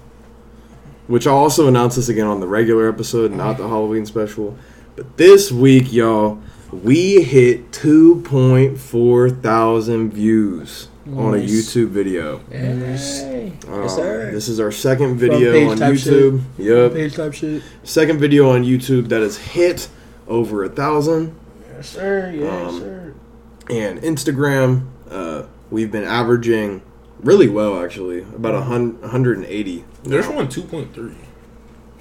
which 1.06 1.24
I'll 1.26 1.36
also 1.36 1.68
announce 1.68 1.94
this 1.94 2.08
again 2.08 2.26
on 2.26 2.40
the 2.40 2.48
regular 2.48 2.88
episode, 2.88 3.30
not 3.30 3.58
the 3.58 3.68
Halloween 3.68 4.04
special. 4.06 4.56
But 4.96 5.16
this 5.16 5.52
week, 5.52 5.92
y'all, 5.92 6.40
we 6.72 7.22
hit 7.22 7.70
2.4 7.70 9.40
thousand 9.40 10.10
views 10.12 10.88
on 11.16 11.34
a 11.34 11.38
YouTube 11.38 11.90
video. 11.90 12.40
Yes, 12.50 13.22
Um, 13.68 13.88
sir. 13.88 14.32
This 14.32 14.48
is 14.48 14.58
our 14.58 14.72
second 14.72 15.18
video 15.18 15.52
page 15.52 15.68
on 15.68 15.76
type 15.76 15.94
YouTube. 15.94 16.40
Yep, 16.58 16.92
page 16.94 17.14
type 17.14 17.34
shit. 17.34 17.62
second 17.84 18.18
video 18.18 18.50
on 18.50 18.64
YouTube 18.64 19.08
that 19.10 19.22
has 19.22 19.36
hit 19.36 19.88
over 20.26 20.64
a 20.64 20.68
thousand. 20.68 21.36
Yes, 21.76 21.88
sir. 21.90 22.32
Yes, 22.36 22.68
Um, 22.72 22.80
sir. 22.80 22.95
And 23.70 24.00
Instagram, 24.02 24.86
uh, 25.10 25.44
we've 25.70 25.90
been 25.90 26.04
averaging 26.04 26.82
really 27.20 27.48
well 27.48 27.82
actually, 27.82 28.20
about 28.22 28.54
a 28.54 28.60
hun- 28.62 29.00
180. 29.00 29.84
There's 30.04 30.28
now. 30.28 30.36
one 30.36 30.48
2.3. 30.48 31.14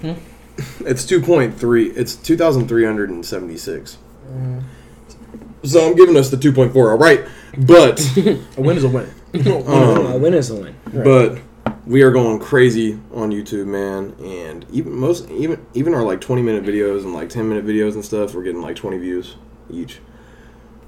Hmm? 0.00 0.12
It's 0.86 1.04
2.3. 1.04 1.96
It's 1.98 2.16
2,376. 2.16 3.98
So 5.64 5.86
I'm 5.86 5.96
giving 5.96 6.16
us 6.16 6.30
the 6.30 6.36
2.4. 6.38 6.76
All 6.76 6.96
right, 6.96 7.26
but 7.58 8.00
A 8.56 8.60
win 8.62 8.76
is 8.78 8.84
a 8.84 8.88
win. 8.88 9.06
um, 9.46 10.06
a 10.06 10.16
win 10.16 10.32
is 10.32 10.50
a 10.50 10.54
win. 10.54 10.74
but 10.92 11.38
we 11.86 12.02
are 12.02 12.10
going 12.10 12.38
crazy 12.38 12.98
on 13.12 13.30
YouTube, 13.32 13.66
man. 13.66 14.14
And 14.24 14.64
even 14.72 14.92
most 14.94 15.28
even 15.30 15.64
even 15.74 15.92
our 15.92 16.02
like 16.02 16.20
20 16.22 16.40
minute 16.40 16.64
videos 16.64 17.02
and 17.04 17.12
like 17.12 17.28
10 17.28 17.48
minute 17.48 17.66
videos 17.66 17.94
and 17.94 18.04
stuff, 18.04 18.34
we're 18.34 18.42
getting 18.44 18.62
like 18.62 18.76
20 18.76 18.96
views 18.98 19.36
each. 19.70 19.98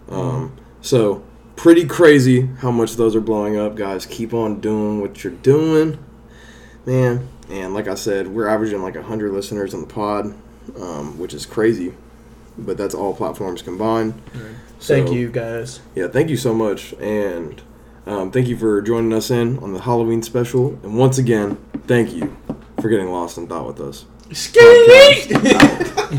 Um, 0.08 0.56
so 0.80 1.22
pretty 1.56 1.84
crazy 1.86 2.46
how 2.58 2.70
much 2.70 2.94
those 2.96 3.14
are 3.16 3.20
blowing 3.20 3.56
up, 3.56 3.74
guys. 3.76 4.06
Keep 4.06 4.32
on 4.34 4.60
doing 4.60 5.00
what 5.00 5.22
you're 5.24 5.32
doing, 5.32 5.98
man. 6.86 7.28
And 7.50 7.74
like 7.74 7.88
I 7.88 7.94
said, 7.94 8.28
we're 8.28 8.48
averaging 8.48 8.82
like 8.82 8.94
100 8.94 9.32
listeners 9.32 9.72
on 9.74 9.80
the 9.80 9.86
pod, 9.86 10.34
um, 10.80 11.18
which 11.18 11.32
is 11.34 11.46
crazy. 11.46 11.94
But 12.58 12.76
that's 12.76 12.94
all 12.94 13.14
platforms 13.14 13.62
combined. 13.62 14.20
Thank 14.80 15.08
So- 15.08 15.14
you 15.14 15.30
guys. 15.30 15.80
yeah, 15.94 16.08
thank 16.08 16.28
you 16.30 16.36
so 16.36 16.52
much, 16.54 16.92
and 17.00 17.60
um, 18.06 18.30
thank 18.30 18.48
you 18.48 18.56
for 18.56 18.80
joining 18.82 19.12
us 19.12 19.30
in 19.30 19.58
on 19.60 19.72
the 19.72 19.80
Halloween 19.80 20.22
special. 20.22 20.78
And 20.82 20.96
once 20.98 21.18
again, 21.18 21.56
thank 21.86 22.12
you 22.12 22.36
for 22.80 22.88
getting 22.88 23.10
lost 23.10 23.38
in 23.38 23.46
thought 23.46 23.66
with 23.66 23.80
us. 23.80 24.04
Skate! 24.32 25.32